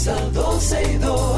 comienza 0.00 0.14
12 0.32 0.82
y 0.82 0.98
2. 0.98 1.30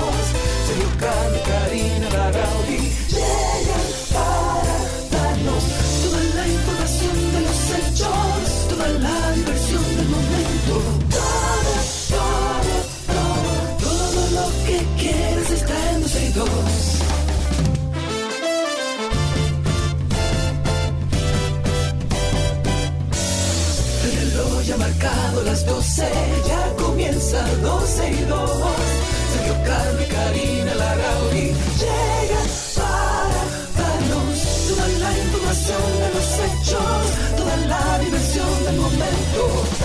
Sergio 0.67 0.91
Carlos, 1.01 1.43
Karina 1.47 2.09
Larrauri 2.11 2.79
llegan 3.09 3.89
para 4.13 4.79
darnos 5.11 5.65
toda 6.03 6.23
la 6.37 6.49
información 6.49 7.17
de 7.33 7.41
los 7.41 7.61
hechos, 7.77 8.69
toda 8.69 8.89
la 8.89 9.33
diversión 9.33 9.97
del 9.97 10.09
momento. 10.09 10.75
Todo, 11.11 11.75
todo, 12.09 12.75
todo, 13.09 13.53
todo 13.81 14.21
lo 14.37 14.47
que 14.67 14.79
quieres 15.01 15.51
está 15.51 15.77
en 15.93 16.03
12 16.03 16.25
y 16.25 16.33
2. 16.33 16.49
El 24.05 24.13
reloj 24.21 24.63
ya 24.63 24.75
ha 24.75 24.79
marcado 24.79 25.43
las 25.43 25.67
12, 25.67 26.09
ya 26.47 26.75
comienza 26.77 27.47
12 27.63 28.11
y 28.11 28.25
2. 28.25 28.52
Karina 30.23 30.75
Larrauri 30.75 31.47
llegan 31.81 32.49
para 32.77 33.43
darnos 33.79 34.39
toda 34.69 34.87
la 35.03 35.19
información 35.19 35.83
de 36.03 36.09
los 36.15 36.29
hechos, 36.45 37.03
toda 37.37 37.57
la 37.67 37.99
diversión 37.99 38.65
del 38.65 38.77
momento. 38.77 39.82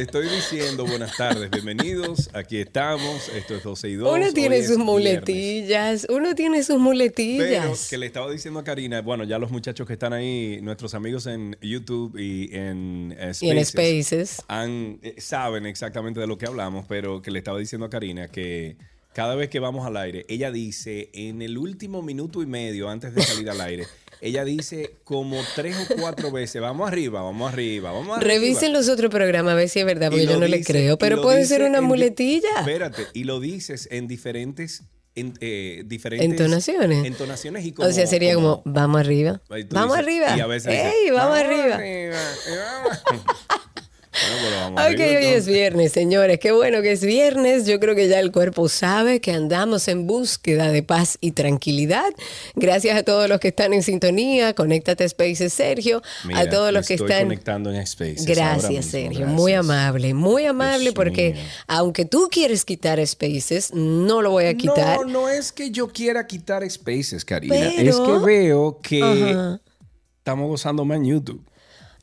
Le 0.00 0.04
estoy 0.06 0.28
diciendo 0.30 0.86
buenas 0.86 1.14
tardes, 1.14 1.50
bienvenidos. 1.50 2.30
Aquí 2.32 2.56
estamos. 2.56 3.28
Esto 3.36 3.54
es 3.56 3.62
12 3.62 3.88
y 3.90 3.94
2. 3.96 4.10
Uno 4.16 4.32
tiene 4.32 4.56
sus 4.60 4.68
viernes. 4.68 4.86
muletillas, 4.86 6.06
uno 6.08 6.34
tiene 6.34 6.60
sus 6.62 6.68
Pero 6.68 6.78
muletillas. 6.78 7.90
que 7.90 7.98
le 7.98 8.06
estaba 8.06 8.30
diciendo 8.30 8.60
a 8.60 8.64
Karina, 8.64 9.02
bueno, 9.02 9.24
ya 9.24 9.38
los 9.38 9.50
muchachos 9.50 9.86
que 9.86 9.92
están 9.92 10.14
ahí, 10.14 10.58
nuestros 10.62 10.94
amigos 10.94 11.26
en 11.26 11.54
YouTube 11.60 12.16
y 12.18 12.48
en 12.56 13.14
eh, 13.18 13.32
y 13.42 13.50
en 13.50 13.62
Spaces, 13.66 14.30
Spaces. 14.30 14.44
han- 14.48 15.00
eh, 15.02 15.16
saben 15.18 15.66
exactamente 15.66 16.18
de 16.18 16.26
lo 16.26 16.38
que 16.38 16.46
hablamos, 16.46 16.86
pero 16.88 17.20
que 17.20 17.30
le 17.30 17.38
estaba 17.38 17.58
diciendo 17.58 17.84
a 17.84 17.90
Karina 17.90 18.28
que 18.28 18.78
cada 19.12 19.34
vez 19.34 19.50
que 19.50 19.58
vamos 19.60 19.86
al 19.86 19.98
aire, 19.98 20.24
ella 20.30 20.50
dice 20.50 21.10
en 21.12 21.42
el 21.42 21.58
último 21.58 22.00
minuto 22.00 22.40
y 22.42 22.46
medio 22.46 22.88
antes 22.88 23.14
de 23.14 23.20
salir 23.20 23.50
al 23.50 23.60
aire, 23.60 23.84
ella 24.20 24.44
dice 24.44 24.96
como 25.04 25.40
tres 25.54 25.76
o 25.76 25.94
cuatro 25.96 26.30
veces, 26.30 26.60
vamos 26.60 26.88
arriba, 26.88 27.22
vamos 27.22 27.52
arriba, 27.52 27.90
vamos 27.92 28.16
arriba. 28.16 28.34
Revisen 28.34 28.72
los 28.72 28.88
otros 28.88 29.10
programas 29.10 29.52
a 29.52 29.54
ver 29.56 29.68
si 29.68 29.80
es 29.80 29.86
verdad, 29.86 30.10
porque 30.10 30.26
yo 30.26 30.38
no 30.38 30.46
le 30.46 30.62
creo. 30.62 30.98
Pero 30.98 31.22
puede 31.22 31.44
ser 31.46 31.62
una 31.62 31.80
muletilla. 31.80 32.48
Espérate, 32.58 33.06
y 33.14 33.24
lo 33.24 33.40
dices 33.40 33.88
en 33.90 34.06
diferentes, 34.08 34.84
en, 35.14 35.34
eh, 35.40 35.82
diferentes 35.86 36.30
Entonaciones. 36.30 37.04
Entonaciones 37.04 37.64
y 37.64 37.72
como. 37.72 37.88
o 37.88 37.92
sea, 37.92 38.06
sería 38.06 38.34
como, 38.34 38.62
vamos 38.64 39.00
arriba. 39.00 39.40
Vamos 39.70 39.96
dices- 39.96 40.04
arriba. 40.04 40.36
Y 40.36 40.40
a 40.40 40.46
veces 40.46 40.72
dices, 40.72 40.92
¡Ey, 40.94 41.10
vamos, 41.10 41.38
arriba! 41.38 41.80
vamos". 42.56 42.98
Bueno, 44.12 44.74
Ok, 44.74 44.98
hoy 44.98 45.24
es 45.26 45.46
viernes, 45.46 45.92
señores. 45.92 46.40
Qué 46.40 46.50
bueno 46.50 46.82
que 46.82 46.90
es 46.90 47.04
viernes. 47.04 47.64
Yo 47.66 47.78
creo 47.78 47.94
que 47.94 48.08
ya 48.08 48.18
el 48.18 48.32
cuerpo 48.32 48.68
sabe 48.68 49.20
que 49.20 49.30
andamos 49.30 49.86
en 49.86 50.06
búsqueda 50.08 50.72
de 50.72 50.82
paz 50.82 51.16
y 51.20 51.30
tranquilidad. 51.30 52.10
Gracias 52.56 52.96
a 52.98 53.04
todos 53.04 53.28
los 53.28 53.38
que 53.38 53.48
están 53.48 53.72
en 53.72 53.84
sintonía. 53.84 54.52
Conéctate 54.54 55.04
a 55.04 55.08
Spaces, 55.08 55.52
Sergio. 55.52 56.02
Mira, 56.24 56.40
a 56.40 56.48
todos 56.48 56.72
los 56.72 56.88
que 56.88 56.94
estoy 56.94 57.08
están. 57.10 57.24
conectando 57.28 57.72
en 57.72 57.86
Spaces 57.86 58.26
Gracias, 58.26 58.86
Sergio. 58.86 59.20
gracias. 59.20 59.28
Muy 59.28 59.52
amable, 59.52 60.12
muy 60.12 60.44
amable, 60.44 60.80
Dios 60.84 60.94
porque 60.94 61.36
aunque 61.68 62.04
tú 62.04 62.28
quieres 62.32 62.64
quitar 62.64 63.04
Spaces, 63.06 63.72
no 63.72 64.22
lo 64.22 64.32
voy 64.32 64.46
a 64.46 64.54
quitar. 64.54 64.98
No, 64.98 65.04
no 65.04 65.28
es 65.28 65.52
que 65.52 65.70
yo 65.70 65.86
quiera 65.88 66.26
quitar 66.26 66.68
Spaces, 66.68 67.24
Karina. 67.24 67.54
Pero- 67.54 67.90
Es 67.90 67.96
que 67.96 68.18
veo 68.26 68.80
que 68.82 69.02
Ajá. 69.02 69.60
estamos 70.18 70.48
gozando 70.48 70.84
más 70.84 70.96
en 70.98 71.04
YouTube. 71.06 71.46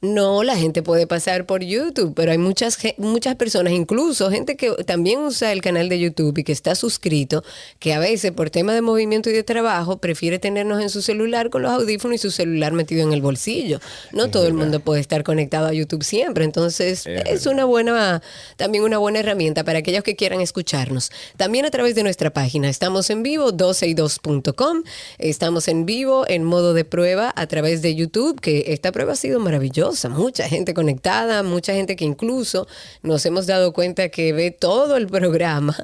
No, 0.01 0.43
la 0.43 0.55
gente 0.55 0.83
puede 0.83 1.07
pasar 1.07 1.45
por 1.45 1.63
YouTube, 1.63 2.13
pero 2.15 2.31
hay 2.31 2.37
muchas, 2.37 2.77
muchas 2.97 3.35
personas, 3.35 3.73
incluso 3.73 4.29
gente 4.29 4.55
que 4.55 4.71
también 4.85 5.19
usa 5.19 5.51
el 5.51 5.61
canal 5.61 5.89
de 5.89 5.99
YouTube 5.99 6.37
y 6.37 6.43
que 6.43 6.51
está 6.51 6.75
suscrito, 6.75 7.43
que 7.79 7.93
a 7.93 7.99
veces 7.99 8.31
por 8.31 8.51
tema 8.51 8.73
de 8.73 8.81
movimiento 8.81 9.29
y 9.29 9.33
de 9.33 9.43
trabajo 9.43 9.97
prefiere 9.97 10.37
tenernos 10.37 10.81
en 10.81 10.89
su 10.89 11.01
celular 11.01 11.49
con 11.49 11.63
los 11.63 11.71
audífonos 11.71 12.15
y 12.15 12.19
su 12.19 12.29
celular 12.29 12.73
metido 12.73 13.01
en 13.03 13.11
el 13.11 13.21
bolsillo. 13.21 13.79
No 14.11 14.29
todo 14.29 14.45
el 14.45 14.53
mundo 14.53 14.79
puede 14.81 15.01
estar 15.01 15.23
conectado 15.23 15.67
a 15.67 15.73
YouTube 15.73 16.03
siempre, 16.03 16.45
entonces 16.45 17.05
Es 17.07 17.37
es 17.37 17.45
una 17.45 17.65
buena, 17.65 18.21
también 18.55 18.83
una 18.83 18.97
buena 18.97 19.19
herramienta 19.19 19.63
para 19.63 19.79
aquellos 19.79 20.03
que 20.03 20.15
quieran 20.15 20.41
escucharnos. 20.41 21.11
También 21.37 21.65
a 21.65 21.71
través 21.71 21.95
de 21.95 22.03
nuestra 22.03 22.31
página, 22.31 22.69
estamos 22.69 23.09
en 23.09 23.23
vivo, 23.23 23.51
12y2.com, 23.51 24.83
estamos 25.17 25.67
en 25.67 25.85
vivo 25.85 26.25
en 26.27 26.43
modo 26.43 26.73
de 26.73 26.85
prueba 26.85 27.33
a 27.35 27.47
través 27.47 27.81
de 27.81 27.95
YouTube, 27.95 28.39
que 28.39 28.65
esta 28.67 28.91
prueba 28.91 29.13
ha 29.13 29.15
sido 29.15 29.39
maravillosa, 29.39 29.86
mucha 30.09 30.47
gente 30.47 30.73
conectada, 30.73 31.43
mucha 31.43 31.73
gente 31.73 31.95
que 31.95 32.05
incluso 32.05 32.67
nos 33.03 33.25
hemos 33.25 33.47
dado 33.47 33.73
cuenta 33.73 34.09
que 34.09 34.33
ve 34.33 34.51
todo 34.51 34.97
el 34.97 35.07
programa 35.07 35.75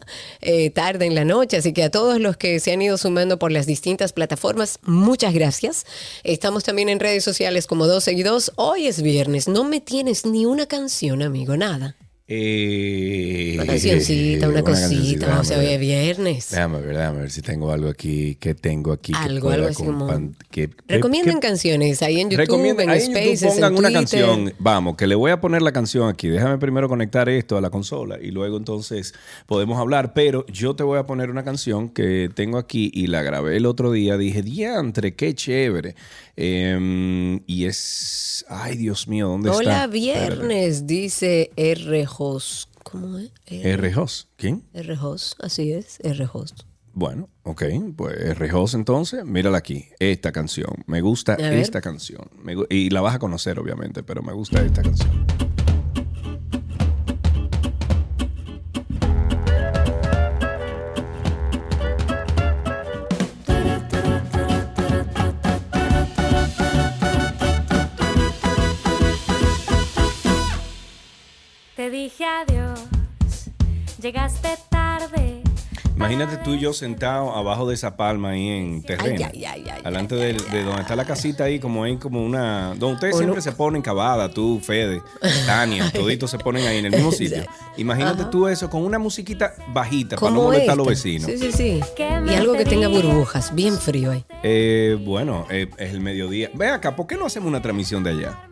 eh, 0.41 0.69
tarde 0.69 1.05
en 1.05 1.15
la 1.15 1.25
noche, 1.25 1.57
así 1.57 1.73
que 1.73 1.83
a 1.83 1.89
todos 1.89 2.19
los 2.19 2.37
que 2.37 2.59
se 2.59 2.71
han 2.71 2.81
ido 2.81 2.97
sumando 2.97 3.39
por 3.39 3.51
las 3.51 3.65
distintas 3.65 4.13
plataformas, 4.13 4.79
muchas 4.83 5.33
gracias. 5.33 5.85
Estamos 6.23 6.63
también 6.63 6.89
en 6.89 6.99
redes 6.99 7.23
sociales 7.23 7.67
como 7.67 7.87
12 7.87 8.13
y 8.13 8.23
2, 8.23 8.53
hoy 8.55 8.87
es 8.87 9.01
viernes, 9.01 9.47
no 9.47 9.63
me 9.63 9.79
tienes 9.79 10.25
ni 10.25 10.45
una 10.45 10.65
canción, 10.65 11.21
amigo, 11.21 11.55
nada. 11.55 11.95
Eh, 12.25 13.51
Una 13.55 13.65
cancioncita, 13.65 14.47
una 14.47 14.63
cosita, 14.63 14.87
cancioncita, 14.87 15.39
o 15.41 15.43
sea, 15.43 15.59
hoy 15.59 15.65
es 15.67 15.79
viernes. 15.79 16.47
Déjame 16.51 16.79
ver, 16.79 16.95
déjame 16.95 17.19
ver 17.19 17.31
si 17.31 17.41
tengo 17.41 17.69
algo 17.71 17.89
aquí 17.89 18.35
que 18.35 18.55
tengo 18.55 18.93
aquí. 18.93 19.11
Algo, 19.13 19.49
algo 19.49 19.67
así 19.67 19.83
como- 19.83 20.07
que- 20.49 20.69
Recomienden 20.87 21.41
que- 21.41 21.47
canciones 21.47 22.01
ahí 22.01 22.21
en 22.21 22.29
YouTube, 22.29 22.45
Recomienden- 22.45 22.89
en 22.91 23.01
Spaces, 23.01 23.43
pongan 23.43 23.73
en 23.73 23.77
una 23.79 23.91
canción. 23.91 24.53
Vamos, 24.57 24.95
que 24.95 25.05
le 25.05 25.15
voy 25.15 25.31
a 25.31 25.41
poner 25.41 25.61
la 25.61 25.73
canción 25.73 26.07
aquí. 26.07 26.29
Déjame 26.29 26.57
primero 26.59 26.87
conectar 26.87 27.27
esto 27.27 27.57
a 27.57 27.61
la 27.61 27.69
consola 27.69 28.17
y 28.21 28.31
luego 28.31 28.55
entonces 28.55 29.13
podemos 29.45 29.77
hablar. 29.77 30.13
Pero 30.13 30.45
yo 30.47 30.77
te 30.77 30.83
voy 30.83 30.99
a 30.99 31.05
poner 31.05 31.29
una 31.29 31.43
canción 31.43 31.89
que 31.89 32.29
tengo 32.33 32.57
aquí 32.57 32.89
y 32.93 33.07
la 33.07 33.21
grabé 33.21 33.57
el 33.57 33.65
otro 33.65 33.91
día. 33.91 34.17
Dije, 34.17 34.41
diantre, 34.43 35.13
qué 35.13 35.35
chévere. 35.35 35.95
Em, 36.35 37.41
y 37.45 37.65
es. 37.65 38.45
Ay, 38.49 38.75
Dios 38.75 39.07
mío, 39.07 39.27
¿dónde 39.27 39.49
está? 39.49 39.59
Hola, 39.59 39.87
viernes, 39.87 40.87
dice 40.87 41.51
R. 41.55 42.07
¿Cómo 42.83 43.19
es? 43.19 43.31
R. 43.45 43.95
Hoss. 43.95 44.29
¿Quién? 44.35 44.63
R. 44.73 44.97
Así 45.39 45.71
es, 45.71 45.99
R. 46.03 46.27
Host. 46.31 46.61
Bueno, 46.93 47.29
ok, 47.43 47.63
pues 47.95 48.17
R. 48.17 48.53
Hoss 48.53 48.73
entonces, 48.73 49.25
mírala 49.25 49.57
aquí, 49.57 49.87
esta 49.99 50.31
canción. 50.31 50.83
Me 50.85 51.01
gusta 51.01 51.35
esta 51.35 51.81
canción. 51.81 52.29
Me 52.41 52.55
y 52.69 52.89
la 52.89 53.01
vas 53.01 53.15
a 53.15 53.19
conocer, 53.19 53.59
obviamente, 53.59 54.03
pero 54.03 54.21
me 54.21 54.33
gusta 54.33 54.63
esta 54.63 54.81
canción. 54.81 55.52
Imagínate 76.03 76.35
tú 76.35 76.53
y 76.53 76.59
yo 76.59 76.73
sentado 76.73 77.33
abajo 77.33 77.65
de 77.65 77.75
esa 77.75 77.95
palma 77.95 78.31
ahí 78.31 78.49
en 78.49 78.83
terreno. 78.83 79.25
Ay, 79.31 79.45
ay, 79.45 79.45
ay, 79.45 79.65
ay, 79.73 79.81
Delante 79.83 80.15
ay, 80.15 80.19
de, 80.19 80.27
ay, 80.27 80.51
de 80.51 80.63
donde 80.65 80.81
está 80.81 80.97
la 80.97 81.05
casita 81.05 81.45
ahí, 81.45 81.59
como 81.59 81.85
hay 81.85 81.95
como 81.95 82.21
una. 82.21 82.75
Donde 82.75 82.95
ustedes 82.95 83.15
siempre 83.15 83.37
no. 83.37 83.41
se 83.41 83.53
ponen 83.53 83.81
cavada, 83.81 84.27
tú, 84.27 84.59
Fede, 84.61 85.01
Tania, 85.45 85.89
toditos 85.93 86.29
se 86.29 86.37
ponen 86.39 86.67
ahí 86.67 86.79
en 86.79 86.87
el 86.87 86.91
mismo 86.91 87.13
sitio. 87.13 87.45
Imagínate 87.77 88.25
tú 88.25 88.49
eso 88.49 88.69
con 88.69 88.83
una 88.83 88.99
musiquita 88.99 89.53
bajita 89.69 90.17
para 90.17 90.33
no 90.33 90.43
molestar 90.43 90.73
a 90.73 90.75
los 90.75 90.87
vecinos. 90.87 91.31
Sí, 91.31 91.37
sí, 91.37 91.51
sí. 91.53 91.79
Y 91.97 92.33
algo 92.33 92.51
que 92.51 92.65
tenga 92.65 92.89
burbujas, 92.89 93.55
bien 93.55 93.77
frío 93.77 94.11
ahí. 94.11 94.25
Eh, 94.43 94.97
bueno, 95.05 95.47
eh, 95.49 95.69
es 95.77 95.93
el 95.93 96.01
mediodía. 96.01 96.51
Ve 96.53 96.67
acá, 96.67 96.97
¿por 96.97 97.07
qué 97.07 97.15
no 97.15 97.27
hacemos 97.27 97.47
una 97.47 97.61
transmisión 97.61 98.03
de 98.03 98.09
allá? 98.09 98.49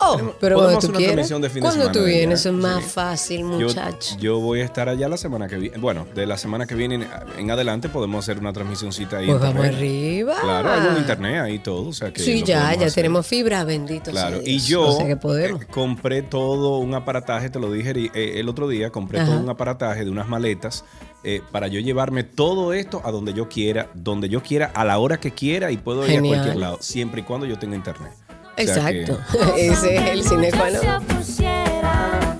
Oh, 0.00 0.16
pero 0.40 0.56
podemos 0.56 0.74
cuando 0.74 0.80
tú 0.80 0.86
una 0.90 0.98
quieras. 0.98 1.14
transmisión 1.14 1.42
de 1.42 1.48
fin 1.50 1.54
de 1.62 1.68
Cuando 1.68 1.90
tú 1.90 2.04
vienes, 2.04 2.46
es 2.46 2.52
más 2.52 2.84
sí. 2.84 2.90
fácil, 2.90 3.44
muchacho. 3.44 4.16
yo 4.20 4.38
voy 4.38 4.60
a 4.60 4.64
estar 4.64 4.88
allá 4.88 5.08
la 5.08 5.16
semana 5.16 5.48
que 5.48 5.56
viene. 5.56 5.76
Bueno, 5.78 6.06
de 6.14 6.24
la 6.24 6.38
semana 6.38 6.66
que 6.66 6.76
viene 6.76 6.94
en, 6.96 7.06
en 7.36 7.50
adelante 7.50 7.88
podemos 7.88 8.24
hacer 8.24 8.38
una 8.38 8.52
transmisioncita 8.52 9.18
ahí. 9.18 9.26
Pues 9.26 9.40
vamos 9.40 9.64
arriba. 9.66 10.36
Claro, 10.40 10.70
hay 10.72 10.88
un 10.88 10.96
internet 10.98 11.40
ahí 11.42 11.58
todo. 11.58 11.88
O 11.88 11.92
sea 11.92 12.12
que 12.12 12.22
Sí, 12.22 12.44
ya, 12.44 12.74
ya 12.74 12.86
hacer. 12.86 12.92
tenemos 12.94 13.26
fibra, 13.26 13.64
bendito 13.64 14.12
Claro, 14.12 14.40
sea 14.40 14.48
y 14.48 14.58
yo 14.60 14.86
O 14.86 14.96
sea 14.96 15.06
que 15.08 15.16
podemos. 15.16 15.62
eh, 15.62 15.66
compré 15.68 16.22
todo 16.22 16.78
un 16.78 16.94
aparataje, 16.94 17.50
te 17.50 17.58
lo 17.58 17.72
dije 17.72 17.92
eri- 17.94 18.10
eh, 18.14 18.34
el 18.38 18.48
otro 18.48 18.68
día, 18.68 18.90
compré 18.90 19.18
Ajá. 19.18 19.30
todo 19.32 19.40
un 19.40 19.48
aparataje 19.48 20.04
de 20.04 20.10
unas 20.12 20.28
maletas 20.28 20.84
eh, 21.24 21.42
para 21.50 21.66
yo 21.66 21.80
llevarme 21.80 22.22
todo 22.22 22.72
esto 22.72 23.02
a 23.04 23.10
donde 23.10 23.34
yo 23.34 23.48
quiera, 23.48 23.90
donde 23.94 24.28
yo 24.28 24.44
quiera, 24.44 24.70
a 24.74 24.84
la 24.84 24.98
hora 25.00 25.18
que 25.18 25.32
quiera 25.32 25.72
y 25.72 25.76
puedo 25.76 26.06
ir 26.08 26.18
a 26.18 26.22
cualquier 26.22 26.56
lado, 26.56 26.78
siempre 26.80 27.22
y 27.22 27.24
cuando 27.24 27.44
yo 27.46 27.58
tenga 27.58 27.74
internet. 27.74 28.12
O 28.58 28.62
sea 28.66 28.90
que- 28.90 29.00
Exacto. 29.02 29.20
Ese 29.56 29.96
es 29.96 30.06
el 30.10 30.22
cine 30.24 30.50
qua 30.50 30.70
non. 30.70 30.80
Se 30.80 30.92
opusieran, 30.92 32.38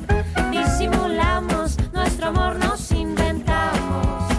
disimulamos 0.51 1.77
nuestro 1.93 2.27
amor, 2.29 2.57
nos 2.59 2.91
inventamos. 2.93 4.33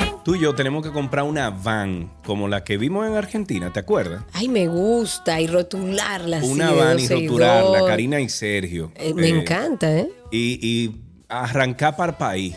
En 0.00 0.22
tú 0.24 0.34
y 0.34 0.40
yo 0.40 0.54
tenemos 0.54 0.82
que 0.84 0.92
comprar 0.92 1.24
una 1.24 1.50
van 1.50 2.12
como 2.24 2.48
la 2.48 2.64
que 2.64 2.76
vimos 2.78 3.06
en 3.06 3.14
Argentina, 3.16 3.72
¿te 3.72 3.80
acuerdas? 3.80 4.22
Ay, 4.32 4.48
me 4.48 4.66
gusta. 4.68 5.40
Y 5.40 5.46
rotularla 5.46 6.40
Una 6.42 6.70
van 6.72 6.98
y 7.00 7.08
rotularla. 7.08 7.84
Karina 7.86 8.20
y 8.20 8.28
Sergio. 8.28 8.92
Eh, 8.96 9.14
me 9.14 9.26
Eh, 9.28 9.40
encanta, 9.40 9.90
¿eh? 9.92 10.08
Y, 10.30 10.58
y 10.66 11.02
arrancar 11.28 11.96
para 11.96 12.12
el 12.12 12.18
país. 12.18 12.56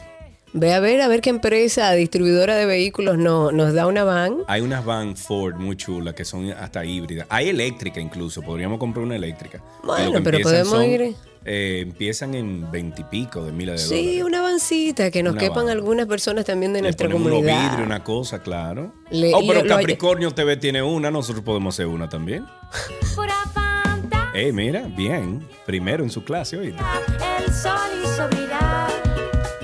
Ve 0.57 0.74
a 0.74 0.80
ver, 0.80 1.02
a 1.02 1.10
ver 1.10 1.19
qué 1.19 1.30
empresa 1.31 1.92
distribuidora 1.92 2.56
de 2.56 2.66
vehículos 2.66 3.18
no, 3.18 3.52
nos 3.52 3.74
da 3.74 3.88
una 3.88 4.06
van. 4.06 4.38
Hay 4.48 4.62
unas 4.62 4.86
van 4.86 5.18
Ford 5.18 5.56
muy 5.56 5.75
chulas 5.75 6.13
que 6.13 6.24
son 6.24 6.50
hasta 6.52 6.86
híbridas. 6.86 7.28
Hay 7.30 7.50
eléctrica 7.50 8.00
incluso, 8.00 8.42
podríamos 8.42 8.80
comprar 8.80 9.04
una 9.04 9.18
eléctrica. 9.18 9.62
Y 9.84 9.86
Bueno, 9.86 10.22
pero 10.24 10.40
podemos 10.40 10.81
ir- 10.86 11.13
eh, 11.44 11.81
empiezan 11.86 12.36
en 12.36 12.72
veintipico 12.72 13.44
de 13.44 13.52
miles 13.52 13.81
de 13.81 13.88
Sí, 13.90 13.96
dólares. 14.19 14.24
una 14.24 14.42
vancita 14.42 15.12
que 15.12 15.24
nos 15.24 15.34
Una 15.34 15.42
quepan 15.42 15.66
van. 15.66 15.69
algunas 15.72 16.06
personas 16.07 16.46
también 16.46 16.72
de 16.72 16.80
Le 16.80 16.84
nuestra 16.84 17.10
comunidad. 17.10 17.62
vidrios, 17.72 17.86
una 17.86 18.02
cosa, 18.02 18.40
claro. 18.42 18.94
Le- 19.12 19.34
oh, 19.36 19.42
y 19.42 19.48
pero 19.50 19.60
lo- 19.62 19.68
lo- 19.68 19.75
Capricornio 19.75 20.31
TV 20.31 20.56
tiene 20.56 20.81
una, 20.81 21.12
nosotros 21.12 21.44
podemos 21.44 21.75
hacer 21.75 21.88
una 21.88 22.07
también. 22.07 22.46
Eh, 24.34 24.52
mira, 24.54 24.84
bien. 24.96 25.46
Primero 25.66 26.02
en 26.04 26.10
su 26.10 26.24
clase, 26.24 26.57
oíste. 26.57 26.81
El 27.46 27.54
sol 27.54 27.78
hizo 28.04 28.28
brillar. 28.30 29.05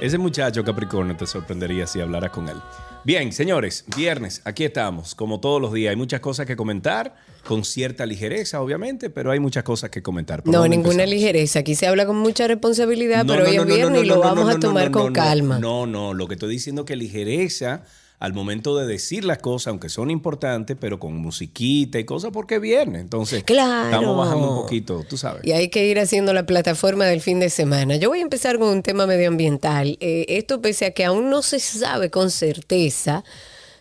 Ese 0.02 0.18
muchacho 0.18 0.64
Capricornio 0.64 1.16
te 1.16 1.28
sorprendería 1.28 1.86
si 1.86 2.02
hablaras 2.02 2.32
con 2.32 2.50
él. 2.50 2.58
Bien, 3.04 3.32
señores, 3.32 3.86
viernes, 3.96 4.42
aquí 4.46 4.64
estamos, 4.64 5.14
como 5.14 5.40
todos 5.40 5.62
los 5.62 5.72
días. 5.74 5.92
Hay 5.92 5.96
muchas 5.96 6.20
cosas 6.22 6.48
que 6.48 6.56
comentar, 6.56 7.16
con 7.46 7.64
cierta 7.64 8.08
ligereza, 8.08 8.62
obviamente, 8.62 9.12
pero 9.12 9.30
hay 9.30 9.40
muchas 9.40 9.64
cosas 9.64 9.92
que 9.92 10.02
comentar. 10.02 10.42
¿Por 10.42 10.52
No, 10.52 10.68
ninguna 10.68 11.04
empezamos? 11.04 11.10
ligereza. 11.14 11.60
Aquí 11.60 11.76
se 11.76 11.86
habla 11.86 12.08
con 12.08 12.18
mucha 12.18 12.48
responsabilidad, 12.48 13.26
No, 13.26 13.34
pero 13.34 13.44
no, 13.46 13.50
hoy 13.52 13.58
no, 13.58 13.64
es 13.64 13.76
viernes 13.76 14.04
y 14.04 14.06
lo 14.08 14.20
vamos 14.20 14.50
a 14.56 14.60
tomar 14.60 14.90
con 14.90 15.14
calma. 15.14 15.60
No, 15.60 15.86
no, 15.86 16.16
lo 16.16 16.28
que 16.28 16.34
estoy 16.34 16.50
diciendo 16.52 16.82
es 16.82 16.88
que 16.88 16.96
ligereza 16.96 17.84
al 18.22 18.34
momento 18.34 18.78
de 18.78 18.86
decir 18.86 19.26
las 19.26 19.40
cosas, 19.40 19.68
aunque 19.72 19.90
son 19.90 20.12
importantes, 20.12 20.78
pero 20.80 21.00
con 21.00 21.16
musiquita 21.18 21.98
y 21.98 22.06
cosas, 22.06 22.30
porque 22.32 22.56
es 22.56 22.62
viernes. 22.62 23.02
Entonces, 23.02 23.44
Claro. 23.44 23.86
estamos 23.86 24.16
bajando 24.16 24.52
un 24.52 24.62
poquito, 24.62 25.04
tú 25.10 25.18
sabes. 25.18 25.42
Y 25.44 25.54
hay 25.54 25.70
que 25.70 25.88
ir 25.88 26.00
haciendo 26.00 26.32
la 26.32 26.46
plataforma 26.46 27.06
del 27.06 27.20
fin 27.22 27.40
de 27.40 27.50
semana. 27.50 27.96
Yo 27.96 28.10
voy 28.10 28.20
a 28.20 28.22
empezar 28.22 28.60
con 28.60 28.68
un 28.70 28.84
tema 28.84 29.08
medioambiental. 29.08 29.98
Eh, 30.02 30.26
esto 30.30 30.62
pese 30.62 30.86
a 30.86 30.92
que 30.92 31.04
aún 31.04 31.32
no 31.32 31.42
se 31.42 31.60
sabe 31.60 32.12
con 32.12 32.30
certeza 32.30 33.24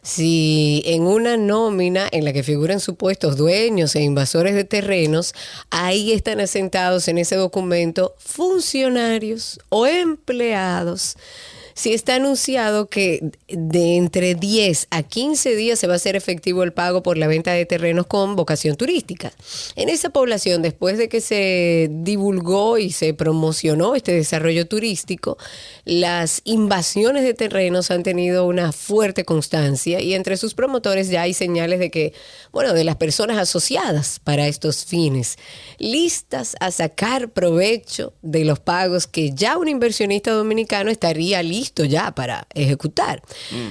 si 0.03 0.83
en 0.87 1.03
una 1.03 1.37
nómina 1.37 2.09
en 2.11 2.25
la 2.25 2.33
que 2.33 2.43
figuran 2.43 2.81
supuestos 2.81 3.37
dueños 3.37 3.95
e 3.95 4.01
invasores 4.01 4.55
de 4.55 4.65
terrenos, 4.65 5.35
ahí 5.69 6.13
están 6.13 6.41
asentados 6.41 7.09
en 7.09 7.19
ese 7.19 7.37
documento 7.37 8.15
funcionarios 8.19 9.61
o 9.69 9.87
empleados. 9.87 11.17
Si 11.81 11.95
está 11.95 12.17
anunciado 12.17 12.89
que 12.89 13.31
de 13.49 13.97
entre 13.97 14.35
10 14.35 14.89
a 14.91 15.03
15 15.03 15.57
días 15.57 15.79
se 15.79 15.87
va 15.87 15.95
a 15.95 15.97
hacer 15.97 16.15
efectivo 16.15 16.63
el 16.63 16.75
pago 16.75 17.03
por 17.03 17.17
la 17.17 17.27
venta 17.27 17.53
de 17.53 17.65
terrenos 17.65 18.07
con 18.07 18.37
vocación 18.37 18.77
turística. 18.77 19.33
En 19.77 19.89
esa 19.89 20.11
población, 20.11 20.61
después 20.61 20.99
de 20.99 21.09
que 21.09 21.23
se 21.23 21.89
divulgó 21.91 22.77
y 22.77 22.93
se 22.93 23.15
promocionó 23.15 23.95
este 23.95 24.13
desarrollo 24.13 24.67
turístico, 24.67 25.39
las 25.87 26.43
invasiones 26.45 27.23
de 27.23 27.33
terrenos 27.33 27.91
han 27.91 28.03
tenido 28.03 28.47
una 28.47 28.73
fuerte 28.73 29.25
constancia 29.25 30.03
y 30.03 30.13
entre 30.13 30.37
sus 30.37 30.53
promotores 30.53 31.09
ya 31.09 31.23
hay 31.23 31.33
señales 31.33 31.79
de 31.79 31.91
que, 31.91 32.13
bueno, 32.53 32.75
de 32.75 32.85
las 32.85 32.97
personas 32.97 33.39
asociadas 33.39 34.21
para 34.23 34.49
estos 34.49 34.85
fines, 34.85 35.39
listas 35.79 36.57
a 36.61 36.73
sacar 36.73 37.31
provecho 37.31 38.13
de 38.21 38.45
los 38.45 38.59
pagos 38.59 39.07
que 39.07 39.31
ya 39.31 39.57
un 39.57 39.69
inversionista 39.69 40.33
dominicano 40.33 40.91
estaría 40.91 41.43
listo 41.43 41.70
ya 41.77 42.13
para 42.13 42.47
ejecutar. 42.55 43.23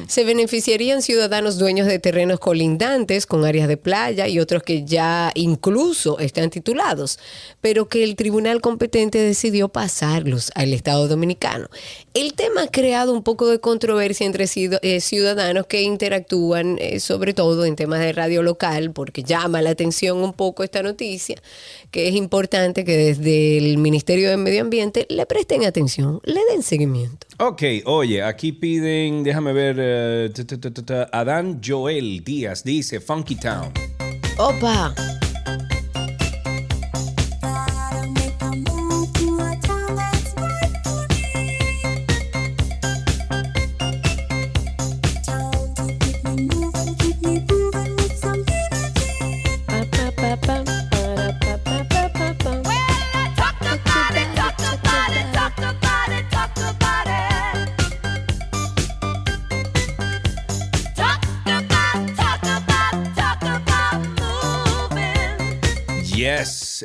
Se 0.07 0.23
beneficiarían 0.23 1.01
ciudadanos 1.01 1.57
dueños 1.57 1.87
de 1.87 1.99
terrenos 1.99 2.39
colindantes 2.39 3.25
con 3.25 3.45
áreas 3.45 3.67
de 3.67 3.77
playa 3.77 4.27
y 4.27 4.39
otros 4.39 4.63
que 4.63 4.83
ya 4.85 5.31
incluso 5.35 6.19
están 6.19 6.49
titulados, 6.49 7.19
pero 7.61 7.87
que 7.87 8.03
el 8.03 8.15
tribunal 8.15 8.61
competente 8.61 9.19
decidió 9.19 9.69
pasarlos 9.69 10.51
al 10.55 10.73
Estado 10.73 11.07
dominicano. 11.07 11.67
El 12.13 12.33
tema 12.33 12.63
ha 12.63 12.67
creado 12.67 13.13
un 13.13 13.23
poco 13.23 13.47
de 13.47 13.59
controversia 13.59 14.25
entre 14.25 14.45
eh, 14.45 15.01
ciudadanos 15.01 15.67
que 15.67 15.81
interactúan 15.81 16.77
eh, 16.79 16.99
sobre 16.99 17.33
todo 17.33 17.65
en 17.65 17.75
temas 17.75 17.99
de 17.99 18.13
radio 18.13 18.41
local, 18.41 18.91
porque 18.91 19.23
llama 19.23 19.61
la 19.61 19.71
atención 19.71 20.17
un 20.17 20.33
poco 20.33 20.63
esta 20.63 20.83
noticia, 20.83 21.41
que 21.91 22.07
es 22.07 22.15
importante 22.15 22.83
que 22.83 22.97
desde 22.97 23.57
el 23.57 23.77
Ministerio 23.77 24.29
de 24.29 24.37
Medio 24.37 24.61
Ambiente 24.61 25.05
le 25.09 25.25
presten 25.25 25.65
atención, 25.65 26.19
le 26.23 26.41
den 26.51 26.63
seguimiento. 26.63 27.27
Ok, 27.39 27.61
oye, 27.89 28.23
aquí 28.23 28.51
piden, 28.51 29.23
déjame 29.23 29.51
ver, 29.53 30.31
ta, 30.85 31.09
Adán 31.11 31.59
Joel 31.63 32.23
Díaz 32.23 32.63
dice 32.63 32.99
Funky 32.99 33.35
Town. 33.35 33.71
Opa, 34.37 34.93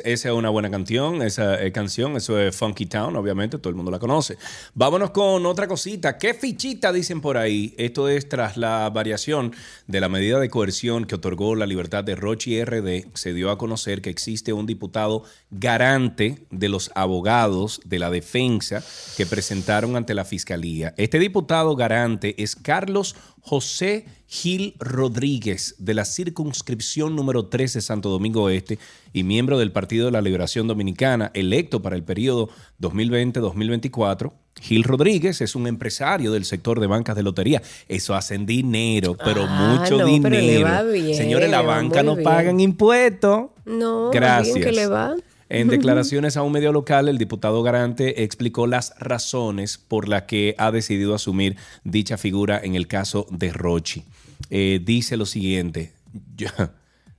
esa 0.05 0.29
es 0.29 0.35
una 0.35 0.49
buena 0.49 0.69
canción, 0.69 1.21
esa 1.23 1.61
eh, 1.61 1.71
canción, 1.71 2.15
eso 2.15 2.39
es 2.39 2.55
Funky 2.55 2.85
Town, 2.85 3.15
obviamente, 3.15 3.57
todo 3.57 3.69
el 3.69 3.75
mundo 3.75 3.91
la 3.91 3.97
conoce. 3.97 4.37
Vámonos 4.75 5.09
con 5.09 5.45
otra 5.45 5.67
cosita. 5.67 6.17
¿Qué 6.17 6.33
fichita 6.33 6.93
dicen 6.93 7.21
por 7.21 7.37
ahí? 7.37 7.73
Esto 7.77 8.07
es 8.07 8.29
tras 8.29 8.55
la 8.55 8.89
variación 8.91 9.53
de 9.87 9.99
la 9.99 10.07
medida 10.07 10.39
de 10.39 10.49
coerción 10.49 11.05
que 11.05 11.15
otorgó 11.15 11.55
la 11.55 11.65
libertad 11.65 12.03
de 12.03 12.15
Rochi 12.15 12.63
RD, 12.63 13.07
se 13.15 13.33
dio 13.33 13.49
a 13.49 13.57
conocer 13.57 14.01
que 14.01 14.11
existe 14.11 14.53
un 14.53 14.67
diputado 14.67 15.23
garante 15.49 16.45
de 16.51 16.69
los 16.69 16.91
abogados 16.93 17.81
de 17.83 17.99
la 17.99 18.11
defensa 18.11 18.83
que 19.17 19.25
presentaron 19.25 19.95
ante 19.95 20.13
la 20.13 20.25
fiscalía. 20.25 20.93
Este 20.97 21.17
diputado 21.17 21.75
garante 21.75 22.41
es 22.41 22.55
Carlos 22.55 23.15
José 23.47 24.05
Gil 24.27 24.73
Rodríguez, 24.79 25.75
de 25.77 25.93
la 25.93 26.03
circunscripción 26.03 27.15
número 27.15 27.45
3 27.45 27.73
de 27.73 27.81
Santo 27.81 28.09
Domingo 28.09 28.49
Este 28.49 28.79
y 29.13 29.21
miembro 29.23 29.59
del 29.59 29.71
Partido 29.71 30.07
de 30.07 30.11
la 30.11 30.21
Liberación 30.21 30.65
Dominicana, 30.67 31.29
electo 31.35 31.83
para 31.83 31.95
el 31.95 32.03
periodo 32.03 32.49
2020-2024. 32.81 34.31
Gil 34.61 34.83
Rodríguez 34.83 35.41
es 35.41 35.53
un 35.55 35.67
empresario 35.67 36.31
del 36.31 36.43
sector 36.45 36.79
de 36.79 36.87
bancas 36.87 37.15
de 37.15 37.21
lotería. 37.21 37.61
Eso 37.87 38.15
hacen 38.15 38.47
dinero, 38.47 39.15
pero 39.15 39.45
Ah, 39.47 39.77
mucho 39.77 39.97
no, 39.99 40.05
pero 40.05 40.35
dinero. 40.37 40.41
le 40.41 40.63
va 40.63 40.81
bien, 40.81 41.15
Señores, 41.15 41.49
la 41.51 41.61
banca 41.61 42.01
no 42.01 42.15
bien. 42.15 42.23
pagan 42.23 42.59
impuestos. 42.59 43.49
No, 43.65 44.09
Gracias. 44.11 44.57
que 44.57 44.71
le 44.71 44.87
va. 44.87 45.13
En 45.61 45.67
declaraciones 45.67 46.37
a 46.37 46.43
un 46.43 46.51
medio 46.51 46.71
local, 46.71 47.07
el 47.07 47.17
diputado 47.17 47.61
Garante 47.63 48.23
explicó 48.23 48.67
las 48.67 48.93
razones 48.99 49.77
por 49.77 50.07
las 50.07 50.23
que 50.23 50.55
ha 50.57 50.71
decidido 50.71 51.15
asumir 51.15 51.55
dicha 51.83 52.17
figura 52.17 52.59
en 52.63 52.75
el 52.75 52.87
caso 52.87 53.25
de 53.31 53.51
Rochi. 53.53 54.03
Eh, 54.49 54.79
dice 54.83 55.17
lo 55.17 55.25
siguiente. 55.25 55.93
Yo- 56.37 56.47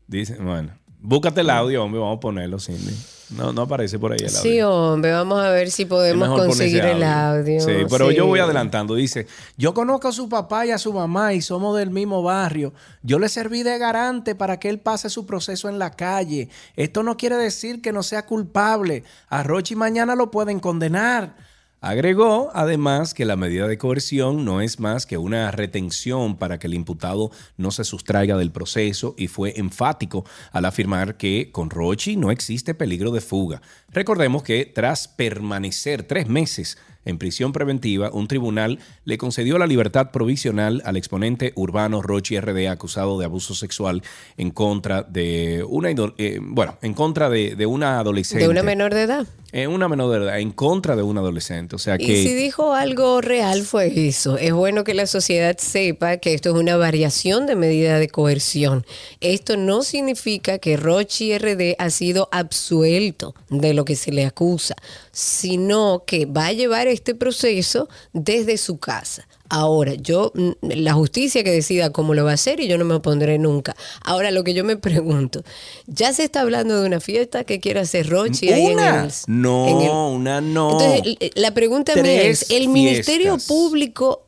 dice, 0.06 0.36
bueno, 0.36 0.70
búscate 1.00 1.40
el 1.40 1.50
audio, 1.50 1.82
hombre, 1.84 2.00
vamos 2.00 2.18
a 2.18 2.20
ponerlo, 2.20 2.58
Cindy. 2.58 2.92
No, 3.30 3.52
no 3.52 3.62
aparece 3.62 3.98
por 3.98 4.12
ahí 4.12 4.18
el 4.20 4.28
audio. 4.28 4.40
Sí, 4.40 4.60
hombre, 4.62 5.12
vamos 5.12 5.42
a 5.42 5.50
ver 5.50 5.70
si 5.70 5.84
podemos 5.84 6.28
conseguir 6.28 6.84
el 6.84 7.02
audio. 7.02 7.60
Sí, 7.60 7.72
pero 7.90 8.10
yo 8.10 8.26
voy 8.26 8.38
adelantando. 8.38 8.94
Dice, 8.94 9.26
yo 9.56 9.74
conozco 9.74 10.08
a 10.08 10.12
su 10.12 10.28
papá 10.28 10.66
y 10.66 10.70
a 10.70 10.78
su 10.78 10.92
mamá 10.92 11.34
y 11.34 11.42
somos 11.42 11.76
del 11.76 11.90
mismo 11.90 12.22
barrio. 12.22 12.72
Yo 13.02 13.18
le 13.18 13.28
serví 13.28 13.62
de 13.62 13.78
garante 13.78 14.34
para 14.34 14.58
que 14.60 14.68
él 14.68 14.78
pase 14.78 15.10
su 15.10 15.26
proceso 15.26 15.68
en 15.68 15.78
la 15.78 15.90
calle. 15.90 16.48
Esto 16.76 17.02
no 17.02 17.16
quiere 17.16 17.36
decir 17.36 17.82
que 17.82 17.92
no 17.92 18.02
sea 18.02 18.26
culpable. 18.26 19.02
A 19.28 19.42
Rochi 19.42 19.74
mañana 19.74 20.14
lo 20.14 20.30
pueden 20.30 20.60
condenar. 20.60 21.45
Agregó, 21.86 22.50
además, 22.52 23.14
que 23.14 23.24
la 23.24 23.36
medida 23.36 23.68
de 23.68 23.78
coerción 23.78 24.44
no 24.44 24.60
es 24.60 24.80
más 24.80 25.06
que 25.06 25.18
una 25.18 25.52
retención 25.52 26.36
para 26.36 26.58
que 26.58 26.66
el 26.66 26.74
imputado 26.74 27.30
no 27.56 27.70
se 27.70 27.84
sustraiga 27.84 28.36
del 28.36 28.50
proceso 28.50 29.14
y 29.16 29.28
fue 29.28 29.54
enfático 29.56 30.24
al 30.50 30.64
afirmar 30.64 31.16
que 31.16 31.50
con 31.52 31.70
Rochi 31.70 32.16
no 32.16 32.32
existe 32.32 32.74
peligro 32.74 33.12
de 33.12 33.20
fuga. 33.20 33.62
Recordemos 33.92 34.42
que 34.42 34.66
tras 34.66 35.06
permanecer 35.06 36.02
tres 36.02 36.26
meses 36.26 36.76
en 37.06 37.18
prisión 37.18 37.52
preventiva, 37.52 38.10
un 38.12 38.28
tribunal 38.28 38.78
le 39.04 39.16
concedió 39.16 39.56
la 39.56 39.66
libertad 39.66 40.10
provisional 40.10 40.82
al 40.84 40.96
exponente 40.96 41.52
urbano 41.54 42.02
Rochi 42.02 42.38
RD 42.38 42.68
acusado 42.68 43.18
de 43.18 43.24
abuso 43.24 43.54
sexual 43.54 44.02
en 44.36 44.50
contra 44.50 45.02
de 45.02 45.64
una, 45.66 45.90
eh, 45.90 46.38
bueno, 46.42 46.76
en 46.82 46.92
contra 46.92 47.30
de, 47.30 47.56
de 47.56 47.66
una 47.66 47.98
adolescente. 47.98 48.44
De 48.44 48.50
una 48.50 48.62
menor 48.62 48.92
de 48.92 49.02
edad. 49.02 49.26
Eh, 49.52 49.68
una 49.68 49.88
menor 49.88 50.10
de 50.10 50.24
edad, 50.26 50.40
en 50.40 50.50
contra 50.50 50.96
de 50.96 51.02
un 51.02 51.16
adolescente. 51.16 51.76
O 51.76 51.78
sea 51.78 51.96
que. 51.96 52.04
Y 52.04 52.22
si 52.22 52.34
dijo 52.34 52.74
algo 52.74 53.20
real 53.20 53.62
fue 53.62 54.08
eso. 54.08 54.36
Es 54.36 54.52
bueno 54.52 54.84
que 54.84 54.92
la 54.92 55.06
sociedad 55.06 55.56
sepa 55.58 56.16
que 56.18 56.34
esto 56.34 56.50
es 56.50 56.56
una 56.56 56.76
variación 56.76 57.46
de 57.46 57.54
medida 57.54 57.98
de 57.98 58.08
coerción. 58.08 58.84
Esto 59.20 59.56
no 59.56 59.82
significa 59.82 60.58
que 60.58 60.76
Rochi 60.76 61.38
RD 61.38 61.76
ha 61.78 61.90
sido 61.90 62.28
absuelto 62.32 63.34
de 63.48 63.72
lo 63.72 63.84
que 63.84 63.94
se 63.94 64.12
le 64.12 64.26
acusa, 64.26 64.74
sino 65.16 66.04
que 66.06 66.26
va 66.26 66.48
a 66.48 66.52
llevar 66.52 66.88
este 66.88 67.14
proceso 67.14 67.88
desde 68.12 68.58
su 68.58 68.76
casa. 68.76 69.26
Ahora, 69.48 69.94
yo, 69.94 70.30
mm, 70.34 70.50
la 70.60 70.92
justicia 70.92 71.42
que 71.42 71.50
decida 71.52 71.90
cómo 71.90 72.12
lo 72.12 72.24
va 72.24 72.32
a 72.32 72.34
hacer 72.34 72.60
y 72.60 72.68
yo 72.68 72.76
no 72.76 72.84
me 72.84 72.92
opondré 72.96 73.38
nunca. 73.38 73.74
Ahora, 74.04 74.30
lo 74.30 74.44
que 74.44 74.52
yo 74.52 74.62
me 74.62 74.76
pregunto, 74.76 75.42
ya 75.86 76.12
se 76.12 76.24
está 76.24 76.42
hablando 76.42 76.78
de 76.82 76.86
una 76.86 77.00
fiesta 77.00 77.44
que 77.44 77.60
quiere 77.60 77.80
hacer 77.80 78.10
Rochi 78.10 78.52
ahí 78.52 78.66
en 78.66 78.78
el, 78.78 79.10
no, 79.28 79.68
en 79.68 79.80
el- 79.80 79.90
una 79.90 80.40
no. 80.42 80.72
entonces, 80.72 81.16
la 81.34 81.54
pregunta 81.54 81.94
mía 81.96 82.22
es, 82.24 82.50
¿el 82.50 82.68
Ministerio. 82.68 83.38
Público, 83.48 84.25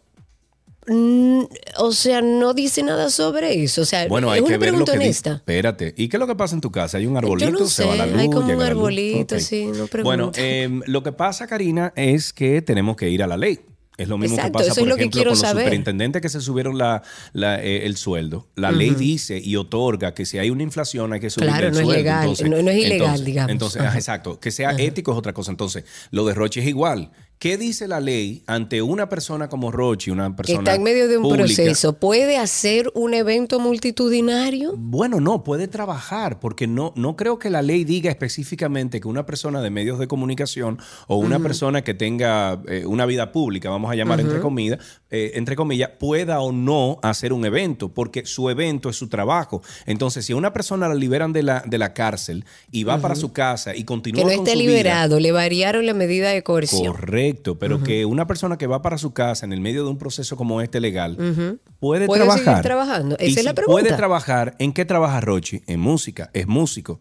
o 0.90 1.92
sea, 1.92 2.22
no 2.22 2.54
dice 2.54 2.82
nada 2.82 3.10
sobre 3.10 3.62
eso? 3.62 3.82
O 3.82 3.84
sea, 3.84 4.06
Bueno, 4.08 4.30
hay 4.30 4.40
es 4.40 4.44
que 4.46 4.48
una 4.56 4.58
ver 4.58 4.72
lo 4.74 4.84
que 4.84 4.92
dice. 4.92 5.02
honesta. 5.04 5.32
Espérate. 5.34 5.94
¿Y 5.96 6.08
qué 6.08 6.16
es 6.16 6.20
lo 6.20 6.26
que 6.26 6.34
pasa 6.34 6.54
en 6.54 6.60
tu 6.60 6.70
casa? 6.70 6.98
¿Hay 6.98 7.06
un 7.06 7.16
arbolito? 7.16 7.50
no 7.50 7.66
¿Se 7.66 7.84
va 7.84 7.96
la 7.96 8.06
luz? 8.06 8.16
hay 8.18 8.30
como 8.30 8.52
un 8.52 8.62
arbolito, 8.62 9.38
sí, 9.40 9.66
no 9.66 9.86
pregunto. 9.86 10.02
Bueno, 10.04 10.32
eh, 10.36 10.80
lo 10.86 11.02
que 11.02 11.12
pasa, 11.12 11.46
Karina, 11.46 11.92
es 11.96 12.32
que 12.32 12.62
tenemos 12.62 12.96
que 12.96 13.10
ir 13.10 13.22
a 13.22 13.26
la 13.26 13.36
ley. 13.36 13.60
Es 13.96 14.06
lo 14.06 14.16
mismo 14.16 14.36
Exacto, 14.36 14.58
que 14.60 14.64
pasa, 14.64 14.72
es 14.74 14.78
por 14.78 14.86
lo 14.88 14.94
que 14.94 15.00
ejemplo, 15.02 15.22
con 15.22 15.28
los 15.30 15.40
saber. 15.40 15.64
superintendentes 15.64 16.22
que 16.22 16.28
se 16.28 16.40
subieron 16.40 16.78
la, 16.78 17.02
la, 17.32 17.60
eh, 17.60 17.84
el 17.84 17.96
sueldo. 17.96 18.46
La 18.54 18.70
ley 18.70 18.90
dice 18.90 19.40
y 19.42 19.56
otorga 19.56 20.14
que 20.14 20.24
si 20.24 20.38
hay 20.38 20.50
una 20.50 20.62
inflación 20.62 21.12
hay 21.12 21.18
que 21.18 21.30
subir 21.30 21.48
Claro, 21.48 21.66
el 21.66 21.72
no 21.72 21.78
es 21.80 21.84
sueldo. 21.84 21.98
legal, 22.00 22.20
Entonces- 22.20 22.48
no- 22.48 22.62
no 22.62 22.70
es 22.70 22.76
ilegal, 22.78 22.92
entonces- 23.00 23.24
digamos. 23.26 23.50
Entonces, 23.50 23.80
Ajá. 23.80 23.88
ajá, 23.88 23.98
exacto. 23.98 24.38
Que 24.38 24.52
sea 24.52 24.70
ético 24.78 25.10
es 25.10 25.18
otra 25.18 25.32
cosa. 25.32 25.50
Entonces, 25.50 25.82
lo 26.12 26.24
de 26.26 26.34
Rochi 26.34 26.60
es 26.60 26.66
igual. 26.68 27.10
¿Qué 27.38 27.56
dice 27.56 27.86
la 27.86 28.00
ley 28.00 28.42
ante 28.48 28.82
una 28.82 29.08
persona 29.08 29.48
como 29.48 29.70
Rochi, 29.70 30.10
una 30.10 30.30
que 30.30 30.34
persona 30.34 30.58
está 30.58 30.74
en 30.74 30.82
medio 30.82 31.06
de 31.06 31.18
un 31.18 31.22
pública? 31.22 31.44
proceso, 31.44 31.92
¿puede 31.92 32.36
hacer 32.36 32.90
un 32.94 33.14
evento 33.14 33.60
multitudinario? 33.60 34.74
Bueno, 34.76 35.20
no, 35.20 35.44
puede 35.44 35.68
trabajar, 35.68 36.40
porque 36.40 36.66
no, 36.66 36.92
no 36.96 37.14
creo 37.14 37.38
que 37.38 37.48
la 37.48 37.62
ley 37.62 37.84
diga 37.84 38.10
específicamente 38.10 39.00
que 39.00 39.06
una 39.06 39.24
persona 39.24 39.62
de 39.62 39.70
medios 39.70 40.00
de 40.00 40.08
comunicación 40.08 40.80
o 41.06 41.16
una 41.18 41.38
persona 41.38 41.82
que 41.84 41.94
tenga 41.94 42.60
eh, 42.66 42.84
una 42.86 43.06
vida 43.06 43.30
pública, 43.30 43.70
vamos 43.70 43.92
a 43.92 43.94
llamar 43.94 44.18
entre 44.18 44.40
comillas, 44.40 44.80
eh, 45.10 45.32
entre 45.34 45.54
comillas, 45.54 45.90
pueda 45.96 46.40
o 46.40 46.50
no 46.50 46.98
hacer 47.04 47.32
un 47.32 47.44
evento, 47.46 47.94
porque 47.94 48.26
su 48.26 48.50
evento 48.50 48.90
es 48.90 48.96
su 48.96 49.08
trabajo. 49.08 49.62
Entonces, 49.86 50.26
si 50.26 50.32
a 50.32 50.36
una 50.36 50.52
persona 50.52 50.88
la 50.88 50.94
liberan 50.96 51.32
de 51.32 51.44
la, 51.44 51.62
de 51.64 51.78
la 51.78 51.94
cárcel 51.94 52.44
y 52.72 52.82
va 52.82 52.98
para 52.98 53.14
su 53.14 53.32
casa 53.32 53.76
y 53.76 53.84
continúa 53.84 54.24
Que 54.24 54.24
no 54.24 54.36
con 54.36 54.46
esté 54.46 54.58
su 54.58 54.58
vida, 54.58 54.72
liberado, 54.72 55.20
le 55.20 55.30
variaron 55.30 55.86
la 55.86 55.94
medida 55.94 56.30
de 56.30 56.42
coerción. 56.42 56.92
Correcto, 56.92 57.27
pero 57.34 57.82
que 57.82 58.04
una 58.04 58.26
persona 58.26 58.58
que 58.58 58.66
va 58.66 58.82
para 58.82 58.98
su 58.98 59.12
casa 59.12 59.44
en 59.46 59.52
el 59.52 59.60
medio 59.60 59.84
de 59.84 59.90
un 59.90 59.98
proceso 59.98 60.36
como 60.36 60.60
este 60.60 60.80
legal 60.80 61.16
puede, 61.80 62.06
Puede 62.06 62.22
seguir 62.22 62.42
trabajar. 62.44 62.62
trabajando. 62.62 63.16
Y 63.20 63.26
Esa 63.30 63.40
es 63.40 63.44
la 63.46 63.54
pregunta. 63.54 63.80
Puede 63.82 63.96
trabajar. 63.96 64.54
¿En 64.58 64.72
qué 64.72 64.84
trabaja 64.84 65.20
Rochi? 65.20 65.62
En 65.66 65.80
música. 65.80 66.30
Es 66.32 66.46
músico. 66.46 67.00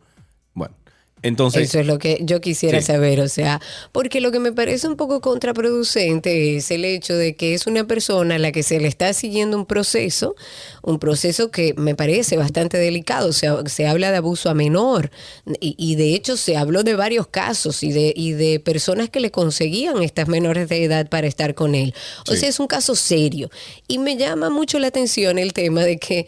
Entonces. 1.23 1.69
Eso 1.69 1.79
es 1.79 1.87
lo 1.87 1.97
que 1.97 2.19
yo 2.21 2.41
quisiera 2.41 2.79
Sí. 2.79 2.87
saber, 2.87 3.19
o 3.21 3.27
sea, 3.27 3.59
porque 3.91 4.21
lo 4.21 4.31
que 4.31 4.39
me 4.39 4.51
parece 4.51 4.87
un 4.87 4.95
poco 4.95 5.19
contraproducente 5.19 6.57
es 6.57 6.71
el 6.71 6.85
hecho 6.85 7.15
de 7.15 7.35
que 7.35 7.53
es 7.53 7.67
una 7.67 7.85
persona 7.85 8.35
a 8.35 8.37
la 8.39 8.51
que 8.51 8.63
se 8.63 8.79
le 8.79 8.87
está 8.87 9.11
siguiendo 9.13 9.57
un 9.57 9.65
proceso, 9.65 10.35
un 10.83 10.99
proceso 10.99 11.49
que 11.51 11.73
me 11.75 11.95
parece 11.95 12.37
bastante 12.37 12.77
delicado, 12.77 13.29
o 13.29 13.33
sea, 13.33 13.57
se 13.65 13.87
habla 13.87 14.11
de 14.11 14.17
abuso 14.17 14.49
a 14.49 14.53
menor 14.53 15.11
y, 15.59 15.75
y 15.77 15.95
de 15.95 16.13
hecho 16.13 16.37
se 16.37 16.55
habló 16.57 16.83
de 16.83 16.95
varios 16.95 17.27
casos 17.27 17.83
y 17.83 17.91
de, 17.91 18.13
y 18.15 18.33
de 18.33 18.59
personas 18.59 19.09
que 19.09 19.19
le 19.19 19.31
conseguían 19.31 20.03
estas 20.03 20.27
menores 20.27 20.69
de 20.69 20.83
edad 20.83 21.09
para 21.09 21.27
estar 21.27 21.55
con 21.55 21.75
él. 21.75 21.93
O 22.27 22.33
Sí. 22.33 22.37
sea, 22.41 22.49
es 22.49 22.59
un 22.59 22.67
caso 22.67 22.95
serio 22.95 23.49
y 23.87 23.97
me 23.97 24.17
llama 24.17 24.49
mucho 24.49 24.79
la 24.79 24.87
atención 24.87 25.39
el 25.39 25.53
tema 25.53 25.83
de 25.83 25.97
que 25.97 26.27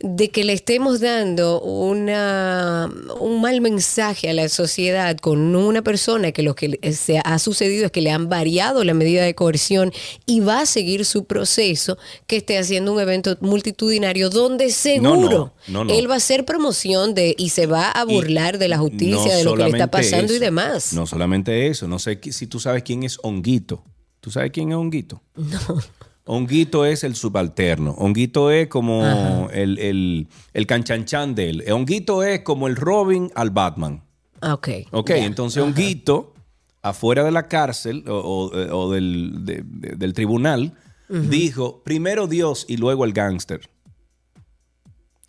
de 0.00 0.30
que 0.30 0.44
le 0.44 0.52
estemos 0.52 1.00
dando 1.00 1.60
una, 1.60 2.88
un 3.18 3.40
mal 3.40 3.60
mensaje 3.60 4.30
a 4.30 4.32
la 4.32 4.48
sociedad 4.48 5.16
con 5.16 5.56
una 5.56 5.82
persona 5.82 6.30
que 6.30 6.42
lo 6.42 6.54
que 6.54 6.78
se 6.92 7.20
ha 7.24 7.38
sucedido 7.40 7.86
es 7.86 7.92
que 7.92 8.00
le 8.00 8.12
han 8.12 8.28
variado 8.28 8.84
la 8.84 8.94
medida 8.94 9.24
de 9.24 9.34
coerción 9.34 9.92
y 10.24 10.40
va 10.40 10.60
a 10.60 10.66
seguir 10.66 11.04
su 11.04 11.24
proceso, 11.24 11.98
que 12.28 12.36
esté 12.36 12.58
haciendo 12.58 12.92
un 12.92 13.00
evento 13.00 13.36
multitudinario 13.40 14.30
donde 14.30 14.70
seguro 14.70 15.52
no, 15.66 15.84
no. 15.84 15.92
él 15.92 16.08
va 16.08 16.14
a 16.14 16.18
hacer 16.18 16.44
promoción 16.44 17.14
de 17.14 17.34
y 17.36 17.48
se 17.48 17.66
va 17.66 17.90
a 17.90 18.04
y 18.08 18.14
burlar 18.14 18.58
de 18.58 18.68
la 18.68 18.78
justicia, 18.78 19.36
de 19.36 19.42
lo 19.42 19.54
que 19.56 19.64
le 19.64 19.70
está 19.70 19.90
pasando 19.90 20.32
y 20.32 20.38
demás. 20.38 20.92
No 20.92 21.06
solamente 21.06 21.66
eso. 21.66 21.88
No 21.88 21.98
sé 21.98 22.20
si 22.30 22.46
tú 22.46 22.60
sabes 22.60 22.84
quién 22.84 23.02
es 23.02 23.18
Honguito. 23.22 23.82
¿Tú 24.20 24.30
sabes 24.30 24.50
quién 24.52 24.70
es 24.70 24.76
Honguito? 24.76 25.22
No. 25.34 25.82
Honguito 26.30 26.84
es 26.84 27.04
el 27.04 27.14
subalterno. 27.14 27.92
Honguito 27.92 28.50
es 28.50 28.68
como 28.68 29.48
el, 29.50 29.78
el, 29.78 30.28
el 30.52 30.66
canchanchan 30.66 31.34
de 31.34 31.48
él. 31.50 31.64
Honguito 31.72 32.22
es 32.22 32.40
como 32.40 32.66
el 32.68 32.76
Robin 32.76 33.30
al 33.34 33.48
Batman. 33.50 34.02
Ah, 34.42 34.52
ok. 34.54 34.68
Ok, 34.90 35.10
entonces 35.10 35.62
Honguito, 35.62 36.34
afuera 36.82 37.24
de 37.24 37.30
la 37.30 37.48
cárcel 37.48 38.04
o, 38.06 38.12
o- 38.14 38.76
o 38.78 38.92
del, 38.92 39.44
de- 39.46 39.62
de- 39.64 39.96
del 39.96 40.12
tribunal, 40.12 40.74
dijo 41.08 41.82
primero 41.82 42.26
Dios 42.26 42.66
y 42.68 42.76
luego 42.76 43.06
el 43.06 43.14
gángster. 43.14 43.70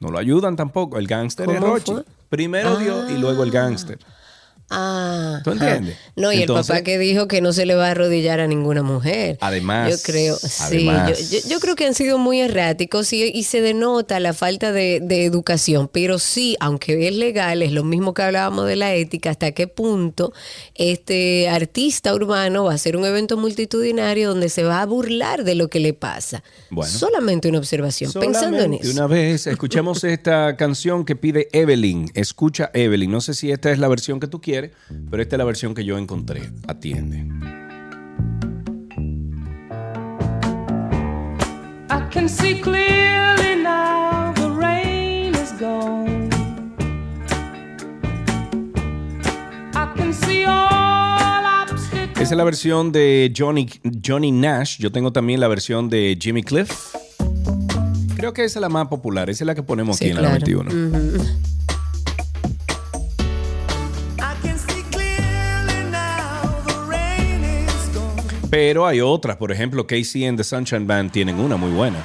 No 0.02 0.10
lo 0.10 0.18
ayudan 0.20 0.58
tampoco. 0.58 0.98
El 1.00 1.08
gángster 1.08 1.50
es 1.50 1.60
¿Cómo 1.60 1.74
Rochi. 1.74 1.92
fue? 1.94 2.04
Primero 2.30 2.78
Dios 2.78 3.10
y 3.10 3.18
luego 3.18 3.44
el 3.44 3.52
gángster. 3.52 4.00
Ah, 4.72 5.42
¿Tú 5.44 5.52
entiendes? 5.52 5.96
No, 6.16 6.32
y 6.32 6.42
Entonces- 6.42 6.70
el 6.70 6.76
papá 6.76 6.84
que 6.84 6.98
dijo 7.00 7.28
que 7.28 7.42
no 7.42 7.54
se 7.54 7.66
le 7.66 7.76
va 7.76 7.88
a 7.88 7.92
arrodillar 7.92 8.40
a 8.40 8.48
ninguna 8.48 8.84
mujer. 8.84 9.38
Además, 9.42 9.90
Yo 9.92 9.98
creo, 10.04 10.36
sí, 10.38 10.86
yo, 10.86 11.14
yo- 11.40 11.50
yo 11.50 11.60
creo 11.60 11.76
que 11.76 11.86
han 11.88 11.94
sido 11.96 12.18
muy 12.18 12.40
erráticos 12.42 13.12
y, 13.14 13.24
y 13.24 13.44
se 13.44 13.62
denota 13.62 14.20
la 14.20 14.34
falta 14.34 14.72
de, 14.72 15.00
de 15.02 15.26
educación. 15.26 15.90
Pero 15.92 16.20
sí, 16.20 16.56
aunque 16.60 17.08
es 17.08 17.16
legal, 17.16 17.62
es 17.64 17.72
lo 17.72 17.84
mismo 17.84 18.14
que 18.14 18.22
hablábamos 18.22 18.68
de 18.68 18.76
la 18.76 18.94
ética, 18.94 19.30
hasta 19.32 19.52
qué 19.54 19.68
punto 19.68 20.34
este 20.76 21.50
artista 21.50 22.14
urbano 22.14 22.66
va 22.66 22.72
a 22.72 22.76
hacer 22.76 22.96
un 22.98 23.06
evento 23.06 23.38
multitudinario 23.38 24.30
donde 24.30 24.50
se 24.50 24.64
va 24.64 24.82
a 24.82 24.86
burlar 24.86 25.44
de 25.44 25.56
lo 25.56 25.68
que 25.68 25.80
le 25.80 25.94
pasa. 25.94 26.44
Bueno. 26.70 26.92
Solamente 26.92 27.48
una 27.50 27.60
observación, 27.60 28.12
pensando 28.14 28.60
en 28.60 28.74
eso. 28.76 28.92
Una 28.92 29.08
vez 29.08 29.48
escuchamos 29.48 30.04
esta 30.04 30.56
canción 30.58 31.06
que 31.06 31.16
pide 31.16 31.48
Evelyn. 31.54 32.12
Escucha 32.14 32.70
Evelyn. 32.74 33.10
No 33.12 33.22
sé 33.22 33.34
si 33.34 33.52
esta 33.52 33.72
es 33.72 33.80
la 33.80 33.88
versión 33.88 34.20
que 34.20 34.28
tú 34.28 34.42
quieres, 34.42 34.59
pero 35.10 35.22
esta 35.22 35.36
es 35.36 35.38
la 35.38 35.46
versión 35.46 35.74
que 35.74 35.84
yo 35.86 35.98
encontré. 35.98 36.42
Atiende. 36.68 37.26
I 41.92 42.02
can 42.12 42.28
see 42.30 42.60
clearly 42.62 43.62
now 43.64 44.34
the 44.36 44.50
rain 44.60 45.34
is 45.36 45.52
gone. 45.60 46.30
I 49.74 49.88
can 49.96 50.14
see 50.14 50.44
all 50.46 51.46
obstacles. 51.46 52.18
Esa 52.22 52.34
es 52.34 52.38
la 52.38 52.44
versión 52.44 52.92
de 52.92 53.32
Johnny, 53.36 53.68
Johnny 54.06 54.32
Nash. 54.32 54.78
Yo 54.80 54.92
tengo 54.92 55.12
también 55.12 55.40
la 55.40 55.48
versión 55.48 55.90
de 55.90 56.18
Jimmy 56.20 56.44
Cliff. 56.44 56.72
Creo 58.18 58.34
que 58.34 58.44
esa 58.44 58.60
es 58.60 58.62
la 58.62 58.70
más 58.70 58.88
popular. 58.88 59.30
Esa 59.30 59.44
es 59.44 59.48
la 59.48 59.56
que 59.56 59.64
ponemos 59.64 59.98
Sí, 59.98 60.06
aquí 60.06 60.10
en 60.18 60.22
la 60.22 60.38
claro. 60.38 60.46
21. 60.46 60.72
I 60.72 61.49
Pero 68.50 68.88
hay 68.88 69.02
otras. 69.02 69.38
Por 69.38 69.52
ejemplo, 69.52 69.86
Casey 69.86 70.26
and 70.26 70.38
the 70.38 70.44
Sunshine 70.44 70.88
Band 70.88 71.12
tienen 71.12 71.40
una 71.40 71.56
muy 71.58 71.72
buena. 71.72 72.04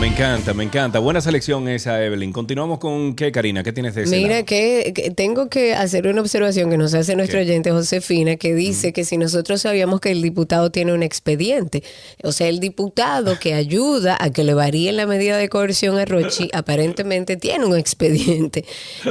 Me 0.00 0.06
encanta, 0.06 0.54
me 0.54 0.64
encanta. 0.64 0.98
Buena 0.98 1.20
selección 1.20 1.68
esa, 1.68 2.02
Evelyn. 2.02 2.32
Continuamos 2.32 2.78
con 2.78 3.14
qué, 3.14 3.30
Karina. 3.30 3.62
¿Qué 3.62 3.70
tienes 3.70 3.94
de 3.94 4.04
ese 4.04 4.16
Mira 4.16 4.36
lado? 4.36 4.46
que, 4.46 4.92
que 4.94 5.10
tengo 5.10 5.50
que 5.50 5.74
hacer 5.74 6.06
una 6.06 6.22
observación 6.22 6.70
que 6.70 6.78
nos 6.78 6.94
hace 6.94 7.16
nuestro 7.16 7.38
¿Qué? 7.38 7.44
oyente 7.44 7.70
Josefina, 7.70 8.36
que 8.36 8.54
dice 8.54 8.94
que 8.94 9.04
si 9.04 9.18
nosotros 9.18 9.60
sabíamos 9.60 10.00
que 10.00 10.10
el 10.10 10.22
diputado 10.22 10.70
tiene 10.70 10.94
un 10.94 11.02
expediente, 11.02 11.82
o 12.22 12.32
sea, 12.32 12.48
el 12.48 12.60
diputado 12.60 13.38
que 13.38 13.52
ayuda 13.52 14.16
a 14.18 14.30
que 14.30 14.42
le 14.42 14.54
varíe 14.54 14.90
la 14.92 15.04
medida 15.04 15.36
de 15.36 15.50
coerción 15.50 15.98
a 15.98 16.06
Rochi, 16.06 16.48
aparentemente 16.54 17.36
tiene 17.36 17.66
un 17.66 17.76
expediente. 17.76 18.64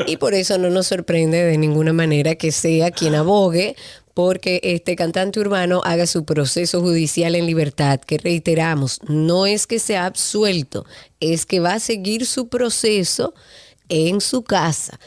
Y 0.08 0.18
por 0.18 0.34
eso 0.34 0.58
no 0.58 0.72
nos 0.72 0.88
sorprende 0.88 1.38
de 1.38 1.60
ninguna 1.60 1.94
manera 1.94 2.34
que 2.34 2.52
sea 2.52 2.90
quien 2.90 3.14
abogue 3.16 3.76
porque 4.20 4.60
este 4.64 4.98
cantante 4.98 5.40
urbano 5.40 5.82
haga 5.86 6.06
su 6.06 6.26
proceso 6.26 6.82
judicial 6.82 7.36
en 7.36 7.46
libertad, 7.46 8.02
que 8.02 8.18
reiteramos, 8.18 9.00
no 9.08 9.46
es 9.46 9.66
que 9.66 9.80
sea 9.80 10.08
absuelto, 10.08 10.86
es 11.22 11.46
que 11.46 11.62
va 11.62 11.76
a 11.76 11.80
seguir 11.80 12.26
su 12.26 12.50
proceso 12.50 13.34
en 13.88 14.20
su 14.20 14.44
casa. 14.44 15.00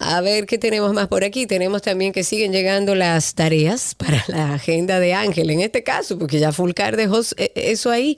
A 0.00 0.20
ver 0.20 0.46
qué 0.46 0.58
tenemos 0.58 0.92
más 0.92 1.08
por 1.08 1.24
aquí. 1.24 1.46
Tenemos 1.46 1.82
también 1.82 2.12
que 2.12 2.22
siguen 2.22 2.52
llegando 2.52 2.94
las 2.94 3.34
tareas 3.34 3.94
para 3.96 4.24
la 4.28 4.54
agenda 4.54 5.00
de 5.00 5.12
Ángel, 5.14 5.50
en 5.50 5.60
este 5.60 5.82
caso, 5.82 6.18
porque 6.18 6.38
ya 6.38 6.52
Fulcar 6.52 6.96
dejó 6.96 7.20
eh, 7.36 7.50
eso 7.56 7.90
ahí, 7.90 8.16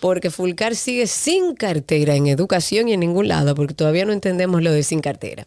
porque 0.00 0.30
Fulcar 0.30 0.74
sigue 0.74 1.06
sin 1.06 1.54
cartera 1.54 2.14
en 2.14 2.28
educación 2.28 2.88
y 2.88 2.94
en 2.94 3.00
ningún 3.00 3.28
lado, 3.28 3.54
porque 3.54 3.74
todavía 3.74 4.06
no 4.06 4.12
entendemos 4.12 4.62
lo 4.62 4.72
de 4.72 4.82
sin 4.82 5.00
cartera. 5.00 5.44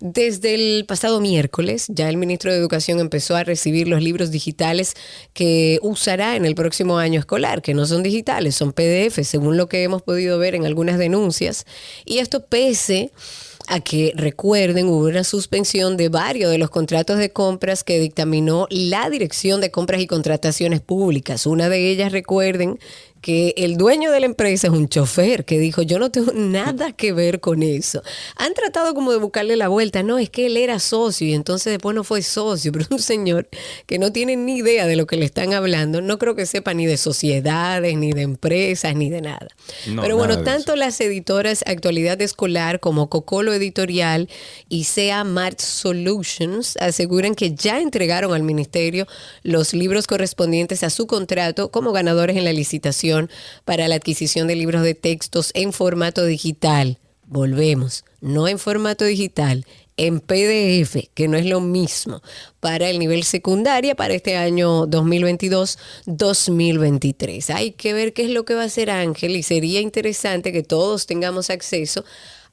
Desde 0.00 0.54
el 0.54 0.84
pasado 0.86 1.20
miércoles, 1.20 1.86
ya 1.88 2.08
el 2.08 2.16
ministro 2.16 2.50
de 2.50 2.58
Educación 2.58 2.98
empezó 2.98 3.36
a 3.36 3.44
recibir 3.44 3.86
los 3.86 4.02
libros 4.02 4.30
digitales 4.30 4.94
que 5.32 5.78
usará 5.82 6.36
en 6.36 6.44
el 6.44 6.54
próximo 6.54 6.98
año 6.98 7.20
escolar, 7.20 7.62
que 7.62 7.74
no 7.74 7.86
son 7.86 8.02
digitales, 8.02 8.56
son 8.56 8.72
PDF, 8.72 9.22
según 9.22 9.56
lo 9.56 9.68
que 9.68 9.82
hemos 9.84 10.02
podido 10.02 10.38
ver 10.38 10.54
en 10.54 10.66
algunas 10.66 10.98
denuncias. 10.98 11.66
Y 12.04 12.18
esto 12.18 12.44
pese 12.46 13.12
a 13.70 13.80
que 13.80 14.12
recuerden 14.16 14.88
hubo 14.88 15.10
suspensión 15.24 15.96
de 15.96 16.08
varios 16.08 16.50
de 16.50 16.58
los 16.58 16.70
contratos 16.70 17.18
de 17.18 17.30
compras 17.30 17.84
que 17.84 17.98
dictaminó 17.98 18.66
la 18.70 19.08
Dirección 19.10 19.60
de 19.60 19.70
Compras 19.70 20.00
y 20.00 20.06
Contrataciones 20.06 20.80
Públicas. 20.80 21.46
Una 21.46 21.68
de 21.68 21.90
ellas, 21.90 22.12
recuerden, 22.12 22.78
que 23.20 23.54
el 23.56 23.76
dueño 23.76 24.10
de 24.10 24.20
la 24.20 24.26
empresa 24.26 24.68
es 24.68 24.72
un 24.72 24.88
chofer 24.88 25.44
que 25.44 25.58
dijo, 25.58 25.82
yo 25.82 25.98
no 25.98 26.10
tengo 26.10 26.32
nada 26.34 26.92
que 26.92 27.12
ver 27.12 27.40
con 27.40 27.62
eso. 27.62 28.02
Han 28.36 28.54
tratado 28.54 28.94
como 28.94 29.12
de 29.12 29.18
buscarle 29.18 29.56
la 29.56 29.68
vuelta, 29.68 30.02
no, 30.02 30.18
es 30.18 30.30
que 30.30 30.46
él 30.46 30.56
era 30.56 30.78
socio 30.78 31.26
y 31.26 31.34
entonces 31.34 31.72
después 31.72 31.94
no 31.94 32.04
fue 32.04 32.22
socio, 32.22 32.72
pero 32.72 32.86
un 32.90 32.98
señor 32.98 33.48
que 33.86 33.98
no 33.98 34.12
tiene 34.12 34.36
ni 34.36 34.58
idea 34.58 34.86
de 34.86 34.96
lo 34.96 35.06
que 35.06 35.16
le 35.16 35.24
están 35.24 35.52
hablando, 35.52 36.00
no 36.00 36.18
creo 36.18 36.34
que 36.34 36.46
sepa 36.46 36.74
ni 36.74 36.86
de 36.86 36.96
sociedades, 36.96 37.96
ni 37.96 38.12
de 38.12 38.22
empresas, 38.22 38.94
ni 38.94 39.10
de 39.10 39.20
nada. 39.20 39.48
No, 39.86 40.02
pero 40.02 40.16
bueno, 40.16 40.34
nada 40.34 40.44
tanto 40.44 40.76
las 40.76 41.00
editoras 41.00 41.62
Actualidad 41.66 42.20
Escolar 42.20 42.80
como 42.80 43.08
Cocolo 43.08 43.52
Editorial 43.52 44.28
y 44.68 44.84
SEA 44.84 45.24
Mart 45.24 45.60
Solutions 45.60 46.76
aseguran 46.78 47.34
que 47.34 47.54
ya 47.54 47.80
entregaron 47.80 48.32
al 48.34 48.42
ministerio 48.42 49.06
los 49.42 49.74
libros 49.74 50.06
correspondientes 50.06 50.82
a 50.82 50.90
su 50.90 51.06
contrato 51.06 51.70
como 51.70 51.92
ganadores 51.92 52.36
en 52.36 52.44
la 52.44 52.52
licitación 52.52 53.09
para 53.64 53.88
la 53.88 53.96
adquisición 53.96 54.46
de 54.48 54.56
libros 54.56 54.82
de 54.82 54.94
textos 54.94 55.50
en 55.54 55.72
formato 55.72 56.24
digital. 56.24 56.98
Volvemos, 57.26 58.04
no 58.20 58.48
en 58.48 58.58
formato 58.58 59.04
digital, 59.04 59.66
en 59.96 60.20
PDF, 60.20 61.08
que 61.14 61.28
no 61.28 61.36
es 61.36 61.44
lo 61.44 61.60
mismo, 61.60 62.22
para 62.58 62.88
el 62.88 62.98
nivel 62.98 63.22
secundaria 63.22 63.94
para 63.94 64.14
este 64.14 64.36
año 64.36 64.86
2022-2023. 64.86 67.54
Hay 67.54 67.72
que 67.72 67.92
ver 67.92 68.14
qué 68.14 68.24
es 68.24 68.30
lo 68.30 68.46
que 68.46 68.54
va 68.54 68.62
a 68.62 68.66
hacer 68.66 68.90
Ángel 68.90 69.36
y 69.36 69.42
sería 69.42 69.80
interesante 69.80 70.52
que 70.52 70.62
todos 70.62 71.04
tengamos 71.06 71.50
acceso 71.50 72.02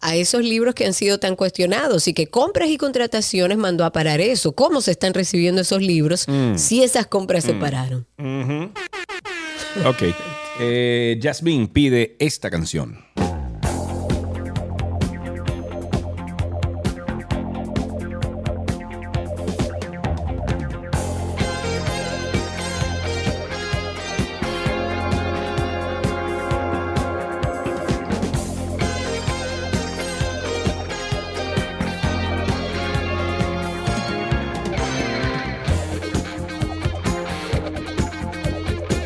a 0.02 0.16
esos 0.16 0.44
libros 0.44 0.76
que 0.76 0.86
han 0.86 0.94
sido 0.94 1.20
tan 1.20 1.36
cuestionados 1.36 2.08
y 2.08 2.14
que 2.14 2.28
compras 2.28 2.70
y 2.70 2.78
contrataciones 2.78 3.58
mandó 3.58 3.86
a 3.86 3.92
parar 3.92 4.22
eso. 4.22 4.52
¿Cómo 4.52 4.82
se 4.82 4.92
están 4.92 5.14
recibiendo 5.14 5.62
esos 5.62 5.82
libros 5.82 6.26
si 6.56 6.84
esas 6.84 7.08
compras 7.08 7.46
se 7.46 7.54
pararon? 7.54 8.06
Ok. 9.86 10.04
Eh, 10.60 11.20
Jasmine 11.22 11.68
pide 11.68 12.16
esta 12.20 12.50
canción. 12.50 13.06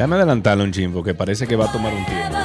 Déjame 0.01 0.15
adelantarlo 0.15 0.63
un 0.63 0.71
chin 0.71 0.91
porque 0.91 1.13
parece 1.13 1.45
que 1.45 1.55
va 1.55 1.65
a 1.65 1.71
tomar 1.71 1.93
un 1.93 2.03
tiempo. 2.03 2.35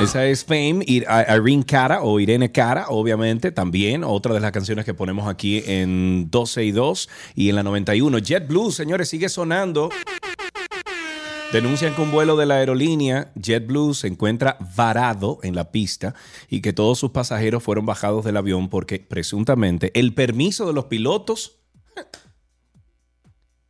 Esa 0.00 0.24
es 0.24 0.42
Fame, 0.42 0.82
Irene 0.86 1.64
Cara 1.66 2.00
o 2.00 2.18
Irene 2.18 2.50
Cara, 2.50 2.86
obviamente, 2.88 3.52
también 3.52 4.04
otra 4.04 4.32
de 4.32 4.40
las 4.40 4.52
canciones 4.52 4.86
que 4.86 4.94
ponemos 4.94 5.28
aquí 5.28 5.62
en 5.66 6.30
12 6.30 6.64
y 6.64 6.72
2 6.72 7.10
y 7.34 7.50
en 7.50 7.56
la 7.56 7.62
91. 7.62 8.18
Jet 8.20 8.48
Blue, 8.48 8.72
señores, 8.72 9.10
sigue 9.10 9.28
sonando. 9.28 9.90
Denuncian 11.52 11.96
que 11.96 12.00
un 12.00 12.12
vuelo 12.12 12.36
de 12.36 12.46
la 12.46 12.58
aerolínea 12.58 13.32
JetBlue 13.34 13.94
se 13.94 14.06
encuentra 14.06 14.56
varado 14.76 15.40
en 15.42 15.56
la 15.56 15.72
pista 15.72 16.14
y 16.48 16.60
que 16.60 16.72
todos 16.72 17.00
sus 17.00 17.10
pasajeros 17.10 17.64
fueron 17.64 17.84
bajados 17.84 18.24
del 18.24 18.36
avión 18.36 18.68
porque 18.68 19.00
presuntamente 19.00 19.90
el 19.98 20.14
permiso 20.14 20.68
de 20.68 20.74
los 20.74 20.84
pilotos 20.84 21.58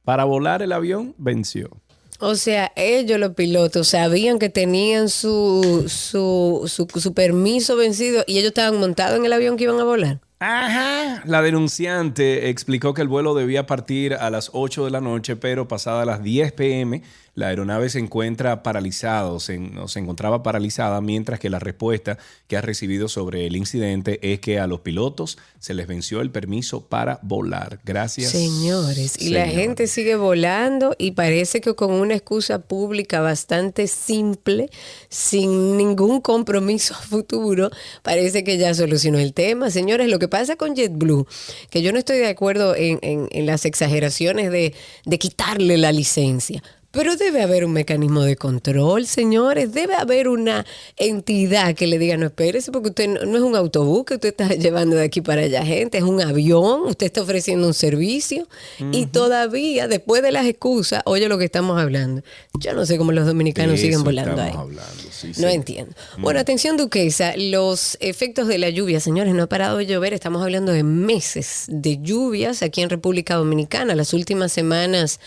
para 0.04 0.24
volar 0.24 0.60
el 0.60 0.72
avión 0.72 1.14
venció. 1.16 1.70
O 2.18 2.34
sea, 2.34 2.70
ellos 2.76 3.18
los 3.18 3.32
pilotos 3.32 3.88
sabían 3.88 4.38
que 4.38 4.50
tenían 4.50 5.08
su, 5.08 5.86
su, 5.88 6.64
su, 6.66 6.86
su 7.00 7.14
permiso 7.14 7.76
vencido 7.76 8.24
y 8.26 8.34
ellos 8.34 8.48
estaban 8.48 8.78
montados 8.78 9.18
en 9.18 9.24
el 9.24 9.32
avión 9.32 9.56
que 9.56 9.64
iban 9.64 9.80
a 9.80 9.84
volar. 9.84 10.20
Ajá. 10.42 11.22
La 11.26 11.42
denunciante 11.42 12.48
explicó 12.48 12.94
que 12.94 13.02
el 13.02 13.08
vuelo 13.08 13.34
debía 13.34 13.66
partir 13.66 14.14
a 14.14 14.30
las 14.30 14.50
8 14.54 14.86
de 14.86 14.90
la 14.90 15.02
noche, 15.02 15.36
pero 15.36 15.68
pasada 15.68 16.06
las 16.06 16.22
10 16.22 16.52
pm, 16.52 17.02
la 17.34 17.48
aeronave 17.48 17.88
se 17.90 17.98
encuentra 17.98 18.62
paralizada 18.62 19.38
se, 19.40 19.58
se 19.86 19.98
encontraba 19.98 20.42
paralizada, 20.42 21.00
mientras 21.00 21.38
que 21.40 21.50
la 21.50 21.58
respuesta 21.58 22.18
que 22.48 22.56
ha 22.56 22.60
recibido 22.60 23.08
sobre 23.08 23.46
el 23.46 23.56
incidente 23.56 24.18
es 24.32 24.40
que 24.40 24.58
a 24.58 24.66
los 24.66 24.80
pilotos 24.80 25.38
se 25.58 25.74
les 25.74 25.86
venció 25.86 26.20
el 26.20 26.30
permiso 26.30 26.86
para 26.88 27.18
volar. 27.22 27.80
Gracias. 27.84 28.30
Señores, 28.30 29.20
y 29.20 29.30
la 29.30 29.46
gente 29.46 29.86
sigue 29.86 30.16
volando 30.16 30.94
y 30.98 31.12
parece 31.12 31.60
que 31.60 31.74
con 31.74 31.92
una 31.92 32.14
excusa 32.14 32.60
pública 32.60 33.20
bastante 33.20 33.86
simple, 33.86 34.70
sin 35.08 35.76
ningún 35.76 36.20
compromiso 36.20 36.94
a 36.98 36.98
futuro, 36.98 37.70
parece 38.02 38.44
que 38.44 38.58
ya 38.58 38.74
solucionó 38.74 39.18
el 39.18 39.32
tema. 39.34 39.70
Señores, 39.70 40.08
lo 40.08 40.18
que 40.18 40.28
pasa 40.28 40.56
con 40.56 40.74
JetBlue, 40.74 41.26
que 41.70 41.82
yo 41.82 41.92
no 41.92 41.98
estoy 41.98 42.18
de 42.18 42.28
acuerdo 42.28 42.74
en, 42.76 42.98
en- 43.02 43.28
en 43.30 43.46
las 43.46 43.64
exageraciones 43.64 44.50
de, 44.50 44.74
de 45.06 45.18
quitarle 45.18 45.78
la 45.78 45.92
licencia. 45.92 46.62
Pero 46.92 47.14
debe 47.14 47.42
haber 47.42 47.64
un 47.64 47.72
mecanismo 47.72 48.22
de 48.22 48.34
control, 48.34 49.06
señores. 49.06 49.72
Debe 49.72 49.94
haber 49.94 50.26
una 50.26 50.66
entidad 50.96 51.74
que 51.76 51.86
le 51.86 51.98
diga, 51.98 52.16
no 52.16 52.26
espérese, 52.26 52.72
porque 52.72 52.88
usted 52.88 53.08
no, 53.08 53.24
no 53.26 53.36
es 53.36 53.42
un 53.44 53.54
autobús 53.54 54.04
que 54.04 54.14
usted 54.14 54.30
está 54.30 54.48
llevando 54.54 54.96
de 54.96 55.04
aquí 55.04 55.20
para 55.20 55.42
allá 55.42 55.64
gente, 55.64 55.98
es 55.98 56.04
un 56.04 56.20
avión, 56.20 56.82
usted 56.86 57.06
está 57.06 57.22
ofreciendo 57.22 57.66
un 57.66 57.74
servicio. 57.74 58.48
Y 58.92 59.06
todavía, 59.06 59.86
después 59.86 60.22
de 60.22 60.32
las 60.32 60.46
excusas, 60.46 61.02
oye 61.04 61.28
lo 61.28 61.38
que 61.38 61.44
estamos 61.44 61.80
hablando. 61.80 62.22
Yo 62.58 62.74
no 62.74 62.84
sé 62.84 62.98
cómo 62.98 63.12
los 63.12 63.24
dominicanos 63.24 63.72
De 63.72 63.78
siguen 63.78 64.02
volando 64.02 64.42
ahí. 64.42 64.52
hablando, 64.52 65.02
sí, 65.10 65.28
No 65.38 65.48
sí. 65.48 65.54
entiendo. 65.54 65.92
Bueno, 66.18 66.40
atención, 66.40 66.76
Duquesa. 66.76 67.34
Los 67.36 67.98
efectos 68.00 68.48
de 68.48 68.58
la 68.58 68.68
lluvia, 68.68 68.98
señores, 68.98 69.32
no 69.34 69.44
ha 69.44 69.48
parado 69.48 69.76
de 69.78 69.86
llover. 69.86 70.12
Estamos 70.12 70.42
hablando 70.42 70.72
de 70.72 70.82
meses 70.82 71.66
de 71.68 71.98
lluvias 72.02 72.62
aquí 72.62 72.82
en 72.82 72.90
República 72.90 73.36
Dominicana. 73.36 73.94
Las 73.94 74.12
últimas 74.12 74.50
semanas 74.50 75.20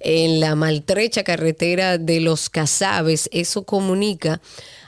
en 0.00 0.40
la 0.40 0.54
maltrecha 0.54 1.22
carretera 1.22 1.98
de 1.98 2.20
los 2.20 2.50
Casabes, 2.50 3.28
eso 3.32 3.62
comunica 3.64 4.40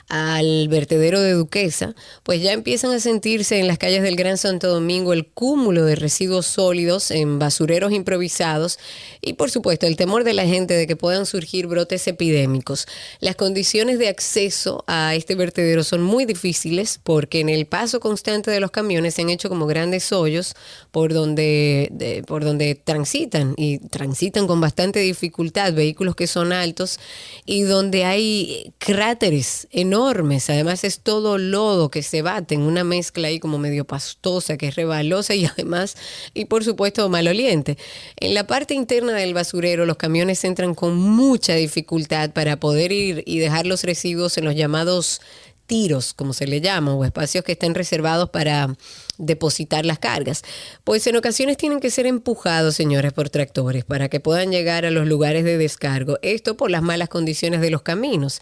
al 0.09 0.67
vertedero 0.67 1.21
de 1.21 1.31
Duquesa, 1.33 1.95
pues 2.23 2.41
ya 2.41 2.51
empiezan 2.51 2.91
a 2.91 2.99
sentirse 2.99 3.59
en 3.59 3.67
las 3.67 3.77
calles 3.77 4.03
del 4.03 4.15
Gran 4.15 4.37
Santo 4.37 4.67
Domingo 4.69 5.13
el 5.13 5.25
cúmulo 5.27 5.85
de 5.85 5.95
residuos 5.95 6.45
sólidos 6.45 7.09
en 7.09 7.39
basureros 7.39 7.91
improvisados 7.93 8.77
y 9.21 9.33
por 9.33 9.49
supuesto 9.49 9.87
el 9.87 9.95
temor 9.95 10.23
de 10.23 10.33
la 10.33 10.45
gente 10.45 10.73
de 10.73 10.85
que 10.87 10.95
puedan 10.95 11.25
surgir 11.25 11.67
brotes 11.67 12.05
epidémicos. 12.07 12.85
Las 13.21 13.35
condiciones 13.35 13.97
de 13.97 14.09
acceso 14.09 14.83
a 14.87 15.15
este 15.15 15.35
vertedero 15.35 15.83
son 15.83 16.01
muy 16.01 16.25
difíciles 16.25 16.99
porque 17.03 17.39
en 17.39 17.49
el 17.49 17.65
paso 17.65 17.99
constante 17.99 18.51
de 18.51 18.59
los 18.59 18.71
camiones 18.71 19.13
se 19.15 19.21
han 19.21 19.29
hecho 19.29 19.49
como 19.49 19.65
grandes 19.65 20.11
hoyos 20.11 20.55
por 20.91 21.13
donde, 21.13 21.87
de- 21.91 22.23
por 22.23 22.43
donde 22.43 22.75
transitan 22.75 23.53
y 23.57 23.79
transitan 23.79 24.47
con 24.47 24.59
bastante 24.61 24.99
dificultad 24.99 25.73
vehículos 25.73 26.15
que 26.15 26.27
son 26.27 26.51
altos 26.51 26.99
y 27.45 27.61
donde 27.63 28.03
hay 28.05 28.73
cráteres 28.79 29.67
enormes. 29.71 29.92
Además 29.93 30.83
es 30.83 30.99
todo 31.01 31.37
lodo 31.37 31.89
que 31.89 32.01
se 32.03 32.21
bate 32.21 32.55
en 32.55 32.61
una 32.61 32.83
mezcla 32.83 33.27
ahí 33.27 33.39
como 33.39 33.57
medio 33.57 33.85
pastosa, 33.85 34.57
que 34.57 34.69
es 34.69 34.75
rebalosa 34.75 35.35
y 35.35 35.45
además, 35.53 35.95
y 36.33 36.45
por 36.45 36.63
supuesto 36.63 37.07
maloliente. 37.09 37.77
En 38.17 38.33
la 38.33 38.47
parte 38.47 38.73
interna 38.73 39.13
del 39.13 39.33
basurero 39.33 39.85
los 39.85 39.97
camiones 39.97 40.43
entran 40.43 40.73
con 40.73 40.95
mucha 40.95 41.55
dificultad 41.55 42.31
para 42.31 42.59
poder 42.59 42.91
ir 42.91 43.23
y 43.25 43.39
dejar 43.39 43.67
los 43.67 43.83
residuos 43.83 44.37
en 44.37 44.45
los 44.45 44.55
llamados 44.55 45.21
tiros, 45.65 46.13
como 46.13 46.33
se 46.33 46.47
le 46.47 46.61
llama, 46.61 46.93
o 46.93 47.05
espacios 47.05 47.43
que 47.43 47.53
estén 47.53 47.73
reservados 47.73 48.29
para 48.29 48.75
depositar 49.17 49.85
las 49.85 49.99
cargas. 49.99 50.43
Pues 50.83 51.05
en 51.07 51.15
ocasiones 51.15 51.57
tienen 51.57 51.79
que 51.79 51.89
ser 51.89 52.05
empujados, 52.05 52.75
señores, 52.75 53.13
por 53.13 53.29
tractores 53.29 53.85
para 53.85 54.09
que 54.09 54.19
puedan 54.19 54.51
llegar 54.51 54.85
a 54.85 54.91
los 54.91 55.07
lugares 55.07 55.43
de 55.43 55.57
descargo. 55.57 56.19
Esto 56.21 56.57
por 56.57 56.69
las 56.71 56.81
malas 56.81 57.09
condiciones 57.09 57.61
de 57.61 57.69
los 57.69 57.81
caminos. 57.81 58.41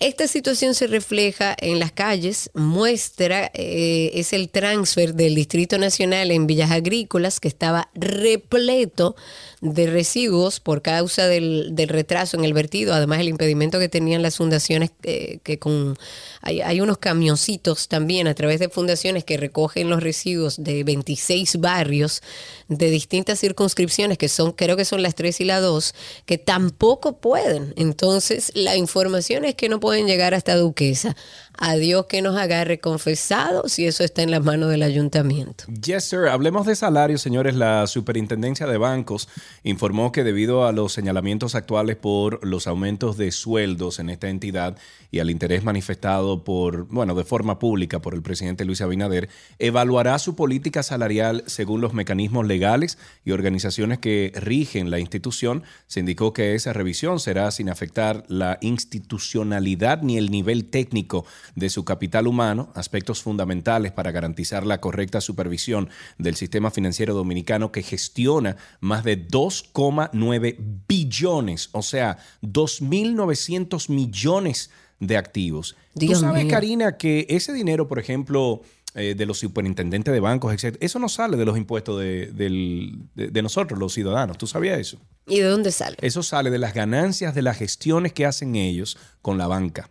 Esta 0.00 0.26
situación 0.28 0.74
se 0.74 0.86
refleja 0.86 1.54
en 1.58 1.78
las 1.78 1.92
calles, 1.92 2.48
muestra, 2.54 3.50
eh, 3.52 4.12
es 4.14 4.32
el 4.32 4.48
transfer 4.48 5.12
del 5.12 5.34
Distrito 5.34 5.76
Nacional 5.76 6.30
en 6.30 6.46
Villas 6.46 6.70
Agrícolas, 6.70 7.38
que 7.38 7.48
estaba 7.48 7.90
repleto 7.92 9.14
de 9.60 9.86
residuos 9.88 10.58
por 10.58 10.80
causa 10.80 11.26
del, 11.26 11.74
retraso 11.76 12.38
en 12.38 12.46
el 12.46 12.54
vertido, 12.54 12.94
además 12.94 13.20
el 13.20 13.28
impedimento 13.28 13.78
que 13.78 13.90
tenían 13.90 14.22
las 14.22 14.38
fundaciones, 14.38 14.90
eh, 15.02 15.40
que 15.42 15.58
con 15.58 15.98
hay, 16.40 16.60
hay 16.60 16.80
unos 16.80 16.98
camioncitos 16.98 17.88
también 17.88 18.28
a 18.28 18.34
través 18.34 18.60
de 18.60 18.68
fundaciones 18.68 19.24
que 19.24 19.36
recogen 19.36 19.90
los 19.90 20.02
residuos 20.02 20.62
de 20.62 20.84
26 20.84 21.60
barrios 21.60 22.22
de 22.68 22.90
distintas 22.90 23.40
circunscripciones, 23.40 24.16
que 24.16 24.28
son, 24.28 24.52
creo 24.52 24.76
que 24.76 24.84
son 24.84 25.02
las 25.02 25.14
3 25.14 25.40
y 25.40 25.44
la 25.44 25.60
2, 25.60 25.94
que 26.24 26.38
tampoco 26.38 27.18
pueden. 27.18 27.74
Entonces, 27.76 28.52
la 28.54 28.76
información 28.76 29.44
es 29.44 29.54
que 29.54 29.68
no 29.68 29.80
pueden 29.80 30.06
llegar 30.06 30.34
hasta 30.34 30.56
Duquesa. 30.56 31.16
A 31.62 31.76
Dios 31.76 32.06
que 32.06 32.22
nos 32.22 32.38
agarre 32.38 32.80
confesados 32.80 33.72
si 33.72 33.86
eso 33.86 34.02
está 34.02 34.22
en 34.22 34.30
las 34.30 34.42
manos 34.42 34.70
del 34.70 34.82
ayuntamiento. 34.82 35.64
Yes, 35.66 36.04
sir. 36.04 36.28
Hablemos 36.28 36.64
de 36.64 36.74
salarios, 36.74 37.20
señores. 37.20 37.54
La 37.54 37.86
Superintendencia 37.86 38.66
de 38.66 38.78
Bancos 38.78 39.28
informó 39.62 40.10
que 40.10 40.24
debido 40.24 40.66
a 40.66 40.72
los 40.72 40.94
señalamientos 40.94 41.54
actuales 41.54 41.96
por 41.96 42.42
los 42.46 42.66
aumentos 42.66 43.18
de 43.18 43.30
sueldos 43.30 43.98
en 43.98 44.08
esta 44.08 44.30
entidad 44.30 44.78
y 45.10 45.18
al 45.18 45.28
interés 45.28 45.62
manifestado 45.62 46.44
por, 46.44 46.86
bueno, 46.86 47.14
de 47.14 47.24
forma 47.24 47.58
pública 47.58 48.00
por 48.00 48.14
el 48.14 48.22
presidente 48.22 48.64
Luis 48.64 48.80
Abinader, 48.80 49.28
evaluará 49.58 50.18
su 50.18 50.34
política 50.36 50.82
salarial 50.82 51.44
según 51.46 51.82
los 51.82 51.92
mecanismos 51.92 52.46
legales 52.46 52.96
y 53.22 53.32
organizaciones 53.32 53.98
que 53.98 54.32
rigen 54.34 54.90
la 54.90 54.98
institución. 54.98 55.62
Se 55.88 56.00
indicó 56.00 56.32
que 56.32 56.54
esa 56.54 56.72
revisión 56.72 57.20
será 57.20 57.50
sin 57.50 57.68
afectar 57.68 58.24
la 58.28 58.56
institucionalidad 58.62 60.00
ni 60.00 60.16
el 60.16 60.30
nivel 60.30 60.64
técnico 60.64 61.26
de 61.54 61.70
su 61.70 61.84
capital 61.84 62.26
humano, 62.26 62.72
aspectos 62.74 63.22
fundamentales 63.22 63.92
para 63.92 64.10
garantizar 64.12 64.64
la 64.66 64.80
correcta 64.80 65.20
supervisión 65.20 65.88
del 66.18 66.36
sistema 66.36 66.70
financiero 66.70 67.14
dominicano 67.14 67.72
que 67.72 67.82
gestiona 67.82 68.56
más 68.80 69.04
de 69.04 69.26
2,9 69.28 70.56
billones, 70.88 71.68
o 71.72 71.82
sea, 71.82 72.18
2.900 72.42 73.88
millones 73.90 74.70
de 74.98 75.16
activos. 75.16 75.76
Dios 75.94 76.14
Tú 76.20 76.26
sabes, 76.26 76.44
mío. 76.44 76.50
Karina, 76.52 76.96
que 76.96 77.26
ese 77.28 77.52
dinero, 77.52 77.88
por 77.88 77.98
ejemplo, 77.98 78.62
eh, 78.94 79.14
de 79.16 79.24
los 79.26 79.38
superintendentes 79.38 80.12
de 80.12 80.20
bancos, 80.20 80.52
etc., 80.52 80.76
eso 80.80 80.98
no 80.98 81.08
sale 81.08 81.36
de 81.36 81.44
los 81.44 81.56
impuestos 81.56 81.98
de, 82.00 82.26
del- 82.32 82.98
de- 83.14 83.28
de 83.28 83.42
nosotros, 83.42 83.78
los 83.78 83.94
ciudadanos. 83.94 84.36
¿Tú 84.36 84.46
sabías 84.46 84.78
eso? 84.78 84.98
¿Y 85.26 85.38
de 85.40 85.46
dónde 85.46 85.70
sale? 85.72 85.96
Eso 86.00 86.22
sale 86.22 86.50
de 86.50 86.58
las 86.58 86.74
ganancias 86.74 87.34
de 87.34 87.42
las 87.42 87.56
gestiones 87.56 88.12
que 88.12 88.26
hacen 88.26 88.56
ellos 88.56 88.98
con 89.22 89.38
la 89.38 89.46
banca. 89.46 89.90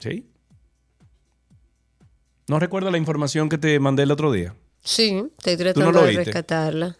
¿Sí? 0.00 0.26
¿No 2.48 2.58
recuerdas 2.58 2.90
la 2.90 2.98
información 2.98 3.48
que 3.48 3.58
te 3.58 3.78
mandé 3.78 4.02
el 4.02 4.10
otro 4.10 4.32
día? 4.32 4.54
Sí, 4.82 5.22
estoy 5.38 5.56
tratando 5.56 6.02
de 6.02 6.12
rescatarla. 6.12 6.96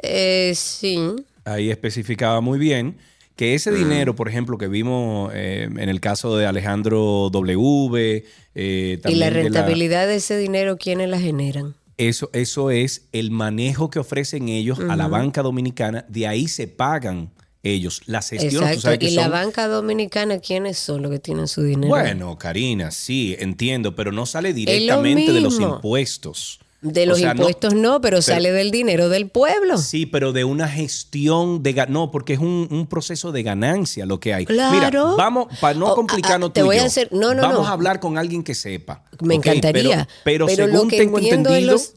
Eh, 0.00 0.52
sí. 0.54 0.98
Ahí 1.44 1.70
especificaba 1.70 2.40
muy 2.40 2.58
bien 2.58 2.98
que 3.36 3.54
ese 3.54 3.72
dinero, 3.72 4.14
por 4.14 4.28
ejemplo, 4.28 4.58
que 4.58 4.68
vimos 4.68 5.32
eh, 5.34 5.64
en 5.64 5.88
el 5.88 6.00
caso 6.00 6.36
de 6.36 6.46
Alejandro 6.46 7.30
W. 7.32 8.24
eh, 8.54 9.00
¿Y 9.04 9.14
la 9.14 9.26
de 9.26 9.30
rentabilidad 9.30 10.06
de 10.06 10.16
ese 10.16 10.38
dinero 10.38 10.76
quiénes 10.76 11.08
la 11.08 11.18
generan? 11.18 11.74
Eso, 11.98 12.30
eso 12.32 12.70
es 12.70 13.08
el 13.12 13.30
manejo 13.30 13.90
que 13.90 13.98
ofrecen 13.98 14.48
ellos 14.48 14.78
a 14.80 14.96
la 14.96 15.08
banca 15.08 15.42
dominicana. 15.42 16.04
De 16.08 16.26
ahí 16.26 16.46
se 16.46 16.68
pagan 16.68 17.30
ellos. 17.62 18.02
Las 18.06 18.28
gestiones, 18.30 18.52
tú 18.52 18.64
Exacto. 18.64 18.80
sabes 18.82 18.98
que 19.00 19.06
¿Y 19.08 19.14
la 19.14 19.28
banca 19.28 19.66
dominicana 19.68 20.38
quiénes 20.38 20.78
son 20.78 21.02
los 21.02 21.10
que 21.10 21.18
tienen 21.18 21.48
su 21.48 21.62
dinero? 21.62 21.88
Bueno, 21.88 22.38
Karina, 22.38 22.90
sí, 22.90 23.34
entiendo, 23.38 23.94
pero 23.96 24.12
no 24.12 24.24
sale 24.26 24.52
directamente 24.54 25.32
de 25.32 25.40
los 25.40 25.58
impuestos. 25.58 26.60
De 26.82 27.02
O 27.04 27.06
los 27.06 27.18
sea, 27.18 27.32
impuestos 27.32 27.74
no, 27.74 28.00
pero, 28.00 28.20
sale 28.22 28.52
del 28.52 28.70
dinero 28.70 29.08
del 29.08 29.28
pueblo. 29.28 29.78
Sí, 29.78 30.06
pero 30.06 30.32
de 30.32 30.44
una 30.44 30.68
gestión 30.68 31.62
de... 31.62 31.86
No, 31.88 32.10
porque 32.12 32.34
es 32.34 32.38
un, 32.38 32.68
un 32.70 32.86
proceso 32.86 33.32
de 33.32 33.42
ganancia 33.42 34.04
lo 34.06 34.20
que 34.20 34.34
hay. 34.34 34.44
Claro. 34.44 34.76
Mira, 34.76 34.90
vamos, 35.16 35.46
para 35.58 35.76
no 35.76 35.86
Oh, 35.88 35.94
complicarnos 35.96 36.50
ah, 36.50 36.52
te 36.52 36.60
tú 36.60 36.66
y 36.66 36.68
voy 36.68 36.76
a 36.78 36.84
hacer- 36.84 37.08
no, 37.12 37.34
no, 37.34 37.42
vamos 37.42 37.60
no. 37.62 37.66
a 37.66 37.70
hablar 37.72 37.98
con 37.98 38.18
alguien 38.18 38.44
que 38.44 38.54
sepa. 38.54 39.02
Me 39.20 39.34
encantaría. 39.36 40.06
Pero, 40.22 40.46
pero, 40.46 40.46
Pero 40.46 40.66
lo 40.66 40.72
según 40.74 40.88
que 40.90 40.96
tengo 40.98 41.18
entendido, 41.18 41.72
los- 41.72 41.94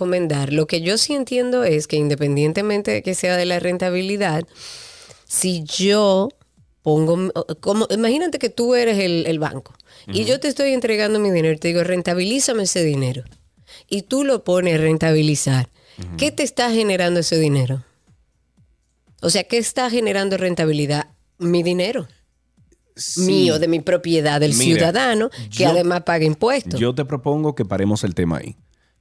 Lo 0.51 0.67
que 0.67 0.81
yo 0.81 0.97
sí 0.97 1.13
entiendo 1.13 1.63
es 1.63 1.87
que 1.87 1.95
independientemente 1.97 2.91
de 2.91 3.01
que 3.03 3.15
sea 3.15 3.35
de 3.37 3.45
la 3.45 3.59
rentabilidad, 3.59 4.43
si 5.27 5.63
yo 5.63 6.29
pongo, 6.81 7.31
como, 7.59 7.87
imagínate 7.91 8.39
que 8.39 8.49
tú 8.49 8.75
eres 8.75 8.99
el, 8.99 9.25
el 9.27 9.39
banco 9.39 9.73
y 10.07 10.23
yo 10.25 10.39
te 10.39 10.47
estoy 10.47 10.71
entregando 10.73 11.19
mi 11.19 11.29
dinero 11.29 11.53
y 11.53 11.57
te 11.57 11.67
digo, 11.67 11.83
rentabilízame 11.83 12.63
ese 12.63 12.83
dinero. 12.83 13.23
Y 13.87 14.03
tú 14.03 14.23
lo 14.23 14.43
pones 14.43 14.75
a 14.75 14.77
rentabilizar. 14.81 15.69
¿Qué 16.17 16.31
te 16.31 16.43
está 16.43 16.71
generando 16.71 17.19
ese 17.19 17.37
dinero? 17.37 17.83
O 19.21 19.29
sea, 19.29 19.43
¿qué 19.43 19.57
está 19.57 19.89
generando 19.89 20.37
rentabilidad? 20.37 21.07
Mi 21.37 21.61
dinero. 21.61 22.07
Sí. 22.95 23.21
Mío, 23.21 23.59
de 23.59 23.67
mi 23.67 23.79
propiedad, 23.79 24.39
del 24.39 24.53
Mira, 24.55 24.63
ciudadano, 24.77 25.29
que 25.29 25.63
yo- 25.63 25.69
además 25.69 26.01
paga 26.03 26.25
impuestos. 26.25 26.79
Yo 26.79 26.93
te 26.95 27.05
propongo 27.05 27.55
que 27.55 27.65
paremos 27.65 28.03
el 28.03 28.15
tema 28.15 28.37
ahí. 28.37 28.55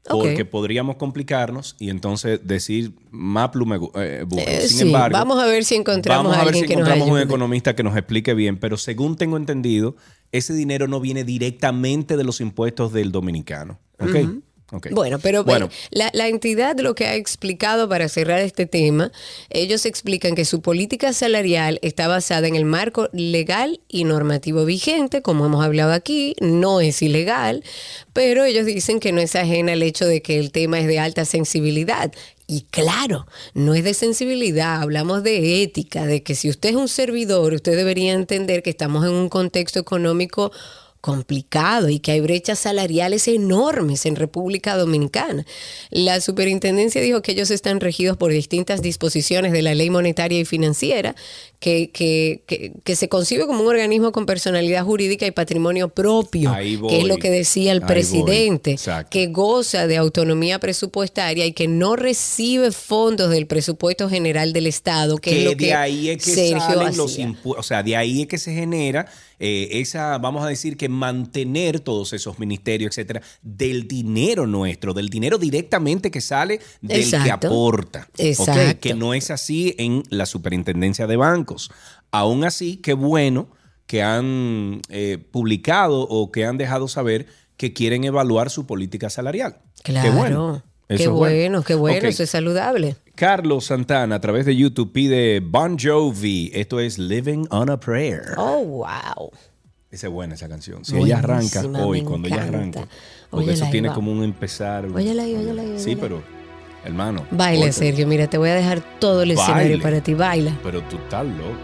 Porque 0.08 0.44
podríamos 0.44 0.96
complicarnos 0.96 1.76
y 1.78 1.90
entonces 1.90 2.40
decir 2.42 2.94
más 3.11 3.50
plume 3.50 3.78
eh. 3.96 4.24
Eh, 4.38 4.61
Sin 4.62 4.78
sí, 4.78 4.82
embargo, 4.87 5.18
vamos 5.18 5.38
a 5.38 5.46
ver 5.46 5.64
si 5.64 5.74
encontramos 5.74 6.32
a 6.32 6.40
a 6.40 6.44
ver 6.44 6.48
alguien 6.48 6.64
si 6.64 6.68
que 6.68 6.72
encontramos 6.74 7.08
un 7.08 7.18
economista 7.18 7.76
que 7.76 7.82
nos 7.82 7.96
explique 7.96 8.32
bien. 8.32 8.58
Pero 8.58 8.76
según 8.78 9.16
tengo 9.16 9.37
entendido, 9.37 9.96
ese 10.32 10.54
dinero 10.54 10.88
no 10.88 11.00
viene 11.00 11.24
directamente 11.24 12.16
de 12.16 12.24
los 12.24 12.40
impuestos 12.40 12.92
del 12.92 13.12
dominicano. 13.12 13.78
¿ok? 14.00 14.42
Bueno, 14.90 15.18
pero 15.18 15.44
Bueno. 15.44 15.70
La, 15.90 16.11
la 16.12 16.28
entidad 16.28 16.78
lo 16.78 16.94
que 16.94 17.07
ha 17.07 17.14
explicado 17.14 17.88
para 17.88 18.09
cerrar 18.09 18.40
este 18.40 18.66
tema, 18.66 19.11
ellos 19.48 19.87
explican 19.87 20.35
que 20.35 20.44
su 20.44 20.61
política 20.61 21.12
salarial 21.12 21.78
está 21.83 22.07
basada 22.07 22.46
en 22.46 22.54
el 22.54 22.66
marco 22.66 23.09
legal 23.12 23.81
y 23.88 24.04
normativo 24.04 24.66
vigente, 24.66 25.22
como 25.22 25.46
hemos 25.46 25.64
hablado 25.64 25.92
aquí, 25.92 26.35
no 26.40 26.81
es 26.81 27.00
ilegal, 27.00 27.64
pero 28.12 28.44
ellos 28.44 28.66
dicen 28.66 29.00
que 29.00 29.12
no 29.12 29.20
es 29.20 29.35
ajena 29.37 29.72
al 29.72 29.83
hecho 29.83 30.04
de 30.04 30.20
que 30.20 30.38
el 30.38 30.52
tema 30.52 30.78
es 30.81 30.87
de 30.87 30.98
alta 30.98 31.24
sensibilidad. 31.24 32.12
Y 32.50 32.62
claro, 32.62 33.26
no 33.52 33.74
es 33.74 33.85
de 33.85 33.92
sensibilidad, 33.92 34.81
hablamos 34.81 35.22
de 35.22 35.62
ética, 35.62 36.07
de 36.07 36.22
que 36.22 36.35
si 36.35 36.48
usted 36.48 36.70
es 36.70 36.76
un 36.76 36.88
servidor, 36.88 37.52
usted 37.52 37.76
debería 37.76 38.12
entender 38.14 38.62
que 38.62 38.70
estamos 38.70 39.04
en 39.04 39.12
un 39.12 39.28
contexto 39.28 39.78
económico 39.78 40.50
complicado 41.00 41.88
y 41.88 42.00
que 42.00 42.12
hay 42.12 42.20
brechas 42.20 42.58
salariales 42.58 43.28
enormes 43.28 44.06
en 44.06 44.16
República 44.16 44.76
Dominicana. 44.76 45.46
La 45.90 46.20
superintendencia 46.20 47.00
dijo 47.00 47.22
que 47.22 47.32
ellos 47.32 47.50
están 47.50 47.80
regidos 47.80 48.16
por 48.16 48.32
distintas 48.32 48.82
disposiciones 48.82 49.52
de 49.52 49.62
la 49.62 49.74
ley 49.74 49.90
monetaria 49.90 50.40
y 50.40 50.44
financiera, 50.44 51.14
que, 51.60 51.90
que, 51.90 52.42
que, 52.46 52.72
que 52.84 52.94
se 52.94 53.08
concibe 53.08 53.46
como 53.46 53.62
un 53.62 53.68
organismo 53.68 54.12
con 54.12 54.26
personalidad 54.26 54.84
jurídica 54.84 55.26
y 55.26 55.32
patrimonio 55.32 55.88
propio, 55.88 56.50
Ahí 56.50 56.76
voy. 56.76 56.90
que 56.90 57.00
es 57.00 57.04
lo 57.06 57.16
que 57.16 57.30
decía 57.30 57.72
el 57.72 57.82
presidente, 57.82 58.76
que 59.10 59.26
goza 59.26 59.86
de 59.86 59.96
autonomía 59.96 60.60
presupuestaria 60.60 61.46
y 61.46 61.52
que 61.52 61.66
no 61.66 61.96
recibe 61.96 62.70
fondos 62.70 63.30
del 63.30 63.46
presupuesto 63.46 64.08
general 64.08 64.52
del 64.52 64.66
Estado, 64.66 65.16
que, 65.18 65.38
es 65.38 65.44
lo 65.44 65.56
que 65.56 65.66
de 65.66 65.74
ahí 65.74 66.10
es 66.10 66.24
que 66.24 66.30
Sergio 66.30 66.60
salen 66.60 66.96
los 66.96 67.18
o 67.44 67.62
sea, 67.62 67.82
de 67.82 67.96
ahí 67.96 68.22
es 68.22 68.28
que 68.28 68.38
se 68.38 68.52
genera 68.54 69.06
eh, 69.40 69.80
esa, 69.80 70.18
vamos 70.18 70.44
a 70.44 70.48
decir 70.48 70.76
que 70.76 70.88
mantener 70.88 71.80
todos 71.80 72.12
esos 72.12 72.38
ministerios, 72.38 72.90
etcétera, 72.90 73.22
del 73.42 73.86
dinero 73.86 74.46
nuestro, 74.46 74.94
del 74.94 75.08
dinero 75.08 75.38
directamente 75.38 76.10
que 76.10 76.20
sale 76.20 76.60
del 76.80 77.08
que 77.08 77.30
aporta. 77.30 78.08
Exacto. 78.18 78.80
Que 78.80 78.94
no 78.94 79.14
es 79.14 79.30
así 79.30 79.74
en 79.78 80.02
la 80.10 80.26
superintendencia 80.26 81.06
de 81.06 81.16
bancos. 81.48 81.70
Aún 82.11 82.44
así, 82.44 82.76
qué 82.78 82.94
bueno 82.94 83.48
que 83.87 84.02
han 84.02 84.80
eh, 84.88 85.18
publicado 85.30 86.02
o 86.02 86.30
que 86.30 86.44
han 86.44 86.58
dejado 86.58 86.88
saber 86.88 87.26
que 87.56 87.72
quieren 87.72 88.04
evaluar 88.04 88.50
su 88.50 88.66
política 88.66 89.11
salarial. 89.11 89.58
Claro. 89.82 90.11
Qué 90.11 90.16
bueno. 90.16 90.62
Eso 90.88 91.02
Qué 91.02 91.08
bueno, 91.08 91.62
qué 91.62 91.74
bueno, 91.74 92.08
eso 92.08 92.22
es 92.22 92.30
saludable. 92.30 92.96
Carlos 93.14 93.66
Santana 93.66 94.14
a 94.14 94.20
través 94.22 94.46
de 94.46 94.56
YouTube 94.56 94.90
pide 94.90 95.40
Bon 95.40 95.76
Jovi. 95.78 96.50
Esto 96.54 96.80
es 96.80 96.98
Living 96.98 97.44
on 97.50 97.68
a 97.68 97.78
Prayer. 97.78 98.32
Oh, 98.38 98.64
wow. 98.64 99.30
Esa 99.90 100.06
es 100.06 100.12
buena 100.12 100.34
esa 100.34 100.48
canción. 100.48 100.87
Si 100.87 100.96
ella 100.96 101.18
arranca 101.18 101.62
hoy, 101.84 102.02
cuando 102.02 102.28
ella 102.28 102.42
arranca. 102.42 102.88
Porque 103.28 103.50
Óyela 103.50 103.64
eso 103.64 103.70
tiene 103.70 103.88
va. 103.88 103.94
como 103.94 104.12
un 104.12 104.22
empezar. 104.24 104.87
Óyela 104.87 105.24
óyela 105.24 105.78
Sí, 105.78 105.94
pero, 105.94 106.22
hermano. 106.88 107.24
Baila. 107.31 107.70
Sergio. 107.72 108.07
Mira, 108.07 108.27
te 108.27 108.38
voy 108.38 108.51
a 108.51 108.55
dejar 108.55 108.81
todo 108.98 109.22
el 109.22 109.31
escenario 109.33 109.68
Baile. 109.70 109.83
para 109.83 110.01
ti. 110.01 110.14
Baila. 110.14 110.53
Pero 110.62 110.83
tú 110.83 110.96
estás 110.96 111.24
loco. 111.24 111.57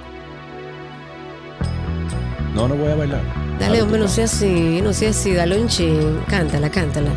No, 2.55 2.69
no 2.69 2.77
voy 2.77 2.91
a 2.93 2.95
bailar. 2.95 3.23
Dale, 3.59 3.83
hombre, 3.83 3.99
tú 3.99 4.05
no 4.05 4.09
sea 4.09 4.25
así, 4.27 4.81
no 4.83 4.93
sea 4.93 5.11
así. 5.11 5.33
Dale 5.33 5.61
un 5.61 5.69
chin. 5.69 6.21
Cántala, 6.29 6.71
cántala. 6.71 7.11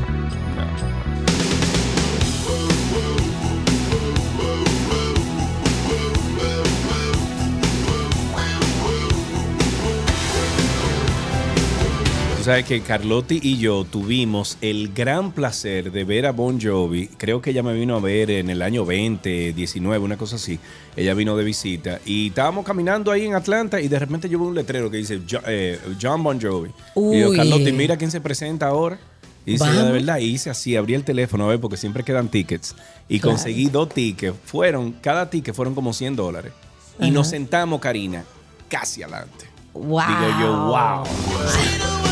Sabes 12.48 12.64
que 12.66 12.80
Carlotti 12.80 13.42
y 13.44 13.58
yo 13.58 13.84
tuvimos 13.84 14.58
el 14.62 14.94
gran 14.94 15.34
placer 15.34 15.92
de 15.92 16.06
ver 16.06 16.26
a 16.26 16.32
Bon 16.32 16.58
Jovi. 16.62 17.08
Creo 17.18 17.42
que 17.42 17.50
ella 17.50 17.62
me 17.62 17.74
vino 17.74 17.98
a 17.98 18.00
ver 18.00 18.32
en 18.32 18.50
el 18.50 18.62
año 18.62 18.86
20, 18.86 19.52
19, 19.52 20.06
una 20.06 20.16
cosa 20.18 20.38
así. 20.38 20.58
Ella 20.96 21.14
vino 21.14 21.36
de 21.36 21.44
visita 21.44 22.00
y 22.06 22.30
estábamos 22.30 22.64
caminando 22.66 23.12
ahí 23.12 23.26
en 23.26 23.36
Atlanta 23.36 23.82
y 23.82 23.90
de 23.90 24.00
repente 24.00 24.30
yo 24.30 24.40
veo 24.40 24.48
un 24.48 24.56
letrero 24.56 24.90
que 24.90 24.96
dice 24.96 25.20
eh, 25.46 25.78
John 26.02 26.24
Bon 26.24 26.40
Jovi. 26.40 26.70
Y 26.96 27.20
yo. 27.20 27.34
Carlotti, 27.34 27.74
mira 27.74 27.98
quién 27.98 28.12
se 28.12 28.22
presenta 28.22 28.68
ahora. 28.68 28.98
Y 29.46 29.52
dice, 29.52 29.70
de 29.70 29.92
verdad, 29.92 30.20
y 30.20 30.26
hice 30.28 30.50
así, 30.50 30.78
abrí 30.78 30.94
el 30.94 31.04
teléfono 31.04 31.44
a 31.44 31.48
ver, 31.50 31.60
porque 31.60 31.76
siempre 31.76 32.04
quedan 32.04 32.30
tickets. 32.30 32.76
Y 33.10 33.20
Claro. 33.20 33.36
conseguí 33.36 33.66
dos 33.66 33.90
tickets. 33.90 34.38
Fueron, 34.46 34.94
cada 34.94 35.30
ticket 35.30 35.54
fueron 35.54 35.76
como 35.76 35.92
100 35.92 36.16
dólares. 36.16 36.54
Y 36.98 37.12
nos 37.12 37.28
sentamos, 37.28 37.82
Karina, 37.82 38.24
casi 38.70 39.04
adelante. 39.04 39.48
Wow. 39.74 40.02
Digo 40.08 40.40
yo, 40.40 40.66
wow. 40.66 42.07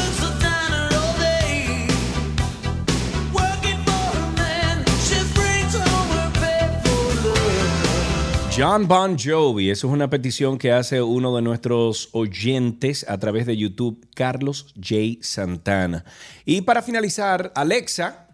John 8.58 8.88
Bon 8.88 9.18
Jovi, 9.18 9.70
eso 9.70 9.88
es 9.88 9.94
una 9.94 10.10
petición 10.10 10.58
que 10.58 10.72
hace 10.72 11.02
uno 11.02 11.36
de 11.36 11.42
nuestros 11.42 12.08
oyentes 12.14 13.06
a 13.10 13.18
través 13.18 13.46
de 13.46 13.58
YouTube, 13.58 14.08
Carlos 14.16 14.74
J. 14.76 15.18
Santana. 15.22 16.06
Y 16.46 16.62
para 16.62 16.82
finalizar, 16.82 17.52
Alexa, 17.54 18.28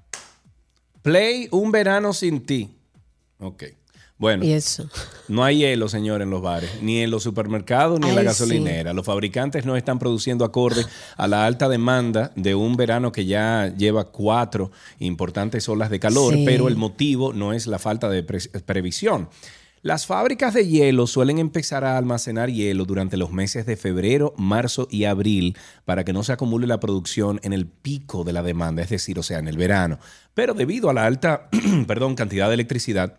play 1.02 1.48
Un 1.52 1.72
verano 1.72 2.14
sin 2.14 2.46
ti. 2.46 2.70
Ok. 3.40 3.64
Bueno, 4.20 4.46
Y 4.46 4.52
eso. 4.52 4.88
no 5.28 5.44
hay 5.44 5.58
hielo, 5.58 5.90
señor, 5.90 6.22
en 6.22 6.30
los 6.30 6.44
bares, 6.44 6.70
ni 6.84 7.00
en 7.00 7.10
los 7.10 7.24
supermercados, 7.24 8.00
ni 8.00 8.08
en 8.10 8.14
la 8.16 8.22
gasolinera. 8.22 8.94
Los 8.94 9.08
fabricantes 9.08 9.66
no 9.66 9.76
están 9.76 9.98
produciendo 9.98 10.46
acorde 10.46 10.86
a 11.18 11.28
la 11.28 11.48
alta 11.48 11.68
demanda 11.68 12.32
de 12.36 12.54
un 12.54 12.76
verano 12.78 13.12
que 13.12 13.26
ya 13.26 13.74
lleva 13.76 14.04
cuatro 14.12 14.72
importantes 15.00 15.68
olas 15.68 15.90
de 15.90 16.00
calor, 16.00 16.36
Sí. 16.36 16.44
pero 16.46 16.68
el 16.68 16.76
motivo 16.76 17.34
no 17.34 17.52
es 17.54 17.66
la 17.66 17.80
falta 17.80 18.08
de 18.10 18.22
pre- 18.22 18.48
previsión. 18.64 19.28
Las 19.84 20.06
fábricas 20.06 20.54
de 20.54 20.68
hielo 20.68 21.08
suelen 21.08 21.40
empezar 21.40 21.84
a 21.84 21.98
almacenar 21.98 22.52
hielo 22.52 22.86
durante 22.86 23.18
los 23.18 23.32
meses 23.32 23.66
de 23.66 23.76
febrero, 23.76 24.36
marzo 24.38 24.88
y 24.92 25.06
abril 25.06 25.58
para 25.86 26.04
que 26.04 26.14
no 26.14 26.22
se 26.22 26.34
acumule 26.34 26.68
la 26.68 26.80
producción 26.80 27.40
en 27.42 27.52
el 27.52 27.66
pico 27.66 28.24
de 28.24 28.32
la 28.32 28.44
demanda, 28.44 28.84
es 28.84 28.90
decir, 28.90 29.18
o 29.18 29.24
sea, 29.24 29.40
en 29.40 29.48
el 29.48 29.58
verano. 29.58 29.98
Pero 30.36 30.54
debido 30.54 30.92
a 30.92 30.94
la 30.94 31.08
alta 31.08 31.50
perdón, 31.88 32.14
cantidad 32.14 32.48
de 32.48 32.54
electricidad, 32.54 33.18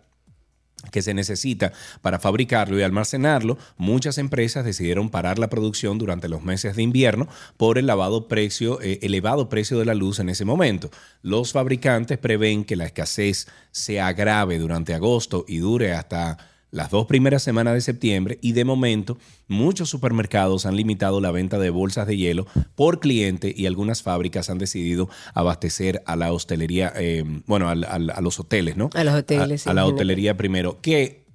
que 0.91 1.01
se 1.01 1.13
necesita 1.13 1.73
para 2.01 2.19
fabricarlo 2.19 2.79
y 2.79 2.83
almacenarlo, 2.83 3.57
muchas 3.77 4.17
empresas 4.17 4.63
decidieron 4.63 5.09
parar 5.09 5.39
la 5.39 5.49
producción 5.49 5.97
durante 5.97 6.29
los 6.29 6.43
meses 6.43 6.75
de 6.75 6.83
invierno 6.83 7.27
por 7.57 7.77
el 7.77 7.91
precio, 8.27 8.81
eh, 8.81 8.99
elevado 9.01 9.49
precio 9.49 9.79
de 9.79 9.85
la 9.85 9.95
luz 9.95 10.19
en 10.19 10.29
ese 10.29 10.45
momento. 10.45 10.89
Los 11.21 11.51
fabricantes 11.51 12.17
prevén 12.17 12.63
que 12.63 12.75
la 12.75 12.85
escasez 12.85 13.47
se 13.71 13.99
agrave 13.99 14.59
durante 14.59 14.93
agosto 14.93 15.45
y 15.47 15.57
dure 15.57 15.93
hasta 15.93 16.37
las 16.73 16.89
dos 16.89 17.05
primeras 17.05 17.43
semanas 17.43 17.75
de 17.75 17.81
septiembre 17.81 18.39
y 18.41 18.53
de 18.53 18.65
momento 18.65 19.19
muchos 19.47 19.89
supermercados 19.89 20.65
han 20.65 20.75
limitado 20.75 21.21
la 21.21 21.29
venta 21.29 21.59
de 21.59 21.69
bolsas 21.69 22.07
de 22.07 22.17
hielo 22.17 22.47
por 22.73 22.99
cliente 22.99 23.53
y 23.55 23.67
algunas 23.67 24.01
fábricas 24.01 24.49
han 24.49 24.57
decidido 24.57 25.07
abastecer 25.35 26.01
a 26.07 26.15
la 26.15 26.33
hostelería, 26.33 26.91
eh, 26.95 27.23
bueno, 27.45 27.69
a 27.69 27.75
los 28.21 28.39
hoteles, 28.39 28.75
¿no? 28.75 28.89
A 28.95 29.03
los 29.03 29.13
hoteles, 29.13 29.61
A, 29.61 29.63
sí, 29.65 29.69
a 29.69 29.73
la 29.75 29.85
hotelería 29.85 30.35
primero. 30.35 30.81
Que 30.81 31.27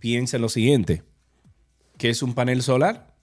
piensa 0.00 0.38
lo 0.38 0.48
siguiente, 0.48 1.04
¿qué 1.96 2.10
es 2.10 2.20
un 2.20 2.34
panel 2.34 2.60
solar? 2.60 3.14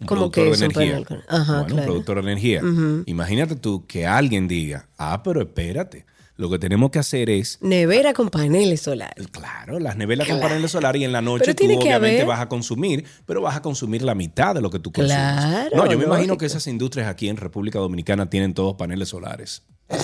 Un 0.00 0.06
¿Cómo 0.06 0.30
productor 0.30 0.44
que 0.44 0.50
de 0.50 0.66
un 0.66 0.72
energía. 0.72 1.04
panel? 1.04 1.24
Ajá, 1.28 1.60
Bueno, 1.62 1.74
un 1.76 1.82
productor 1.84 2.16
de 2.24 2.32
energía. 2.32 2.62
Imagínate 3.06 3.56
tú 3.56 3.84
que 3.88 4.06
alguien 4.06 4.46
diga, 4.46 4.88
ah, 4.96 5.22
pero 5.24 5.42
espérate, 5.42 6.06
lo 6.36 6.50
que 6.50 6.58
tenemos 6.58 6.90
que 6.90 6.98
hacer 6.98 7.30
es 7.30 7.58
Nevera 7.60 8.12
con 8.12 8.28
paneles 8.28 8.80
solares. 8.82 9.28
Claro, 9.28 9.78
las 9.78 9.96
neveras 9.96 10.26
con 10.28 10.40
paneles 10.40 10.70
solares 10.72 11.00
y 11.00 11.04
en 11.04 11.12
la 11.12 11.22
noche 11.22 11.54
tú 11.54 11.64
obviamente 11.64 11.92
haber- 11.92 12.26
vas 12.26 12.40
a 12.40 12.48
consumir, 12.48 13.04
pero 13.26 13.40
vas 13.40 13.56
a 13.56 13.62
consumir 13.62 14.02
la 14.02 14.14
mitad 14.14 14.54
de 14.54 14.60
lo 14.60 14.70
que 14.70 14.78
tú 14.80 14.90
consumes. 14.92 15.16
Claro, 15.16 15.76
no, 15.76 15.90
yo 15.90 15.98
me 15.98 16.04
imagino 16.04 16.36
que 16.36 16.46
esas 16.46 16.66
industrias 16.66 17.08
aquí 17.08 17.28
en 17.28 17.36
República 17.36 17.78
Dominicana 17.78 18.28
tienen 18.28 18.52
todos 18.54 18.74
paneles 18.74 19.08
solares. 19.10 19.62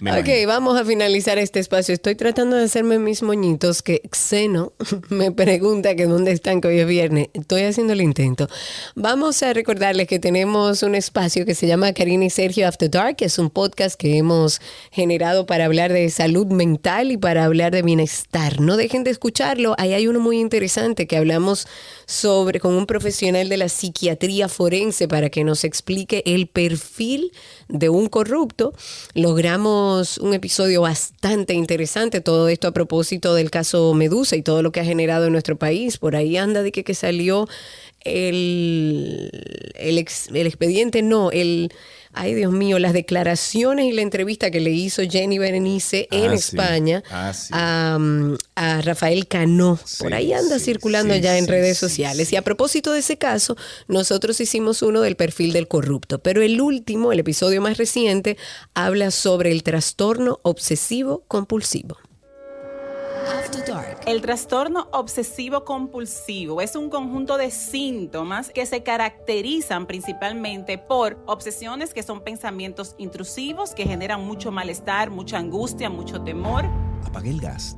Me 0.00 0.12
Ok, 0.12 0.18
imagino. 0.28 0.48
vamos 0.48 0.80
a 0.80 0.84
finalizar 0.84 1.38
este 1.38 1.58
espacio. 1.58 1.92
Estoy 1.92 2.14
tratando 2.14 2.54
de 2.54 2.62
hacerme 2.62 3.00
mis 3.00 3.24
moñitos 3.24 3.82
que 3.82 4.00
Xeno 4.12 4.74
me 5.08 5.32
pregunta 5.32 5.96
que 5.96 6.06
dónde 6.06 6.30
están, 6.30 6.60
que 6.60 6.68
hoy 6.68 6.78
es 6.78 6.86
viernes. 6.86 7.26
Estoy 7.34 7.62
haciendo 7.62 7.94
el 7.94 8.00
intento. 8.00 8.46
Vamos 8.94 9.42
a 9.42 9.52
recordarles 9.52 10.06
que 10.06 10.20
tenemos 10.20 10.84
un 10.84 10.94
espacio 10.94 11.44
que 11.44 11.56
se 11.56 11.66
llama 11.66 11.92
Karina 11.94 12.26
y 12.26 12.30
Sergio 12.30 12.68
After 12.68 12.88
Dark, 12.88 13.16
que 13.16 13.24
es 13.24 13.40
un 13.40 13.50
podcast 13.50 13.96
que 13.98 14.18
hemos 14.18 14.60
generado 14.92 15.46
para 15.46 15.57
hablar 15.66 15.92
de 15.92 16.08
salud 16.10 16.46
mental 16.46 17.10
y 17.10 17.16
para 17.16 17.44
hablar 17.44 17.72
de 17.72 17.82
bienestar. 17.82 18.60
No 18.60 18.76
dejen 18.76 19.04
de 19.04 19.10
escucharlo. 19.10 19.74
Ahí 19.78 19.92
hay 19.92 20.06
uno 20.06 20.20
muy 20.20 20.38
interesante 20.38 21.06
que 21.06 21.16
hablamos 21.16 21.66
sobre 22.06 22.60
con 22.60 22.74
un 22.74 22.86
profesional 22.86 23.48
de 23.48 23.56
la 23.56 23.68
psiquiatría 23.68 24.48
forense 24.48 25.08
para 25.08 25.30
que 25.30 25.44
nos 25.44 25.64
explique 25.64 26.22
el 26.26 26.46
perfil 26.46 27.32
de 27.68 27.88
un 27.88 28.08
corrupto. 28.08 28.72
Logramos 29.14 30.18
un 30.18 30.34
episodio 30.34 30.82
bastante 30.82 31.54
interesante, 31.54 32.20
todo 32.20 32.48
esto 32.48 32.68
a 32.68 32.72
propósito 32.72 33.34
del 33.34 33.50
caso 33.50 33.94
Medusa 33.94 34.36
y 34.36 34.42
todo 34.42 34.62
lo 34.62 34.72
que 34.72 34.80
ha 34.80 34.84
generado 34.84 35.26
en 35.26 35.32
nuestro 35.32 35.56
país. 35.58 35.98
Por 35.98 36.16
ahí 36.16 36.36
anda 36.36 36.62
de 36.62 36.72
que, 36.72 36.84
que 36.84 36.94
salió 36.94 37.46
el, 38.04 39.30
el, 39.74 39.98
ex- 39.98 40.28
el 40.32 40.46
expediente, 40.46 41.02
no, 41.02 41.30
el, 41.30 41.72
ay 42.12 42.34
Dios 42.34 42.52
mío, 42.52 42.78
las 42.78 42.92
declaraciones 42.92 43.86
y 43.86 43.92
la 43.92 44.02
entrevista 44.02 44.50
que 44.50 44.60
le 44.60 44.70
hizo 44.70 45.02
Jenny 45.08 45.38
Berenice 45.38 46.08
en 46.10 46.30
Ah, 46.30 46.36
sí. 46.36 46.56
España 46.56 47.02
Ah, 47.10 47.32
sí. 47.32 47.48
a, 47.52 47.98
a 48.56 48.80
Rafael 48.82 49.26
Cano. 49.28 49.78
Por 49.98 50.14
ahí 50.14 50.32
anda 50.32 50.58
circulando 50.58 51.14
ya 51.16 51.38
en 51.38 51.46
redes 51.46 51.78
sociales. 51.78 52.32
Y 52.32 52.36
a 52.36 52.42
propósito 52.42 52.92
de 52.92 53.00
ese 53.00 53.18
caso, 53.18 53.56
nosotros 53.86 54.40
hicimos 54.40 54.82
uno 54.82 55.00
del 55.00 55.16
perfil 55.16 55.52
del 55.52 55.68
corrupto, 55.68 56.18
pero 56.18 56.42
el 56.42 56.60
último, 56.60 57.12
el 57.12 57.20
episodio 57.20 57.60
más 57.60 57.76
reciente, 57.78 58.36
habla 58.74 59.10
sobre 59.10 59.52
el 59.52 59.62
trastorno 59.62 60.40
obsesivo 60.42 61.24
compulsivo. 61.28 61.96
After 63.28 63.64
Dark. 63.66 64.00
El 64.06 64.22
trastorno 64.22 64.88
obsesivo 64.92 65.64
compulsivo 65.64 66.60
es 66.60 66.74
un 66.76 66.88
conjunto 66.88 67.36
de 67.36 67.50
síntomas 67.50 68.50
que 68.50 68.64
se 68.64 68.82
caracterizan 68.82 69.86
principalmente 69.86 70.78
por 70.78 71.22
obsesiones 71.26 71.92
que 71.92 72.02
son 72.02 72.22
pensamientos 72.22 72.94
intrusivos 72.98 73.74
que 73.74 73.84
generan 73.84 74.24
mucho 74.24 74.50
malestar, 74.50 75.10
mucha 75.10 75.38
angustia, 75.38 75.90
mucho 75.90 76.22
temor. 76.22 76.64
Apagué 77.04 77.30
el 77.30 77.40
gas, 77.40 77.76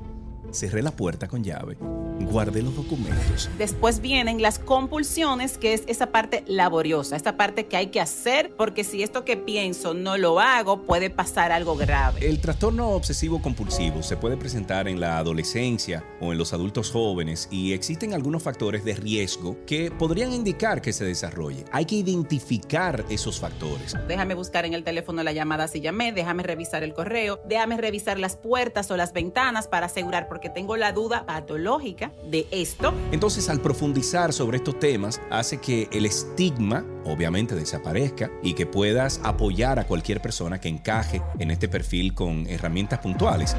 cerré 0.53 0.83
la 0.83 0.93
puerta 0.93 1.27
con 1.27 1.43
llave, 1.43 1.77
guardé 2.25 2.63
los 2.63 2.77
documentos. 2.77 3.51
Después 3.59 4.01
vienen 4.01 4.43
las 4.43 4.59
compulsiones, 4.59 5.59
que 5.59 5.75
es 5.75 5.83
esa 5.87 6.13
parte 6.13 6.45
laboriosa, 6.47 7.17
esta 7.17 7.37
parte 7.37 7.67
que 7.67 7.77
hay 7.77 7.89
que 7.89 8.01
hacer, 8.01 8.55
porque 8.57 8.85
si 8.85 9.03
esto 9.03 9.25
que 9.25 9.37
pienso 9.37 9.95
no 9.95 10.17
lo 10.17 10.41
hago, 10.41 10.83
puede 10.83 11.11
pasar 11.11 11.53
algo 11.53 11.77
grave. 11.77 12.27
El 12.27 12.41
trastorno 12.41 12.91
obsesivo 12.91 13.41
compulsivo 13.43 14.03
se 14.03 14.17
puede 14.17 14.37
presentar 14.37 14.89
en 14.89 15.01
la 15.01 15.19
adolescencia 15.19 16.05
o 16.21 16.33
en 16.33 16.39
los 16.39 16.53
adultos 16.53 16.91
jóvenes 16.91 17.49
y 17.51 17.73
existen 17.73 18.15
algunos 18.15 18.43
factores 18.43 18.85
de 18.85 18.95
riesgo 18.95 19.57
que 19.67 19.91
podrían 19.91 20.33
indicar 20.33 20.81
que 20.83 20.93
se 20.93 21.05
desarrolle. 21.05 21.65
Hay 21.73 21.85
que 21.85 21.97
identificar 21.97 23.05
esos 23.09 23.41
factores. 23.41 23.97
Déjame 24.09 24.35
buscar 24.35 24.65
en 24.65 24.75
el 24.75 24.85
teléfono 24.85 25.23
la 25.23 25.33
llamada 25.33 25.69
si 25.69 25.81
llamé, 25.81 26.13
déjame 26.13 26.43
revisar 26.43 26.83
el 26.83 26.95
correo, 26.95 27.41
déjame 27.49 27.77
revisar 27.77 28.19
las 28.19 28.37
puertas 28.37 28.91
o 28.91 28.97
las 28.97 29.13
ventanas 29.13 29.69
para 29.69 29.87
asegurar, 29.87 30.29
porque 30.29 30.51
tengo 30.51 30.77
la 30.77 30.93
duda 30.93 31.27
patológica 31.27 32.10
de 32.31 32.47
esto. 32.51 32.93
Entonces, 33.13 33.49
al 33.49 33.61
profundizar 33.61 34.33
sobre 34.33 34.59
estos 34.59 34.79
temas, 34.79 35.21
hace 35.31 35.59
que 35.59 35.89
el 35.93 36.07
estigma, 36.07 36.85
obviamente, 37.05 37.55
desaparezca 37.55 38.31
y 38.43 38.55
que 38.55 38.67
puedas 38.67 39.21
apoyar 39.25 39.79
a 39.79 39.87
cualquier 39.87 40.21
persona 40.21 40.61
que 40.61 40.69
encaje 40.69 41.23
en 41.39 41.51
este 41.51 41.69
perfil 41.69 42.15
con 42.15 42.47
herramientas 42.47 43.01
puntuales. 43.01 43.57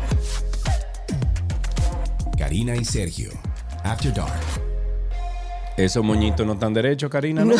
Karina 2.37 2.75
y 2.75 2.85
Sergio. 2.85 3.31
After 3.83 4.13
Dark. 4.13 4.70
Esos 5.77 6.03
moñitos 6.03 6.45
no 6.45 6.53
están 6.53 6.73
derechos, 6.73 7.09
Karina, 7.09 7.43
¿no? 7.45 7.55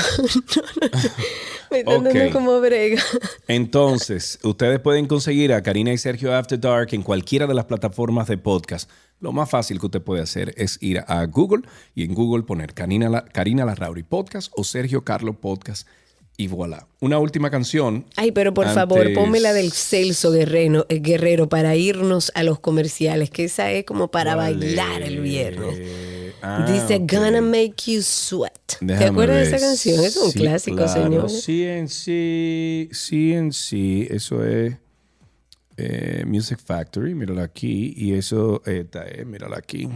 Me 1.71 1.79
están 1.79 2.05
Ok. 2.05 2.13
dando 2.13 2.31
como 2.33 2.59
brega. 2.59 3.01
Entonces, 3.47 4.37
ustedes 4.43 4.79
pueden 4.79 5.07
conseguir 5.07 5.53
a 5.53 5.63
Karina 5.63 5.93
y 5.93 5.97
Sergio 5.97 6.35
After 6.35 6.59
Dark 6.59 6.89
en 6.91 7.01
cualquiera 7.03 7.47
de 7.47 7.53
las 7.53 7.65
plataformas 7.65 8.27
de 8.27 8.37
podcast. 8.37 8.89
Lo 9.21 9.31
más 9.31 9.49
fácil 9.49 9.79
que 9.79 9.85
usted 9.85 10.01
puede 10.01 10.21
hacer 10.21 10.53
es 10.57 10.77
ir 10.81 10.99
a 11.07 11.25
Google 11.25 11.63
y 11.95 12.03
en 12.03 12.13
Google 12.13 12.43
poner 12.43 12.73
Karina, 12.73 13.07
La- 13.09 13.23
Karina 13.25 13.65
Larrauri 13.65 14.03
Podcast 14.03 14.51
o 14.55 14.63
Sergio 14.63 15.03
Carlo 15.03 15.33
Podcast 15.33 15.87
y 16.37 16.47
voilà. 16.47 16.87
Una 16.99 17.19
última 17.19 17.49
canción. 17.51 18.05
Ay, 18.17 18.31
pero 18.31 18.53
por 18.53 18.65
Antes- 18.65 18.75
favor, 18.81 19.13
ponme 19.13 19.39
la 19.39 19.53
del 19.53 19.71
Celso 19.71 20.31
Guerrero, 20.31 20.85
eh, 20.89 20.99
Guerrero 20.99 21.47
para 21.49 21.75
irnos 21.75 22.31
a 22.35 22.43
los 22.43 22.59
comerciales, 22.59 23.29
que 23.29 23.43
esa 23.45 23.71
es 23.71 23.85
como 23.85 24.09
para 24.09 24.33
¿Cuál 24.35 24.57
bailar 24.57 25.01
el 25.03 25.21
viernes. 25.21 25.79
Ah, 26.41 26.65
Dice. 26.67 26.99
Gonna 26.99 27.41
Make 27.41 27.75
You 27.87 28.01
Sweat. 28.01 28.53
¿Te 28.85 29.05
acuerdas 29.05 29.37
de 29.49 29.55
esa 29.55 29.59
canción? 29.59 30.03
Es 30.03 30.17
un 30.17 30.31
Sí, 30.31 30.39
clásico, 30.39 30.77
claro. 30.77 30.91
señor. 31.03 31.29
Sí, 31.29 31.63
en 31.65 31.87
sí, 31.89 32.89
sí, 32.91 33.33
en 33.33 33.51
sí. 33.53 34.07
Eso 34.09 34.43
es 34.45 34.75
eh, 35.77 36.23
Music 36.25 36.59
Factory, 36.63 37.13
mírala 37.15 37.43
aquí. 37.43 37.93
Y 37.95 38.13
eso, 38.13 38.61
esta 38.65 39.07
es, 39.07 39.25
mírala 39.25 39.57
aquí. 39.57 39.87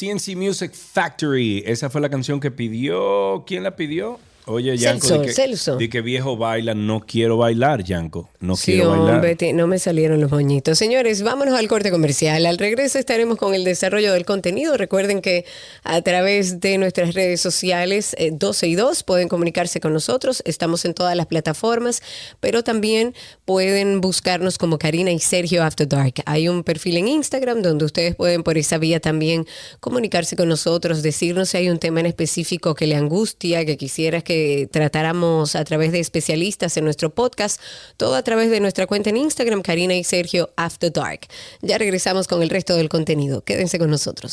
CNC 0.00 0.34
Music 0.36 0.72
Factory. 0.72 1.62
Esa 1.66 1.90
fue 1.90 2.00
la 2.00 2.08
canción 2.08 2.40
que 2.40 2.50
pidió. 2.50 3.44
¿Quién 3.46 3.62
la 3.64 3.76
pidió? 3.76 4.18
Oye, 4.46 4.76
Yanko, 4.76 5.06
Celso, 5.06 5.20
di 5.20 5.26
que, 5.28 5.32
Celso. 5.34 5.76
di 5.76 5.88
que 5.90 6.00
viejo 6.00 6.36
baila, 6.36 6.74
no 6.74 7.00
quiero 7.00 7.36
bailar, 7.36 7.84
Yanko. 7.84 8.30
No 8.40 8.56
Sí, 8.56 8.72
quiero 8.72 8.90
bailar. 8.90 9.36
te- 9.36 9.52
no 9.52 9.66
me 9.68 9.78
salieron 9.78 10.20
los 10.20 10.30
moñitos. 10.32 10.76
Señores, 10.78 11.22
vámonos 11.22 11.56
al 11.56 11.68
corte 11.68 11.90
comercial. 11.92 12.46
Al 12.46 12.58
regreso 12.58 12.98
estaremos 12.98 13.36
con 13.38 13.54
el 13.54 13.62
desarrollo 13.62 14.12
del 14.12 14.24
contenido. 14.24 14.76
Recuerden 14.76 15.20
que 15.20 15.44
a 15.84 16.00
través 16.02 16.58
de 16.58 16.78
nuestras 16.78 17.14
redes 17.14 17.40
sociales, 17.40 18.16
eh, 18.18 18.30
12 18.32 18.66
y 18.66 18.74
2, 18.74 19.04
pueden 19.04 19.28
comunicarse 19.28 19.78
con 19.78 19.92
nosotros. 19.92 20.42
Estamos 20.46 20.84
en 20.86 20.94
todas 20.94 21.14
las 21.14 21.26
plataformas, 21.26 22.02
pero 22.40 22.64
también 22.64 23.14
pueden 23.50 24.00
buscarnos 24.00 24.58
como 24.58 24.78
Karina 24.78 25.10
y 25.10 25.18
Sergio 25.18 25.64
After 25.64 25.88
Dark. 25.88 26.22
Hay 26.24 26.46
un 26.46 26.62
perfil 26.62 26.98
en 26.98 27.08
Instagram 27.08 27.62
donde 27.62 27.84
ustedes 27.84 28.14
pueden 28.14 28.44
por 28.44 28.56
esa 28.56 28.78
vía 28.78 29.00
también 29.00 29.44
comunicarse 29.80 30.36
con 30.36 30.48
nosotros, 30.48 31.02
decirnos 31.02 31.48
si 31.48 31.56
hay 31.56 31.68
un 31.68 31.80
tema 31.80 31.98
en 31.98 32.06
específico 32.06 32.76
que 32.76 32.86
le 32.86 32.94
angustia, 32.94 33.64
que 33.64 33.76
quisieras 33.76 34.22
que 34.22 34.68
tratáramos 34.70 35.56
a 35.56 35.64
través 35.64 35.90
de 35.90 35.98
especialistas 35.98 36.76
en 36.76 36.84
nuestro 36.84 37.10
podcast, 37.10 37.60
todo 37.96 38.14
a 38.14 38.22
través 38.22 38.52
de 38.52 38.60
nuestra 38.60 38.86
cuenta 38.86 39.10
en 39.10 39.16
Instagram, 39.16 39.62
Karina 39.62 39.96
y 39.96 40.04
Sergio 40.04 40.50
After 40.54 40.92
Dark. 40.92 41.22
Ya 41.60 41.76
regresamos 41.76 42.28
con 42.28 42.44
el 42.44 42.50
resto 42.50 42.76
del 42.76 42.88
contenido. 42.88 43.42
Quédense 43.42 43.80
con 43.80 43.90
nosotros. 43.90 44.30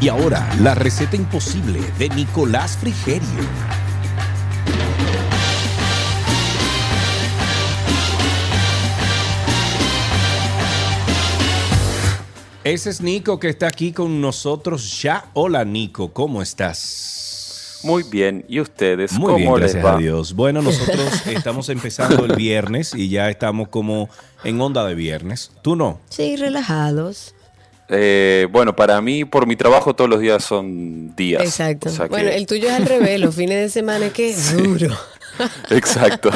Y 0.00 0.08
ahora, 0.08 0.48
la 0.62 0.74
receta 0.74 1.14
imposible 1.14 1.80
de 1.98 2.08
Nicolás 2.08 2.78
Frigerio. 2.78 3.20
Ese 12.64 12.90
es 12.90 13.00
Nico 13.02 13.38
que 13.38 13.48
está 13.50 13.66
aquí 13.66 13.92
con 13.92 14.20
nosotros 14.22 15.02
ya. 15.02 15.26
Hola 15.34 15.64
Nico, 15.66 16.12
¿cómo 16.12 16.40
estás? 16.40 17.80
Muy 17.82 18.02
bien, 18.02 18.44
¿y 18.48 18.60
ustedes 18.60 19.12
Muy 19.12 19.32
cómo 19.32 19.36
bien, 19.36 19.52
les 19.52 19.74
gracias 19.74 19.84
va? 19.84 19.94
a 19.96 19.98
Dios. 19.98 20.34
Bueno, 20.34 20.62
nosotros 20.62 21.26
estamos 21.26 21.68
empezando 21.68 22.24
el 22.24 22.36
viernes 22.36 22.94
y 22.94 23.08
ya 23.08 23.28
estamos 23.28 23.68
como 23.68 24.08
en 24.44 24.60
onda 24.60 24.84
de 24.86 24.94
viernes. 24.94 25.50
¿Tú 25.62 25.76
no? 25.76 26.00
Sí, 26.08 26.36
relajados. 26.36 27.34
Eh, 27.90 28.46
bueno, 28.50 28.74
para 28.76 29.00
mí, 29.00 29.24
por 29.24 29.46
mi 29.46 29.56
trabajo, 29.56 29.94
todos 29.94 30.08
los 30.08 30.20
días 30.20 30.44
son 30.44 31.14
días. 31.16 31.42
Exacto. 31.42 31.88
O 31.88 31.92
sea 31.92 32.04
que- 32.06 32.10
Bueno, 32.10 32.30
el 32.30 32.46
tuyo 32.46 32.68
es 32.68 32.74
al 32.74 32.86
revés. 32.86 33.20
Los 33.20 33.34
fines 33.34 33.58
de 33.60 33.68
semana, 33.68 34.10
qué 34.10 34.34
duro. 34.56 34.96
Exacto. 35.70 36.30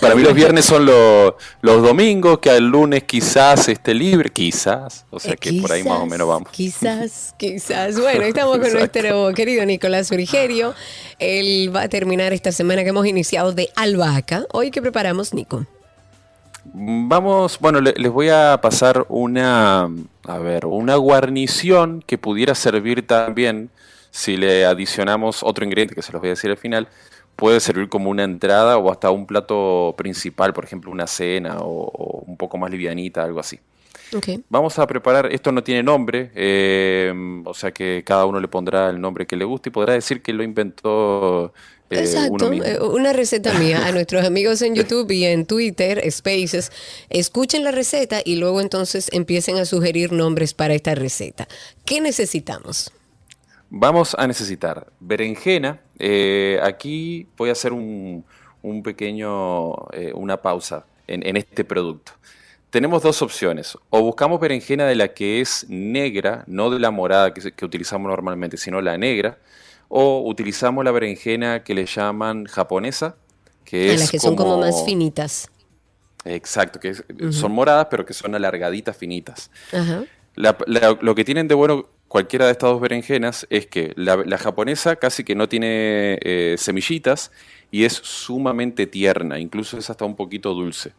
Para 0.00 0.14
mí 0.14 0.22
los 0.22 0.34
viernes 0.34 0.64
son 0.64 0.84
lo- 0.86 1.36
los 1.62 1.82
domingos, 1.82 2.38
que 2.40 2.50
el 2.50 2.64
lunes 2.66 3.04
quizás 3.04 3.68
esté 3.68 3.94
libre, 3.94 4.30
quizás. 4.30 5.04
O 5.10 5.20
sea 5.20 5.34
Eh, 5.34 5.36
que 5.38 5.52
por 5.60 5.70
ahí 5.72 5.84
más 5.84 6.00
o 6.00 6.06
menos 6.06 6.26
vamos. 6.26 6.48
Quizás, 6.50 7.34
quizás. 7.38 7.98
Bueno, 8.00 8.22
estamos 8.24 8.58
con 8.58 8.66
Exacto. 8.66 9.00
nuestro 9.02 9.34
querido 9.34 9.64
Nicolás 9.64 10.08
Frigerio. 10.08 10.74
Él 11.18 11.70
va 11.74 11.82
a 11.82 11.88
terminar 11.88 12.32
esta 12.32 12.50
semana 12.52 12.82
que 12.82 12.88
hemos 12.90 13.06
iniciado 13.06 13.52
de 13.52 13.70
albahaca. 13.76 14.44
Hoy, 14.52 14.70
¿qué 14.70 14.82
preparamos, 14.82 15.32
Nico? 15.32 15.64
Vamos, 16.72 17.58
bueno, 17.60 17.80
le- 17.80 17.94
les 17.96 18.10
voy 18.12 18.28
a 18.28 18.58
pasar 18.60 19.06
una, 19.08 19.88
a 20.24 20.38
ver, 20.38 20.66
una 20.66 20.96
guarnición 20.96 22.02
que 22.06 22.18
pudiera 22.18 22.54
servir 22.54 23.06
también 23.06 23.70
si 24.10 24.36
le 24.36 24.64
adicionamos 24.66 25.42
otro 25.42 25.64
ingrediente 25.64 25.94
que 25.94 26.02
se 26.02 26.12
los 26.12 26.20
voy 26.20 26.28
a 26.28 26.32
decir 26.32 26.50
al 26.50 26.56
final. 26.58 26.88
Puede 27.36 27.60
servir 27.60 27.88
como 27.88 28.10
una 28.10 28.24
entrada 28.24 28.76
o 28.78 28.90
hasta 28.90 29.10
un 29.10 29.26
plato 29.26 29.94
principal, 29.96 30.52
por 30.52 30.64
ejemplo, 30.64 30.90
una 30.90 31.06
cena 31.06 31.58
o, 31.60 31.84
o 31.86 32.24
un 32.26 32.36
poco 32.36 32.58
más 32.58 32.70
livianita, 32.70 33.22
algo 33.24 33.40
así. 33.40 33.58
Vamos 34.50 34.78
a 34.78 34.86
preparar, 34.86 35.26
esto 35.32 35.52
no 35.52 35.62
tiene 35.62 35.82
nombre, 35.82 36.30
eh, 36.34 37.12
o 37.44 37.52
sea 37.52 37.70
que 37.72 38.02
cada 38.06 38.24
uno 38.24 38.40
le 38.40 38.48
pondrá 38.48 38.88
el 38.88 38.98
nombre 39.00 39.26
que 39.26 39.36
le 39.36 39.44
guste 39.44 39.68
y 39.68 39.72
podrá 39.72 39.92
decir 39.92 40.22
que 40.22 40.32
lo 40.32 40.42
inventó 40.42 41.52
eh, 41.90 42.00
Exacto, 42.00 42.52
eh, 42.52 42.78
una 42.80 43.12
receta 43.12 43.54
mía 43.54 43.86
a 43.86 43.92
nuestros 43.92 44.24
amigos 44.24 44.62
en 44.62 44.74
YouTube 44.76 45.10
y 45.10 45.24
en 45.24 45.46
Twitter, 45.46 46.02
Spaces, 46.10 46.70
escuchen 47.10 47.64
la 47.64 47.72
receta 47.72 48.20
y 48.24 48.36
luego 48.36 48.60
entonces 48.60 49.08
empiecen 49.12 49.56
a 49.58 49.64
sugerir 49.64 50.12
nombres 50.12 50.54
para 50.54 50.74
esta 50.74 50.94
receta. 50.94 51.48
¿Qué 51.84 52.00
necesitamos? 52.00 52.92
Vamos 53.70 54.14
a 54.18 54.26
necesitar 54.26 54.86
berenjena. 55.00 55.80
eh, 55.98 56.58
aquí 56.62 57.28
voy 57.36 57.50
a 57.50 57.52
hacer 57.52 57.72
un, 57.72 58.24
un 58.62 58.82
pequeño, 58.82 59.74
eh, 59.92 60.12
una 60.14 60.40
pausa 60.40 60.86
en, 61.06 61.26
en 61.26 61.36
este 61.36 61.64
producto. 61.64 62.12
Tenemos 62.70 63.02
dos 63.02 63.22
opciones. 63.22 63.76
O 63.90 64.02
buscamos 64.02 64.40
berenjena 64.40 64.86
de 64.86 64.94
la 64.96 65.08
que 65.14 65.40
es 65.40 65.66
negra, 65.68 66.44
no 66.46 66.70
de 66.70 66.80
la 66.80 66.90
morada 66.90 67.34
que, 67.34 67.52
que 67.52 67.64
utilizamos 67.64 68.08
normalmente, 68.10 68.56
sino 68.58 68.80
la 68.82 68.98
negra. 68.98 69.38
O 69.88 70.22
utilizamos 70.28 70.84
la 70.84 70.90
berenjena 70.90 71.62
que 71.64 71.74
le 71.74 71.86
llaman 71.86 72.44
japonesa, 72.44 73.16
que 73.64 73.90
A 73.90 73.94
es 73.94 74.00
las 74.00 74.10
que 74.10 74.18
son 74.18 74.36
como 74.36 74.58
más 74.58 74.84
finitas. 74.84 75.50
Exacto, 76.24 76.78
que 76.80 76.90
es- 76.90 77.04
son 77.30 77.52
moradas, 77.52 77.86
pero 77.90 78.04
que 78.04 78.12
son 78.12 78.34
alargaditas, 78.34 78.96
finitas. 78.96 79.50
Ajá. 79.72 80.04
La- 80.34 80.56
la- 80.66 80.98
lo 81.00 81.14
que 81.14 81.24
tienen 81.24 81.48
de 81.48 81.54
bueno 81.54 81.88
cualquiera 82.08 82.46
de 82.46 82.52
estas 82.52 82.70
dos 82.70 82.80
berenjenas 82.80 83.46
es 83.50 83.66
que 83.66 83.92
la, 83.96 84.16
la 84.16 84.38
japonesa 84.38 84.96
casi 84.96 85.24
que 85.24 85.34
no 85.34 85.48
tiene 85.48 86.18
eh, 86.22 86.56
semillitas 86.58 87.30
y 87.70 87.84
es 87.84 87.92
sumamente 87.94 88.86
tierna, 88.86 89.38
incluso 89.38 89.78
es 89.78 89.90
hasta 89.90 90.04
un 90.04 90.16
poquito 90.16 90.54
dulce. 90.54 90.92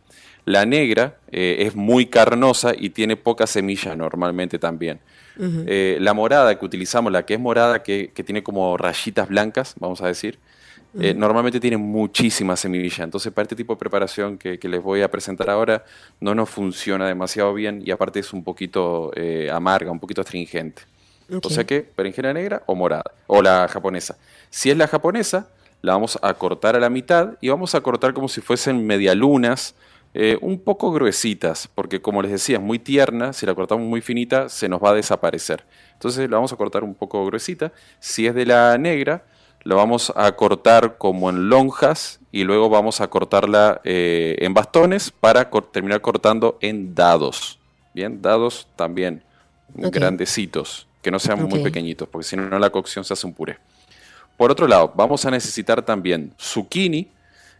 La 0.45 0.65
negra 0.65 1.17
eh, 1.31 1.57
es 1.67 1.75
muy 1.75 2.07
carnosa 2.07 2.73
y 2.77 2.91
tiene 2.91 3.15
poca 3.17 3.45
semilla 3.47 3.95
normalmente 3.95 4.57
también. 4.59 4.99
Eh, 5.41 5.97
la 6.01 6.13
morada 6.13 6.59
que 6.59 6.65
utilizamos, 6.65 7.11
la 7.11 7.25
que 7.25 7.35
es 7.35 7.39
morada, 7.39 7.81
que, 7.81 8.11
que 8.13 8.23
tiene 8.23 8.43
como 8.43 8.75
rayitas 8.77 9.29
blancas, 9.29 9.73
vamos 9.79 10.01
a 10.01 10.07
decir, 10.07 10.37
eh, 10.99 11.13
normalmente 11.13 11.59
tiene 11.59 11.77
muchísima 11.77 12.55
semilla. 12.55 13.03
Entonces, 13.03 13.31
para 13.31 13.43
este 13.43 13.55
tipo 13.55 13.73
de 13.73 13.79
preparación 13.79 14.37
que, 14.37 14.57
que 14.57 14.67
les 14.67 14.81
voy 14.81 15.01
a 15.01 15.11
presentar 15.11 15.49
ahora, 15.49 15.85
no 16.19 16.33
nos 16.33 16.49
funciona 16.49 17.07
demasiado 17.07 17.53
bien 17.53 17.81
y 17.85 17.91
aparte 17.91 18.19
es 18.19 18.33
un 18.33 18.43
poquito 18.43 19.11
eh, 19.15 19.49
amarga, 19.51 19.91
un 19.91 19.99
poquito 19.99 20.21
astringente. 20.21 20.81
O 21.43 21.49
sea 21.49 21.63
que, 21.63 21.87
berenjena 21.95 22.33
negra 22.33 22.63
o 22.65 22.73
morada, 22.73 23.11
o 23.27 23.43
la 23.43 23.67
japonesa. 23.67 24.17
Si 24.49 24.71
es 24.71 24.77
la 24.77 24.87
japonesa, 24.87 25.47
la 25.83 25.93
vamos 25.93 26.17
a 26.23 26.33
cortar 26.33 26.75
a 26.75 26.79
la 26.79 26.89
mitad 26.89 27.35
y 27.39 27.49
vamos 27.49 27.75
a 27.75 27.81
cortar 27.81 28.15
como 28.15 28.27
si 28.27 28.41
fuesen 28.41 28.85
medialunas, 28.87 29.75
eh, 30.14 30.38
un 30.41 30.60
poco 30.60 30.91
gruesitas, 30.91 31.70
porque 31.76 32.01
como 32.01 32.22
les 32.22 32.32
decía, 32.32 32.57
es 32.57 32.62
muy 32.64 32.80
tierna, 32.80 33.32
si 33.34 33.45
la 33.45 33.53
cortamos 33.55 33.86
muy 33.86 34.01
finita, 34.01 34.49
se 34.49 34.68
nos 34.68 34.82
va 34.84 34.91
a 34.91 34.93
desaparecer. 34.95 35.64
Entonces 35.93 36.30
la 36.30 36.38
vamos 36.38 36.51
a 36.53 36.55
cortar 36.55 36.84
un 36.84 36.95
poco 36.95 37.26
gruesita. 37.26 37.72
Si 37.99 38.26
es 38.28 38.34
de 38.34 38.45
la 38.45 38.78
negra, 38.78 39.24
la 39.64 39.76
vamos 39.76 40.12
a 40.16 40.32
cortar 40.36 40.97
como 40.97 41.30
en 41.30 41.49
lonjas 41.49 42.20
y 42.32 42.43
luego 42.43 42.70
vamos 42.70 43.01
a 43.01 43.07
cortarla 43.10 43.82
eh, 43.84 44.36
en 44.39 44.53
bastones 44.53 45.12
para 45.12 45.49
cor- 45.49 45.72
terminar 45.72 46.01
cortando 46.01 46.57
en 46.62 46.95
dados. 46.95 47.60
Bien, 47.93 48.22
dados 48.22 48.68
también 48.76 49.24
Ok. 49.84 49.93
grandecitos, 49.95 50.88
que 51.01 51.12
no 51.12 51.20
sean 51.20 51.43
muy 51.43 51.60
pequeñitos, 51.60 52.07
porque 52.07 52.26
si 52.28 52.36
no 52.36 52.57
la 52.57 52.70
cocción 52.72 53.03
se 53.03 53.14
hace 53.14 53.28
un 53.28 53.34
puré. 53.34 53.57
Por 54.38 54.51
otro 54.51 54.68
lado, 54.68 54.91
vamos 54.95 55.26
a 55.26 55.32
necesitar 55.32 55.82
también 55.84 56.34
zucchini. 56.39 57.10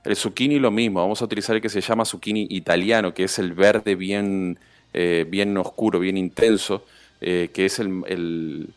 El 0.04 0.16
zucchini 0.16 0.60
lo 0.60 0.72
mismo, 0.72 1.02
vamos 1.02 1.22
a 1.22 1.26
utilizar 1.26 1.56
el 1.56 1.62
que 1.62 1.70
se 1.70 1.82
llama 1.82 2.06
zucchini 2.06 2.47
italiano, 2.50 3.14
que 3.14 3.26
es 3.26 3.38
el 3.39 3.54
verde 3.54 3.95
bien, 3.95 4.58
eh, 4.93 5.26
bien 5.30 5.56
oscuro, 5.58 6.00
bien 6.00 6.18
intenso, 6.18 6.86
eh, 7.22 7.50
que 7.54 7.66
es 7.66 7.80
el, 7.80 8.04
el, 8.08 8.70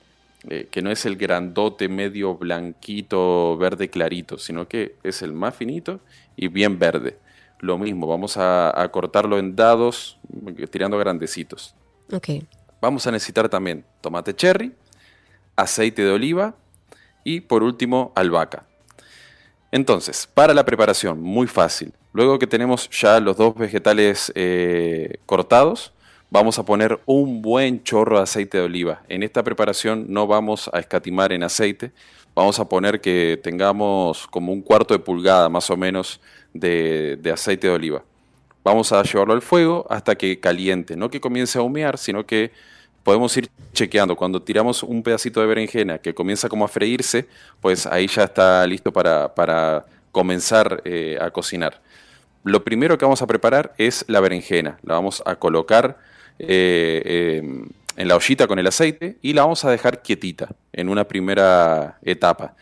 eh, 0.48 0.66
que 0.70 0.82
no 0.82 0.90
es 0.90 1.06
el 1.06 1.16
grandote 1.16 1.88
medio 1.88 2.34
blanquito, 2.34 3.56
verde 3.56 3.88
clarito, 3.88 4.38
sino 4.38 4.66
que 4.66 4.96
es 5.04 5.22
el 5.22 5.32
más 5.32 5.54
finito 5.54 6.00
y 6.36 6.48
bien 6.48 6.78
verde. 6.78 7.18
Lo 7.60 7.78
mismo, 7.78 8.08
vamos 8.08 8.36
a, 8.36 8.80
a 8.80 8.90
cortarlo 8.90 9.38
en 9.38 9.54
dados, 9.54 10.18
tirando 10.70 10.98
grandecitos. 10.98 11.76
Ok. 12.12 12.30
Vamos 12.80 13.06
a 13.06 13.12
necesitar 13.12 13.48
también 13.48 13.84
tomate 14.00 14.34
cherry, 14.34 14.72
aceite 15.54 16.02
de 16.02 16.10
oliva 16.10 16.56
y 17.22 17.42
por 17.42 17.62
último 17.62 18.10
albahaca. 18.16 18.66
Entonces, 19.72 20.28
para 20.32 20.52
la 20.52 20.66
preparación, 20.66 21.22
muy 21.22 21.46
fácil. 21.46 21.94
Luego 22.12 22.38
que 22.38 22.46
tenemos 22.46 22.90
ya 22.90 23.18
los 23.20 23.38
dos 23.38 23.54
vegetales 23.54 24.30
eh, 24.34 25.16
cortados, 25.24 25.94
vamos 26.30 26.58
a 26.58 26.64
poner 26.64 27.00
un 27.06 27.40
buen 27.40 27.82
chorro 27.82 28.18
de 28.18 28.24
aceite 28.24 28.58
de 28.58 28.64
oliva. 28.64 29.02
En 29.08 29.22
esta 29.22 29.42
preparación 29.42 30.04
no 30.08 30.26
vamos 30.26 30.68
a 30.74 30.78
escatimar 30.78 31.32
en 31.32 31.42
aceite, 31.42 31.90
vamos 32.34 32.58
a 32.58 32.68
poner 32.68 33.00
que 33.00 33.40
tengamos 33.42 34.26
como 34.26 34.52
un 34.52 34.60
cuarto 34.60 34.92
de 34.92 35.00
pulgada 35.00 35.48
más 35.48 35.70
o 35.70 35.76
menos 35.78 36.20
de, 36.52 37.16
de 37.22 37.32
aceite 37.32 37.66
de 37.66 37.72
oliva. 37.72 38.04
Vamos 38.62 38.92
a 38.92 39.02
llevarlo 39.02 39.32
al 39.32 39.42
fuego 39.42 39.86
hasta 39.88 40.16
que 40.16 40.38
caliente, 40.38 40.96
no 40.96 41.10
que 41.10 41.20
comience 41.20 41.58
a 41.58 41.62
humear, 41.62 41.96
sino 41.96 42.26
que 42.26 42.52
podemos 43.02 43.36
ir 43.36 43.48
chequeando. 43.72 44.16
Cuando 44.16 44.40
tiramos 44.42 44.82
un 44.82 45.02
pedacito 45.02 45.40
de 45.40 45.46
berenjena 45.46 45.98
que 45.98 46.14
comienza 46.14 46.48
como 46.48 46.64
a 46.64 46.68
freírse, 46.68 47.26
pues 47.60 47.86
ahí 47.86 48.06
ya 48.06 48.24
está 48.24 48.66
listo 48.66 48.92
para, 48.92 49.34
para 49.34 49.84
comenzar 50.12 50.82
eh, 50.84 51.18
a 51.20 51.30
cocinar. 51.30 51.80
Lo 52.44 52.64
primero 52.64 52.98
que 52.98 53.04
vamos 53.04 53.22
a 53.22 53.26
preparar 53.26 53.72
es 53.78 54.04
la 54.08 54.20
berenjena. 54.20 54.78
La 54.82 54.94
vamos 54.94 55.22
a 55.24 55.36
colocar 55.36 55.98
eh, 56.38 57.02
eh, 57.04 57.64
en 57.96 58.08
la 58.08 58.16
ollita 58.16 58.46
con 58.46 58.58
el 58.58 58.66
aceite 58.66 59.16
y 59.22 59.32
la 59.32 59.42
vamos 59.42 59.64
a 59.64 59.70
dejar 59.70 60.02
quietita 60.02 60.48
en 60.72 60.88
una 60.88 61.04
primera 61.04 61.98
etapa. 62.02 62.54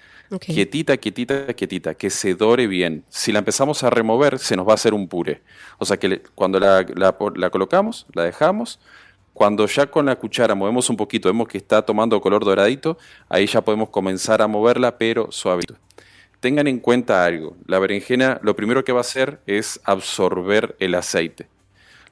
Quietita, 0.55 0.97
quietita, 0.97 1.47
quietita, 1.55 1.95
que 1.95 2.09
se 2.09 2.35
dore 2.35 2.69
bien. 2.69 3.03
Si 3.09 3.33
la 3.33 3.41
empezamos 3.41 3.83
a 3.83 3.91
remover, 3.91 4.39
se 4.39 4.55
nos 4.55 4.65
va 4.67 4.73
a 4.73 4.75
hacer 4.75 4.95
un 4.95 5.09
puré. 5.09 5.41
O 5.79 5.85
sea 5.85 5.97
que 5.97 6.09
le- 6.09 6.23
cuando 6.37 6.61
la, 6.61 6.87
la 6.95 7.19
po- 7.19 7.31
la 7.31 7.51
colocamos, 7.51 8.07
la 8.13 8.23
dejamos, 8.23 8.79
cuando 9.33 9.67
ya 9.67 9.87
con 9.87 10.07
la 10.07 10.17
cuchara 10.17 10.55
movemos 10.55 10.91
un 10.91 10.97
poquito, 10.97 11.29
vemos 11.29 11.49
que 11.49 11.59
está 11.59 11.83
tomando 11.83 12.21
color 12.21 12.45
doradito, 12.45 12.99
ahí 13.29 13.47
ya 13.47 13.61
podemos 13.61 13.89
comenzar 13.89 14.43
a 14.43 14.47
moverla, 14.47 14.99
pero 14.99 15.31
suavito. 15.31 15.75
Tengan 16.41 16.67
en 16.67 16.79
cuenta 16.79 17.25
algo, 17.25 17.57
la 17.67 17.79
berenjena 17.79 18.41
lo 18.43 18.57
primero 18.57 18.85
que 18.85 18.93
va 18.93 19.01
a 19.01 19.03
hacer 19.03 19.41
es 19.47 19.81
absorber 19.85 20.77
el 20.79 20.95
aceite. 20.95 21.47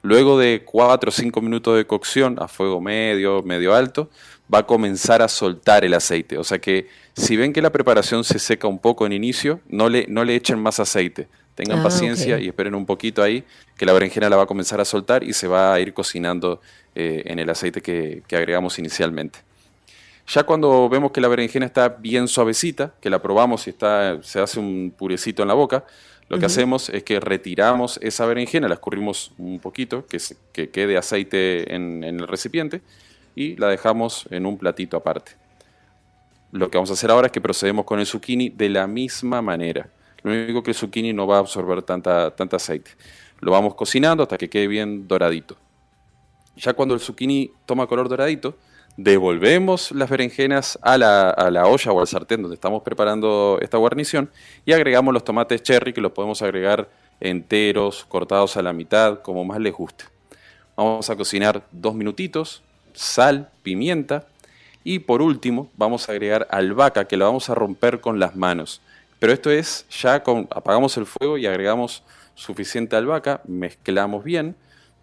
Luego 0.01 0.39
de 0.39 0.63
4 0.65 1.09
o 1.09 1.11
5 1.11 1.41
minutos 1.41 1.75
de 1.75 1.85
cocción 1.85 2.37
a 2.39 2.47
fuego 2.47 2.79
medio, 2.79 3.43
medio 3.43 3.73
alto, 3.73 4.09
va 4.53 4.59
a 4.59 4.65
comenzar 4.65 5.21
a 5.21 5.27
soltar 5.27 5.83
el 5.83 5.93
aceite. 5.93 6.37
O 6.37 6.43
sea 6.43 6.59
que 6.59 6.87
si 7.15 7.35
ven 7.35 7.51
que 7.51 7.61
la 7.61 7.71
preparación 7.71 8.23
se 8.23 8.39
seca 8.39 8.67
un 8.67 8.79
poco 8.79 9.05
en 9.05 9.11
inicio, 9.11 9.59
no 9.67 9.89
le, 9.89 10.05
no 10.07 10.23
le 10.23 10.35
echen 10.35 10.59
más 10.59 10.79
aceite. 10.79 11.27
Tengan 11.59 11.79
Ah, 11.79 11.83
paciencia 11.83 12.39
y 12.39 12.47
esperen 12.47 12.73
un 12.73 12.85
poquito 12.85 13.21
ahí, 13.21 13.43
que 13.77 13.85
la 13.85 13.91
berenjena 13.91 14.29
la 14.29 14.37
va 14.37 14.43
a 14.43 14.45
comenzar 14.45 14.79
a 14.79 14.85
soltar 14.85 15.25
y 15.25 15.33
se 15.33 15.45
va 15.45 15.73
a 15.73 15.79
ir 15.81 15.93
cocinando 15.93 16.61
eh, 16.95 17.23
en 17.25 17.37
el 17.37 17.49
aceite 17.49 17.81
que, 17.81 18.23
que 18.27 18.37
agregamos 18.37 18.79
inicialmente. 18.79 19.39
Ya 20.25 20.43
cuando 20.43 20.87
vemos 20.87 21.11
que 21.11 21.19
la 21.19 21.27
berenjena 21.27 21.65
está 21.65 21.89
bien 21.89 22.29
suavecita, 22.29 22.93
que 23.01 23.09
la 23.09 23.21
probamos 23.21 23.67
y 23.67 23.71
está, 23.71 24.23
se 24.23 24.39
hace 24.39 24.57
un 24.57 24.93
purecito 24.97 25.41
en 25.41 25.49
la 25.49 25.53
boca, 25.53 25.83
lo 26.29 26.39
que 26.39 26.45
hacemos 26.45 26.87
es 26.89 27.03
que 27.03 27.19
retiramos 27.19 27.99
esa 28.01 28.25
berenjena, 28.25 28.69
la 28.69 28.75
escurrimos 28.75 29.33
un 29.37 29.59
poquito, 29.59 30.05
que, 30.05 30.19
se- 30.19 30.37
que 30.53 30.69
quede 30.69 30.95
aceite 30.95 31.75
en, 31.75 32.05
en 32.05 32.21
el 32.21 32.27
recipiente, 32.27 32.79
y 33.35 33.57
la 33.57 33.67
dejamos 33.67 34.27
en 34.29 34.45
un 34.45 34.57
platito 34.57 34.95
aparte. 34.95 35.33
Lo 36.53 36.69
que 36.69 36.77
vamos 36.77 36.89
a 36.89 36.93
hacer 36.93 37.11
ahora 37.11 37.27
es 37.27 37.31
que 37.33 37.41
procedemos 37.41 37.83
con 37.83 37.99
el 37.99 38.05
zucchini 38.05 38.49
de 38.49 38.69
la 38.69 38.87
misma 38.87 39.41
manera. 39.41 39.89
Lo 40.23 40.31
único 40.31 40.63
que 40.63 40.71
el 40.71 40.75
zucchini 40.75 41.13
no 41.13 41.27
va 41.27 41.37
a 41.37 41.39
absorber 41.39 41.81
tanta, 41.81 42.35
tanta 42.35 42.57
aceite. 42.57 42.91
Lo 43.39 43.51
vamos 43.51 43.75
cocinando 43.75 44.23
hasta 44.23 44.37
que 44.37 44.49
quede 44.49 44.67
bien 44.67 45.07
doradito. 45.07 45.55
Ya 46.57 46.73
cuando 46.73 46.93
el 46.93 46.99
zucchini 46.99 47.51
toma 47.65 47.87
color 47.87 48.09
doradito, 48.09 48.57
devolvemos 48.97 49.91
las 49.91 50.09
berenjenas 50.09 50.77
a 50.81 50.97
la, 50.97 51.29
a 51.29 51.49
la 51.49 51.67
olla 51.67 51.91
o 51.93 52.01
al 52.01 52.07
sartén 52.07 52.41
donde 52.41 52.55
estamos 52.55 52.83
preparando 52.83 53.57
esta 53.61 53.77
guarnición 53.77 54.29
y 54.65 54.73
agregamos 54.73 55.13
los 55.13 55.23
tomates 55.23 55.63
cherry 55.63 55.93
que 55.93 56.01
los 56.01 56.11
podemos 56.11 56.41
agregar 56.41 56.89
enteros, 57.21 58.05
cortados 58.05 58.57
a 58.57 58.61
la 58.61 58.73
mitad, 58.73 59.21
como 59.21 59.45
más 59.45 59.59
les 59.59 59.73
guste. 59.73 60.05
Vamos 60.75 61.09
a 61.09 61.15
cocinar 61.15 61.63
dos 61.71 61.95
minutitos, 61.95 62.61
sal, 62.93 63.49
pimienta 63.63 64.27
y 64.83 64.99
por 64.99 65.21
último 65.21 65.69
vamos 65.75 66.09
a 66.09 66.13
agregar 66.13 66.47
albahaca 66.51 67.05
que 67.05 67.17
la 67.17 67.25
vamos 67.25 67.49
a 67.49 67.55
romper 67.55 68.01
con 68.01 68.19
las 68.19 68.35
manos. 68.35 68.81
Pero 69.19 69.33
esto 69.33 69.51
es 69.51 69.85
ya 69.89 70.23
con, 70.23 70.47
apagamos 70.49 70.95
el 70.97 71.05
fuego 71.05 71.37
y 71.37 71.45
agregamos 71.45 72.03
suficiente 72.35 72.95
albahaca, 72.95 73.41
mezclamos 73.45 74.23
bien, 74.23 74.55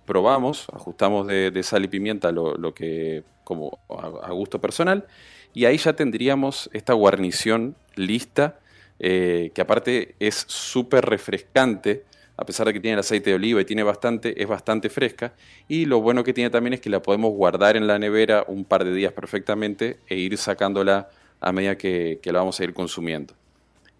probamos, 0.06 0.66
ajustamos 0.72 1.26
de, 1.26 1.62
sal 1.62 1.84
y 1.84 1.88
pimienta 1.88 2.32
lo, 2.32 2.74
que 2.74 3.24
como 3.44 3.78
a, 3.90 4.32
gusto 4.32 4.60
personal 4.60 5.06
y 5.52 5.66
ahí 5.66 5.76
ya 5.76 5.94
tendríamos 5.94 6.70
esta 6.72 6.94
guarnición 6.94 7.76
lista 7.94 8.58
eh, 8.98 9.50
que 9.54 9.60
aparte 9.60 10.14
es 10.18 10.46
súper 10.48 11.04
refrescante 11.04 12.04
a 12.38 12.44
pesar 12.44 12.66
de 12.66 12.72
que 12.72 12.80
tiene 12.80 12.94
el 12.94 13.00
aceite 13.00 13.30
de 13.30 13.36
oliva 13.36 13.60
y 13.60 13.64
tiene 13.64 13.82
bastante, 13.82 14.42
es 14.42 14.46
bastante 14.46 14.90
fresca. 14.90 15.32
Y 15.68 15.86
lo 15.86 16.02
bueno 16.02 16.22
que 16.22 16.34
tiene 16.34 16.50
también 16.50 16.74
es 16.74 16.82
que 16.82 16.90
la 16.90 17.00
podemos 17.00 17.32
guardar 17.32 17.78
en 17.78 17.86
la 17.86 17.98
nevera 17.98 18.44
un 18.46 18.66
par 18.66 18.84
de 18.84 18.92
días 18.92 19.14
perfectamente 19.14 20.00
e 20.06 20.16
ir 20.16 20.36
sacándola 20.36 21.08
a 21.40 21.52
medida 21.52 21.78
que 21.78 22.20
la 22.24 22.40
vamos 22.40 22.60
a 22.60 22.64
ir 22.64 22.74
consumiendo. 22.74 23.32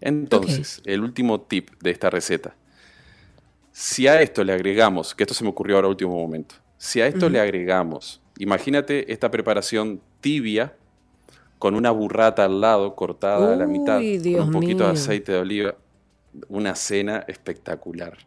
Entonces, 0.01 0.81
el 0.85 1.01
último 1.01 1.41
tip 1.41 1.71
de 1.81 1.91
esta 1.91 2.09
receta. 2.09 2.55
Si 3.71 4.07
a 4.07 4.21
esto 4.21 4.43
le 4.43 4.53
agregamos, 4.53 5.13
que 5.13 5.23
esto 5.23 5.33
se 5.33 5.43
me 5.43 5.49
ocurrió 5.49 5.75
ahora 5.75 5.87
último 5.87 6.15
momento, 6.15 6.55
si 6.77 7.01
a 7.01 7.07
esto 7.07 7.29
le 7.29 7.39
agregamos, 7.39 8.21
imagínate 8.37 9.11
esta 9.11 9.29
preparación 9.29 10.01
tibia 10.21 10.75
con 11.59 11.75
una 11.75 11.91
burrata 11.91 12.45
al 12.45 12.61
lado 12.61 12.95
cortada 12.95 13.53
a 13.53 13.55
la 13.55 13.65
mitad, 13.65 13.99
Dios 13.99 14.39
con 14.39 14.47
un 14.47 14.51
poquito 14.51 14.85
de 14.85 14.91
aceite 14.91 15.31
de 15.31 15.39
oliva, 15.39 15.75
una 16.49 16.75
cena 16.75 17.23
espectacular. 17.27 18.17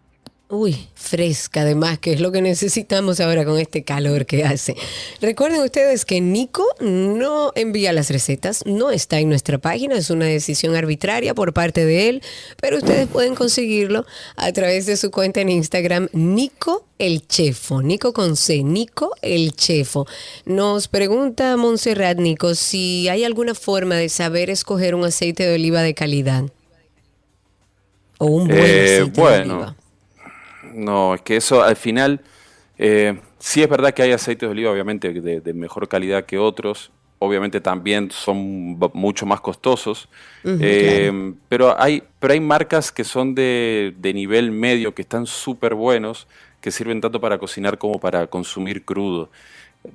Uy, 0.53 0.89
fresca 0.95 1.61
además, 1.61 2.01
que 2.01 2.13
es 2.13 2.21
lo 2.21 2.33
que 2.33 2.43
necesitamos 2.43 3.21
ahora 3.21 3.45
con 3.45 3.57
este 3.61 3.85
calor 3.85 4.27
que 4.27 4.43
hace. 4.45 4.75
Recuerden 5.21 5.63
ustedes 5.63 6.05
que 6.05 6.21
Nico 6.21 6.67
no 6.81 7.53
envía 7.55 7.93
las 7.93 8.11
recetas, 8.11 8.65
no 8.67 8.91
está 8.91 9.21
en 9.21 9.29
nuestra 9.29 9.59
página, 9.59 9.97
es 9.97 10.11
una 10.11 10.25
decisión 10.25 10.75
arbitraria 10.75 11.35
por 11.35 11.53
parte 11.53 11.85
de 11.85 12.09
él, 12.09 12.23
pero 12.61 12.79
ustedes 12.79 13.07
pueden 13.07 13.37
conseguirlo 13.37 14.05
a 14.35 14.53
través 14.53 14.87
de 14.87 14.97
su 14.97 15.13
cuenta 15.13 15.41
en 15.41 15.51
Instagram, 15.51 16.09
Nico 16.13 16.85
el 16.99 17.29
Chefo, 17.29 17.81
Nico 17.81 18.13
con 18.13 18.37
C, 18.37 18.65
Nico 18.65 19.13
el 19.23 19.55
Chefo. 19.55 20.09
Nos 20.47 20.89
pregunta 20.89 21.57
Montserrat 21.57 22.19
Nico 22.19 22.57
si 22.57 23.09
hay 23.09 23.23
alguna 23.23 23.55
forma 23.55 23.95
de 23.95 24.09
saber 24.09 24.51
escoger 24.51 24.97
un 24.97 25.05
aceite 25.05 25.47
de 25.47 25.55
oliva 25.55 25.83
de 25.83 25.95
calidad. 25.95 26.43
O 28.19 28.27
un 28.27 28.49
buen 28.49 28.61
Eh, 28.61 28.97
aceite 28.97 29.21
de 29.21 29.41
oliva. 29.43 29.77
No, 30.73 31.15
es 31.15 31.23
que 31.23 31.37
eso 31.37 31.63
al 31.63 31.77
final, 31.77 32.21
eh, 32.79 33.19
sí 33.39 33.63
es 33.63 33.69
verdad 33.69 33.93
que 33.93 34.03
hay 34.03 34.13
aceites 34.13 34.49
de 34.49 34.53
oliva, 34.53 34.71
obviamente, 34.71 35.13
de, 35.13 35.41
de 35.41 35.55
mejor 35.55 35.89
calidad 35.89 36.25
que 36.25 36.39
otros. 36.39 36.91
Obviamente 37.23 37.61
también 37.61 38.11
son 38.11 38.79
mucho 38.95 39.27
más 39.27 39.43
costosos. 39.43 40.09
Eh, 40.43 41.35
pero, 41.51 41.79
hay, 41.79 42.03
pero 42.19 42.33
hay 42.33 42.41
marcas 42.41 42.91
que 42.91 43.05
son 43.05 43.35
de, 43.35 43.93
de 43.99 44.15
nivel 44.15 44.51
medio, 44.51 44.95
que 44.95 45.03
están 45.03 45.27
súper 45.27 45.75
buenos, 45.75 46.27
que 46.63 46.71
sirven 46.71 46.99
tanto 47.03 47.21
para 47.21 47.37
cocinar 47.37 47.77
como 47.77 48.01
para 48.01 48.27
consumir 48.27 48.87
crudo. 48.87 49.29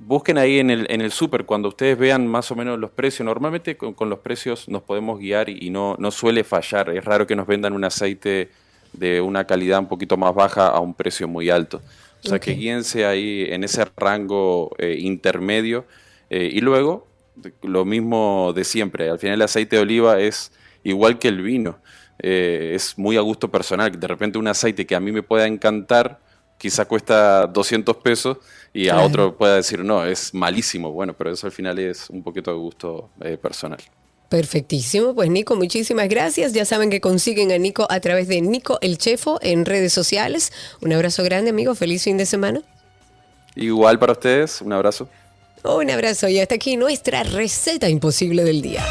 Busquen 0.06 0.38
ahí 0.38 0.60
en 0.60 0.70
el, 0.70 0.86
en 0.88 1.00
el 1.00 1.10
súper, 1.10 1.44
cuando 1.46 1.68
ustedes 1.68 1.98
vean 1.98 2.28
más 2.28 2.52
o 2.52 2.54
menos 2.54 2.78
los 2.78 2.92
precios. 2.92 3.26
Normalmente 3.26 3.76
con, 3.76 3.92
con 3.92 4.08
los 4.08 4.20
precios 4.20 4.68
nos 4.68 4.82
podemos 4.82 5.18
guiar 5.18 5.48
y, 5.48 5.66
y 5.66 5.70
no, 5.70 5.96
no 5.98 6.12
suele 6.12 6.44
fallar. 6.44 6.90
Es 6.90 7.04
raro 7.04 7.26
que 7.26 7.34
nos 7.34 7.48
vendan 7.48 7.72
un 7.72 7.82
aceite 7.82 8.50
de 8.96 9.20
una 9.20 9.46
calidad 9.46 9.78
un 9.80 9.88
poquito 9.88 10.16
más 10.16 10.34
baja 10.34 10.68
a 10.68 10.80
un 10.80 10.94
precio 10.94 11.28
muy 11.28 11.50
alto. 11.50 11.82
O 12.24 12.28
sea 12.28 12.40
que 12.40 12.52
guíense 12.52 13.06
ahí 13.06 13.46
en 13.50 13.64
ese 13.64 13.84
rango 13.96 14.74
eh, 14.78 14.96
intermedio. 14.98 15.86
eh, 16.30 16.50
y 16.52 16.60
luego, 16.60 17.06
lo 17.62 17.84
mismo 17.84 18.52
de 18.54 18.64
siempre. 18.64 19.10
Al 19.10 19.18
final 19.18 19.34
el 19.36 19.42
aceite 19.42 19.76
de 19.76 19.82
oliva 19.82 20.20
es 20.20 20.52
igual 20.84 21.18
que 21.18 21.28
el 21.28 21.42
vino. 21.42 21.78
eh, 22.18 22.72
es 22.74 22.96
muy 22.98 23.16
a 23.16 23.20
gusto 23.20 23.50
personal. 23.50 23.98
De 23.98 24.06
repente 24.08 24.38
un 24.38 24.48
aceite 24.48 24.86
que 24.86 24.94
a 24.96 25.00
mí 25.00 25.12
me 25.12 25.22
pueda 25.22 25.46
encantar, 25.46 26.20
quizá 26.58 26.86
cuesta 26.86 27.46
200 27.46 27.96
pesos 27.98 28.38
y 28.72 28.88
a 28.88 29.00
otro 29.00 29.36
pueda 29.36 29.56
decir, 29.56 29.84
no, 29.84 30.04
es 30.04 30.32
malísimo. 30.34 30.92
Bueno, 30.92 31.14
pero 31.14 31.30
eso 31.32 31.46
al 31.46 31.52
final 31.52 31.78
es 31.78 32.08
un 32.10 32.22
poquito 32.22 32.50
de 32.52 32.56
gusto 32.58 33.10
eh, 33.20 33.36
personal. 33.38 33.80
Perfectísimo, 34.28 35.14
pues 35.14 35.30
Nico, 35.30 35.54
muchísimas 35.54 36.08
gracias. 36.08 36.52
Ya 36.52 36.64
saben 36.64 36.90
que 36.90 37.00
consiguen 37.00 37.52
a 37.52 37.58
Nico 37.58 37.86
a 37.88 38.00
través 38.00 38.26
de 38.26 38.40
Nico 38.40 38.78
el 38.80 38.98
Chefo 38.98 39.38
en 39.40 39.64
redes 39.64 39.92
sociales. 39.92 40.52
Un 40.80 40.92
abrazo 40.92 41.22
grande, 41.22 41.50
amigo. 41.50 41.74
Feliz 41.74 42.02
fin 42.02 42.16
de 42.16 42.26
semana. 42.26 42.62
Igual 43.54 43.98
para 43.98 44.12
ustedes, 44.12 44.60
un 44.60 44.72
abrazo. 44.72 45.08
Un 45.64 45.90
abrazo 45.90 46.28
y 46.28 46.38
hasta 46.38 46.56
aquí 46.56 46.76
nuestra 46.76 47.22
receta 47.22 47.88
imposible 47.88 48.44
del 48.44 48.62
día. 48.62 48.84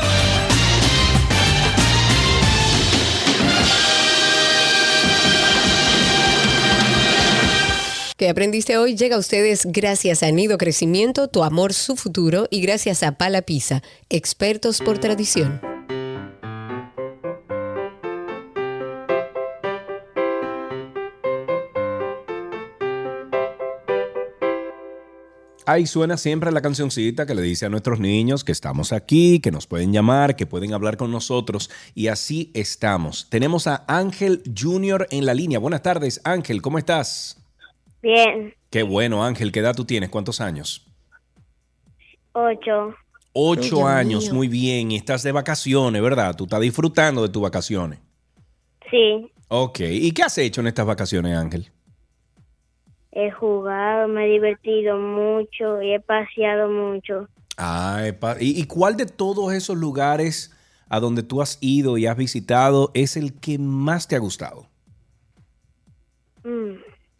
Que 8.17 8.29
aprendiste 8.29 8.77
hoy 8.77 8.95
llega 8.95 9.17
a 9.17 9.19
ustedes 9.19 9.65
gracias 9.65 10.23
a 10.23 10.31
Nido 10.31 10.57
Crecimiento, 10.57 11.27
Tu 11.27 11.43
Amor, 11.43 11.73
Su 11.73 11.95
Futuro 11.95 12.47
y 12.49 12.61
gracias 12.61 13.03
a 13.03 13.17
Pala 13.17 13.41
Pizza, 13.41 13.83
expertos 14.09 14.79
por 14.79 14.99
tradición. 14.99 15.59
Ahí 25.67 25.87
suena 25.87 26.15
siempre 26.15 26.51
la 26.51 26.61
cancioncita 26.61 27.25
que 27.25 27.33
le 27.33 27.41
dice 27.41 27.65
a 27.65 27.69
nuestros 27.69 27.99
niños 27.99 28.43
que 28.43 28.51
estamos 28.51 28.93
aquí, 28.93 29.39
que 29.39 29.51
nos 29.51 29.65
pueden 29.65 29.91
llamar, 29.91 30.35
que 30.35 30.45
pueden 30.45 30.73
hablar 30.73 30.95
con 30.95 31.11
nosotros. 31.11 31.71
Y 31.95 32.07
así 32.07 32.51
estamos. 32.53 33.27
Tenemos 33.31 33.65
a 33.65 33.83
Ángel 33.87 34.43
Junior 34.55 35.07
en 35.09 35.25
la 35.25 35.33
línea. 35.33 35.57
Buenas 35.57 35.81
tardes, 35.81 36.21
Ángel, 36.23 36.61
¿cómo 36.61 36.77
estás? 36.77 37.44
Bien, 38.05 38.53
Qué 38.69 38.83
bueno, 38.83 39.23
Ángel. 39.25 39.51
¿Qué 39.51 39.61
edad 39.61 39.75
tú 39.75 39.83
tienes? 39.85 40.09
¿Cuántos 40.09 40.39
años? 40.39 40.85
ocho. 42.33 42.93
Ocho 43.33 43.77
Dios 43.77 43.83
años, 43.87 44.23
mío. 44.25 44.33
muy 44.35 44.47
bien. 44.47 44.91
Y 44.91 44.95
estás 44.97 45.23
de 45.23 45.31
vacaciones, 45.31 46.01
¿verdad? 46.01 46.35
Tú 46.35 46.43
estás 46.43 46.61
disfrutando 46.61 47.23
de 47.23 47.29
tus 47.29 47.41
vacaciones. 47.41 47.99
Sí, 48.91 49.31
Ok. 49.47 49.79
¿Y 49.81 50.11
qué 50.11 50.23
has 50.23 50.37
hecho 50.37 50.61
en 50.61 50.67
estas 50.67 50.85
vacaciones, 50.85 51.35
Ángel? 51.37 51.71
he 53.11 53.31
jugado, 53.31 54.07
me 54.09 54.25
he 54.25 54.29
divertido 54.29 54.97
mucho 54.99 55.81
y 55.81 55.93
he 55.93 55.99
paseado 56.01 56.69
mucho. 56.69 57.27
Ah. 57.57 58.03
¿Y, 58.39 58.59
y 58.61 58.63
cuál 58.65 58.97
de 58.97 59.05
todos 59.05 59.53
esos 59.53 59.77
lugares 59.77 60.53
a 60.89 60.99
donde 60.99 61.23
tú 61.23 61.41
has 61.41 61.57
ido 61.61 61.97
y 61.97 62.05
has 62.07 62.17
visitado 62.17 62.91
es 62.93 63.15
el 63.17 63.39
que 63.39 63.57
más 63.57 64.07
te 64.07 64.15
ha 64.15 64.19
gustado? 64.19 64.67
Mm, 66.43 66.73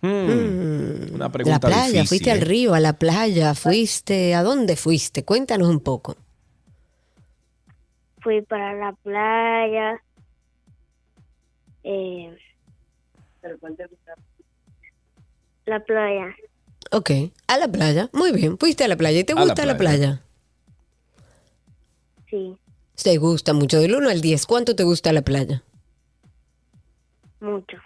Hmm, 0.07 1.13
Una 1.15 1.29
La 1.43 1.59
pregunta 1.59 1.59
playa, 1.59 2.03
difícil, 2.03 2.07
fuiste 2.07 2.31
al 2.31 2.41
¿eh? 2.41 2.45
río, 2.45 2.73
a 2.73 2.79
la 2.79 2.93
playa, 2.93 3.55
fuiste, 3.55 4.35
¿a 4.35 4.43
dónde 4.43 4.75
fuiste? 4.75 5.23
Cuéntanos 5.25 5.67
un 5.69 5.79
poco. 5.79 6.15
Fui 8.21 8.41
para 8.41 8.73
la 8.73 8.93
playa. 8.93 10.01
Eh, 11.83 12.35
la 15.65 15.79
playa. 15.79 16.35
Ok, 16.91 17.11
a 17.47 17.57
la 17.57 17.67
playa, 17.67 18.09
muy 18.13 18.31
bien, 18.31 18.57
fuiste 18.57 18.83
a 18.83 18.87
la 18.87 18.95
playa. 18.97 19.19
¿Y 19.19 19.23
te 19.23 19.33
A 19.33 19.45
la 19.45 19.55
gusta 19.55 19.65
la 19.65 19.77
playa? 19.77 20.21
Sí, 22.29 22.57
¿Te 23.01 23.17
gusta 23.17 23.53
mucho? 23.53 23.79
Del 23.79 23.95
1 23.95 24.09
al 24.09 24.21
10, 24.21 24.45
¿cuánto 24.45 24.75
te 24.75 24.83
gusta 24.83 25.13
la 25.13 25.21
playa? 25.21 25.63
mucho. 27.39 27.77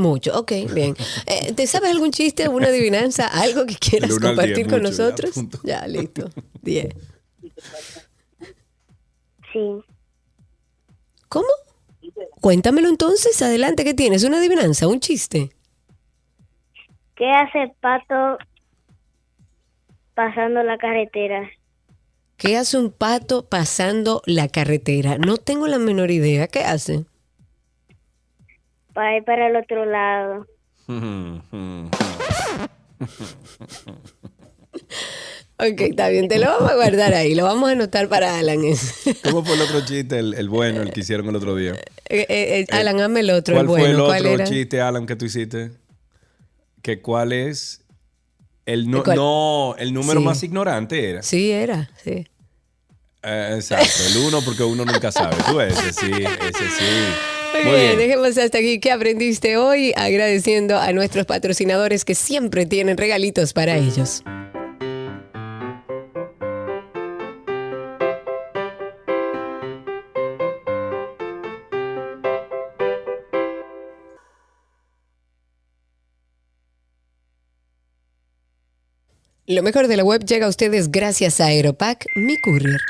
Mucho, 0.00 0.38
ok, 0.38 0.52
bien. 0.72 0.96
Eh, 1.26 1.52
¿Te 1.52 1.66
sabes 1.66 1.90
algún 1.90 2.10
chiste, 2.10 2.42
alguna 2.42 2.68
adivinanza, 2.68 3.26
algo 3.26 3.66
que 3.66 3.76
quieras 3.76 4.18
compartir 4.18 4.54
diez, 4.54 4.68
con 4.68 4.82
mucho, 4.82 4.90
nosotros? 4.90 5.34
Ya, 5.62 5.86
listo. 5.86 6.30
10. 6.62 6.88
Sí, 9.52 9.82
¿Cómo? 11.28 11.48
Cuéntamelo 12.40 12.88
entonces, 12.88 13.40
adelante, 13.40 13.84
¿qué 13.84 13.94
tienes? 13.94 14.24
¿Una 14.24 14.38
adivinanza, 14.38 14.88
un 14.88 15.00
chiste? 15.00 15.50
¿qué 17.14 17.30
hace 17.30 17.74
Pato 17.80 18.38
pasando 20.14 20.62
la 20.62 20.78
carretera? 20.78 21.50
¿Qué 22.38 22.56
hace 22.56 22.78
un 22.78 22.90
pato 22.90 23.46
pasando 23.46 24.22
la 24.24 24.48
carretera? 24.48 25.18
No 25.18 25.36
tengo 25.36 25.66
la 25.66 25.78
menor 25.78 26.10
idea. 26.10 26.48
¿Qué 26.48 26.60
hace? 26.60 27.04
Para 28.92 29.16
ir 29.16 29.24
para 29.24 29.48
el 29.48 29.56
otro 29.56 29.84
lado. 29.86 30.46
Ok, 35.58 35.78
está 35.82 36.08
bien, 36.08 36.26
te 36.26 36.38
lo 36.38 36.46
vamos 36.46 36.70
a 36.70 36.74
guardar 36.74 37.12
ahí, 37.12 37.34
lo 37.34 37.44
vamos 37.44 37.68
a 37.68 37.72
anotar 37.72 38.08
para 38.08 38.38
Alan. 38.38 38.60
¿Cómo 39.24 39.44
fue 39.44 39.54
el 39.56 39.60
otro 39.60 39.84
chiste, 39.84 40.18
el, 40.18 40.32
el 40.32 40.48
bueno, 40.48 40.80
el 40.80 40.90
que 40.90 41.00
hicieron 41.00 41.28
el 41.28 41.36
otro 41.36 41.54
día? 41.54 41.72
Eh, 42.08 42.26
eh, 42.28 42.60
eh, 42.60 42.66
Alan, 42.70 42.98
hazme 43.00 43.20
el 43.20 43.30
otro, 43.30 43.54
¿Cuál 43.54 43.64
el 43.64 43.68
bueno. 43.68 43.84
fue 43.84 43.90
el 43.90 43.96
¿Cuál 44.06 44.20
otro 44.20 44.34
era? 44.36 44.44
chiste, 44.44 44.80
Alan, 44.80 45.04
que 45.06 45.16
tú 45.16 45.26
hiciste? 45.26 45.72
¿Que 46.80 47.02
cuál 47.02 47.32
es? 47.32 47.84
El 48.64 48.90
no, 48.90 49.02
¿Cuál? 49.02 49.16
no, 49.18 49.74
el 49.78 49.92
número 49.92 50.20
Sí. 50.20 50.24
más 50.26 50.42
ignorante 50.42 51.10
era. 51.10 51.22
Sí, 51.22 51.50
era, 51.50 51.90
sí. 52.02 52.26
Eh, 53.22 53.52
exacto, 53.56 54.02
el 54.08 54.16
uno 54.28 54.40
porque 54.42 54.62
uno 54.62 54.86
nunca 54.86 55.12
sabe. 55.12 55.36
Tú 55.46 55.60
ese 55.60 55.92
sí, 55.92 56.10
ese 56.10 56.70
sí. 56.70 56.84
Muy, 57.52 57.62
bien. 57.62 57.74
bien. 57.74 57.98
dejemos 57.98 58.38
hasta 58.38 58.58
aquí 58.58 58.80
qué 58.80 58.92
aprendiste 58.92 59.56
hoy, 59.56 59.92
agradeciendo 59.96 60.78
a 60.78 60.92
nuestros 60.92 61.26
patrocinadores 61.26 62.04
que 62.04 62.14
siempre 62.14 62.66
tienen 62.66 62.96
regalitos 62.96 63.52
para 63.52 63.76
ellos. 63.76 64.22
Lo 79.50 79.64
mejor 79.64 79.88
de 79.88 79.96
la 79.96 80.04
web 80.04 80.24
llega 80.24 80.46
a 80.46 80.48
ustedes 80.48 80.92
gracias 80.92 81.40
a 81.40 81.46
Aeropack, 81.46 82.06
mi 82.14 82.38
courier. 82.38 82.80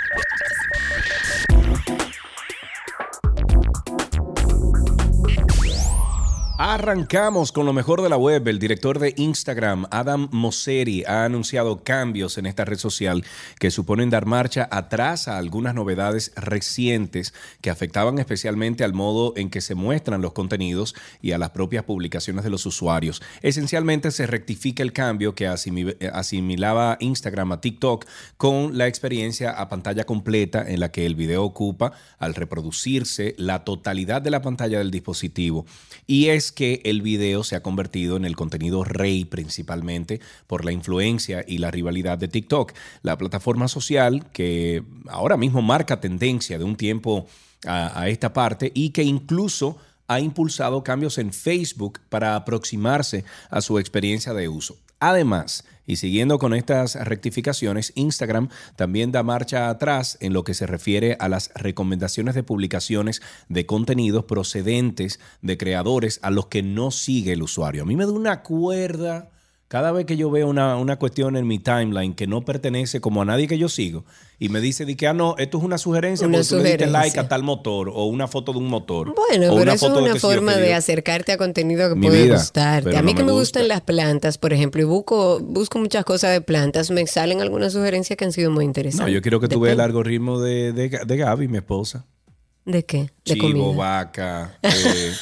Arrancamos 6.62 7.52
con 7.52 7.64
lo 7.64 7.72
mejor 7.72 8.02
de 8.02 8.11
la 8.11 8.18
web. 8.18 8.46
El 8.46 8.58
director 8.58 8.98
de 8.98 9.14
Instagram, 9.16 9.86
Adam 9.90 10.28
Mosseri, 10.30 11.04
ha 11.04 11.24
anunciado 11.24 11.82
cambios 11.82 12.36
en 12.36 12.44
esta 12.44 12.66
red 12.66 12.76
social 12.76 13.24
que 13.58 13.70
suponen 13.70 14.11
dar 14.11 14.26
marcha 14.26 14.68
atrás 14.70 15.26
a 15.26 15.38
algunas 15.38 15.74
novedades 15.74 16.32
recientes 16.36 17.32
que 17.62 17.70
afectaban 17.70 18.18
especialmente 18.18 18.84
al 18.84 18.92
modo 18.92 19.32
en 19.38 19.48
que 19.48 19.62
se 19.62 19.74
muestran 19.74 20.20
los 20.20 20.34
contenidos 20.34 20.94
y 21.22 21.32
a 21.32 21.38
las 21.38 21.48
propias 21.48 21.84
publicaciones 21.84 22.44
de 22.44 22.50
los 22.50 22.66
usuarios. 22.66 23.22
Esencialmente 23.40 24.11
se 24.11 24.26
rectifica 24.26 24.82
el 24.82 24.92
cambio 24.92 25.34
que 25.34 25.48
asimi- 25.48 25.96
asimilaba 26.12 26.98
Instagram 27.00 27.52
a 27.52 27.62
TikTok 27.62 28.04
con 28.36 28.76
la 28.76 28.86
experiencia 28.86 29.52
a 29.52 29.70
pantalla 29.70 30.04
completa 30.04 30.68
en 30.68 30.80
la 30.80 30.92
que 30.92 31.06
el 31.06 31.14
video 31.14 31.42
ocupa 31.42 31.92
al 32.18 32.34
reproducirse 32.34 33.34
la 33.38 33.64
totalidad 33.64 34.20
de 34.20 34.30
la 34.30 34.42
pantalla 34.42 34.76
del 34.76 34.90
dispositivo. 34.90 35.64
Y 36.06 36.26
es 36.26 36.49
que 36.53 36.80
el 36.84 37.03
video 37.03 37.44
se 37.44 37.57
ha 37.57 37.62
convertido 37.62 38.16
en 38.16 38.24
el 38.24 38.36
contenido 38.36 38.84
rey 38.84 39.24
principalmente 39.24 40.20
por 40.46 40.64
la 40.64 40.72
influencia 40.72 41.44
y 41.46 41.59
la 41.59 41.70
rivalidad 41.70 42.18
de 42.18 42.28
TikTok, 42.28 42.72
la 43.03 43.16
plataforma 43.18 43.68
social 43.68 44.26
que 44.32 44.82
ahora 45.09 45.36
mismo 45.36 45.62
marca 45.62 46.01
tendencia 46.01 46.59
de 46.59 46.64
un 46.64 46.76
tiempo 46.76 47.26
a, 47.66 48.09
esta 48.09 48.32
parte 48.32 48.72
y 48.74 48.90
que 48.90 49.03
incluso 49.03 49.76
ha 50.09 50.20
impulsado 50.20 50.82
cambios 50.82 51.18
en 51.18 51.32
Facebook 51.32 52.01
para 52.09 52.34
aproximarse 52.34 53.24
a 53.48 53.61
su 53.61 53.78
experiencia 53.78 54.34
de 54.34 54.48
uso. 54.48 54.76
Además, 55.01 55.64
y 55.86 55.96
siguiendo 55.96 56.38
con 56.38 56.55
estas 56.55 56.94
rectificaciones, 56.94 57.92
Instagram 57.96 58.48
también 58.76 59.11
da 59.11 59.22
marcha 59.22 59.70
atrás 59.70 60.18
en 60.20 60.32
lo 60.32 60.44
que 60.44 60.55
se 60.55 60.66
refiere 60.66 61.16
a 61.18 61.28
las 61.28 61.51
recomendaciones 61.55 62.34
de 62.34 62.42
publicaciones 62.42 63.22
de 63.48 63.66
contenidos 63.66 64.24
procedentes 64.26 65.18
de 65.42 65.57
creadores 65.57 66.20
a 66.22 66.30
los 66.30 66.46
que 66.46 66.62
no 66.62 66.90
sigue 66.90 67.32
el 67.32 67.42
usuario. 67.42 67.82
A 67.82 67.86
mí 67.86 67.96
me 67.96 68.05
da 68.05 68.12
una 68.12 68.42
cuerda 68.42 69.30
cada 69.70 69.92
vez 69.92 70.04
que 70.04 70.16
yo 70.16 70.32
veo 70.32 70.48
una, 70.48 70.76
una 70.76 70.98
cuestión 70.98 71.36
en 71.36 71.46
mi 71.46 71.60
timeline 71.60 72.12
que 72.12 72.26
no 72.26 72.44
pertenece 72.44 73.00
como 73.00 73.22
a 73.22 73.24
nadie 73.24 73.46
que 73.46 73.56
yo 73.56 73.68
sigo 73.68 74.04
y 74.40 74.48
me 74.48 74.60
dice 74.60 74.84
de 74.84 74.96
que, 74.96 75.06
ah, 75.06 75.12
no, 75.12 75.36
esto 75.38 75.58
es 75.58 75.64
una 75.64 75.78
sugerencia 75.78 76.26
Una 76.26 76.38
porque 76.38 76.48
tú 76.48 76.56
le 76.56 76.70
diste 76.70 76.86
like 76.88 77.20
a 77.20 77.28
tal 77.28 77.44
motor 77.44 77.88
o 77.88 78.06
una 78.06 78.26
foto 78.26 78.52
de 78.52 78.58
un 78.58 78.66
motor. 78.66 79.14
Bueno, 79.14 79.46
o 79.46 79.50
pero 79.50 79.62
una 79.62 79.74
eso 79.74 79.86
es 79.86 80.02
una 80.10 80.16
forma 80.16 80.56
de 80.56 80.74
acercarte 80.74 81.30
a 81.30 81.36
contenido 81.36 81.88
que 81.88 81.94
Mi 81.94 82.08
puede 82.08 82.24
vida, 82.24 82.34
gustarte. 82.34 82.96
A 82.96 83.02
mí 83.02 83.12
no 83.12 83.18
que 83.18 83.22
me 83.22 83.28
me 83.28 83.38
gusta. 83.38 83.60
gustan 83.60 83.68
las 83.68 83.80
plantas, 83.82 84.38
por 84.38 84.52
ejemplo, 84.52 84.80
y 84.82 84.84
busco, 84.84 85.38
busco 85.38 85.78
muchas 85.78 86.04
cosas 86.04 86.32
de 86.32 86.40
plantas, 86.40 86.90
me 86.90 87.06
salen 87.06 87.40
algunas 87.40 87.72
sugerencias 87.72 88.16
que 88.16 88.24
han 88.24 88.32
sido 88.32 88.50
muy 88.50 88.64
interesantes. 88.64 89.06
No, 89.06 89.12
yo 89.12 89.22
quiero 89.22 89.38
que 89.38 89.46
tú 89.46 89.60
veas 89.60 89.74
el 89.74 89.80
algoritmo 89.82 90.40
de, 90.40 90.72
de, 90.72 90.88
de 90.88 91.16
Gaby, 91.16 91.46
mi 91.46 91.58
esposa. 91.58 92.06
¿De 92.66 92.84
qué? 92.84 93.11
De 93.24 93.34
Chivo, 93.34 93.48
comida. 93.72 93.76
vaca, 93.76 94.58
eh, 94.62 95.12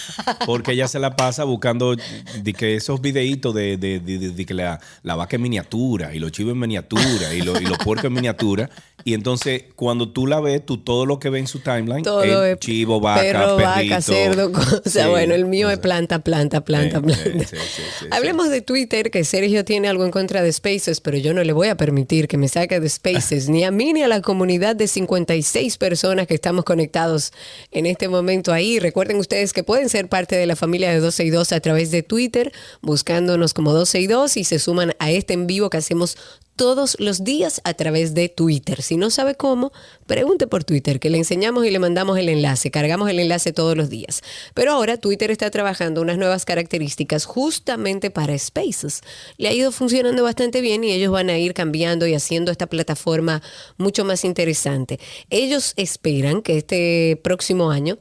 porque 0.47 0.73
ella 0.73 0.89
se 0.89 0.99
la 0.99 1.15
pasa 1.17 1.45
buscando 1.45 1.95
de 1.95 2.53
que 2.53 2.75
esos 2.75 3.01
videitos 3.01 3.55
de, 3.55 3.77
de- 3.77 4.01
de- 4.01 4.19
de- 4.31 4.47
que 4.47 4.55
la, 4.55 4.81
la 5.03 5.15
vaca 5.15 5.37
en 5.37 5.43
miniatura 5.43 6.15
y 6.15 6.19
los 6.19 6.33
chivos 6.33 6.53
en 6.53 6.59
miniatura 6.61 7.35
y, 7.35 7.43
lo- 7.43 7.61
y 7.61 7.65
los 7.65 7.79
puercos 7.79 8.07
en 8.07 8.15
miniatura. 8.15 8.71
Y 9.05 9.15
entonces, 9.15 9.65
cuando 9.77 10.09
tú 10.11 10.27
la 10.27 10.41
ves, 10.41 10.65
tú 10.67 10.79
todo 10.79 11.07
lo 11.07 11.19
que 11.19 11.31
ves 11.31 11.41
en 11.43 11.47
su 11.47 11.61
timeline 11.61 12.03
Todo 12.03 12.23
es 12.45 12.55
es 12.55 12.59
chivo, 12.61 13.01
vaca, 13.01 13.21
perro, 13.21 13.57
perrito. 13.57 13.91
vaca, 13.95 14.03
cerdo. 14.03 14.53
O 14.85 14.89
sea, 14.89 15.05
Sí, 15.05 15.11
bueno, 15.11 15.35
el 15.35 15.45
mío 15.47 15.69
o 15.69 15.71
es 15.71 15.79
planta, 15.79 16.19
planta, 16.21 16.63
planta, 16.65 16.99
sí, 16.99 17.03
planta. 17.05 17.47
sí, 17.47 17.57
sí, 18.01 18.07
Hablemos 18.11 18.49
de 18.51 18.63
Twitter, 18.63 19.11
que 19.11 19.23
Sergio 19.25 19.65
tiene 19.65 19.89
algo 19.89 20.05
en 20.05 20.11
contra 20.11 20.43
de 20.43 20.53
Spaces, 20.53 21.01
pero 21.01 21.17
yo 21.19 21.35
no 21.35 21.45
le 21.45 21.53
voy 21.53 21.69
a 21.69 21.77
permitir 21.77 22.27
que 22.29 22.37
me 22.37 22.49
saque 22.49 22.81
de 22.81 22.89
Spaces, 22.89 23.49
ni 23.49 23.65
a 23.65 23.71
mí 23.71 23.93
ni 23.93 24.03
a 24.03 24.09
la 24.09 24.23
comunidad 24.23 24.75
de 24.77 24.89
56 24.89 25.79
personas 25.79 26.27
que 26.27 26.35
estamos 26.35 26.65
conectados 26.65 27.28
en 27.71 27.87
este 27.87 28.09
momento 28.09 28.53
ahí. 28.53 28.79
Recuerden 28.79 29.19
ustedes 29.19 29.53
que 29.53 29.63
pueden 29.63 29.89
ser 29.89 30.09
parte 30.09 30.37
de 30.37 30.47
la 30.47 30.57
familia 30.57 30.91
de 30.91 31.01
12 31.01 31.25
y 31.25 31.31
2 31.31 31.53
a 31.53 31.61
través 31.61 31.91
de 31.91 32.03
Twitter, 32.03 32.53
buscándonos 32.81 33.55
como 33.55 33.73
12 33.73 34.01
y 34.01 34.07
2 34.07 34.37
y 34.37 34.45
se 34.45 34.59
suman 34.59 34.95
a 34.99 35.11
este 35.11 35.35
en 35.35 35.47
vivo 35.47 35.71
que 35.71 35.79
hacemos 35.79 36.17
todos 36.59 36.97
los 36.99 37.25
días 37.25 37.63
a 37.65 37.73
través 37.73 38.13
de 38.15 38.29
Twitter. 38.29 38.83
Si 38.83 38.97
no 38.97 39.09
sabe 39.09 39.37
cómo, 39.37 39.73
pregunte 40.07 40.49
por 40.49 40.65
Twitter, 40.65 40.99
que 41.01 41.09
le 41.09 41.17
enseñamos 41.17 41.65
y 41.65 41.71
le 41.71 41.79
mandamos 41.79 42.19
el 42.19 42.29
enlace. 42.29 42.71
Cargamos 42.71 43.09
el 43.09 43.21
enlace 43.21 43.53
todos 43.53 43.77
los 43.77 43.89
días. 43.89 44.23
Pero 44.53 44.73
ahora 44.73 44.99
Twitter 44.99 45.31
está 45.31 45.51
trabajando 45.51 46.03
unas 46.03 46.19
nuevas 46.19 46.45
características 46.45 47.25
justamente 47.25 48.11
para 48.11 48.37
Spaces. 48.37 49.03
Le 49.39 49.49
ha 49.49 49.53
ido 49.53 49.71
funcionando 49.71 50.25
bastante 50.25 50.61
bien 50.61 50.83
y 50.83 50.91
ellos 50.91 51.13
van 51.13 51.31
a 51.31 51.39
ir 51.39 51.55
cambiando 51.55 52.09
y 52.09 52.15
haciendo 52.15 52.51
esta 52.51 52.67
plataforma 52.67 53.41
mucho 53.77 54.05
más 54.05 54.25
interesante. 54.25 54.99
Ellos 55.31 55.75
esperan 55.77 56.43
que 56.43 56.59
este 56.59 57.21
próximo 57.23 57.71
año 57.71 57.99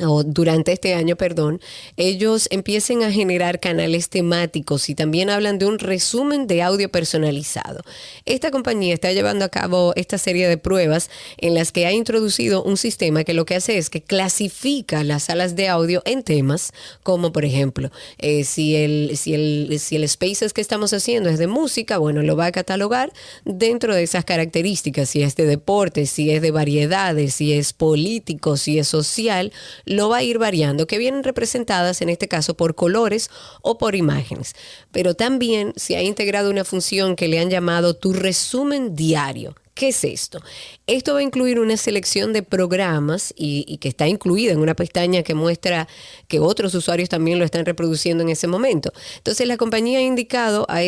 o 0.00 0.24
durante 0.24 0.72
este 0.72 0.94
año, 0.94 1.16
perdón, 1.16 1.60
ellos 1.96 2.48
empiecen 2.50 3.02
a 3.02 3.12
generar 3.12 3.60
canales 3.60 4.08
temáticos 4.08 4.88
y 4.88 4.94
también 4.94 5.28
hablan 5.28 5.58
de 5.58 5.66
un 5.66 5.78
resumen 5.78 6.46
de 6.46 6.62
audio 6.62 6.90
personalizado. 6.90 7.82
Esta 8.24 8.50
compañía 8.50 8.94
está 8.94 9.12
llevando 9.12 9.44
a 9.44 9.50
cabo 9.50 9.92
esta 9.96 10.16
serie 10.16 10.48
de 10.48 10.56
pruebas 10.56 11.10
en 11.36 11.54
las 11.54 11.72
que 11.72 11.86
ha 11.86 11.92
introducido 11.92 12.62
un 12.62 12.78
sistema 12.78 13.24
que 13.24 13.34
lo 13.34 13.44
que 13.44 13.56
hace 13.56 13.76
es 13.76 13.90
que 13.90 14.02
clasifica 14.02 15.04
las 15.04 15.24
salas 15.24 15.56
de 15.56 15.68
audio 15.68 16.02
en 16.06 16.22
temas, 16.22 16.72
como 17.02 17.32
por 17.32 17.44
ejemplo, 17.44 17.90
eh, 18.18 18.44
si, 18.44 18.76
el, 18.76 19.16
si, 19.16 19.34
el, 19.34 19.78
si 19.78 19.96
el 19.96 20.08
Spaces 20.08 20.54
que 20.54 20.62
estamos 20.62 20.94
haciendo 20.94 21.28
es 21.28 21.38
de 21.38 21.46
música, 21.46 21.98
bueno, 21.98 22.22
lo 22.22 22.34
va 22.36 22.46
a 22.46 22.52
catalogar 22.52 23.12
dentro 23.44 23.94
de 23.94 24.04
esas 24.04 24.24
características, 24.24 25.10
si 25.10 25.22
es 25.22 25.36
de 25.36 25.44
deporte, 25.44 26.06
si 26.06 26.30
es 26.30 26.40
de 26.40 26.50
variedades, 26.50 27.34
si 27.34 27.52
es 27.52 27.74
político, 27.74 28.56
si 28.56 28.78
es 28.78 28.88
social, 28.88 29.52
lo 29.84 30.08
va 30.08 30.18
a 30.18 30.22
ir 30.22 30.38
variando, 30.38 30.86
que 30.86 30.98
vienen 30.98 31.24
representadas 31.24 32.02
en 32.02 32.08
este 32.08 32.28
caso 32.28 32.54
por 32.54 32.74
colores 32.74 33.30
o 33.62 33.78
por 33.78 33.94
imágenes. 33.94 34.54
Pero 34.90 35.14
también 35.14 35.72
se 35.76 35.96
ha 35.96 36.02
integrado 36.02 36.50
una 36.50 36.64
función 36.64 37.16
que 37.16 37.28
le 37.28 37.38
han 37.40 37.50
llamado 37.50 37.94
tu 37.94 38.12
resumen 38.12 38.94
diario. 38.94 39.54
¿Qué 39.74 39.88
es 39.88 40.04
esto? 40.04 40.38
Esto 40.86 41.14
va 41.14 41.20
a 41.20 41.22
incluir 41.22 41.58
una 41.58 41.78
selección 41.78 42.34
de 42.34 42.42
programas 42.42 43.32
y, 43.34 43.78
que 43.78 43.88
está 43.88 44.06
incluida 44.06 44.52
en 44.52 44.58
una 44.58 44.74
pestaña 44.74 45.22
que 45.22 45.32
muestra 45.34 45.88
que 46.28 46.40
otros 46.40 46.74
usuarios 46.74 47.08
también 47.08 47.38
lo 47.38 47.46
están 47.46 47.64
reproduciendo 47.64 48.22
en 48.22 48.28
ese 48.28 48.46
momento. 48.46 48.92
Entonces 49.16 49.46
la 49.48 49.56
compañía 49.56 50.00
ha 50.00 50.02
indicado 50.02 50.66
a- 50.68 50.82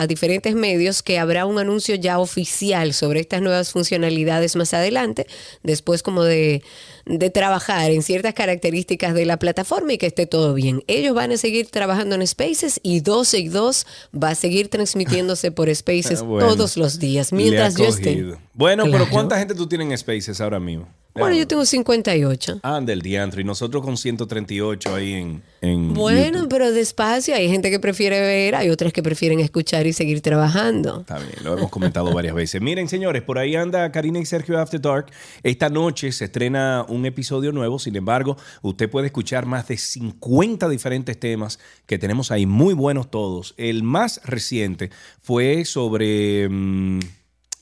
a 0.00 0.06
diferentes 0.06 0.54
medios 0.54 1.02
que 1.02 1.18
habrá 1.18 1.46
un 1.46 1.58
anuncio 1.58 1.94
ya 1.94 2.18
oficial 2.18 2.92
sobre 2.92 3.20
estas 3.20 3.40
nuevas 3.40 3.72
funcionalidades 3.72 4.56
más 4.56 4.74
adelante, 4.74 5.26
después 5.62 6.02
como 6.02 6.22
de, 6.22 6.62
de 7.06 7.30
trabajar 7.30 7.90
en 7.90 8.02
ciertas 8.02 8.34
características 8.34 9.14
de 9.14 9.26
la 9.26 9.38
plataforma 9.38 9.92
y 9.94 9.98
que 9.98 10.06
esté 10.06 10.26
todo 10.26 10.54
bien. 10.54 10.82
Ellos 10.86 11.14
van 11.14 11.32
a 11.32 11.36
seguir 11.36 11.68
trabajando 11.70 12.14
en 12.14 12.26
Spaces 12.26 12.80
y 12.82 13.00
12 13.00 13.38
y 13.38 13.48
2 13.48 13.86
va 14.22 14.30
a 14.30 14.34
seguir 14.34 14.68
transmitiéndose 14.68 15.50
por 15.52 15.68
Spaces 15.74 16.22
Bueno, 16.22 16.48
todos 16.48 16.76
los 16.76 16.98
días, 16.98 17.32
mientras 17.32 17.76
yo 17.76 17.86
esté. 17.86 18.34
Bueno, 18.54 18.84
Claro. 18.84 18.98
pero 18.98 19.10
¿cuánta 19.10 19.38
gente 19.38 19.54
tú 19.54 19.66
tienes 19.66 19.90
en 19.90 19.98
Spaces 19.98 20.40
ahora 20.40 20.60
mismo? 20.60 20.88
Bueno, 21.14 21.36
yo 21.36 21.46
tengo 21.46 21.64
58. 21.64 22.60
Anda 22.62 22.92
el 22.92 23.02
diantro 23.02 23.40
y 23.40 23.44
nosotros 23.44 23.82
con 23.82 23.96
138 23.96 24.94
ahí 24.94 25.12
en, 25.12 25.42
en 25.60 25.92
Bueno, 25.94 26.38
YouTube. 26.38 26.48
pero 26.48 26.72
despacio, 26.72 27.34
hay 27.34 27.48
gente 27.48 27.70
que 27.70 27.78
prefiere 27.78 28.20
ver, 28.20 28.54
hay 28.54 28.70
otras 28.70 28.92
que 28.92 29.02
prefieren 29.02 29.40
escuchar 29.40 29.86
y 29.86 29.92
seguir 29.92 30.20
trabajando. 30.22 31.00
Está 31.00 31.18
bien, 31.18 31.34
lo 31.44 31.56
hemos 31.58 31.70
comentado 31.70 32.12
varias 32.12 32.34
veces. 32.34 32.60
Miren, 32.62 32.88
señores, 32.88 33.22
por 33.22 33.38
ahí 33.38 33.56
anda 33.56 33.92
Karina 33.92 34.18
y 34.20 34.24
Sergio 34.26 34.58
After 34.58 34.80
Dark. 34.80 35.06
Esta 35.42 35.68
noche 35.68 36.12
se 36.12 36.24
estrena 36.24 36.84
un 36.88 37.04
episodio 37.04 37.52
nuevo. 37.52 37.78
Sin 37.78 37.94
embargo, 37.96 38.36
usted 38.62 38.88
puede 38.88 39.06
escuchar 39.06 39.44
más 39.44 39.68
de 39.68 39.76
50 39.76 40.68
diferentes 40.68 41.18
temas 41.20 41.58
que 41.86 41.98
tenemos 41.98 42.30
ahí, 42.30 42.46
muy 42.46 42.74
buenos 42.74 43.10
todos. 43.10 43.54
El 43.58 43.82
más 43.82 44.20
reciente 44.24 44.90
fue 45.20 45.64
sobre 45.64 46.48
mm, 46.48 47.00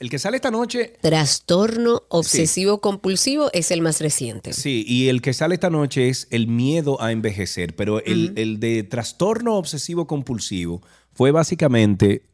el 0.00 0.10
que 0.10 0.18
sale 0.18 0.36
esta 0.36 0.50
noche. 0.50 0.94
Trastorno 1.02 2.02
obsesivo 2.08 2.80
compulsivo 2.80 3.50
es 3.52 3.70
el 3.70 3.82
más 3.82 4.00
reciente. 4.00 4.52
Sí, 4.54 4.84
y 4.88 5.08
el 5.08 5.20
que 5.22 5.32
sale 5.34 5.54
esta 5.54 5.70
noche 5.70 6.08
es 6.08 6.26
el 6.30 6.46
miedo 6.48 7.00
a 7.02 7.12
envejecer, 7.12 7.76
pero 7.76 8.02
el, 8.04 8.32
el 8.36 8.58
de 8.60 8.82
trastorno 8.82 9.56
obsesivo 9.56 10.06
compulsivo 10.06 10.82
fue 11.12 11.30
básicamente 11.30 12.24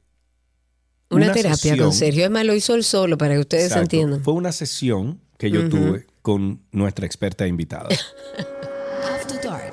Una, 1.10 1.32
terapia 1.32 1.56
sesión- 1.56 1.78
con 1.80 1.92
Sergio. 1.92 2.24
Es 2.24 2.30
más, 2.30 2.44
lo 2.44 2.54
hizo 2.54 2.74
él 2.74 2.84
solo 2.84 3.18
para 3.18 3.34
que 3.34 3.40
ustedes 3.40 3.64
Exacto. 3.64 3.82
entiendan. 3.82 4.22
Fue 4.22 4.34
una 4.34 4.52
sesión 4.52 5.20
que 5.36 5.50
yo 5.50 5.68
tuve 5.68 6.06
con 6.22 6.62
nuestra 6.72 7.04
experta 7.04 7.46
invitada. 7.46 7.88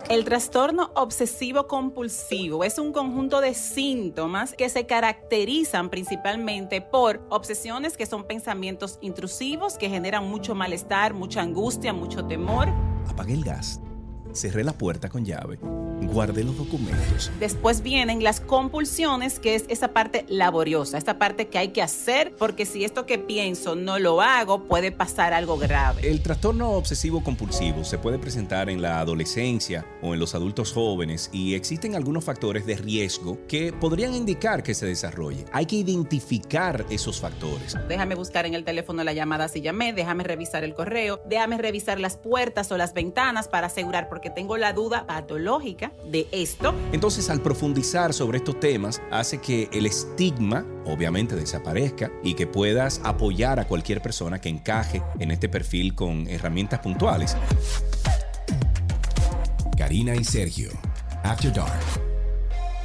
El 0.09 0.25
trastorno 0.25 0.91
obsesivo 0.95 1.67
compulsivo 1.67 2.65
es 2.65 2.77
un 2.77 2.91
conjunto 2.91 3.39
de 3.39 3.53
síntomas 3.53 4.53
que 4.53 4.67
se 4.67 4.85
caracterizan 4.85 5.89
principalmente 5.89 6.81
por 6.81 7.25
obsesiones 7.29 7.95
que 7.95 8.05
son 8.05 8.25
pensamientos 8.25 8.99
intrusivos 9.01 9.77
que 9.77 9.89
generan 9.89 10.29
mucho 10.29 10.55
malestar, 10.55 11.13
mucha 11.13 11.41
angustia, 11.41 11.93
mucho 11.93 12.25
temor. 12.25 12.67
Apagué 13.07 13.33
el 13.33 13.45
gas, 13.45 13.79
cerré 14.33 14.63
la 14.63 14.73
puerta 14.73 15.09
con 15.09 15.25
llave 15.25 15.59
guardé 16.07 16.43
los 16.43 16.57
documentos. 16.57 17.31
Después 17.39 17.81
vienen 17.81 18.23
las 18.23 18.39
compulsiones, 18.39 19.39
que 19.39 19.55
es 19.55 19.65
esa 19.67 19.89
parte 19.89 20.25
laboriosa, 20.27 20.97
esta 20.97 21.17
parte 21.17 21.47
que 21.47 21.57
hay 21.57 21.69
que 21.69 21.81
hacer, 21.81 22.35
porque 22.37 22.65
si 22.65 22.83
esto 22.83 23.05
que 23.05 23.17
pienso 23.17 23.75
no 23.75 23.99
lo 23.99 24.21
hago, 24.21 24.65
puede 24.65 24.91
pasar 24.91 25.33
algo 25.33 25.57
grave. 25.57 26.09
El 26.09 26.21
trastorno 26.21 26.71
obsesivo 26.71 27.23
compulsivo 27.23 27.83
se 27.83 27.97
puede 27.97 28.19
presentar 28.19 28.69
en 28.69 28.81
la 28.81 28.99
adolescencia 28.99 29.85
o 30.01 30.13
en 30.13 30.19
los 30.19 30.35
adultos 30.35 30.73
jóvenes 30.73 31.29
y 31.31 31.55
existen 31.55 31.95
algunos 31.95 32.23
factores 32.23 32.65
de 32.65 32.75
riesgo 32.75 33.39
que 33.47 33.73
podrían 33.73 34.13
indicar 34.13 34.63
que 34.63 34.73
se 34.73 34.85
desarrolle. 34.85 35.45
Hay 35.51 35.65
que 35.65 35.77
identificar 35.77 36.85
esos 36.89 37.19
factores. 37.19 37.75
Déjame 37.87 38.15
buscar 38.15 38.45
en 38.45 38.53
el 38.53 38.63
teléfono 38.63 39.03
la 39.03 39.13
llamada 39.13 39.47
si 39.47 39.61
llamé, 39.61 39.93
déjame 39.93 40.23
revisar 40.23 40.63
el 40.63 40.73
correo, 40.73 41.21
déjame 41.27 41.57
revisar 41.57 41.99
las 41.99 42.17
puertas 42.17 42.71
o 42.71 42.77
las 42.77 42.93
ventanas 42.93 43.47
para 43.47 43.67
asegurar, 43.67 44.09
porque 44.09 44.22
tengo 44.29 44.57
la 44.57 44.73
duda 44.73 45.05
patológica 45.05 45.91
de 46.05 46.27
esto. 46.31 46.73
Entonces, 46.91 47.29
al 47.29 47.41
profundizar 47.41 48.13
sobre 48.13 48.37
estos 48.37 48.59
temas, 48.59 49.01
hace 49.11 49.39
que 49.39 49.69
el 49.71 49.85
estigma, 49.85 50.65
obviamente, 50.85 51.35
desaparezca 51.35 52.11
y 52.23 52.33
que 52.33 52.47
puedas 52.47 53.01
apoyar 53.03 53.59
a 53.59 53.67
cualquier 53.67 54.01
persona 54.01 54.39
que 54.39 54.49
encaje 54.49 55.01
en 55.19 55.31
este 55.31 55.49
perfil 55.49 55.95
con 55.95 56.27
herramientas 56.27 56.79
puntuales. 56.79 57.35
Karina 59.77 60.15
y 60.15 60.23
Sergio. 60.23 60.69
After 61.23 61.51
Dark. 61.53 62.02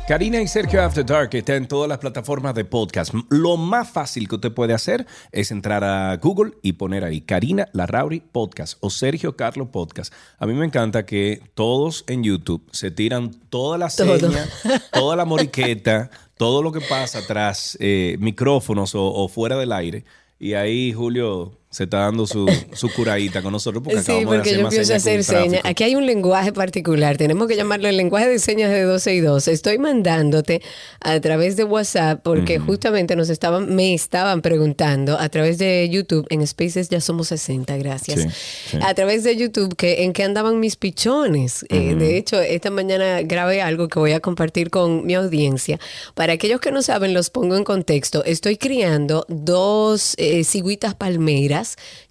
Karina 0.09 0.41
y 0.41 0.49
Sergio 0.49 0.83
After 0.83 1.05
Dark 1.05 1.29
está 1.35 1.55
en 1.57 1.69
todas 1.69 1.87
las 1.87 1.99
plataformas 1.99 2.55
de 2.55 2.65
podcast. 2.65 3.13
Lo 3.29 3.59
más 3.59 3.91
fácil 3.91 4.27
que 4.27 4.37
usted 4.37 4.55
puede 4.55 4.73
hacer 4.73 5.07
es 5.33 5.51
entrar 5.51 5.85
a 5.85 6.17
Google 6.17 6.53
y 6.63 6.73
poner 6.73 7.05
ahí 7.05 7.21
Karina 7.21 7.69
Larrauri 7.75 8.21
Podcast 8.21 8.79
o 8.81 8.89
Sergio 8.89 9.37
Carlo 9.37 9.71
Podcast. 9.71 10.15
A 10.39 10.47
mí 10.47 10.55
me 10.55 10.65
encanta 10.65 11.05
que 11.05 11.43
todos 11.53 12.05
en 12.07 12.25
YouTube 12.25 12.67
se 12.73 12.91
tiran 12.91 13.33
toda 13.51 13.77
la 13.77 13.91
Todo. 13.91 14.19
seña, 14.19 14.49
toda 14.95 15.15
la 15.15 15.27
moriqueta, 15.27 16.09
todo 16.39 16.63
lo 16.63 16.73
que 16.73 16.81
pasa 16.81 17.21
tras 17.27 17.77
eh, 17.79 18.17
micrófonos 18.19 18.95
o, 18.95 19.13
o 19.13 19.29
fuera 19.29 19.59
del 19.59 19.73
aire. 19.73 20.07
Y 20.39 20.55
ahí 20.55 20.95
Julio 20.95 21.58
se 21.71 21.85
está 21.85 21.99
dando 21.99 22.27
su, 22.27 22.51
su 22.73 22.91
curadita 22.95 23.43
con 23.43 23.53
nosotros 23.53 23.83
porque 23.85 24.01
Sí, 24.01 24.13
acabamos 24.13 24.31
de 24.31 24.37
porque 24.39 24.51
hacer 24.51 24.59
yo 24.59 24.65
más 24.65 24.75
señas 24.75 24.91
hacer 24.91 25.25
señas. 25.25 25.61
Aquí 25.65 25.85
hay 25.85 25.97
un 25.97 26.07
lenguaje 26.07 26.51
particular. 26.53 27.19
Tenemos 27.19 27.47
que 27.47 27.57
llamarlo 27.57 27.89
el 27.89 27.97
lenguaje 27.99 28.27
de 28.27 28.39
señas 28.39 28.71
de 28.71 28.83
12 28.83 29.15
y 29.15 29.21
2. 29.21 29.49
Estoy 29.49 29.77
mandándote 29.77 30.63
a 31.01 31.21
través 31.21 31.57
de 31.57 31.65
WhatsApp 31.65 32.23
porque 32.23 32.59
justamente 32.59 33.17
nos 33.17 33.29
estaban, 33.29 33.75
me 33.75 33.93
estaban 33.93 34.41
preguntando 34.41 35.19
a 35.19 35.29
través 35.29 35.59
de 35.59 35.87
YouTube. 35.91 36.27
En 36.31 36.47
Spaces 36.47 36.89
ya 36.89 37.03
somos 37.03 37.29
60, 37.29 37.77
gracias. 37.77 38.23
Sí, 38.23 38.29
sí. 38.71 38.79
A 38.81 38.95
través 38.95 39.23
de 39.23 39.37
YouTube 39.37 39.77
que 39.77 40.05
en 40.05 40.15
qué 40.15 40.23
andaban 40.25 40.61
mis 40.61 40.77
pichones. 40.77 41.67
Eh, 41.69 41.95
de 41.95 42.17
hecho, 42.17 42.41
esta 42.41 42.71
mañana 42.71 43.21
grabé 43.21 43.61
algo 43.61 43.89
que 43.89 43.99
voy 43.99 44.13
a 44.13 44.21
compartir 44.21 44.71
con 44.71 45.05
mi 45.05 45.15
audiencia. 45.15 45.79
Para 46.15 46.33
aquellos 46.33 46.63
que 46.63 46.73
no 46.73 46.81
saben, 46.81 47.13
los 47.13 47.29
pongo 47.29 47.59
en 47.59 47.65
contexto. 47.65 48.25
Estoy 48.25 48.57
criando 48.57 49.27
dos 49.29 50.15
eh, 50.17 50.45
cigüitas 50.45 50.95
palmeras 50.95 51.58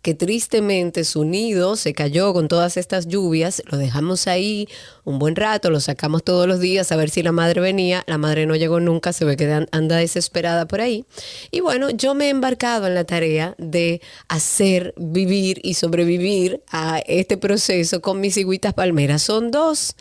que 0.01 0.13
tristemente 0.13 1.03
su 1.03 1.23
nido 1.25 1.75
se 1.75 1.93
cayó 1.93 2.33
con 2.33 2.47
todas 2.47 2.77
estas 2.77 3.07
lluvias. 3.07 3.61
Lo 3.65 3.77
dejamos 3.77 4.27
ahí 4.27 4.67
un 5.03 5.19
buen 5.19 5.35
rato, 5.35 5.69
lo 5.69 5.79
sacamos 5.79 6.23
todos 6.23 6.47
los 6.47 6.59
días 6.59 6.91
a 6.91 6.95
ver 6.95 7.09
si 7.09 7.23
la 7.23 7.31
madre 7.31 7.61
venía. 7.61 8.03
La 8.07 8.17
madre 8.17 8.45
no 8.45 8.55
llegó 8.55 8.79
nunca, 8.79 9.13
se 9.13 9.25
ve 9.25 9.37
que 9.37 9.51
an- 9.51 9.67
anda 9.71 9.97
desesperada 9.97 10.67
por 10.67 10.81
ahí. 10.81 11.05
Y 11.51 11.59
bueno, 11.61 11.89
yo 11.89 12.13
me 12.13 12.25
he 12.25 12.29
embarcado 12.29 12.87
en 12.87 12.95
la 12.95 13.03
tarea 13.03 13.55
de 13.57 14.01
hacer, 14.27 14.93
vivir 14.97 15.59
y 15.63 15.75
sobrevivir 15.75 16.61
a 16.71 16.99
este 16.99 17.37
proceso 17.37 18.01
con 18.01 18.19
mis 18.21 18.35
cigüitas 18.35 18.73
palmeras. 18.73 19.21
Son 19.23 19.51
dos 19.51 19.95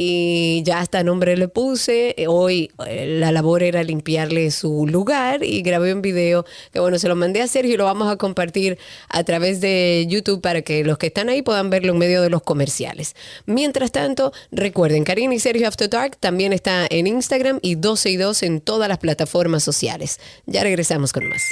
y 0.00 0.62
ya 0.64 0.78
hasta 0.78 1.02
nombre 1.02 1.36
le 1.36 1.48
puse. 1.48 2.14
Hoy 2.28 2.70
eh, 2.86 3.16
la 3.18 3.32
labor 3.32 3.64
era 3.64 3.82
limpiarle 3.82 4.52
su 4.52 4.86
lugar 4.86 5.42
y 5.42 5.60
grabé 5.62 5.92
un 5.92 6.02
video 6.02 6.46
que 6.72 6.78
bueno, 6.78 7.00
se 7.00 7.08
lo 7.08 7.16
mandé 7.16 7.42
a 7.42 7.48
Sergio 7.48 7.74
y 7.74 7.76
lo 7.76 7.84
vamos 7.84 8.08
a 8.08 8.16
compartir 8.16 8.78
a 9.08 9.24
través 9.24 9.60
de 9.60 10.06
YouTube 10.08 10.40
para 10.40 10.62
que 10.62 10.84
los 10.84 10.98
que 10.98 11.08
están 11.08 11.28
ahí 11.28 11.42
puedan 11.42 11.68
verlo 11.68 11.92
en 11.92 11.98
medio 11.98 12.22
de 12.22 12.30
los 12.30 12.42
comerciales. 12.42 13.16
Mientras 13.44 13.90
tanto, 13.90 14.32
recuerden, 14.52 15.02
Karina 15.02 15.34
y 15.34 15.40
Sergio 15.40 15.66
After 15.66 15.90
Dark 15.90 16.16
también 16.18 16.52
está 16.52 16.86
en 16.88 17.08
Instagram 17.08 17.58
y 17.60 17.74
12 17.74 18.10
y 18.10 18.16
2 18.18 18.42
en 18.44 18.60
todas 18.60 18.88
las 18.88 18.98
plataformas 18.98 19.64
sociales. 19.64 20.20
Ya 20.46 20.62
regresamos 20.62 21.12
con 21.12 21.28
más. 21.28 21.42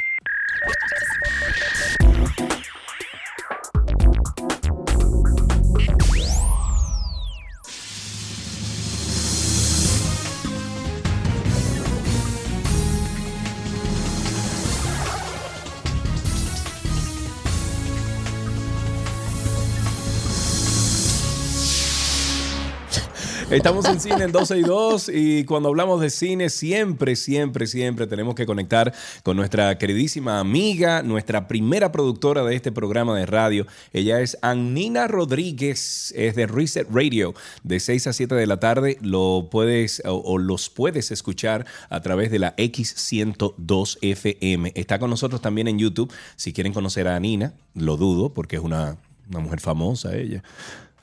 Estamos 23.50 23.84
en 23.86 24.00
cine 24.00 24.24
en 24.24 24.32
12 24.32 24.58
y 24.58 24.62
2 24.62 25.10
y 25.14 25.44
cuando 25.44 25.68
hablamos 25.68 26.00
de 26.00 26.10
cine 26.10 26.50
siempre, 26.50 27.14
siempre, 27.14 27.66
siempre 27.66 28.06
tenemos 28.06 28.34
que 28.34 28.44
conectar 28.44 28.92
con 29.22 29.36
nuestra 29.36 29.78
queridísima 29.78 30.40
amiga, 30.40 31.02
nuestra 31.02 31.46
primera 31.46 31.92
productora 31.92 32.42
de 32.44 32.56
este 32.56 32.72
programa 32.72 33.16
de 33.16 33.24
radio. 33.24 33.66
Ella 33.92 34.20
es 34.20 34.36
Annina 34.42 35.06
Rodríguez, 35.06 36.12
es 36.16 36.34
de 36.34 36.46
Reset 36.46 36.88
Radio, 36.90 37.34
de 37.62 37.78
6 37.78 38.08
a 38.08 38.12
7 38.12 38.34
de 38.34 38.46
la 38.46 38.58
tarde. 38.58 38.98
Lo 39.00 39.48
puedes 39.50 40.02
o, 40.04 40.14
o 40.14 40.38
los 40.38 40.68
puedes 40.68 41.12
escuchar 41.12 41.66
a 41.88 42.00
través 42.00 42.30
de 42.30 42.40
la 42.40 42.56
X102 42.56 43.98
FM. 44.02 44.72
Está 44.74 44.98
con 44.98 45.10
nosotros 45.10 45.40
también 45.40 45.68
en 45.68 45.78
YouTube. 45.78 46.12
Si 46.34 46.52
quieren 46.52 46.72
conocer 46.72 47.06
a 47.06 47.14
Anina, 47.14 47.54
lo 47.74 47.96
dudo 47.96 48.34
porque 48.34 48.56
es 48.56 48.62
una, 48.62 48.96
una 49.28 49.40
mujer 49.40 49.60
famosa 49.60 50.16
ella. 50.16 50.42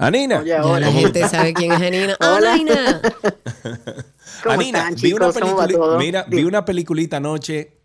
Anina. 0.07 0.39
Oye, 0.39 0.49
Ya 0.49 0.61
la 0.79 0.91
gente 0.91 1.27
sabe 1.29 1.53
quién 1.53 1.71
es 1.71 1.81
Anina. 1.81 2.17
Hola. 2.19 2.53
Anina. 2.53 3.01
¿Cómo 4.43 4.53
Anina, 4.55 4.79
están, 4.89 4.95
vi 5.01 5.13
una, 5.13 5.31
todo? 5.31 5.97
mira, 5.97 6.23
vi 6.27 6.37
Dime. 6.37 6.47
una 6.49 6.65
peliculita 6.65 7.17
anoche. 7.17 7.77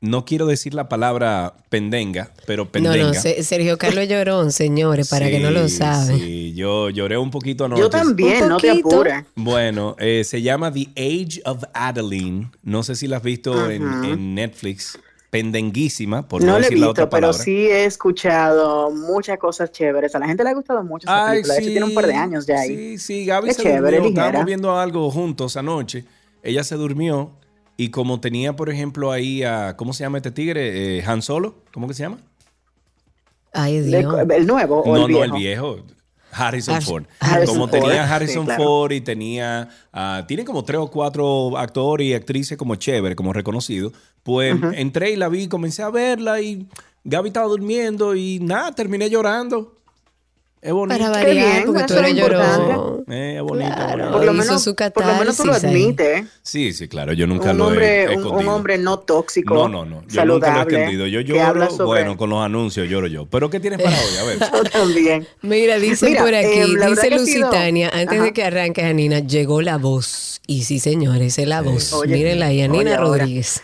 No 0.00 0.26
quiero 0.26 0.44
decir 0.46 0.74
la 0.74 0.86
palabra 0.86 1.54
pendenga, 1.70 2.30
pero 2.46 2.64
No, 2.64 2.70
pendenga. 2.70 3.06
no, 3.06 3.14
Se- 3.14 3.42
Sergio 3.42 3.78
Carlos 3.78 4.06
Llorón, 4.06 4.52
señores, 4.52 5.08
para 5.08 5.30
que 5.30 5.40
no 5.40 5.50
lo 5.50 5.66
Sí, 5.66 5.76
saben. 5.76 6.18
Sí, 6.18 6.52
yo 6.54 6.90
lloré 6.90 7.16
un 7.16 7.30
poquito 7.30 7.64
anoche. 7.64 7.80
Yo 7.80 7.88
también, 7.88 8.46
no 8.46 8.58
te 8.58 8.70
apures. 8.70 9.24
Bueno, 9.34 9.96
eh, 9.98 10.22
se 10.24 10.42
llama 10.42 10.70
The 10.70 10.88
Age 10.94 11.40
of 11.46 11.64
Adeline. 11.72 12.50
No 12.62 12.82
sé 12.82 12.96
si 12.96 13.06
la 13.06 13.16
has 13.16 13.22
visto 13.22 13.70
en, 13.70 13.82
en 14.04 14.34
Netflix. 14.34 14.98
Pendenguísima, 15.34 16.28
por 16.28 16.40
no, 16.42 16.52
No 16.52 16.58
he 16.58 16.60
decir 16.60 16.78
la 16.78 17.10
pero 17.10 17.32
sí 17.32 17.66
he 17.66 17.86
escuchado 17.86 18.92
muchas 18.92 19.36
cosas 19.36 19.72
chéveres. 19.72 20.14
A 20.14 20.20
la 20.20 20.28
gente 20.28 20.44
le 20.44 20.50
ha 20.50 20.54
gustado 20.54 20.84
mucho 20.84 21.08
esa 21.08 21.26
Ay, 21.26 21.32
película. 21.32 21.54
De 21.54 21.60
hecho, 21.60 21.70
tiene 21.70 21.86
un 21.86 21.94
par 21.94 22.06
de 22.06 22.14
años 22.14 22.46
ya 22.46 22.60
ahí. 22.60 22.68
Sí, 22.68 22.98
sí, 22.98 23.24
Gaby 23.26 23.48
Es 23.50 23.56
se 23.56 23.62
chévere, 23.64 23.96
durmió. 23.96 24.10
ligera. 24.10 24.26
Estábamos 24.26 24.46
viendo 24.46 24.78
algo 24.78 25.10
juntos 25.10 25.56
anoche. 25.56 26.04
Ella 26.40 26.62
se 26.62 26.76
durmió 26.76 27.32
y 27.76 27.88
como 27.90 28.20
tenía, 28.20 28.54
por 28.54 28.70
ejemplo, 28.70 29.10
ahí 29.10 29.42
a, 29.42 29.76
¿cómo 29.76 29.92
se 29.92 30.04
llama 30.04 30.18
este 30.18 30.30
tigre? 30.30 30.98
Eh, 30.98 31.04
Han 31.04 31.20
Solo, 31.20 31.56
¿cómo 31.72 31.88
que 31.88 31.94
se 31.94 32.04
llama? 32.04 32.18
Ay, 33.52 33.80
Dios. 33.80 34.14
¿El 34.30 34.46
nuevo 34.46 34.82
o 34.82 34.96
no, 34.96 35.02
el 35.06 35.08
viejo? 35.08 35.26
no, 35.26 35.34
el 35.34 35.40
viejo. 35.40 35.76
Harrison 36.36 36.74
Har- 36.74 36.82
Ford. 36.82 37.04
Harrison 37.20 37.54
como 37.54 37.68
Ford, 37.68 37.80
tenía 37.80 38.06
sí, 38.06 38.12
Harrison 38.12 38.44
claro. 38.44 38.62
Ford 38.64 38.92
y 38.92 39.00
tenía, 39.00 39.68
ah, 39.92 40.24
tiene 40.26 40.44
como 40.44 40.64
tres 40.64 40.80
o 40.80 40.88
cuatro 40.90 41.56
actores 41.56 42.06
y 42.06 42.14
actrices 42.14 42.58
como 42.58 42.74
chévere, 42.76 43.14
como 43.16 43.32
reconocidos, 43.32 43.92
pues 44.22 44.56
entré 44.74 45.12
y 45.12 45.16
la 45.16 45.28
vi, 45.28 45.48
comencé 45.48 45.82
a 45.82 45.90
verla 45.90 46.40
y 46.40 46.66
Gaby 47.04 47.28
estaba 47.28 47.46
durmiendo 47.46 48.14
y 48.14 48.38
nada, 48.40 48.72
terminé 48.72 49.10
llorando. 49.10 49.73
Es 50.64 50.72
bonito. 50.72 50.98
Para 50.98 51.12
Qué 51.20 51.26
variar, 51.26 51.46
bien, 51.52 51.62
porque 51.66 51.80
tú 51.84 51.92
eso 51.92 52.02
es 52.02 52.08
eres 52.10 52.14
llorón. 52.16 52.40
importante. 52.42 53.14
Eh, 53.14 53.36
es 53.36 53.42
bonito, 53.42 53.74
Claro. 53.74 54.12
Por 54.12 54.24
lo, 54.24 54.32
menos, 54.32 54.62
su 54.62 54.74
por 54.74 55.06
lo 55.06 55.14
menos 55.18 55.36
tú 55.36 55.44
lo 55.44 55.52
admites. 55.52 56.22
¿eh? 56.22 56.26
Sí, 56.42 56.72
sí, 56.72 56.88
claro, 56.88 57.12
yo 57.12 57.26
nunca 57.26 57.50
Un 57.50 57.58
lo 57.58 57.64
he 57.64 57.68
hombre, 58.06 58.16
un, 58.16 58.26
un 58.26 58.48
hombre 58.48 58.78
no 58.78 58.98
tóxico, 58.98 59.54
No, 59.54 59.68
no, 59.68 59.84
no. 59.84 60.00
Yo 60.08 60.24
nunca 60.24 60.24
lo 60.24 60.36
he 60.36 60.40
saludable, 60.40 60.76
escondido. 60.78 61.06
Yo 61.06 61.22
que 61.24 61.38
habla 61.40 61.64
lloro, 61.66 61.76
sobre... 61.76 61.86
bueno, 61.86 62.16
con 62.16 62.30
los 62.30 62.42
anuncios 62.42 62.88
lloro 62.88 63.08
yo. 63.08 63.26
¿Pero 63.26 63.50
qué 63.50 63.60
tienes 63.60 63.82
para 63.82 63.94
hoy? 63.94 64.16
A 64.20 64.24
ver. 64.24 64.38
Yo 64.54 64.64
también. 64.70 65.28
Mira, 65.42 65.78
dice 65.78 66.06
Mira, 66.08 66.22
por 66.22 66.34
aquí, 66.34 66.46
em, 66.60 66.74
dice 66.88 67.02
sido- 67.02 67.18
Lusitania, 67.18 67.90
antes 67.92 68.16
Ajá. 68.16 68.24
de 68.24 68.32
que 68.32 68.42
arranque 68.44 68.80
Janina, 68.82 69.18
llegó 69.18 69.60
la 69.60 69.76
voz. 69.76 70.40
Y 70.46 70.64
sí, 70.64 70.78
señores, 70.78 71.38
es 71.38 71.46
la 71.46 71.60
voz. 71.62 71.92
Oye, 71.92 72.14
Mírenla 72.16 72.46
ahí, 72.46 72.60
Janina 72.62 72.92
oye. 72.92 72.96
Rodríguez. 72.98 73.62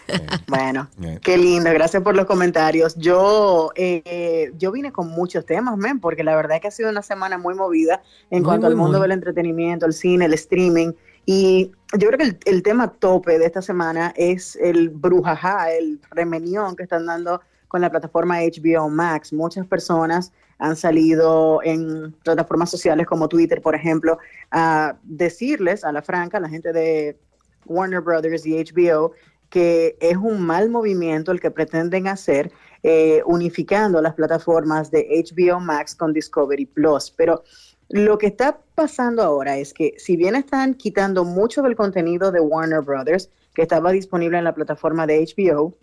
Bueno, 0.49 0.89
Eh. 1.03 1.19
qué 1.23 1.39
lindo, 1.39 1.71
gracias 1.73 2.03
por 2.03 2.15
los 2.15 2.27
comentarios. 2.27 2.95
Yo, 2.97 3.71
eh, 3.75 4.53
yo 4.59 4.71
vine 4.73 4.93
con 4.93 5.09
muchos 5.09 5.47
temas, 5.47 5.77
men, 5.79 5.99
porque 6.01 6.25
la 6.25 6.37
verdad 6.37 6.57
es 6.57 6.63
que 6.63 6.69
ha 6.69 6.71
sido 6.71 6.90
una 6.91 7.03
semana 7.03 7.39
muy 7.39 7.55
movida 7.55 8.03
en 8.31 8.43
Muy, 8.43 8.47
cuanto 8.47 8.67
muy, 8.67 8.73
al 8.73 8.77
mundo 8.77 8.99
muy. 8.99 9.03
del 9.03 9.13
entretenimiento, 9.13 9.87
el 9.87 9.93
cine, 9.93 10.27
el 10.27 10.35
streaming. 10.35 10.93
Y 11.27 11.71
yo 11.99 12.09
creo 12.09 12.19
que 12.19 12.25
el, 12.25 12.39
el 12.47 12.63
tema 12.63 12.93
tope 12.93 13.39
de 13.39 13.47
esta 13.47 13.63
semana 13.63 14.13
es 14.17 14.57
el 14.57 14.91
brujajá, 14.91 15.73
el 15.73 16.01
remenión 16.11 16.77
que 16.77 16.83
están 16.83 17.07
dando 17.07 17.41
con 17.69 17.81
la 17.81 17.91
plataforma 17.91 18.39
HBO 18.41 18.89
Max. 18.89 19.33
Muchas 19.33 19.67
personas 19.67 20.33
han 20.59 20.77
salido 20.77 21.61
en 21.63 22.13
plataformas 22.23 22.71
sociales 22.71 23.07
como 23.07 23.29
Twitter, 23.29 23.63
por 23.63 23.75
ejemplo, 23.75 24.19
a 24.51 24.97
decirles 25.03 25.85
a 25.85 25.93
la 25.93 26.03
franca, 26.03 26.39
a 26.39 26.41
la 26.41 26.49
gente 26.49 26.73
de 26.73 27.19
Warner 27.65 28.01
Brothers 28.01 28.45
y 28.45 28.63
HBO, 28.63 29.13
que 29.49 29.97
es 30.01 30.17
un 30.17 30.43
mal 30.43 30.69
movimiento 30.69 31.33
el 31.33 31.41
que 31.41 31.51
pretenden 31.51 32.09
hacer 32.09 32.53
eh, 32.83 33.23
unificando 33.27 34.01
las 34.01 34.15
plataformas 34.15 34.91
de 34.91 35.07
HBO 35.25 35.61
Max 35.61 35.95
con 35.95 36.13
Discovery 36.13 36.67
Plus. 36.67 37.13
Pero 37.17 37.45
lo 37.89 38.19
que 38.19 38.29
está 38.29 38.61
pasando 38.75 39.23
ahora 39.23 39.59
es 39.59 39.75
que 39.75 39.95
si 39.99 40.17
bien 40.17 40.37
están 40.37 40.75
quitando 40.75 41.25
mucho 41.25 41.63
del 41.63 41.77
contenido 41.77 42.31
de 42.31 42.41
Warner 42.41 42.83
Brothers 42.83 43.31
que 43.55 43.63
estaba 43.63 43.93
disponible 43.93 44.39
en 44.39 44.45
la 44.45 44.55
plataforma 44.55 45.07
de 45.07 45.27
HBO, 45.37 45.77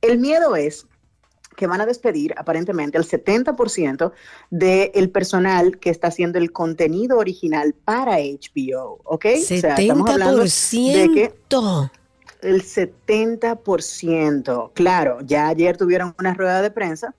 el 0.00 0.18
miedo 0.18 0.56
es 0.56 0.86
que 1.56 1.66
van 1.66 1.80
a 1.80 1.86
despedir 1.86 2.34
aparentemente 2.36 2.98
el 2.98 3.04
70% 3.04 4.12
del 4.50 5.10
personal 5.10 5.78
que 5.78 5.90
está 5.90 6.08
haciendo 6.08 6.38
el 6.38 6.52
contenido 6.52 7.18
original 7.18 7.74
para 7.74 8.16
HBO, 8.18 9.00
¿ok? 9.04 9.26
O 9.34 9.40
sea, 9.40 9.74
estamos 9.74 10.08
hablando 10.08 10.38
de 10.38 11.10
que 11.14 11.34
70%. 11.48 11.90
El 12.42 12.62
70%. 12.62 14.70
Claro, 14.74 15.18
ya 15.22 15.48
ayer 15.48 15.76
tuvieron 15.76 16.14
una 16.18 16.34
rueda 16.34 16.62
de 16.62 16.70
prensa 16.70 17.14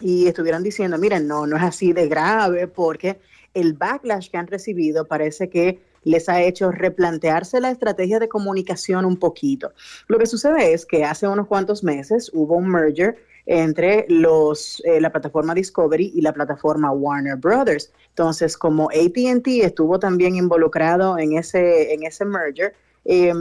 y 0.00 0.26
estuvieron 0.26 0.62
diciendo, 0.62 0.98
miren, 0.98 1.28
no, 1.28 1.46
no 1.46 1.56
es 1.56 1.62
así 1.62 1.92
de 1.92 2.08
grave 2.08 2.66
porque 2.66 3.20
el 3.54 3.74
backlash 3.74 4.30
que 4.30 4.38
han 4.38 4.46
recibido 4.46 5.06
parece 5.06 5.48
que 5.48 5.80
les 6.04 6.28
ha 6.28 6.42
hecho 6.42 6.72
replantearse 6.72 7.60
la 7.60 7.70
estrategia 7.70 8.18
de 8.18 8.28
comunicación 8.28 9.04
un 9.04 9.16
poquito. 9.16 9.72
Lo 10.08 10.18
que 10.18 10.26
sucede 10.26 10.72
es 10.72 10.84
que 10.84 11.04
hace 11.04 11.28
unos 11.28 11.46
cuantos 11.46 11.84
meses 11.84 12.30
hubo 12.34 12.56
un 12.56 12.68
merger 12.68 13.18
entre 13.46 14.06
los, 14.08 14.82
eh, 14.84 15.00
la 15.00 15.10
plataforma 15.10 15.54
Discovery 15.54 16.12
y 16.14 16.20
la 16.20 16.32
plataforma 16.32 16.92
Warner 16.92 17.36
Brothers. 17.36 17.92
Entonces, 18.08 18.56
como 18.56 18.88
ATT 18.90 19.46
estuvo 19.62 19.98
también 19.98 20.36
involucrado 20.36 21.18
en 21.18 21.36
ese, 21.36 21.92
en 21.92 22.04
ese 22.04 22.24
merger, 22.24 22.74
eh, 23.04 23.32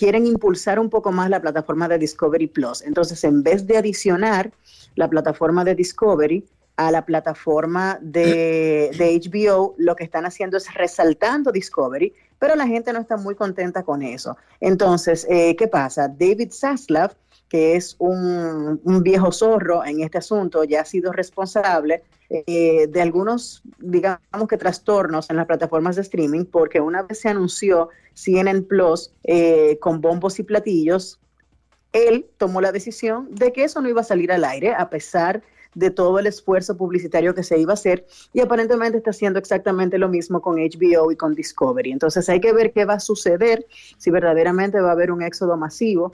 quieren 0.00 0.24
impulsar 0.26 0.78
un 0.78 0.88
poco 0.88 1.12
más 1.12 1.28
la 1.28 1.42
plataforma 1.42 1.86
de 1.86 1.98
Discovery 1.98 2.46
Plus. 2.46 2.80
Entonces, 2.80 3.22
en 3.22 3.42
vez 3.42 3.66
de 3.66 3.76
adicionar 3.76 4.50
la 4.94 5.10
plataforma 5.10 5.62
de 5.62 5.74
Discovery 5.74 6.42
a 6.76 6.90
la 6.90 7.04
plataforma 7.04 7.98
de, 8.00 8.90
HBO, 8.98 9.74
lo 9.76 9.94
que 9.94 10.04
están 10.04 10.24
haciendo 10.24 10.56
es 10.56 10.72
resaltando 10.72 11.52
Discovery, 11.52 12.14
pero 12.38 12.56
la 12.56 12.66
gente 12.66 12.94
no 12.94 13.00
está 13.00 13.18
muy 13.18 13.34
contenta 13.34 13.82
con 13.82 14.00
eso. 14.00 14.38
Entonces, 14.58 15.26
eh, 15.28 15.54
¿qué 15.54 15.68
pasa? 15.68 16.08
David 16.08 16.50
Zaslav, 16.50 17.14
que 17.50 17.76
es 17.76 17.96
un, 17.98 18.80
un 18.82 19.02
viejo 19.02 19.30
zorro 19.30 19.84
en 19.84 20.00
este 20.00 20.16
asunto, 20.16 20.64
ya 20.64 20.80
ha 20.80 20.84
sido 20.86 21.12
responsable 21.12 22.04
eh, 22.30 22.86
de 22.86 23.02
algunos, 23.02 23.60
digamos 23.80 24.48
que 24.48 24.56
trastornos 24.56 25.30
en 25.30 25.36
las 25.36 25.46
plataformas 25.46 25.96
de 25.96 26.02
streaming, 26.02 26.44
porque 26.44 26.80
una 26.80 27.02
vez 27.02 27.20
se 27.20 27.28
anunció 27.28 27.88
CNN 28.14 28.62
Plus 28.62 29.12
eh, 29.24 29.78
con 29.80 30.00
bombos 30.00 30.38
y 30.38 30.42
platillos, 30.42 31.18
él 31.92 32.26
tomó 32.36 32.60
la 32.60 32.72
decisión 32.72 33.28
de 33.34 33.52
que 33.52 33.64
eso 33.64 33.80
no 33.80 33.88
iba 33.88 34.00
a 34.00 34.04
salir 34.04 34.30
al 34.30 34.44
aire, 34.44 34.74
a 34.74 34.90
pesar 34.90 35.42
de 35.74 35.90
todo 35.90 36.18
el 36.18 36.26
esfuerzo 36.26 36.76
publicitario 36.76 37.34
que 37.34 37.44
se 37.44 37.58
iba 37.58 37.72
a 37.72 37.74
hacer, 37.74 38.06
y 38.32 38.40
aparentemente 38.40 38.98
está 38.98 39.10
haciendo 39.10 39.38
exactamente 39.38 39.98
lo 39.98 40.08
mismo 40.08 40.40
con 40.40 40.56
HBO 40.56 41.12
y 41.12 41.16
con 41.16 41.34
Discovery. 41.34 41.92
Entonces 41.92 42.28
hay 42.28 42.40
que 42.40 42.52
ver 42.52 42.72
qué 42.72 42.84
va 42.84 42.94
a 42.94 43.00
suceder, 43.00 43.66
si 43.96 44.10
verdaderamente 44.10 44.80
va 44.80 44.90
a 44.90 44.92
haber 44.92 45.12
un 45.12 45.22
éxodo 45.22 45.56
masivo 45.56 46.12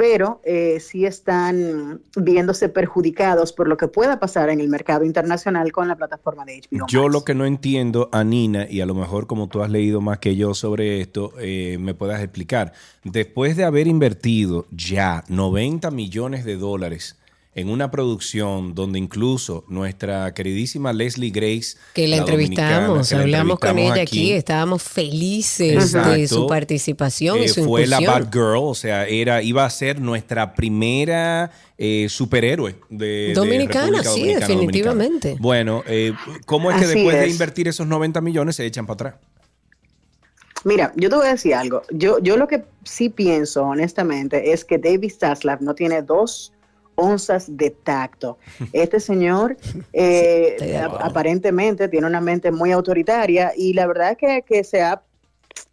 pero 0.00 0.40
eh, 0.44 0.80
sí 0.80 1.04
están 1.04 2.00
viéndose 2.16 2.70
perjudicados 2.70 3.52
por 3.52 3.68
lo 3.68 3.76
que 3.76 3.86
pueda 3.86 4.18
pasar 4.18 4.48
en 4.48 4.58
el 4.58 4.68
mercado 4.70 5.04
internacional 5.04 5.72
con 5.72 5.88
la 5.88 5.96
plataforma 5.96 6.46
de 6.46 6.62
HBO. 6.62 6.86
Yo 6.88 7.10
lo 7.10 7.22
que 7.22 7.34
no 7.34 7.44
entiendo, 7.44 8.08
a 8.10 8.24
Nina, 8.24 8.66
y 8.66 8.80
a 8.80 8.86
lo 8.86 8.94
mejor 8.94 9.26
como 9.26 9.50
tú 9.50 9.62
has 9.62 9.68
leído 9.68 10.00
más 10.00 10.18
que 10.18 10.36
yo 10.36 10.54
sobre 10.54 11.02
esto, 11.02 11.34
eh, 11.38 11.76
me 11.78 11.92
puedas 11.92 12.22
explicar. 12.22 12.72
Después 13.04 13.58
de 13.58 13.64
haber 13.64 13.88
invertido 13.88 14.64
ya 14.70 15.22
90 15.28 15.90
millones 15.90 16.46
de 16.46 16.56
dólares 16.56 17.19
en 17.54 17.68
una 17.68 17.90
producción 17.90 18.74
donde 18.74 18.98
incluso 18.98 19.64
nuestra 19.68 20.32
queridísima 20.34 20.92
Leslie 20.92 21.30
Grace, 21.30 21.76
Que 21.94 22.06
la, 22.06 22.18
entrevistamos, 22.18 23.08
que 23.08 23.16
la 23.16 23.22
hablamos 23.22 23.58
con 23.58 23.78
ella 23.78 24.02
aquí, 24.02 24.32
estábamos 24.32 24.82
felices 24.82 25.92
de 25.92 26.28
su 26.28 26.46
participación 26.46 27.38
y 27.38 27.44
eh, 27.44 27.48
su 27.48 27.64
fue 27.64 27.86
la 27.88 28.00
incursión. 28.00 28.24
Bad 28.24 28.32
Girl, 28.32 28.68
o 28.68 28.74
sea, 28.74 29.06
era, 29.06 29.42
iba 29.42 29.64
a 29.64 29.70
ser 29.70 30.00
nuestra 30.00 30.54
primera 30.54 31.50
eh, 31.76 32.06
superhéroe 32.08 32.76
de, 32.88 33.32
Dominicana, 33.34 34.04
sí, 34.04 34.20
Dominicana, 34.20 34.46
definitivamente. 34.46 35.28
dominicana. 35.28 35.42
Bueno, 35.42 35.82
eh, 35.88 36.12
¿cómo 36.46 36.70
es 36.70 36.78
que 36.78 36.84
Así 36.84 36.94
después 36.94 37.18
de 37.18 37.28
invertir 37.28 37.66
esos 37.66 37.86
90 37.86 38.20
millones 38.20 38.56
se 38.56 38.64
echan 38.64 38.86
para 38.86 38.94
atrás? 38.94 39.14
Mira, 40.62 40.92
yo 40.94 41.08
te 41.08 41.16
voy 41.16 41.26
a 41.26 41.30
decir 41.32 41.54
algo. 41.54 41.82
Yo, 41.90 42.18
yo 42.20 42.36
lo 42.36 42.46
que 42.46 42.64
sí 42.84 43.08
pienso, 43.08 43.64
honestamente, 43.64 44.52
es 44.52 44.64
que 44.64 44.78
David 44.78 45.12
Zaslav 45.18 45.62
no 45.62 45.74
tiene 45.74 46.02
dos 46.02 46.52
onzas 47.00 47.56
de 47.56 47.70
tacto. 47.70 48.38
Este 48.72 49.00
señor 49.00 49.56
eh, 49.92 50.80
aparentemente 51.00 51.88
tiene 51.88 52.06
una 52.06 52.20
mente 52.20 52.50
muy 52.50 52.70
autoritaria 52.72 53.52
y 53.56 53.72
la 53.72 53.86
verdad 53.86 54.12
es 54.12 54.18
que, 54.18 54.42
que 54.46 54.64
se 54.64 54.82
ha, 54.82 55.02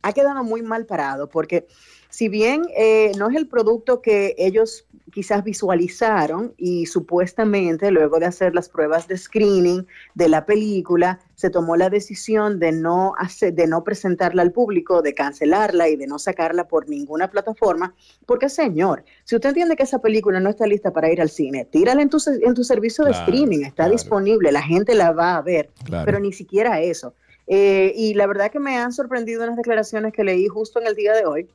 ha 0.02 0.14
quedado 0.14 0.44
muy 0.44 0.62
mal 0.62 0.86
parado 0.86 1.28
porque 1.28 1.68
si 2.10 2.30
bien 2.30 2.64
eh, 2.76 3.12
no 3.18 3.30
es 3.30 3.36
el 3.36 3.48
producto 3.48 4.02
que 4.02 4.34
ellos 4.38 4.87
quizás 5.18 5.44
visualizaron 5.44 6.54
y 6.58 6.86
supuestamente 6.86 7.90
luego 7.90 8.20
de 8.20 8.28
hacer 8.28 8.54
las 8.54 8.70
pruebas 8.70 9.08
de 9.08 9.18
screening 9.18 9.88
de 10.14 10.30
la 10.30 10.46
película 10.46 11.20
se 11.34 11.50
tomó 11.50 11.76
la 11.76 11.90
decisión 11.90 12.60
de 12.60 12.72
no 12.72 13.14
hacer, 13.18 13.56
de 13.56 13.66
no 13.66 13.84
presentarla 13.84 14.44
al 14.44 14.52
público, 14.52 15.02
de 15.02 15.16
cancelarla 15.16 15.90
y 15.90 15.96
de 15.96 16.06
no 16.06 16.20
sacarla 16.20 16.68
por 16.68 16.88
ninguna 16.88 17.32
plataforma, 17.32 17.96
porque 18.28 18.48
señor, 18.48 19.04
si 19.24 19.34
usted 19.36 19.50
entiende 19.50 19.76
que 19.76 19.82
esa 19.84 19.98
película 20.00 20.40
no 20.40 20.52
está 20.52 20.68
lista 20.68 20.94
para 20.94 21.12
ir 21.12 21.20
al 21.20 21.32
cine, 21.32 21.66
tírala 21.66 22.04
en 22.04 22.10
tu, 22.10 22.20
en 22.44 22.54
tu 22.54 22.64
servicio 22.64 23.04
de 23.04 23.10
Claro, 23.10 23.26
streaming, 23.26 23.62
está 23.66 23.74
claro. 23.86 23.92
disponible, 23.94 24.52
la 24.52 24.62
gente 24.62 24.94
la 24.94 25.14
va 25.14 25.36
a 25.38 25.42
ver, 25.42 25.72
Claro. 25.84 26.06
pero 26.06 26.20
ni 26.20 26.32
siquiera 26.32 26.80
eso. 26.80 27.16
Eh, 27.48 27.94
y 27.96 28.14
la 28.14 28.28
verdad 28.28 28.52
que 28.52 28.60
me 28.60 28.78
han 28.78 28.92
sorprendido 28.94 29.44
unas 29.44 29.56
declaraciones 29.56 30.14
que 30.14 30.24
leí 30.24 30.48
justo 30.48 30.80
en 30.80 30.86
el 30.88 30.96
día 30.96 31.14
de 31.14 31.26
hoy, 31.26 31.48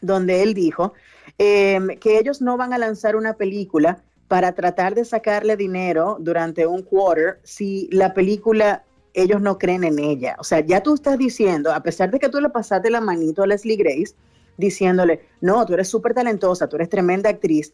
donde 0.00 0.42
él 0.42 0.54
dijo 0.54 0.94
eh, 1.38 1.80
que 2.00 2.18
ellos 2.18 2.40
no 2.40 2.56
van 2.56 2.72
a 2.72 2.78
lanzar 2.78 3.16
una 3.16 3.34
película 3.34 4.02
para 4.28 4.52
tratar 4.52 4.94
de 4.94 5.04
sacarle 5.04 5.56
dinero 5.56 6.16
durante 6.20 6.66
un 6.66 6.82
quarter 6.82 7.40
si 7.44 7.88
la 7.92 8.14
película 8.14 8.84
ellos 9.12 9.40
no 9.40 9.58
creen 9.58 9.84
en 9.84 9.98
ella. 9.98 10.36
O 10.38 10.44
sea, 10.44 10.60
ya 10.60 10.82
tú 10.82 10.94
estás 10.94 11.18
diciendo, 11.18 11.72
a 11.72 11.82
pesar 11.82 12.10
de 12.10 12.18
que 12.18 12.28
tú 12.28 12.40
le 12.40 12.48
pasaste 12.48 12.90
la 12.90 13.00
manito 13.00 13.42
a 13.42 13.46
Leslie 13.46 13.76
Grace, 13.76 14.14
diciéndole, 14.56 15.20
no, 15.40 15.64
tú 15.64 15.74
eres 15.74 15.88
súper 15.88 16.14
talentosa, 16.14 16.68
tú 16.68 16.76
eres 16.76 16.88
tremenda 16.88 17.30
actriz, 17.30 17.72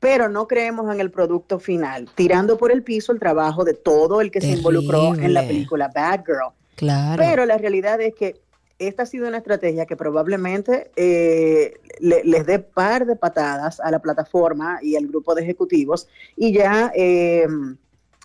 pero 0.00 0.28
no 0.28 0.46
creemos 0.48 0.92
en 0.92 1.00
el 1.00 1.10
producto 1.10 1.58
final, 1.58 2.08
tirando 2.14 2.56
por 2.56 2.72
el 2.72 2.82
piso 2.82 3.12
el 3.12 3.20
trabajo 3.20 3.64
de 3.64 3.74
todo 3.74 4.20
el 4.20 4.30
que 4.30 4.40
se 4.40 4.48
involucró 4.48 5.14
en 5.14 5.34
la 5.34 5.42
película 5.42 5.90
Bad 5.94 6.24
Girl. 6.26 6.52
Claro. 6.74 7.22
Pero 7.22 7.44
la 7.44 7.58
realidad 7.58 8.00
es 8.00 8.14
que 8.14 8.40
esta 8.80 9.04
ha 9.04 9.06
sido 9.06 9.28
una 9.28 9.36
estrategia 9.38 9.86
que 9.86 9.96
probablemente 9.96 10.90
eh, 10.96 11.74
le- 12.00 12.24
les 12.24 12.44
dé 12.46 12.58
par 12.58 13.06
de 13.06 13.14
patadas 13.16 13.78
a 13.80 13.90
la 13.90 14.00
plataforma 14.00 14.78
y 14.82 14.96
al 14.96 15.06
grupo 15.06 15.34
de 15.34 15.42
ejecutivos 15.42 16.08
y 16.36 16.52
ya 16.52 16.90
eh, 16.96 17.46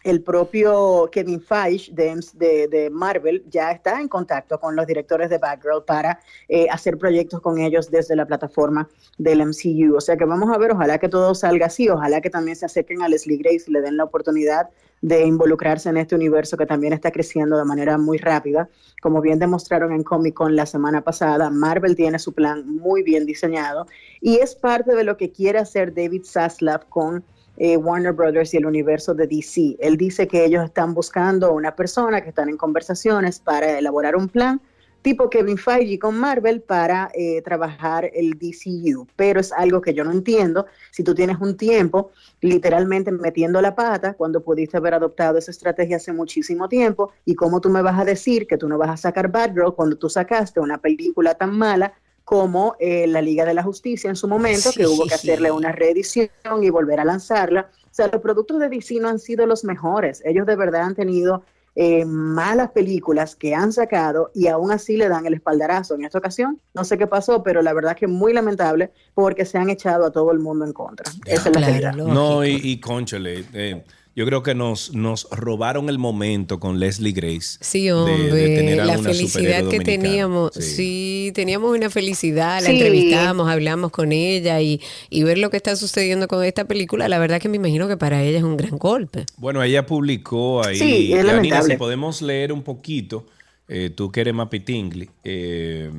el 0.05 0.21
propio 0.21 1.09
Kevin 1.11 1.41
Feige 1.41 1.91
de, 1.91 2.89
Marvel 2.91 3.43
ya 3.49 3.71
está 3.71 3.99
en 3.99 4.07
contacto 4.07 4.59
con 4.59 4.75
los 4.75 4.85
directores 4.85 5.31
de 5.31 5.39
Batgirl 5.39 5.83
para 5.83 6.19
eh, 6.47 6.67
hacer 6.69 6.99
proyectos 6.99 7.41
con 7.41 7.57
ellos 7.57 7.89
desde 7.89 8.15
la 8.15 8.27
plataforma 8.27 8.87
del 9.17 9.43
MCU. 9.43 9.95
O 9.97 10.01
sea 10.01 10.15
que 10.15 10.25
vamos 10.25 10.53
a 10.53 10.59
ver, 10.59 10.71
ojalá 10.71 10.99
que 10.99 11.09
todo 11.09 11.33
salga 11.33 11.65
así, 11.65 11.89
ojalá 11.89 12.21
que 12.21 12.29
también 12.29 12.55
se 12.55 12.67
acerquen 12.67 13.01
a 13.01 13.09
Leslie 13.09 13.37
Grace 13.37 13.65
y 13.65 13.71
le 13.71 13.81
den 13.81 13.97
la 13.97 14.03
oportunidad 14.03 14.69
de 15.01 15.25
involucrarse 15.25 15.89
en 15.89 15.97
este 15.97 16.13
universo 16.13 16.55
que 16.55 16.67
también 16.67 16.93
está 16.93 17.11
creciendo 17.11 17.57
de 17.57 17.65
manera 17.65 17.97
muy 17.97 18.19
rápida. 18.19 18.69
Como 19.01 19.21
bien 19.21 19.39
demostraron 19.39 19.91
en 19.91 20.03
Comic 20.03 20.35
Con 20.35 20.55
la 20.55 20.67
semana 20.67 21.01
pasada, 21.01 21.49
Marvel 21.49 21.95
tiene 21.95 22.19
su 22.19 22.33
plan 22.33 22.63
muy 22.67 23.01
bien 23.01 23.25
diseñado 23.25 23.87
y 24.21 24.37
es 24.37 24.53
parte 24.53 24.95
de 24.95 25.03
lo 25.03 25.17
que 25.17 25.31
quiere 25.31 25.57
hacer 25.57 25.95
David 25.95 26.25
Zaslav 26.25 26.87
con 26.89 27.23
eh, 27.57 27.77
Warner 27.77 28.13
Brothers 28.13 28.53
y 28.53 28.57
el 28.57 28.65
universo 28.65 29.13
de 29.13 29.27
DC. 29.27 29.77
Él 29.79 29.97
dice 29.97 30.27
que 30.27 30.45
ellos 30.45 30.65
están 30.65 30.93
buscando 30.93 31.53
una 31.53 31.75
persona 31.75 32.21
que 32.21 32.29
están 32.29 32.49
en 32.49 32.57
conversaciones 32.57 33.39
para 33.39 33.77
elaborar 33.79 34.15
un 34.15 34.29
plan 34.29 34.61
tipo 35.05 35.29
Kevin 35.29 35.59
Feige 35.59 35.99
con 35.99 36.17
Marvel 36.17 36.61
para 36.61 37.11
eh, 37.13 37.39
trabajar 37.43 38.09
el 38.11 38.39
DCU, 38.39 39.05
pero 39.15 39.39
es 39.39 39.51
algo 39.51 39.79
que 39.79 39.93
yo 39.93 40.03
no 40.03 40.11
entiendo. 40.11 40.65
Si 40.89 41.03
tú 41.03 41.13
tienes 41.13 41.37
un 41.39 41.55
tiempo 41.57 42.09
literalmente 42.41 43.11
metiendo 43.11 43.61
la 43.61 43.75
pata 43.75 44.13
cuando 44.13 44.41
pudiste 44.41 44.77
haber 44.77 44.95
adoptado 44.95 45.37
esa 45.37 45.51
estrategia 45.51 45.97
hace 45.97 46.11
muchísimo 46.11 46.67
tiempo, 46.67 47.11
y 47.23 47.35
cómo 47.35 47.61
tú 47.61 47.69
me 47.69 47.83
vas 47.83 47.99
a 47.99 48.03
decir 48.03 48.47
que 48.47 48.57
tú 48.57 48.67
no 48.67 48.79
vas 48.79 48.89
a 48.89 48.97
sacar 48.97 49.29
Batgirl 49.31 49.75
cuando 49.75 49.95
tú 49.95 50.09
sacaste 50.09 50.59
una 50.59 50.79
película 50.79 51.35
tan 51.35 51.55
mala 51.55 51.93
como 52.25 52.75
eh, 52.79 53.05
la 53.07 53.21
Liga 53.21 53.45
de 53.45 53.53
la 53.53 53.63
Justicia 53.63 54.09
en 54.09 54.15
su 54.15 54.27
momento, 54.27 54.71
que 54.75 54.87
hubo 54.87 55.05
que 55.05 55.13
hacerle 55.13 55.51
una 55.51 55.71
reedición 55.71 56.29
y 56.61 56.69
volver 56.71 56.99
a 56.99 57.05
lanzarla. 57.05 57.69
O 57.83 57.93
sea, 57.93 58.07
los 58.07 58.21
productos 58.21 58.59
de 58.59 58.67
DC 58.67 58.95
no 58.99 59.07
han 59.07 59.19
sido 59.19 59.45
los 59.45 59.63
mejores. 59.63 60.21
Ellos 60.25 60.47
de 60.47 60.55
verdad 60.55 60.81
han 60.81 60.95
tenido 60.95 61.43
eh, 61.75 62.03
malas 62.05 62.71
películas 62.71 63.35
que 63.35 63.53
han 63.53 63.71
sacado 63.71 64.31
y 64.33 64.47
aún 64.47 64.71
así 64.71 64.97
le 64.97 65.07
dan 65.07 65.27
el 65.27 65.35
espaldarazo. 65.35 65.93
En 65.93 66.03
esta 66.03 66.17
ocasión, 66.17 66.59
no 66.73 66.83
sé 66.83 66.97
qué 66.97 67.05
pasó, 67.05 67.43
pero 67.43 67.61
la 67.61 67.73
verdad 67.73 67.95
que 67.95 68.07
muy 68.07 68.33
lamentable 68.33 68.91
porque 69.13 69.45
se 69.45 69.59
han 69.59 69.69
echado 69.69 70.05
a 70.05 70.11
todo 70.11 70.31
el 70.31 70.39
mundo 70.39 70.65
en 70.65 70.73
contra. 70.73 71.11
Esa 71.25 71.49
es 71.49 71.55
la 71.55 71.67
realidad. 71.67 71.93
No, 71.93 72.43
y, 72.43 72.59
y 72.63 72.79
cónchale, 72.79 73.45
eh, 73.53 73.83
yo 74.15 74.25
creo 74.25 74.43
que 74.43 74.55
nos, 74.55 74.93
nos 74.93 75.27
robaron 75.29 75.89
el 75.89 75.97
momento 75.97 76.59
con 76.59 76.79
Leslie 76.79 77.11
Grace. 77.11 77.57
Sí, 77.59 77.83
de- 77.85 77.93
hombre, 77.93 78.31
de 78.31 78.55
tener 78.55 78.79
a 78.81 78.85
la 78.85 78.97
una 78.99 79.09
felicidad 79.09 79.67
que 79.67 79.79
teníamos. 79.81 80.51
Sí. 80.53 80.61
Sí. 80.61 81.31
teníamos 81.33 81.75
una 81.75 81.89
felicidad, 81.89 82.61
la 82.61 82.67
Sí. 82.69 82.73
entrevistamos, 82.75 83.49
hablamos 83.49 83.91
con 83.91 84.11
ella 84.11 84.61
y, 84.61 84.79
y 85.09 85.23
ver 85.23 85.37
lo 85.39 85.49
que 85.49 85.57
está 85.57 85.75
sucediendo 85.75 86.27
con 86.27 86.43
esta 86.45 86.65
película, 86.65 87.09
la 87.09 87.17
verdad 87.19 87.41
que 87.41 87.49
me 87.49 87.57
imagino 87.57 87.87
que 87.87 87.97
para 87.97 88.23
ella 88.23 88.37
es 88.37 88.43
un 88.43 88.55
gran 88.57 88.77
golpe. 88.77 89.25
Bueno, 89.37 89.61
ella 89.63 89.85
publicó 89.85 90.63
ahí. 90.63 90.77
Sí, 90.77 91.11
es 91.11 91.17
Janina, 91.17 91.33
lamentable. 91.33 91.73
si 91.73 91.77
podemos 91.77 92.21
leer 92.21 92.53
un 92.53 92.61
poquito, 92.63 93.25
eh, 93.67 93.89
tú 93.93 94.11
que 94.11 94.21
eres 94.21 94.33
Mapi 94.35 94.59
Tingley. 94.61 95.09
eh, 95.23 95.89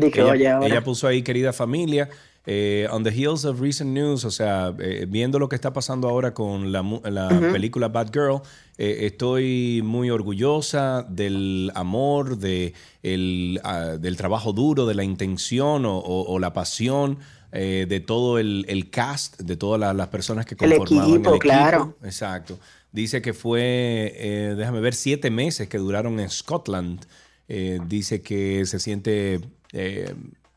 ella, 0.00 0.60
ella 0.64 0.84
puso 0.84 1.06
ahí, 1.08 1.22
querida 1.22 1.52
familia, 1.52 2.08
eh, 2.46 2.88
on 2.90 3.04
the 3.04 3.10
heels 3.10 3.44
of 3.44 3.60
recent 3.60 3.90
news, 3.92 4.24
o 4.24 4.30
sea, 4.30 4.74
eh, 4.80 5.06
viendo 5.08 5.38
lo 5.38 5.48
que 5.48 5.54
está 5.54 5.72
pasando 5.72 6.08
ahora 6.08 6.34
con 6.34 6.72
la, 6.72 6.82
la 7.04 7.28
película 7.52 7.88
Bad 7.88 8.10
Girl, 8.12 8.40
eh, 8.78 9.06
estoy 9.06 9.80
muy 9.84 10.10
orgullosa 10.10 11.06
del 11.08 11.70
amor, 11.74 12.38
de 12.38 12.74
el, 13.02 13.60
ah, 13.62 13.96
del 14.00 14.16
trabajo 14.16 14.52
duro, 14.52 14.86
de 14.86 14.94
la 14.94 15.04
intención 15.04 15.86
o, 15.86 15.98
o- 15.98 16.32
o 16.32 16.38
la 16.38 16.52
pasión. 16.52 17.18
de 17.52 18.00
todo 18.06 18.38
el, 18.38 18.64
el 18.66 18.88
cast, 18.88 19.38
de 19.42 19.56
todas 19.58 19.78
la- 19.78 19.92
las 19.92 20.08
personas 20.08 20.46
que 20.46 20.54
El 20.58 20.70
conformaban 20.78 21.10
equipo, 21.10 21.28
el 21.30 21.36
equipo. 21.36 21.38
claro. 21.38 21.96
Exacto. 22.02 22.58
Dice 22.92 23.20
que 23.20 23.34
fue, 23.34 24.54
déjame 24.56 24.80
ver, 24.80 24.94
siete 24.94 25.30
meses 25.30 25.68
que 25.68 25.76
duraron 25.76 26.18
en 26.18 26.30
Scotland. 26.30 27.04
Dice 27.88 28.22
que 28.22 28.64
se 28.64 28.78
siente 28.78 29.40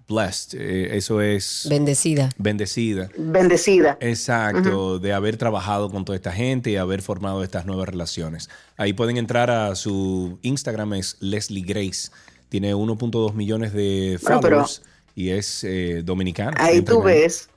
blessed. 0.07 0.57
Eh, 0.59 0.97
eso 0.97 1.21
es 1.21 1.67
Bendecida. 1.69 2.29
bendecida. 2.37 3.09
Bendecida. 3.17 3.97
Exacto, 4.01 4.99
de 4.99 5.13
haber 5.13 5.37
trabajado 5.37 5.89
con 5.89 6.05
toda 6.05 6.15
esta 6.15 6.31
gente 6.31 6.69
y 6.71 6.75
haber 6.77 7.01
formado 7.01 7.43
estas 7.43 7.65
nuevas 7.65 7.89
relaciones. 7.89 8.49
Ahí 8.77 8.93
pueden 8.93 9.17
entrar 9.17 9.49
a 9.49 9.75
su 9.75 10.37
Instagram, 10.41 10.93
es 10.93 11.17
Leslie 11.19 11.63
Grace. 11.63 12.09
Tiene 12.49 12.73
1.2 12.75 13.33
millones 13.33 13.73
de 13.73 14.19
Bueno, 14.21 14.41
followers 14.41 14.83
y 15.15 15.29
es 15.29 15.63
eh, 15.63 16.01
dominicana. 16.03 16.53
Ahí 16.59 16.81
tú 16.81 17.01
ves, 17.01 17.49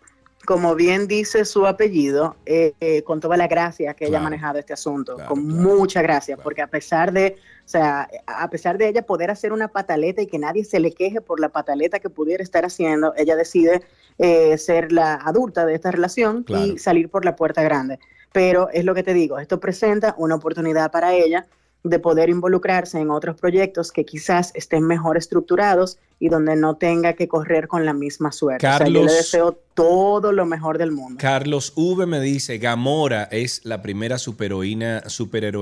como 0.46 0.74
bien 0.74 1.06
dice 1.08 1.44
su 1.44 1.66
apellido, 1.66 2.36
eh, 2.46 2.72
eh, 2.80 3.02
con 3.02 3.20
toda 3.20 3.36
la 3.36 3.46
gracia 3.48 3.92
que 3.94 4.04
ella 4.04 4.12
Claro. 4.12 4.26
ha 4.26 4.30
manejado 4.30 4.58
este 4.58 4.72
asunto, 4.72 5.16
Claro, 5.16 5.28
con 5.28 5.44
claro, 5.46 5.62
mucha 5.76 6.00
gracia, 6.02 6.36
claro. 6.36 6.44
porque 6.44 6.62
a 6.62 6.68
pesar 6.68 7.12
de, 7.12 7.36
o 7.68 7.70
sea, 7.70 8.08
a 8.26 8.48
pesar 8.48 8.78
de 8.78 8.88
ella 8.88 9.02
poder 9.02 9.30
hacer 9.30 9.52
una 9.52 9.68
pataleta 9.68 10.22
y 10.22 10.26
que 10.26 10.38
nadie 10.38 10.64
se 10.64 10.80
le 10.80 10.90
queje 10.92 11.20
por 11.20 11.38
la 11.38 11.50
pataleta 11.50 11.98
que 11.98 12.08
pudiera 12.08 12.42
estar 12.42 12.64
haciendo, 12.64 13.12
ella 13.14 13.36
decide 13.36 13.82
eh, 14.16 14.56
ser 14.56 14.90
la 14.90 15.16
adulta 15.16 15.66
de 15.66 15.74
esta 15.74 15.90
relación 15.90 16.44
Claro. 16.44 16.64
y 16.64 16.78
salir 16.78 17.10
por 17.10 17.26
la 17.26 17.36
puerta 17.36 17.62
grande. 17.62 17.98
Pero 18.32 18.70
es 18.70 18.86
lo 18.86 18.94
que 18.94 19.02
te 19.02 19.12
digo, 19.12 19.38
esto 19.38 19.60
presenta 19.60 20.14
una 20.16 20.36
oportunidad 20.36 20.90
para 20.90 21.12
ella 21.12 21.46
de 21.84 21.98
poder 21.98 22.30
involucrarse 22.30 23.00
en 23.00 23.10
otros 23.10 23.38
proyectos 23.38 23.92
que 23.92 24.06
quizás 24.06 24.50
estén 24.54 24.86
mejor 24.86 25.18
estructurados 25.18 25.98
y 26.20 26.28
donde 26.28 26.56
no 26.56 26.76
tenga 26.76 27.12
que 27.12 27.28
correr 27.28 27.68
con 27.68 27.84
la 27.84 27.92
misma 27.92 28.32
suerte. 28.32 28.66
o 28.66 28.70
sea, 28.70 28.78
yo 28.78 28.84
le 28.86 28.92
Carlos- 29.00 29.12
deseo 29.16 29.58
todo 29.74 30.32
lo 30.32 30.44
mejor 30.44 30.76
del 30.76 30.90
mundo. 30.90 31.18
Carlos 31.20 31.72
V 31.76 32.04
me 32.06 32.20
dice, 32.20 32.58
Gamora 32.58 33.28
es 33.30 33.60
la 33.62 33.80
primera 33.80 34.18
superheroína, 34.18 35.04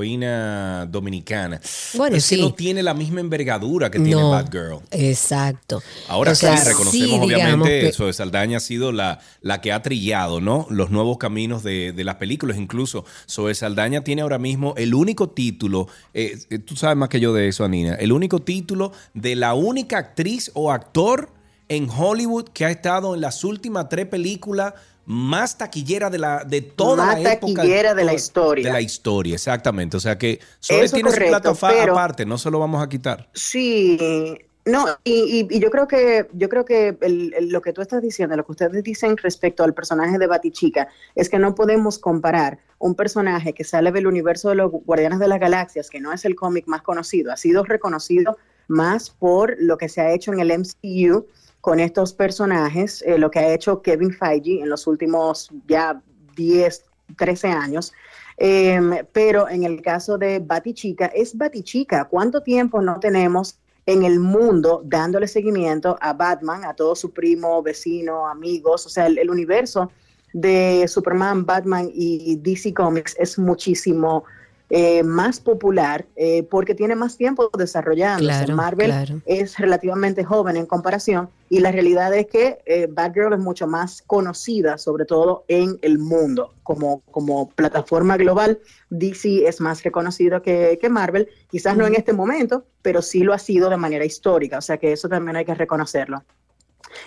superheroína 0.01 0.87
dominicana. 0.87 1.61
Bueno, 1.95 2.17
es 2.17 2.29
que 2.29 2.37
sí. 2.37 2.41
no 2.41 2.55
tiene 2.55 2.83
la 2.83 2.95
misma 2.95 3.21
envergadura 3.21 3.91
que 3.91 3.99
tiene 3.99 4.21
No. 4.21 4.31
Batgirl. 4.31 4.79
Exacto. 4.91 5.83
Ahora 6.09 6.33
O 6.33 6.35
sea, 6.35 6.57
sí, 6.57 6.69
reconocemos 6.69 7.09
sí, 7.09 7.19
obviamente 7.35 7.81
que- 7.81 7.89
eso 7.89 8.11
Saldaña 8.13 8.57
ha 8.57 8.61
sido 8.61 8.93
la, 8.93 9.21
la 9.43 9.61
que 9.61 9.73
ha 9.73 9.83
trillado, 9.83 10.41
¿no? 10.41 10.67
Los 10.71 10.91
nuevos 10.91 11.19
caminos 11.19 11.63
de, 11.63 11.93
de 11.93 12.05
las 12.05 12.15
películas. 12.17 12.57
Incluso 12.57 13.05
Zoe 13.29 13.55
Saldaña 13.55 14.03
tiene 14.03 14.23
ahora 14.23 14.39
mismo 14.39 14.75
el 14.77 14.95
único 14.95 15.29
título, 15.31 15.89
eh, 16.15 16.39
eh, 16.51 16.59
tú 16.59 16.77
sabes 16.77 16.97
más 16.97 17.09
que 17.09 17.21
yo 17.21 17.33
de 17.35 17.49
eso, 17.49 17.65
Anina, 17.65 17.95
el 17.97 18.13
único 18.13 18.41
título 18.41 18.93
de 19.15 19.37
la 19.37 19.55
única 19.55 19.99
actriz 19.99 20.46
o 20.55 20.71
actor 20.73 21.29
en 21.69 21.89
Hollywood 21.91 22.49
que 22.51 22.65
ha 22.65 22.71
estado 22.71 23.15
en 23.15 23.21
las 23.21 23.43
últimas 23.45 23.89
tres 23.89 24.07
películas 24.07 24.75
más 25.05 25.57
taquillera 25.57 26.11
de 26.11 26.19
la 26.19 26.45
de 26.45 26.61
toda 26.63 27.07
Más 27.07 27.21
la 27.21 27.33
época 27.35 27.55
taquillera 27.55 27.95
de 27.95 28.05
la 28.05 28.15
historia. 28.15 28.67
de 28.67 28.73
la 28.73 28.81
historia 28.81 29.35
exactamente 29.35 29.97
o 29.97 30.01
sea 30.01 30.19
que 30.19 30.41
Eso 30.69 30.95
tiene 30.97 31.11
correcto, 31.11 31.55
su 31.55 31.67
pero- 31.67 31.93
aparte 31.93 32.27
no 32.27 32.39
se 32.39 32.51
lo 32.51 32.59
vamos 32.59 32.83
a 32.83 32.89
quitar 32.89 33.29
Sí, 33.33 34.37
no, 34.65 34.85
y, 35.05 35.13
y- 35.13 35.57
y 35.57 35.61
yo 35.61 35.71
creo 35.71 35.87
que 35.87 36.27
yo 36.33 36.49
creo 36.49 36.65
que 36.65 36.97
el- 37.01 37.33
el- 37.35 37.49
lo 37.51 37.63
que 37.63 37.73
tú 37.73 37.83
estás 37.83 38.03
diciendo, 38.03 38.37
lo 38.37 38.45
que 38.45 38.51
ustedes 38.53 38.83
dicen 38.83 39.17
respecto 39.17 39.63
al 39.63 39.75
personaje 39.75 40.19
de 40.19 40.27
Batichica, 40.27 40.89
es 41.15 41.29
que 41.31 41.39
no 41.39 41.55
podemos 41.55 42.01
comparar 42.01 42.59
un 42.79 42.97
personaje 42.97 43.53
que 43.53 43.63
sale 43.63 43.93
del 43.93 44.09
universo 44.09 44.49
de 44.49 44.57
los 44.57 44.73
Guardianes 44.73 45.21
de 45.21 45.29
las 45.29 45.39
Galaxias, 45.39 45.89
que 45.89 46.01
no 46.01 46.13
es 46.13 46.25
el 46.25 46.35
cómic 46.35 46.67
más 46.67 46.83
conocido, 46.83 47.33
ha 47.33 47.37
sido 47.37 47.63
reconocido 47.63 48.37
más 48.69 49.11
por 49.11 49.57
lo 49.59 49.77
que 49.77 49.89
se 49.89 50.01
ha 50.01 50.13
hecho 50.13 50.33
en 50.33 50.41
el 50.41 50.53
MCU 50.59 51.27
con 51.61 51.81
estos 51.81 52.13
personajes, 52.13 53.03
eh, 53.07 53.19
lo 53.19 53.31
que 53.31 53.41
ha 53.41 53.53
hecho 53.53 53.83
Kevin 53.83 54.13
Feige 54.13 54.61
en 54.61 54.69
los 54.69 54.87
últimos 54.87 55.51
ya 55.67 56.01
10, 56.37 56.85
13 57.17 57.49
años. 57.49 57.93
Em, 58.37 58.99
pero 59.13 59.49
en 59.49 59.65
el 59.65 59.81
caso 59.83 60.19
de 60.19 60.39
Batichica, 60.39 61.07
es 61.07 61.37
Batichica. 61.37 62.05
¿Cuánto 62.05 62.43
tiempo 62.43 62.81
no 62.81 63.01
tenemos 63.01 63.59
en 63.87 64.05
el 64.05 64.21
mundo 64.21 64.83
dándole 64.85 65.27
seguimiento 65.27 65.97
a 66.01 66.13
Batman, 66.13 66.65
a 66.65 66.75
todo 66.75 66.95
su 66.95 67.11
primo, 67.11 67.63
vecino, 67.63 68.29
amigos? 68.29 68.87
O 68.87 68.89
sea, 68.89 69.07
el, 69.07 69.19
el 69.19 69.31
universo 69.31 69.91
de 70.33 70.85
Superman, 70.87 71.47
Batman 71.47 71.91
y 71.93 72.37
DC 72.37 72.75
Comics 72.75 73.17
es 73.19 73.39
muchísimo 73.39 74.25
eh, 74.69 75.05
más 75.05 75.39
popular 75.39 76.07
eh, 76.17 76.43
porque 76.43 76.75
tiene 76.75 76.97
más 76.97 77.17
tiempo 77.17 77.51
desarrollándose. 77.57 78.27
Claro, 78.27 78.57
Marvel 78.57 78.91
claro. 78.91 79.21
es 79.25 79.59
relativamente 79.59 80.25
joven 80.25 80.57
en 80.57 80.67
comparación 80.67 81.29
y 81.49 81.61
la 81.61 81.71
realidad 81.71 82.13
es 82.13 82.27
que 82.27 82.59
eh, 82.67 82.89
Batgirl 82.91 83.33
es 83.33 83.39
mucho 83.39 83.69
más 83.69 84.03
conocida, 84.03 84.77
sobre 84.77 85.05
todo 85.05 85.45
en 85.47 85.79
el 85.83 85.99
mundo. 85.99 86.53
Como, 86.65 87.03
como 87.13 87.49
plataforma 87.51 88.17
global, 88.17 88.59
DC 88.91 89.47
es 89.47 89.61
más 89.61 89.85
reconocido 89.85 90.43
que, 90.43 90.79
que 90.81 90.89
Marvel, 90.89 91.29
quizás 91.49 91.77
no 91.77 91.87
en 91.87 91.95
este 91.95 92.13
momento, 92.13 92.65
pero 92.83 93.03
sí 93.03 93.21
lo 93.21 93.33
ha 93.33 93.39
sido 93.39 93.71
de 93.71 93.77
manera 93.77 94.05
histórica, 94.05 94.59
o 94.59 94.63
sea 94.63 94.77
que 94.79 94.91
eso 94.91 95.09
también 95.09 95.37
hay 95.37 95.45
que 95.45 95.55
reconocerlo. 95.55 96.25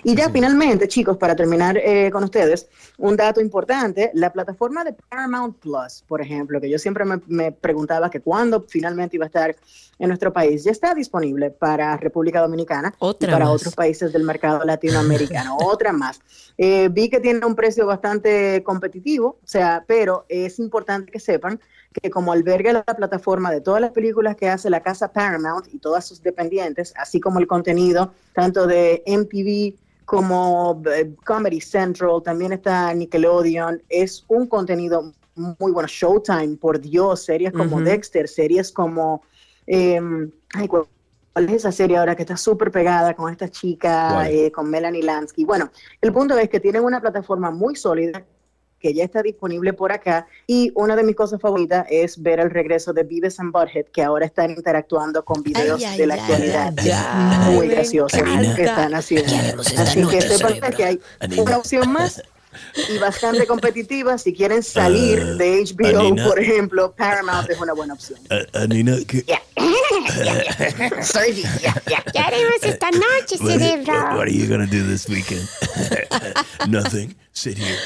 Y 0.04 0.16
ya 0.16 0.30
finalmente, 0.30 0.88
chicos, 0.88 1.18
para 1.18 1.36
terminar 1.36 1.78
eh, 1.78 2.10
con 2.12 2.24
ustedes, 2.24 2.68
un 2.98 3.16
dato 3.16 3.42
importante, 3.42 4.12
la 4.14 4.32
plataforma 4.32 4.84
de 4.84 4.94
Paramount 4.94 5.58
Plus, 5.60 6.04
por 6.08 6.22
ejemplo, 6.22 6.60
que 6.60 6.70
yo 6.70 6.78
siempre 6.78 7.06
me, 7.06 7.22
me 7.28 7.52
preguntaba 7.52 8.10
que 8.10 8.22
cuándo 8.22 8.66
finalmente 8.68 9.16
iba 9.16 9.26
a 9.26 9.28
estar 9.28 9.56
en 10.00 10.08
nuestro 10.08 10.32
país, 10.32 10.64
ya 10.64 10.72
está 10.72 10.96
disponible 10.96 11.52
para 11.52 11.96
República 11.98 12.40
Dominicana 12.40 12.94
Otra 13.00 13.28
y 13.28 13.32
para 13.32 13.46
más. 13.46 13.54
otros 13.56 13.76
países 13.76 14.14
del 14.14 14.24
mercado 14.24 14.64
latinoamericano, 14.64 15.58
otra 15.62 15.92
más. 15.92 16.22
Eh, 16.58 16.90
vi 16.90 17.10
que 17.10 17.20
tiene 17.20 17.46
un 17.46 17.56
precio 17.56 17.86
bastante 17.86 18.64
competitivo, 18.64 19.40
o 19.44 19.48
sea, 19.48 19.84
pero 19.86 20.26
es 20.30 20.58
importante 20.60 21.12
que 21.12 21.20
sepan 21.20 21.60
que 21.94 22.10
como 22.10 22.32
alberga 22.32 22.74
la 22.74 22.84
plataforma 22.84 23.52
de 23.52 23.62
todas 23.62 23.82
las 23.82 23.92
películas 23.92 24.36
que 24.36 24.48
hace 24.48 24.70
la 24.70 24.82
casa 24.82 25.12
Paramount 25.12 25.68
y 25.74 25.80
todas 25.80 26.06
sus 26.06 26.22
dependientes, 26.22 26.94
así 26.96 27.20
como 27.20 27.40
el 27.40 27.48
contenido 27.48 28.14
tanto 28.34 28.68
de 28.68 29.04
MTV 29.08 29.80
como 30.06 30.82
eh, 30.92 31.16
Comedy 31.26 31.62
Central, 31.62 32.22
también 32.24 32.54
está 32.54 32.94
Nickelodeon, 32.94 33.82
es 33.90 34.24
un 34.28 34.48
contenido 34.48 35.14
muy 35.36 35.72
bueno, 35.72 35.88
Showtime, 35.88 36.58
por 36.58 36.80
Dios, 36.80 37.24
series 37.24 37.54
como. 37.54 37.82
Dexter, 37.82 38.28
series 38.28 38.72
como... 38.72 39.24
eh, 39.68 40.02
ay, 40.54 40.68
¿cuál 40.68 40.88
es 41.36 41.52
esa 41.52 41.72
serie 41.72 41.98
ahora 41.98 42.16
que 42.16 42.24
está 42.24 42.36
súper 42.36 42.72
pegada 42.72 43.16
con 43.16 43.32
esta 43.32 43.50
chica, 43.50 44.30
eh, 44.30 44.52
con 44.52 44.70
Melanie 44.70 45.04
Lansky? 45.04 45.46
Bueno, 45.46 45.72
el 46.02 46.12
punto 46.12 46.38
es 46.38 46.50
que 46.50 46.60
tienen 46.60 46.84
una 46.84 47.00
plataforma 47.00 47.52
muy 47.52 47.76
sólida 47.76 48.26
que 48.80 48.94
ya 48.94 49.04
está 49.04 49.22
disponible 49.22 49.74
por 49.74 49.92
acá. 49.92 50.28
Y 50.48 50.72
una 50.76 50.96
de 50.96 51.04
mis 51.04 51.16
cosas 51.16 51.40
favoritas 51.42 51.86
es 51.90 52.22
ver 52.22 52.40
el 52.40 52.50
regreso 52.50 52.94
de 52.94 53.04
Beavis 53.04 53.40
and 53.40 53.52
Butthead 53.52 53.86
que 53.92 54.02
ahora 54.04 54.26
están 54.26 54.52
interactuando 54.52 55.24
con 55.26 55.44
videos 55.44 55.84
Ay, 55.84 55.98
de 55.98 56.08
la 56.08 56.14
ay, 56.16 56.20
actualidad. 56.22 56.74
ay, 56.78 56.88
Es 56.90 56.96
ay, 56.96 57.56
muy 57.56 57.68
gracioso. 57.68 58.18
lo 58.24 58.56
que 58.56 58.64
están 58.64 58.94
haciendo. 58.96 59.34
Así 59.78 60.06
que 60.08 60.22
sepan 60.22 60.74
que 60.74 60.86
hay 60.86 61.00
una 61.38 61.58
opción 61.58 61.92
más 61.92 62.22
y 62.90 62.98
bastante 62.98 63.46
competitivas. 63.46 64.22
Si 64.24 64.34
quieren 64.34 64.64
salir 64.64 65.20
Ah, 65.22 65.36
de 65.36 65.64
HBO, 65.64 66.00
Anina. 66.00 66.26
por 66.28 66.40
ejemplo, 66.40 66.94
Paramount 66.96 67.50
es 67.50 67.60
una 67.60 67.74
buena 67.74 67.94
opción. 67.94 68.20
Anina, 68.54 68.98
¿qué, 69.08 69.24
Soy 71.04 71.34
yeah, 71.62 71.82
yeah. 71.88 72.04
¿Qué 72.14 72.20
haremos 72.20 72.54
esta 72.64 72.90
noche, 72.92 73.38
what, 73.40 73.52
cerebro? 73.52 73.94
are 74.22 74.32
you 74.32 74.48
gonna 74.48 74.66
do 74.66 74.84
this 74.88 75.08
weekend? 75.10 75.48
Nothing. 76.68 77.16
Sit 77.34 77.58
here. 77.58 77.78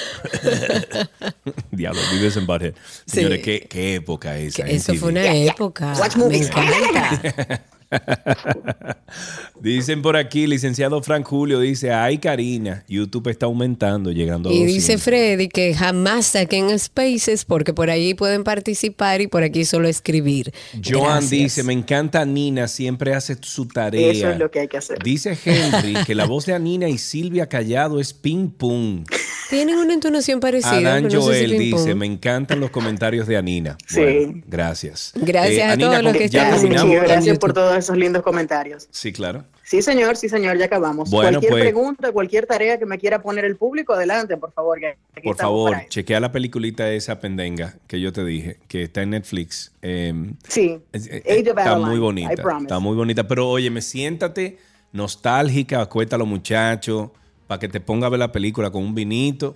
Diablo, 1.72 2.02
vives 2.12 2.38
en 2.38 2.46
Butthead. 2.48 2.74
Sí. 3.06 3.18
Señores, 3.18 3.42
¿qué, 3.44 3.68
qué 3.70 3.96
época. 3.96 4.34
Que 4.36 4.48
Eso 4.76 4.94
fue 4.96 5.10
una 5.10 5.26
época. 5.36 5.94
Watch 6.00 6.16
Me 6.16 6.24
movies. 6.26 6.48
encanta. 6.50 7.64
Dicen 9.62 10.02
por 10.02 10.18
aquí, 10.18 10.48
licenciado 10.48 11.02
Frank 11.02 11.26
Julio, 11.26 11.60
dice, 11.60 11.92
ay 11.92 12.18
Karina, 12.18 12.84
YouTube 12.88 13.30
está 13.30 13.46
aumentando, 13.46 14.12
llegando 14.12 14.50
a 14.50 14.54
Y 14.54 14.66
dice 14.66 14.94
200". 14.94 15.04
Freddy 15.04 15.48
que 15.48 15.74
jamás 15.74 16.26
saquen 16.28 16.78
spaces 16.78 17.46
porque 17.46 17.74
por 17.74 17.90
ahí 17.90 18.14
pueden 18.14 18.44
participar 18.44 19.22
y 19.22 19.28
por 19.28 19.44
aquí 19.44 19.64
solo 19.66 19.88
escribir. 19.88 20.54
Joan 20.84 21.12
Gracias. 21.22 21.30
dice, 21.32 21.64
me 21.64 21.74
encanta 21.74 22.26
Nina, 22.26 22.68
siempre 22.68 23.14
hace 23.14 23.38
su 23.42 23.68
tarea. 23.68 24.12
Eso 24.12 24.30
es 24.30 24.40
lo 24.40 24.52
que 24.52 24.62
hay 24.62 24.68
que 24.68 24.78
hacer. 24.78 25.00
Dice 25.04 25.38
Henry 25.46 25.94
que 26.06 26.16
la 26.16 26.26
voz 26.26 26.46
de 26.46 26.54
Anina 26.54 26.90
y 26.90 26.98
Silvia 26.98 27.48
Callado 27.48 28.00
es 28.00 28.14
ping 28.14 28.50
pong. 28.50 29.06
Tienen 29.50 29.78
una 29.78 29.94
entonación 29.94 30.40
parecida. 30.40 30.72
Adán 30.78 31.04
pero 31.04 31.20
no 31.20 31.28
sé 31.28 31.40
si 31.40 31.46
Joel 31.46 31.60
dice, 31.60 31.96
me 31.96 32.06
encantan 32.06 32.60
los 32.60 32.72
comentarios 32.72 33.28
de 33.28 33.38
Anina. 33.38 33.78
Sí. 33.88 34.00
Bueno, 34.02 34.42
gracias. 34.48 35.12
Gracias 35.16 35.72
a 35.74 35.78
todos 35.78 35.94
los 36.04 36.14
¿cómo- 36.14 36.18
que 36.18 36.26
están 36.26 36.90
gracias 37.04 37.38
por 37.38 37.54
todos 37.54 37.83
esos 37.84 37.98
lindos 37.98 38.24
comentarios. 38.24 38.88
Sí, 38.92 39.12
claro. 39.14 39.46
Sí, 39.64 39.82
señor, 39.82 40.18
sí, 40.18 40.28
señor, 40.30 40.58
ya 40.58 40.66
acabamos. 40.66 41.10
Bueno, 41.10 41.32
cualquier 41.40 41.52
pues- 41.52 41.64
pregunta, 41.64 42.12
cualquier 42.12 42.46
tarea 42.46 42.78
que 42.78 42.86
me 42.86 42.98
quiera 42.98 43.22
poner 43.22 43.46
el 43.46 43.56
público, 43.56 43.94
adelante, 43.94 44.36
por 44.38 44.52
favor. 44.52 44.80
Por 45.24 45.38
favor, 45.38 45.78
chequea 45.90 46.20
la 46.20 46.32
peliculita 46.32 46.90
esa 46.92 47.20
pendenga 47.20 47.76
que 47.88 48.02
yo 48.02 48.12
te 48.12 48.26
dije, 48.26 48.58
que 48.68 48.84
está 48.84 49.02
en 49.04 49.12
Netflix. 49.12 49.72
Eh, 49.82 50.34
Sí, 50.48 50.80
es- 50.92 51.08
eh, 51.08 51.24
Age 51.28 51.42
of 51.52 51.58
está 51.58 51.72
Adeline, 51.72 51.90
muy 51.90 52.00
bonita. 52.00 52.34
Está 52.34 52.80
muy 52.80 52.96
bonita. 52.96 53.28
Pero 53.28 53.50
oye, 53.50 53.70
me 53.70 53.82
siéntate 53.82 54.58
nostálgica, 54.92 55.82
acuesta 55.82 56.16
a 56.16 56.20
los 56.20 56.28
muchachos, 56.28 57.10
para 57.48 57.60
que 57.60 57.68
te 57.68 57.80
ponga 57.80 58.08
a 58.08 58.10
ver 58.10 58.20
la 58.20 58.32
película 58.32 58.72
con 58.72 58.84
un 58.84 58.96
vinito 58.96 59.56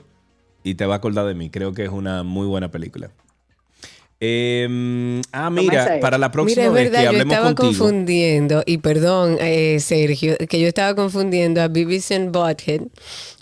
y 0.63 0.75
te 0.75 0.85
va 0.85 0.95
a 0.95 0.97
acordar 0.97 1.25
de 1.25 1.35
mí. 1.35 1.49
Creo 1.49 1.73
que 1.73 1.83
es 1.83 1.89
una 1.89 2.23
muy 2.23 2.45
buena 2.47 2.69
película. 2.69 3.11
Eh, 4.19 5.21
ah, 5.31 5.49
mira, 5.51 5.99
para 6.01 6.17
la 6.17 6.31
próxima 6.31 6.63
Mira, 6.63 6.67
es 6.67 6.73
vez 6.73 6.91
verdad, 6.91 7.09
que 7.11 7.15
yo 7.17 7.21
estaba 7.23 7.53
contigo. 7.53 7.67
confundiendo, 7.83 8.63
y 8.65 8.77
perdón, 8.79 9.37
eh, 9.39 9.79
Sergio, 9.79 10.35
que 10.49 10.59
yo 10.59 10.67
estaba 10.67 10.95
confundiendo 10.95 11.61
a 11.61 11.67
Beavis 11.67 12.11
and 12.11 12.31
Butthead 12.31 12.81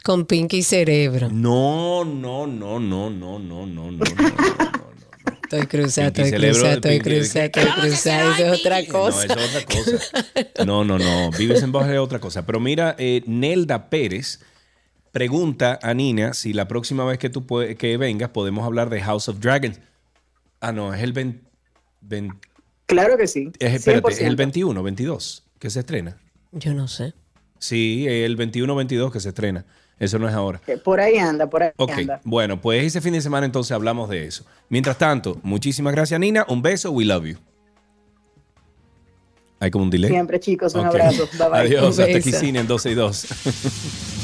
con 0.03 0.26
Pinky 0.26 0.63
Cerebro. 0.63 1.30
No, 1.32 2.03
no, 2.03 2.45
no, 2.45 2.80
no, 2.80 3.09
no, 3.09 3.39
no, 3.39 3.65
no, 3.65 3.91
no, 3.91 3.91
no. 3.91 4.05
Estoy 5.43 5.67
cruzada, 5.67 6.07
estoy 6.07 6.32
cruzada, 6.32 6.73
estoy 6.73 6.99
cruzada, 6.99 7.45
estoy 7.45 7.63
cruzada. 7.82 8.34
Eso 8.36 8.45
es 8.53 8.59
otra 8.59 8.82
No, 8.82 8.88
cosa. 8.89 9.23
eso 9.26 9.34
es 9.39 9.55
otra 9.55 9.65
cosa. 9.65 10.65
No, 10.65 10.84
no, 10.84 10.97
no. 10.97 11.32
Vives 11.38 11.61
en 11.63 11.71
Baja 11.71 11.93
es 11.93 11.99
otra 11.99 12.19
cosa. 12.19 12.45
Pero 12.45 12.59
mira, 12.59 12.95
eh, 12.97 13.21
Nelda 13.28 13.89
Pérez 13.89 14.39
pregunta 15.11 15.80
a 15.82 15.93
Nina 15.93 16.34
si 16.34 16.51
la 16.51 16.67
próxima 16.67 17.05
vez 17.05 17.19
que 17.19 17.30
tú 17.30 17.45
que 17.45 17.97
vengas 17.97 18.30
podemos 18.30 18.65
hablar 18.65 18.89
de 18.89 19.01
House 19.01 19.30
of 19.30 19.39
Dragons. 19.39 19.80
Ah, 20.68 20.72
no, 20.72 20.93
es 20.93 21.01
el 21.03 21.13
20, 21.13 21.43
Claro 22.88 23.18
que 23.18 23.28
sí. 23.28 23.51
es, 23.59 23.74
espérate, 23.76 24.11
es 24.11 24.20
100%. 24.22 24.26
el 24.28 24.36
21, 24.36 24.84
22 24.84 25.43
que 25.59 25.70
se 25.70 25.80
estrena. 25.80 26.18
Yo 26.51 26.74
no 26.74 26.88
sé. 26.88 27.13
Sí, 27.59 28.05
el 28.07 28.36
21, 28.36 28.76
22 28.76 29.11
que 29.11 29.20
se 29.20 29.30
estrena. 29.30 29.66
Eso 29.99 30.20
no 30.20 30.28
es 30.28 30.34
ahora. 30.36 30.59
Por 30.84 30.99
ahí 30.99 31.18
anda, 31.18 31.47
por 31.49 31.63
ahí 31.63 31.70
Ok, 31.78 31.91
anda. 31.91 32.22
bueno, 32.24 32.59
pues 32.61 32.84
ese 32.84 32.99
fin 33.01 33.13
de 33.13 33.22
semana 33.22 33.45
entonces 33.45 33.72
hablamos 33.72 34.09
de 34.09 34.26
eso. 34.26 34.43
Mientras 34.70 34.97
tanto, 34.97 35.39
muchísimas 35.43 35.93
gracias 35.93 36.20
Nina, 36.20 36.45
un 36.49 36.61
beso, 36.61 36.91
we 36.91 37.05
love 37.05 37.26
you. 37.26 37.38
Hay 39.59 39.72
como 39.72 39.86
un 39.86 39.89
delay. 39.89 40.09
Siempre, 40.11 40.39
chicos, 40.39 40.74
un 40.76 40.82
Ok. 40.82 40.88
abrazo. 40.88 41.30
Bye 41.39 41.47
bye. 41.49 41.59
Adiós, 41.59 41.97
Un 41.97 42.03
hasta 42.03 42.18
aquí 42.18 42.32
cine 42.34 42.59
en 42.59 42.68
12 42.68 42.91
y 42.91 42.93
2. 42.93 43.28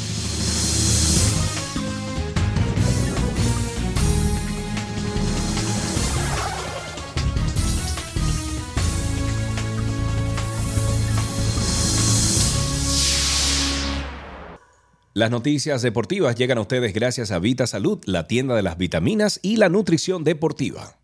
Las 15.21 15.29
noticias 15.29 15.83
deportivas 15.83 16.35
llegan 16.35 16.57
a 16.57 16.61
ustedes 16.61 16.95
gracias 16.95 17.29
a 17.29 17.37
Vita 17.37 17.67
Salud, 17.67 17.99
la 18.05 18.25
tienda 18.25 18.55
de 18.55 18.63
las 18.63 18.79
vitaminas 18.79 19.39
y 19.43 19.57
la 19.57 19.69
nutrición 19.69 20.23
deportiva. 20.23 20.97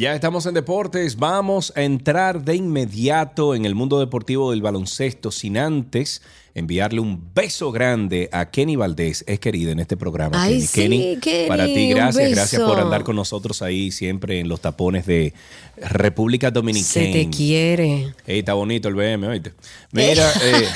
Ya 0.00 0.14
estamos 0.14 0.46
en 0.46 0.54
deportes, 0.54 1.18
vamos 1.18 1.74
a 1.76 1.82
entrar 1.82 2.42
de 2.42 2.56
inmediato 2.56 3.54
en 3.54 3.66
el 3.66 3.74
mundo 3.74 4.00
deportivo 4.00 4.50
del 4.50 4.62
baloncesto 4.62 5.30
sin 5.30 5.58
antes 5.58 6.22
enviarle 6.54 7.00
un 7.00 7.34
beso 7.34 7.70
grande 7.70 8.30
a 8.32 8.50
Kenny 8.50 8.76
Valdés, 8.76 9.24
es 9.28 9.38
querida 9.40 9.72
en 9.72 9.78
este 9.78 9.98
programa. 9.98 10.42
Ay, 10.42 10.66
Kenny. 10.72 11.16
sí, 11.16 11.20
Kenny, 11.20 11.48
para 11.48 11.66
ti, 11.66 11.90
gracias, 11.90 12.30
gracias 12.30 12.62
por 12.62 12.80
andar 12.80 13.04
con 13.04 13.14
nosotros 13.14 13.60
ahí 13.60 13.90
siempre 13.90 14.40
en 14.40 14.48
los 14.48 14.62
tapones 14.62 15.04
de 15.04 15.34
República 15.76 16.50
Dominicana. 16.50 16.88
Se 16.88 17.12
te 17.12 17.28
quiere. 17.28 18.14
Ey, 18.26 18.38
está 18.38 18.54
bonito 18.54 18.88
el 18.88 18.94
BM, 18.94 19.26
oíste. 19.26 19.52
Mira, 19.92 20.32
eh, 20.42 20.66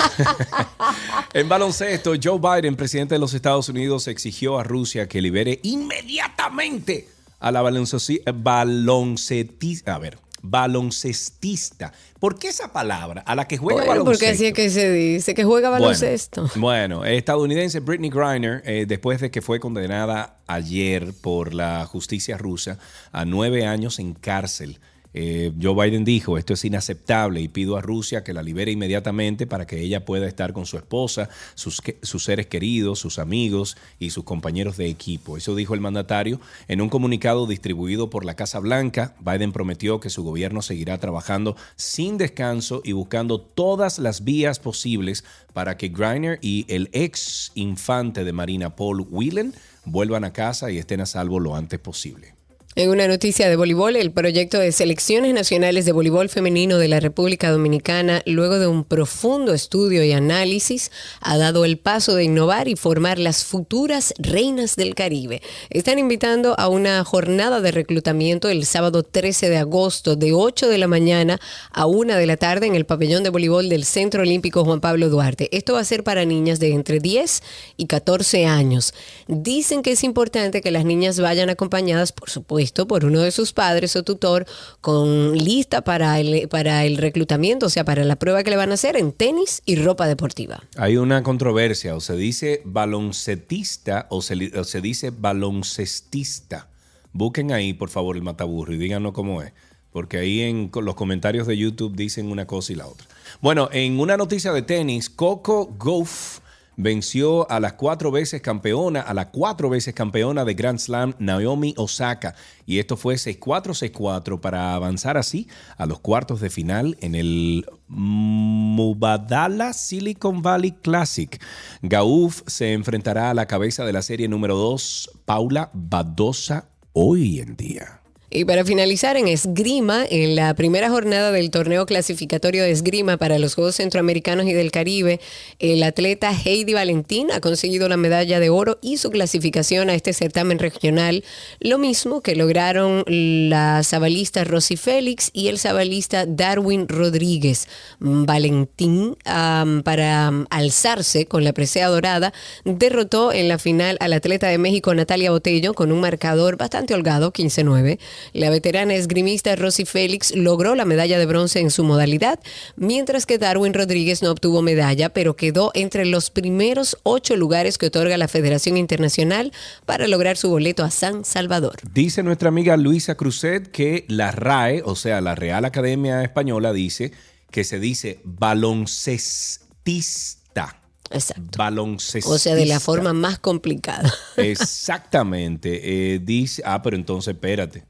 en 1.33 1.49
baloncesto, 1.49 2.13
Joe 2.23 2.39
Biden, 2.39 2.77
presidente 2.77 3.15
de 3.15 3.21
los 3.21 3.33
Estados 3.33 3.71
Unidos, 3.71 4.07
exigió 4.07 4.59
a 4.59 4.65
Rusia 4.65 5.09
que 5.09 5.23
libere 5.23 5.61
inmediatamente 5.63 7.14
a 7.45 7.51
la 7.53 7.63
baloncesti- 7.63 8.23
baloncetista. 8.35 9.95
A 9.95 9.99
ver, 9.99 10.19
baloncestista. 10.43 11.93
¿Por 12.19 12.39
qué 12.39 12.49
esa 12.49 12.73
palabra? 12.73 13.23
A 13.27 13.35
la 13.35 13.47
que 13.47 13.57
juega 13.59 13.85
Bueno, 13.85 14.05
porque 14.05 14.27
baloncesto. 14.27 14.35
así 14.35 14.47
es 14.47 14.53
que 14.55 14.71
se 14.71 14.91
dice, 14.93 15.35
que 15.35 15.45
juega 15.45 15.69
baloncesto. 15.71 16.43
Bueno, 16.57 16.99
bueno, 17.01 17.05
estadounidense 17.05 17.81
Britney 17.81 18.11
Griner, 18.11 18.63
eh, 18.65 18.87
después 18.87 19.21
de 19.21 19.31
que 19.31 19.43
fue 19.43 19.61
condenada 19.61 20.39
ayer 20.47 21.13
por 21.21 21.53
la 21.55 21.85
justicia 21.87 22.39
rusa 22.39 22.79
a 23.13 23.25
nueve 23.25 23.67
años 23.67 23.99
en 23.99 24.15
cárcel. 24.15 24.81
Eh, 25.15 25.53
Joe 25.61 25.75
Biden 25.75 26.05
dijo, 26.05 26.37
esto 26.37 26.53
es 26.53 26.65
inaceptable 26.65 27.41
y 27.41 27.49
pido 27.49 27.77
a 27.77 27.81
Rusia 27.81 28.25
que 28.25 28.35
la 28.35 28.43
libere 28.43 28.73
inmediatamente 28.73 29.47
para 29.47 29.67
que 29.67 29.81
ella 29.81 30.05
pueda 30.05 30.27
estar 30.27 30.53
con 30.53 30.67
su 30.67 30.77
esposa, 30.77 31.29
sus, 31.55 31.81
sus 32.03 32.25
seres 32.25 32.47
queridos, 32.47 32.99
sus 32.99 33.21
amigos 33.21 33.77
y 34.01 34.11
sus 34.11 34.25
compañeros 34.25 34.77
de 34.77 34.89
equipo. 34.89 35.37
Eso 35.37 35.55
dijo 35.55 35.75
el 35.75 35.81
mandatario 35.81 36.41
en 36.67 36.81
un 36.81 36.89
comunicado 36.89 37.47
distribuido 37.47 38.11
por 38.11 38.25
la 38.25 38.35
Casa 38.35 38.59
Blanca. 38.59 39.15
Biden 39.21 39.53
prometió 39.53 40.01
que 40.01 40.11
su 40.11 40.25
gobierno 40.25 40.63
seguirá 40.63 40.99
trabajando 40.99 41.57
sin 41.77 42.19
descanso 42.19 42.83
y 42.85 42.93
buscando 42.93 43.41
todas 43.41 44.01
las 44.01 44.25
vías 44.25 44.59
posibles 44.59 45.25
para 45.53 45.77
que 45.77 45.89
Griner 45.89 46.39
y 46.43 46.67
el 46.69 46.89
ex 46.93 47.53
infante 47.55 48.25
de 48.25 48.33
Marina 48.33 48.75
Paul 48.75 49.07
Whelan 49.09 49.55
vuelvan 49.85 50.25
a 50.25 50.33
casa 50.33 50.71
y 50.71 50.79
estén 50.79 51.01
a 51.01 51.07
salvo 51.07 51.39
lo 51.39 51.55
antes 51.55 51.79
posible. 51.79 52.35
En 52.77 52.91
una 52.91 53.07
noticia 53.07 53.49
de 53.49 53.55
voleibol, 53.55 53.95
el 53.95 54.11
proyecto 54.11 54.59
de 54.59 54.73
selecciones 54.73 55.33
nacionales 55.33 55.85
de 55.85 55.93
voleibol 55.93 56.29
femenino 56.29 56.77
de 56.77 56.89
la 56.89 56.99
República 56.99 57.53
Dominicana, 57.53 58.21
luego 58.27 58.59
de 58.59 58.67
un 58.67 58.83
profundo 58.83 59.55
estudio 59.55 60.03
y 60.03 60.11
análisis, 60.11 60.91
ha 61.21 61.39
dado 61.39 61.65
el 61.65 61.79
paso 61.79 62.17
de 62.17 62.25
innovar 62.25 62.67
y 62.67 62.75
formar 62.75 63.21
las 63.21 63.45
futuras 63.45 64.13
reinas 64.19 64.75
del 64.75 64.97
Caribe. 64.97 65.41
Están 65.71 66.01
invitando 66.01 66.59
a 66.59 66.67
una 66.67 67.05
jornada 67.05 67.61
de 67.61 67.71
reclutamiento 67.71 68.49
el 68.49 68.67
sábado 68.67 69.05
13 69.05 69.51
de 69.51 69.59
agosto 69.59 70.17
de 70.17 70.33
8 70.33 70.67
de 70.67 70.79
la 70.79 70.89
mañana 70.89 71.41
a 71.71 71.87
1 71.87 72.17
de 72.17 72.27
la 72.27 72.37
tarde 72.37 72.67
en 72.67 72.75
el 72.75 72.87
pabellón 72.87 73.23
de 73.23 73.31
voleibol 73.31 73.69
del 73.69 73.85
Centro 73.85 74.23
Olímpico 74.23 74.65
Juan 74.65 74.81
Pablo 74.81 75.11
Duarte. 75.11 75.49
Esto 75.57 75.75
va 75.75 75.79
a 75.79 75.85
ser 75.85 76.03
para 76.03 76.25
niñas 76.25 76.59
de 76.59 76.73
entre 76.73 76.99
10 76.99 77.41
y 77.77 77.87
14 77.87 78.47
años. 78.47 78.95
Dicen 79.29 79.83
que 79.83 79.93
es 79.93 80.03
importante 80.03 80.61
que 80.61 80.73
las 80.73 80.85
niñas 80.85 81.21
vayan 81.21 81.51
acompañadas, 81.51 82.11
por 82.11 82.31
supuesto, 82.31 82.64
por 82.73 83.05
uno 83.05 83.21
de 83.21 83.31
sus 83.31 83.53
padres 83.53 83.97
o 83.97 84.03
tutor 84.03 84.47
con 84.81 85.37
lista 85.37 85.83
para 85.83 86.21
el, 86.21 86.49
para 86.49 86.85
el 86.85 86.97
reclutamiento, 86.97 87.67
o 87.67 87.71
sea, 87.71 87.85
para 87.85 88.05
la 88.05 88.17
prueba 88.17 88.43
que 88.43 88.51
le 88.51 88.57
van 88.57 88.71
a 88.71 88.75
hacer 88.75 88.97
en 88.97 89.13
tenis 89.13 89.63
y 89.65 89.77
ropa 89.77 90.07
deportiva. 90.07 90.63
Hay 90.77 90.97
una 90.97 91.23
controversia, 91.23 91.95
o 91.95 92.01
se 92.01 92.17
dice 92.17 92.63
baloncetista 92.65 94.07
o 94.11 94.23
se, 94.23 94.53
o 94.59 94.65
se 94.65 94.81
dice 94.81 95.11
baloncestista. 95.11 96.69
busquen 97.13 97.53
ahí, 97.53 97.73
por 97.73 97.91
favor, 97.91 98.17
el 98.17 98.23
mataburro 98.23 98.73
y 98.75 98.79
díganos 98.79 99.13
cómo 99.13 99.43
es. 99.43 99.53
Porque 99.93 100.19
ahí 100.19 100.41
en 100.41 100.73
los 100.75 100.97
comentarios 100.97 101.47
de 101.47 101.57
YouTube 101.57 101.95
dicen 101.95 102.31
una 102.31 102.47
cosa 102.47 102.73
y 102.73 102.77
la 102.77 102.89
otra. 102.89 103.07
Bueno, 103.41 103.69
en 103.73 104.01
una 104.01 104.17
noticia 104.17 104.53
de 104.53 104.63
tenis, 104.63 105.09
Coco 105.09 105.73
Gauff 105.79 106.41
venció 106.77 107.51
a 107.51 107.61
las 107.61 107.75
cuatro 107.75 108.11
veces 108.11 108.43
campeona, 108.43 109.01
a 109.01 109.15
la 109.15 109.31
cuatro 109.31 109.71
veces 109.71 109.95
campeona 109.95 110.45
de 110.45 110.55
Grand 110.55 110.79
Slam, 110.79 111.15
Naomi 111.19 111.75
Osaka. 111.77 112.35
Y 112.67 112.79
esto 112.79 112.97
fue 112.97 113.15
6-4, 113.15 113.93
6-4 113.93 114.41
para 114.41 114.75
avanzar 114.75 115.17
así 115.17 115.49
a 115.77 115.87
los 115.87 116.01
cuartos 116.01 116.41
de 116.41 116.51
final 116.51 116.97
en 117.01 117.15
el 117.15 117.67
Mubadala 117.89 119.73
Silicon 119.73 120.43
Valley 120.43 120.73
Classic. 120.73 121.41
Gauff 121.83 122.43
se 122.47 122.73
enfrentará 122.73 123.31
a 123.31 123.35
la 123.35 123.47
cabeza 123.47 123.85
de 123.85 123.93
la 123.93 124.03
serie 124.03 124.29
número 124.29 124.57
2, 124.57 125.11
Paula 125.25 125.71
Badosa, 125.73 126.69
hoy 126.93 127.41
en 127.41 127.57
día. 127.57 128.04
Y 128.37 128.47
para 128.47 128.65
finalizar 128.65 129.17
en 129.17 129.29
esgrima, 129.29 130.05
en 130.11 130.35
la 130.35 130.55
primera 130.55 130.91
jornada 130.91 131.31
del 131.31 131.53
torneo 131.53 131.87
clasificatorio 131.87 132.65
de 132.65 132.73
esgrima 132.73 133.17
para 133.17 133.39
los 133.39 133.55
Juegos 133.55 133.77
Centroamericanos 133.77 134.47
y 134.47 134.53
del 134.53 134.73
Caribe, 134.73 135.21
el 135.61 135.85
atleta 135.85 136.33
Heidi 136.33 136.75
Valentín 136.75 137.31
ha 137.31 137.39
conseguido 137.39 137.89
la 137.89 137.97
medalla 137.97 138.41
de 138.41 138.51
oro 138.51 138.81
y 138.83 138.97
su 138.97 139.11
clasificación 139.11 139.89
a 139.89 139.95
este 139.95 140.13
certamen 140.13 140.59
regional, 140.59 141.23
lo 141.61 141.79
mismo 141.79 142.23
que 142.23 142.35
lograron 142.35 143.05
la 143.07 143.85
sabalista 143.85 144.43
Rosy 144.43 144.77
Félix 144.77 145.31
y 145.33 145.47
el 145.47 145.61
sabalista 145.61 146.27
Darwin 146.27 146.89
Rodríguez. 146.89 147.69
Valentín, 148.01 149.17
am, 149.27 149.85
para 149.85 150.33
alzarse 150.51 151.27
con 151.27 151.45
la 151.45 151.53
presea 151.53 151.87
dorada, 151.87 152.33
derrotó 152.65 153.33
en 153.33 153.47
la 153.47 153.61
final 153.61 153.97
al 154.01 154.13
atleta 154.13 154.49
de 154.49 154.59
México 154.59 154.93
Natalia 154.93 155.31
Botello 155.31 155.73
con 155.73 155.93
un 155.93 156.01
marcador 156.01 156.57
bastante 156.57 156.95
holgado, 156.95 157.33
15-9. 157.33 158.01
La 158.33 158.51
veterana 158.51 158.95
esgrimista 158.95 159.57
Rosy 159.57 159.85
Félix 159.85 160.35
logró 160.35 160.75
la 160.75 160.85
medalla 160.85 161.19
de 161.19 161.27
bronce 161.27 161.61
en 161.61 161.71
su 161.71 161.85
modalidad, 161.85 162.41
mientras 162.77 163.27
que 163.27 163.39
Darwin 163.39 163.75
Rodríguez 163.75 164.23
no 164.23 164.31
obtuvo 164.31 164.63
medalla, 164.63 165.11
pero 165.11 165.37
quedó 165.37 165.71
entre 165.75 166.05
los 166.05 166.31
primeros 166.31 166.99
ocho 167.03 167.37
lugares 167.37 167.79
que 167.79 167.87
otorga 167.87 168.17
la 168.17 168.29
Federación 168.29 168.77
Internacional 168.77 169.53
para 169.87 170.09
lograr 170.09 170.37
su 170.37 170.51
boleto 170.51 170.85
a 170.85 170.91
San 170.91 171.25
Salvador. 171.25 171.77
Dice 171.93 172.23
nuestra 172.23 172.49
amiga 172.49 172.77
Luisa 172.77 173.17
Cruzet 173.17 173.71
que 173.71 174.05
la 174.09 174.33
RAE, 174.33 174.83
o 174.85 174.97
sea, 174.97 175.21
la 175.21 175.35
Real 175.35 175.65
Academia 175.65 176.23
Española, 176.23 176.73
dice 176.73 177.13
que 177.51 177.65
se 177.65 177.79
dice 177.79 178.21
baloncestista. 178.25 180.81
Exacto. 181.11 181.57
Baloncestista. 181.57 182.35
O 182.35 182.39
sea, 182.39 182.57
de 182.57 182.67
la 182.67 182.81
forma 182.81 183.13
más 183.13 183.39
complicada. 183.39 184.13
Exactamente. 184.37 186.15
Eh, 186.15 186.19
dice, 186.19 186.63
ah, 186.65 186.83
pero 186.83 186.97
entonces 186.97 187.35
espérate. 187.35 187.85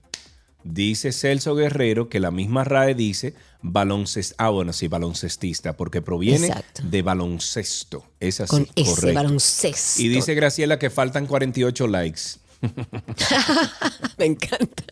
Dice 0.65 1.13
Celso 1.13 1.55
Guerrero 1.55 2.09
que 2.09 2.21
la 2.21 2.31
misma 2.31 2.65
RAE 2.65 2.95
dice 2.95 3.35
baloncest, 3.61 4.33
ah, 4.39 4.49
bueno, 4.49 4.73
sí, 4.73 4.89
baloncestista, 4.89 5.77
porque 5.77 6.01
proviene 6.03 6.47
Exacto. 6.49 6.83
de 6.85 7.03
baloncesto. 7.03 8.05
Es 8.19 8.41
así, 8.41 8.51
Con 8.51 8.67
ese 8.75 8.91
correcto. 8.95 9.15
baloncesto. 9.15 10.03
Y 10.03 10.09
dice 10.09 10.35
Graciela 10.35 10.79
que 10.79 10.89
faltan 10.91 11.27
48 11.27 11.87
likes. 11.87 12.21
Me 14.19 14.27
encanta. 14.27 14.85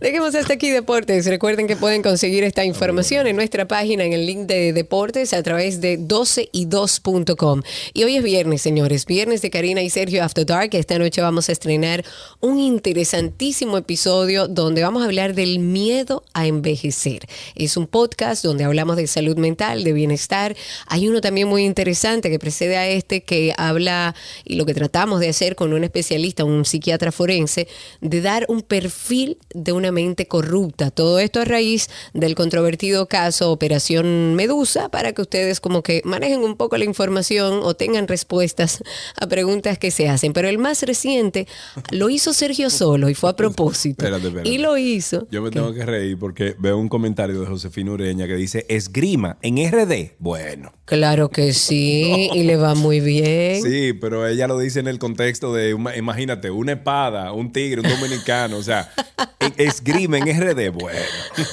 Dejemos 0.00 0.34
hasta 0.34 0.54
aquí 0.54 0.70
deportes. 0.70 1.26
Recuerden 1.26 1.66
que 1.66 1.76
pueden 1.76 2.02
conseguir 2.02 2.44
esta 2.44 2.64
información 2.64 3.26
en 3.26 3.36
nuestra 3.36 3.68
página 3.68 4.04
en 4.04 4.12
el 4.12 4.26
link 4.26 4.40
de 4.40 4.72
deportes 4.72 5.32
a 5.32 5.42
través 5.42 5.80
de 5.80 5.98
12y2.com. 5.98 7.62
Y 7.92 8.04
hoy 8.04 8.16
es 8.16 8.22
viernes, 8.22 8.62
señores, 8.62 9.06
viernes 9.06 9.42
de 9.42 9.50
Karina 9.50 9.82
y 9.82 9.90
Sergio 9.90 10.24
After 10.24 10.46
Dark. 10.46 10.70
Esta 10.72 10.98
noche 10.98 11.20
vamos 11.20 11.48
a 11.48 11.52
estrenar 11.52 12.04
un 12.40 12.58
interesantísimo 12.58 13.76
episodio 13.76 14.48
donde 14.48 14.82
vamos 14.82 15.02
a 15.02 15.06
hablar 15.06 15.34
del 15.34 15.58
miedo 15.58 16.24
a 16.34 16.46
envejecer. 16.46 17.26
Es 17.54 17.76
un 17.76 17.86
podcast 17.86 18.44
donde 18.44 18.64
hablamos 18.64 18.96
de 18.96 19.06
salud 19.06 19.36
mental, 19.36 19.84
de 19.84 19.92
bienestar. 19.92 20.56
Hay 20.86 21.08
uno 21.08 21.20
también 21.20 21.48
muy 21.48 21.64
interesante 21.64 22.30
que 22.30 22.38
precede 22.38 22.76
a 22.76 22.88
este 22.88 23.22
que 23.22 23.52
habla 23.56 24.14
y 24.44 24.56
lo 24.56 24.64
que 24.66 24.74
tratamos 24.74 25.20
de 25.20 25.28
hacer 25.28 25.56
con 25.56 25.72
un 25.72 25.84
especialista, 25.84 26.44
un 26.44 26.64
psiquiatra 26.64 26.79
forense, 27.12 27.68
de 28.00 28.20
dar 28.20 28.46
un 28.48 28.62
perfil 28.62 29.38
de 29.54 29.72
una 29.72 29.92
mente 29.92 30.26
corrupta. 30.26 30.90
Todo 30.90 31.18
esto 31.18 31.40
a 31.40 31.44
raíz 31.44 31.88
del 32.14 32.34
controvertido 32.34 33.06
caso 33.06 33.50
Operación 33.50 34.34
Medusa 34.34 34.88
para 34.88 35.12
que 35.12 35.22
ustedes 35.22 35.60
como 35.60 35.82
que 35.82 36.02
manejen 36.04 36.40
un 36.40 36.56
poco 36.56 36.76
la 36.76 36.84
información 36.84 37.60
o 37.62 37.74
tengan 37.74 38.08
respuestas 38.08 38.82
a 39.20 39.26
preguntas 39.26 39.78
que 39.78 39.90
se 39.90 40.08
hacen. 40.08 40.32
Pero 40.32 40.48
el 40.48 40.58
más 40.58 40.82
reciente 40.82 41.46
lo 41.90 42.10
hizo 42.10 42.32
Sergio 42.32 42.70
solo 42.70 43.08
y 43.08 43.14
fue 43.14 43.30
a 43.30 43.36
propósito. 43.36 44.04
Espérate, 44.04 44.28
espérate. 44.28 44.48
Y 44.48 44.58
lo 44.58 44.76
hizo. 44.76 45.26
Yo 45.30 45.42
me 45.42 45.50
tengo 45.50 45.72
que 45.72 45.84
reír 45.84 46.18
porque 46.18 46.54
veo 46.58 46.78
un 46.78 46.88
comentario 46.88 47.40
de 47.40 47.46
Josefina 47.46 47.92
Ureña 47.92 48.26
que 48.26 48.36
dice 48.36 48.66
esgrima 48.68 49.38
en 49.42 49.56
RD. 49.70 50.12
Bueno. 50.18 50.72
Claro 50.84 51.28
que 51.28 51.52
sí, 51.52 52.30
y 52.34 52.42
le 52.42 52.56
va 52.56 52.74
muy 52.74 53.00
bien. 53.00 53.62
Sí, 53.62 53.92
pero 53.92 54.26
ella 54.26 54.46
lo 54.46 54.58
dice 54.58 54.80
en 54.80 54.88
el 54.88 54.98
contexto 54.98 55.54
de, 55.54 55.70
imagínate, 55.96 56.50
una 56.60 56.72
espada, 56.72 57.32
un 57.32 57.52
tigre, 57.52 57.80
un 57.80 57.88
dominicano, 57.88 58.56
o 58.56 58.62
sea, 58.62 58.92
e- 59.40 59.64
esgrima 59.64 60.18
en 60.18 60.24
RD. 60.40 60.70
Bueno. 60.70 60.98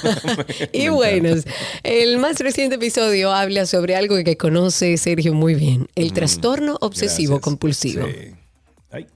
Y 0.72 0.88
bueno, 0.88 1.30
el 1.82 2.18
más 2.18 2.38
reciente 2.40 2.76
episodio 2.76 3.32
habla 3.32 3.66
sobre 3.66 3.96
algo 3.96 4.16
que 4.24 4.36
conoce 4.36 4.96
Sergio 4.96 5.34
muy 5.34 5.54
bien, 5.54 5.88
el 5.94 6.12
trastorno 6.12 6.76
obsesivo 6.80 7.34
Gracias. 7.34 7.44
compulsivo. 7.44 8.06
Sí. 8.06 8.34
Ay. 8.90 9.06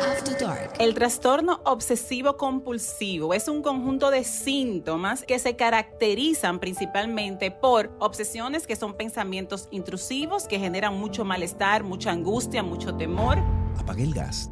After 0.00 0.38
Dark. 0.38 0.72
El 0.78 0.94
trastorno 0.94 1.60
obsesivo 1.64 2.36
compulsivo 2.36 3.34
es 3.34 3.46
un 3.48 3.62
conjunto 3.62 4.10
de 4.10 4.24
síntomas 4.24 5.22
que 5.22 5.38
se 5.38 5.54
caracterizan 5.56 6.58
principalmente 6.58 7.50
por 7.50 7.94
obsesiones 8.00 8.66
que 8.66 8.74
son 8.76 8.96
pensamientos 8.96 9.68
intrusivos 9.70 10.44
que 10.44 10.58
generan 10.58 10.94
mucho 10.98 11.24
malestar, 11.24 11.84
mucha 11.84 12.10
angustia, 12.10 12.62
mucho 12.62 12.94
temor. 12.96 13.38
Apagué 13.78 14.02
el 14.04 14.14
gas, 14.14 14.50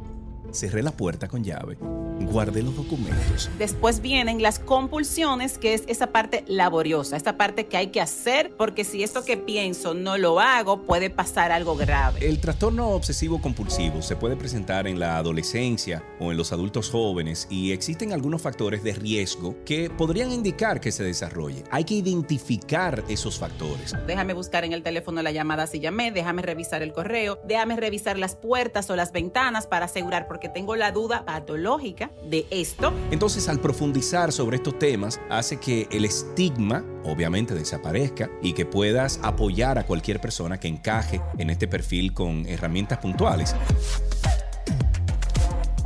cerré 0.51 0.83
la 0.83 0.91
puerta 0.91 1.27
con 1.27 1.43
llave, 1.43 1.77
guardé 2.25 2.63
los 2.63 2.75
documentos. 2.75 3.49
Después 3.57 4.01
vienen 4.01 4.41
las 4.41 4.59
compulsiones, 4.59 5.57
que 5.57 5.73
es 5.73 5.83
esa 5.87 6.07
parte 6.07 6.43
laboriosa, 6.47 7.17
esta 7.17 7.37
parte 7.37 7.67
que 7.67 7.77
hay 7.77 7.87
que 7.87 8.01
hacer, 8.01 8.51
porque 8.57 8.83
si 8.83 9.03
esto 9.03 9.23
que 9.23 9.37
pienso 9.37 9.93
no 9.93 10.17
lo 10.17 10.39
hago, 10.39 10.83
puede 10.83 11.09
pasar 11.09 11.51
algo 11.51 11.75
grave. 11.75 12.27
El 12.27 12.39
trastorno 12.39 12.89
obsesivo 12.89 13.41
compulsivo 13.41 14.01
se 14.01 14.15
puede 14.15 14.35
presentar 14.35 14.87
en 14.87 14.99
la 14.99 15.17
adolescencia 15.17 16.03
o 16.19 16.31
en 16.31 16.37
los 16.37 16.51
adultos 16.51 16.89
jóvenes 16.89 17.47
y 17.49 17.71
existen 17.71 18.13
algunos 18.13 18.41
factores 18.41 18.83
de 18.83 18.93
riesgo 18.93 19.55
que 19.65 19.89
podrían 19.89 20.31
indicar 20.31 20.79
que 20.79 20.91
se 20.91 21.03
desarrolle. 21.03 21.63
Hay 21.71 21.83
que 21.83 21.95
identificar 21.95 23.03
esos 23.07 23.39
factores. 23.39 23.95
Déjame 24.07 24.33
buscar 24.33 24.63
en 24.65 24.73
el 24.73 24.83
teléfono 24.83 25.21
la 25.21 25.31
llamada 25.31 25.67
si 25.67 25.79
llamé, 25.79 26.11
déjame 26.11 26.41
revisar 26.41 26.81
el 26.81 26.93
correo, 26.93 27.39
déjame 27.45 27.75
revisar 27.75 28.17
las 28.17 28.35
puertas 28.35 28.89
o 28.89 28.95
las 28.95 29.11
ventanas 29.11 29.67
para 29.67 29.85
asegurar, 29.85 30.27
porque 30.27 30.49
tengo 30.49 30.75
la 30.75 30.91
duda 30.91 31.25
patológica 31.25 32.10
de 32.29 32.45
esto. 32.49 32.93
Entonces, 33.11 33.49
al 33.49 33.59
profundizar 33.59 34.31
sobre 34.31 34.57
estos 34.57 34.77
temas, 34.79 35.19
hace 35.29 35.57
que 35.57 35.87
el 35.91 36.05
estigma, 36.05 36.83
obviamente, 37.03 37.53
desaparezca 37.53 38.29
y 38.41 38.53
que 38.53 38.65
puedas 38.65 39.19
apoyar 39.23 39.77
a 39.77 39.85
cualquier 39.85 40.21
persona 40.21 40.59
que 40.59 40.67
encaje 40.67 41.21
en 41.37 41.49
este 41.49 41.67
perfil 41.67 42.13
con 42.13 42.45
herramientas 42.47 42.99
puntuales. 42.99 43.55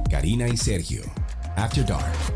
Karina 0.09 0.47
y 0.47 0.57
Sergio. 0.57 1.01
After 1.55 1.85
Dark. 1.85 2.35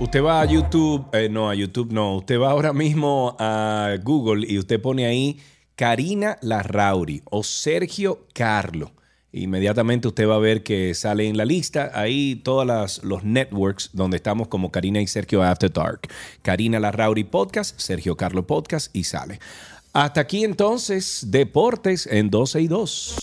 Usted 0.00 0.22
va 0.22 0.40
a 0.40 0.44
YouTube, 0.44 1.06
eh, 1.12 1.28
no, 1.28 1.48
a 1.48 1.54
YouTube 1.54 1.92
no, 1.92 2.16
usted 2.16 2.40
va 2.40 2.50
ahora 2.50 2.72
mismo 2.72 3.36
a 3.38 3.94
Google 4.02 4.44
y 4.46 4.58
usted 4.58 4.80
pone 4.80 5.06
ahí 5.06 5.40
Karina 5.76 6.36
Larrauri 6.42 7.22
o 7.26 7.42
Sergio 7.44 8.26
Carlo. 8.32 8.92
Inmediatamente 9.36 10.06
usted 10.06 10.28
va 10.28 10.36
a 10.36 10.38
ver 10.38 10.62
que 10.62 10.94
sale 10.94 11.26
en 11.26 11.36
la 11.36 11.44
lista 11.44 11.90
ahí 11.92 12.36
todos 12.36 13.02
los 13.02 13.24
networks 13.24 13.90
donde 13.92 14.16
estamos 14.16 14.46
como 14.46 14.70
Karina 14.70 15.00
y 15.00 15.08
Sergio 15.08 15.42
After 15.42 15.72
Dark. 15.72 16.02
Karina 16.42 16.78
Larrauri 16.78 17.24
Podcast, 17.24 17.78
Sergio 17.80 18.16
Carlo 18.16 18.46
Podcast 18.46 18.94
y 18.94 19.02
sale. 19.02 19.40
Hasta 19.92 20.20
aquí 20.20 20.44
entonces, 20.44 21.26
Deportes 21.30 22.06
en 22.06 22.30
12 22.30 22.60
y 22.62 22.68
2. 22.68 23.16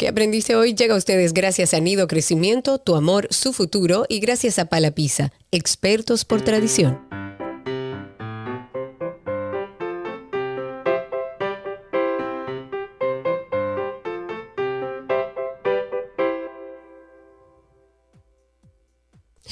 ¿Qué 0.00 0.08
aprendiste 0.08 0.56
hoy? 0.56 0.72
Llega 0.72 0.94
a 0.94 0.96
ustedes 0.96 1.34
gracias 1.34 1.74
a 1.74 1.78
Nido 1.78 2.08
Crecimiento, 2.08 2.78
Tu 2.78 2.94
Amor, 2.96 3.28
Su 3.28 3.52
Futuro 3.52 4.06
y 4.08 4.18
gracias 4.20 4.58
a 4.58 4.64
Palapisa, 4.64 5.30
expertos 5.50 6.24
por 6.24 6.40
tradición. 6.40 7.19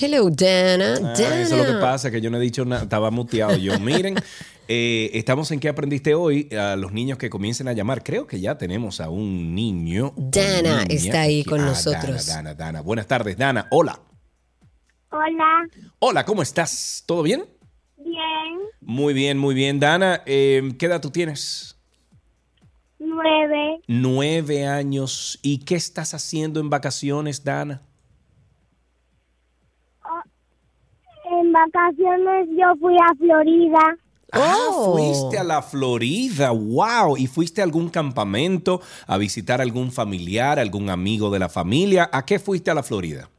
Hello, 0.00 0.28
Dana. 0.30 0.94
Ah, 0.96 1.00
Dana. 1.18 1.40
eso 1.42 1.56
es 1.56 1.66
lo 1.66 1.74
que 1.74 1.80
pasa, 1.80 2.10
que 2.10 2.20
yo 2.20 2.30
no 2.30 2.36
he 2.36 2.40
dicho 2.40 2.64
nada, 2.64 2.82
estaba 2.82 3.10
muteado 3.10 3.56
yo. 3.56 3.78
Miren, 3.80 4.14
eh, 4.68 5.10
estamos 5.14 5.50
en 5.50 5.58
qué 5.60 5.68
aprendiste 5.68 6.14
hoy 6.14 6.48
a 6.54 6.76
los 6.76 6.92
niños 6.92 7.18
que 7.18 7.28
comiencen 7.30 7.66
a 7.68 7.72
llamar. 7.72 8.04
Creo 8.04 8.26
que 8.26 8.38
ya 8.40 8.56
tenemos 8.58 9.00
a 9.00 9.10
un 9.10 9.54
niño. 9.54 10.12
Dana 10.16 10.84
está 10.88 11.22
ahí 11.22 11.42
con 11.44 11.60
Ah, 11.60 11.66
nosotros. 11.66 12.26
Dana, 12.26 12.50
Dana, 12.50 12.54
Dana. 12.54 12.80
Buenas 12.82 13.06
tardes, 13.06 13.36
Dana. 13.36 13.66
Hola. 13.70 14.00
Hola, 15.10 15.66
Hola, 16.00 16.24
¿cómo 16.26 16.42
estás? 16.42 17.02
¿Todo 17.06 17.22
bien? 17.22 17.44
bien, 17.96 18.58
Muy 18.80 19.14
bien, 19.14 19.38
muy 19.38 19.54
bien. 19.54 19.80
Dana, 19.80 20.22
eh, 20.26 20.74
¿qué 20.78 20.86
edad 20.86 21.00
tú 21.00 21.10
tienes? 21.10 21.74
nueve, 23.00 23.80
Nueve 23.88 24.66
años. 24.66 25.38
¿Y 25.42 25.58
qué 25.64 25.76
estás 25.76 26.12
haciendo 26.14 26.60
en 26.60 26.68
vacaciones, 26.70 27.42
Dana? 27.42 27.82
En 31.48 31.52
vacaciones 31.52 32.48
yo 32.50 32.76
fui 32.80 32.94
a 32.96 33.14
Florida, 33.16 33.96
Ah, 34.30 34.56
Oh. 34.70 34.92
fuiste 34.92 35.38
a 35.38 35.42
la 35.44 35.62
Florida, 35.62 36.50
wow. 36.50 37.16
¿Y 37.16 37.26
fuiste 37.26 37.62
a 37.62 37.64
algún 37.64 37.88
campamento 37.88 38.82
a 39.06 39.16
visitar 39.16 39.60
a 39.60 39.62
algún 39.62 39.90
familiar, 39.90 40.58
algún 40.58 40.90
amigo 40.90 41.30
de 41.30 41.38
la 41.38 41.48
familia? 41.48 42.10
¿A 42.12 42.26
qué 42.26 42.38
fuiste 42.38 42.70
a 42.70 42.74
la 42.74 42.82
Florida? 42.82 43.30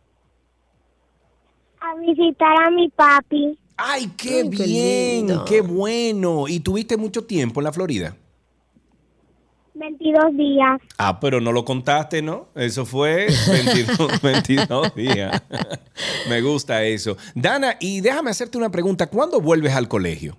a 1.81 1.95
visitar 1.99 2.55
a 2.65 2.69
mi 2.71 2.89
papi, 2.89 3.57
¡Ay, 3.77 4.07
qué 4.17 4.41
Ay, 4.41 4.49
qué 4.49 4.63
bien! 4.63 5.27
lindo. 5.27 5.45
¡Qué 5.45 5.61
bueno! 5.61 6.47
¿Y 6.47 6.59
tuviste 6.59 6.97
mucho 6.97 7.23
tiempo 7.23 7.59
en 7.61 7.63
la 7.65 7.71
Florida? 7.71 8.15
22 9.99 10.37
días, 10.37 10.81
Ah, 10.97 11.19
pero 11.19 11.41
no 11.41 11.51
lo 11.51 11.65
contaste, 11.65 12.21
¿no? 12.21 12.47
Eso 12.55 12.85
fue 12.85 13.27
22, 13.47 14.21
22 14.21 14.95
días. 14.95 15.41
Me 16.29 16.41
gusta 16.41 16.83
eso. 16.83 17.17
Dana, 17.35 17.75
y 17.79 18.01
déjame 18.01 18.29
hacerte 18.31 18.57
una 18.57 18.69
pregunta. 18.71 19.07
¿Cuándo 19.07 19.41
vuelves 19.41 19.73
al 19.73 19.87
colegio? 19.87 20.37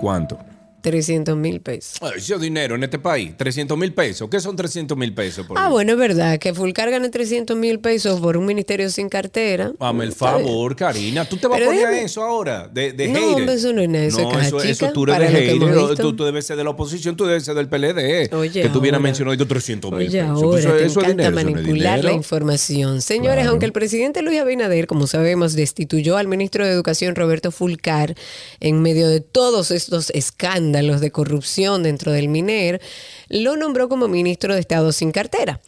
¿Cuánto? 0.00 0.38
300 0.80 1.36
mil 1.36 1.60
pesos. 1.60 1.98
Ese 2.16 2.38
dinero 2.38 2.74
en 2.74 2.84
este 2.84 2.98
país, 2.98 3.32
300 3.36 3.76
mil 3.78 3.92
pesos. 3.92 4.28
¿Qué 4.30 4.40
son 4.40 4.56
300 4.56 4.96
mil 4.96 5.12
pesos? 5.14 5.46
Por 5.46 5.58
Ah, 5.58 5.68
bueno, 5.68 5.92
es 5.92 5.98
verdad 5.98 6.38
que 6.38 6.54
Fulcar 6.54 6.90
gana 6.90 7.10
300 7.10 7.56
mil 7.56 7.78
pesos 7.80 8.20
por 8.20 8.36
un 8.36 8.46
ministerio 8.46 8.88
sin 8.90 9.08
cartera. 9.08 9.72
Hazme 9.78 10.04
el 10.04 10.12
favor, 10.12 10.76
Karina. 10.76 11.24
¿Tú 11.24 11.36
te 11.36 11.46
vas 11.46 11.58
Pero 11.58 11.70
a 11.70 11.74
poner 11.74 11.88
déjame- 11.88 12.00
a 12.02 12.04
eso 12.04 12.22
ahora? 12.22 12.68
De, 12.68 12.92
de 12.92 13.08
No, 13.08 13.34
hombre, 13.36 13.54
eso 13.54 13.72
no 13.72 13.82
es 13.82 13.88
nada, 13.88 14.04
eso 14.04 14.20
No, 14.22 14.40
eso, 14.40 14.92
tú 14.92 15.04
eres 15.04 15.32
de 15.32 15.38
hater. 15.38 15.96
Tú, 15.98 16.14
tú 16.16 16.24
debes 16.24 16.46
ser 16.46 16.56
de 16.56 16.64
la 16.64 16.70
oposición, 16.70 17.16
tú 17.16 17.24
debes 17.26 17.44
ser 17.44 17.54
del 17.54 17.68
PLD. 17.68 18.32
Oye, 18.34 18.62
que 18.62 18.68
tú 18.68 18.80
vienes 18.80 19.00
mencionando 19.00 19.46
300 19.46 19.92
mil 19.92 20.06
pesos. 20.10 20.20
ahora 20.28 20.58
eso, 20.58 20.68
te 20.72 20.84
eso 20.86 21.00
es 21.00 21.06
dinero, 21.08 21.28
eso 21.28 21.42
no 21.44 21.48
es 21.50 21.54
manipular 21.56 22.04
la 22.04 22.12
información. 22.12 23.02
Señores, 23.02 23.34
Claro. 23.36 23.50
aunque 23.50 23.66
el 23.66 23.72
presidente 23.72 24.22
Luis 24.22 24.40
Abinader, 24.40 24.86
como 24.86 25.06
sabemos, 25.06 25.54
destituyó 25.54 26.16
al 26.16 26.26
ministro 26.28 26.64
de 26.64 26.72
Educación 26.72 27.14
Roberto 27.14 27.50
Fulcar 27.50 28.14
en 28.60 28.82
medio 28.82 29.08
de 29.08 29.20
todos 29.20 29.70
estos 29.70 30.10
escándalos 30.10 30.69
de 31.00 31.10
corrupción 31.10 31.82
dentro 31.82 32.12
del 32.12 32.28
MINER, 32.28 32.80
lo 33.30 33.56
nombró 33.56 33.88
como 33.88 34.06
ministro 34.08 34.52
de 34.54 34.60
Estado 34.60 34.92
sin 34.92 35.10
cartera. 35.12 35.60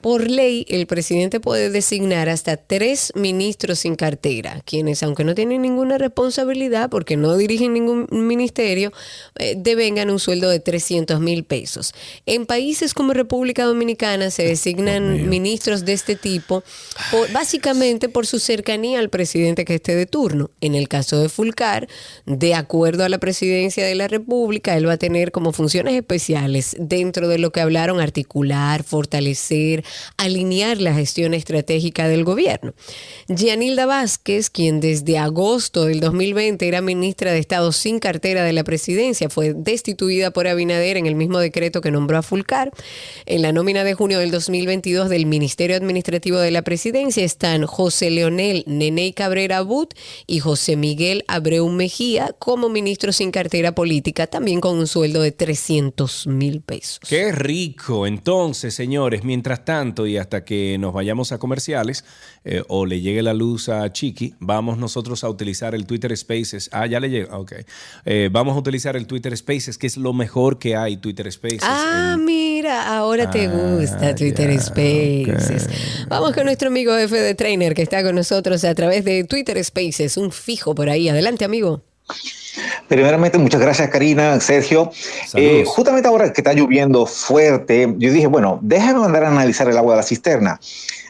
Por 0.00 0.28
ley, 0.30 0.66
el 0.68 0.86
presidente 0.86 1.40
puede 1.40 1.70
designar 1.70 2.28
hasta 2.28 2.56
tres 2.58 3.12
ministros 3.14 3.78
sin 3.78 3.94
cartera, 3.94 4.60
quienes, 4.66 5.02
aunque 5.02 5.24
no 5.24 5.34
tienen 5.34 5.62
ninguna 5.62 5.96
responsabilidad 5.96 6.90
porque 6.90 7.16
no 7.16 7.36
dirigen 7.36 7.72
ningún 7.72 8.06
ministerio, 8.10 8.92
eh, 9.38 9.54
devengan 9.56 10.10
un 10.10 10.18
sueldo 10.18 10.50
de 10.50 10.60
300 10.60 11.20
mil 11.20 11.44
pesos. 11.44 11.94
En 12.26 12.44
países 12.44 12.92
como 12.92 13.12
República 13.14 13.64
Dominicana 13.64 14.30
se 14.30 14.44
designan 14.44 15.28
ministros 15.28 15.84
de 15.84 15.92
este 15.94 16.16
tipo 16.16 16.64
por- 17.10 17.30
básicamente 17.32 18.08
por 18.08 18.26
su 18.26 18.38
cercanía 18.40 18.98
al 18.98 19.08
presidente 19.10 19.64
que 19.64 19.76
esté 19.76 19.94
de 19.94 20.06
turno. 20.06 20.50
En 20.60 20.74
el 20.74 20.88
caso 20.88 21.18
de 21.20 21.28
Fulcar, 21.28 21.88
de 22.26 22.54
acuerdo 22.54 23.04
a 23.04 23.08
la 23.08 23.18
presidencia 23.18 23.86
de 23.86 23.94
la 23.94 24.08
República, 24.08 24.76
él 24.76 24.88
va 24.88 24.94
a 24.94 24.98
tener 24.98 25.32
como 25.32 25.52
funciones 25.52 25.94
especiales 25.94 26.76
dentro 26.94 27.28
de 27.28 27.38
lo 27.38 27.50
que 27.50 27.60
hablaron 27.60 28.00
articular, 28.00 28.84
fortalecer, 28.84 29.84
alinear 30.16 30.80
la 30.80 30.94
gestión 30.94 31.34
estratégica 31.34 32.08
del 32.08 32.24
gobierno. 32.24 32.72
Gianilda 33.28 33.86
Vázquez, 33.86 34.50
quien 34.50 34.80
desde 34.80 35.18
agosto 35.18 35.86
del 35.86 36.00
2020 36.00 36.66
era 36.66 36.80
ministra 36.80 37.32
de 37.32 37.38
Estado 37.38 37.72
sin 37.72 37.98
cartera 37.98 38.44
de 38.44 38.52
la 38.52 38.64
presidencia, 38.64 39.28
fue 39.28 39.54
destituida 39.54 40.30
por 40.30 40.46
Abinader 40.46 40.96
en 40.96 41.06
el 41.06 41.14
mismo 41.14 41.38
decreto 41.38 41.80
que 41.80 41.90
nombró 41.90 42.18
a 42.18 42.22
Fulcar. 42.22 42.70
En 43.26 43.42
la 43.42 43.52
nómina 43.52 43.84
de 43.84 43.94
junio 43.94 44.18
del 44.18 44.30
2022 44.30 45.08
del 45.08 45.26
Ministerio 45.26 45.76
Administrativo 45.76 46.38
de 46.38 46.50
la 46.50 46.62
Presidencia 46.62 47.24
están 47.24 47.66
José 47.66 48.10
Leonel 48.10 48.64
Neney 48.66 49.12
Cabrera 49.12 49.62
But 49.62 49.94
y 50.26 50.40
José 50.40 50.76
Miguel 50.76 51.24
Abreu 51.26 51.68
Mejía 51.68 52.34
como 52.38 52.68
ministros 52.68 53.16
sin 53.16 53.30
cartera 53.30 53.74
política, 53.74 54.26
también 54.26 54.60
con 54.60 54.78
un 54.78 54.86
sueldo 54.86 55.22
de 55.22 55.32
300 55.32 56.26
mil 56.26 56.60
pesos. 56.60 56.83
Qué 57.08 57.32
rico. 57.32 58.06
Entonces, 58.06 58.74
señores, 58.74 59.24
mientras 59.24 59.64
tanto 59.64 60.06
y 60.06 60.16
hasta 60.16 60.44
que 60.44 60.76
nos 60.78 60.92
vayamos 60.92 61.32
a 61.32 61.38
comerciales 61.38 62.04
eh, 62.44 62.62
o 62.68 62.86
le 62.86 63.00
llegue 63.00 63.22
la 63.22 63.34
luz 63.34 63.68
a 63.68 63.92
Chiqui, 63.92 64.34
vamos 64.38 64.78
nosotros 64.78 65.24
a 65.24 65.28
utilizar 65.28 65.74
el 65.74 65.86
Twitter 65.86 66.16
Spaces. 66.16 66.68
Ah, 66.72 66.86
ya 66.86 67.00
le 67.00 67.10
llega. 67.10 67.36
Ok. 67.38 67.52
Eh, 68.04 68.28
vamos 68.30 68.54
a 68.56 68.58
utilizar 68.58 68.96
el 68.96 69.06
Twitter 69.06 69.36
Spaces, 69.36 69.78
que 69.78 69.86
es 69.86 69.96
lo 69.96 70.12
mejor 70.12 70.58
que 70.58 70.76
hay, 70.76 70.96
Twitter 70.96 71.30
Spaces. 71.30 71.60
Ah, 71.62 72.16
mira, 72.18 72.96
ahora 72.96 73.30
te 73.30 73.46
Ah, 73.46 73.50
gusta 73.50 74.14
Twitter 74.14 74.60
Spaces. 74.60 75.68
Vamos 76.08 76.32
con 76.32 76.44
nuestro 76.44 76.68
amigo 76.68 76.96
F 76.96 77.14
de 77.18 77.34
Trainer 77.34 77.74
que 77.74 77.82
está 77.82 78.02
con 78.02 78.14
nosotros 78.14 78.64
a 78.64 78.74
través 78.74 79.04
de 79.04 79.24
Twitter 79.24 79.62
Spaces, 79.64 80.16
un 80.16 80.32
fijo 80.32 80.74
por 80.74 80.88
ahí. 80.88 81.08
Adelante, 81.08 81.44
amigo. 81.44 81.82
Primeramente, 82.88 83.38
muchas 83.38 83.60
gracias 83.60 83.88
Karina, 83.90 84.38
Sergio. 84.40 84.90
Eh, 85.34 85.64
justamente 85.66 86.08
ahora 86.08 86.32
que 86.32 86.40
está 86.40 86.52
lloviendo 86.52 87.06
fuerte, 87.06 87.94
yo 87.98 88.12
dije, 88.12 88.26
bueno, 88.26 88.58
déjame 88.62 89.00
mandar 89.00 89.24
a 89.24 89.28
analizar 89.28 89.68
el 89.68 89.76
agua 89.76 89.94
de 89.94 89.96
la 89.98 90.06
cisterna. 90.06 90.60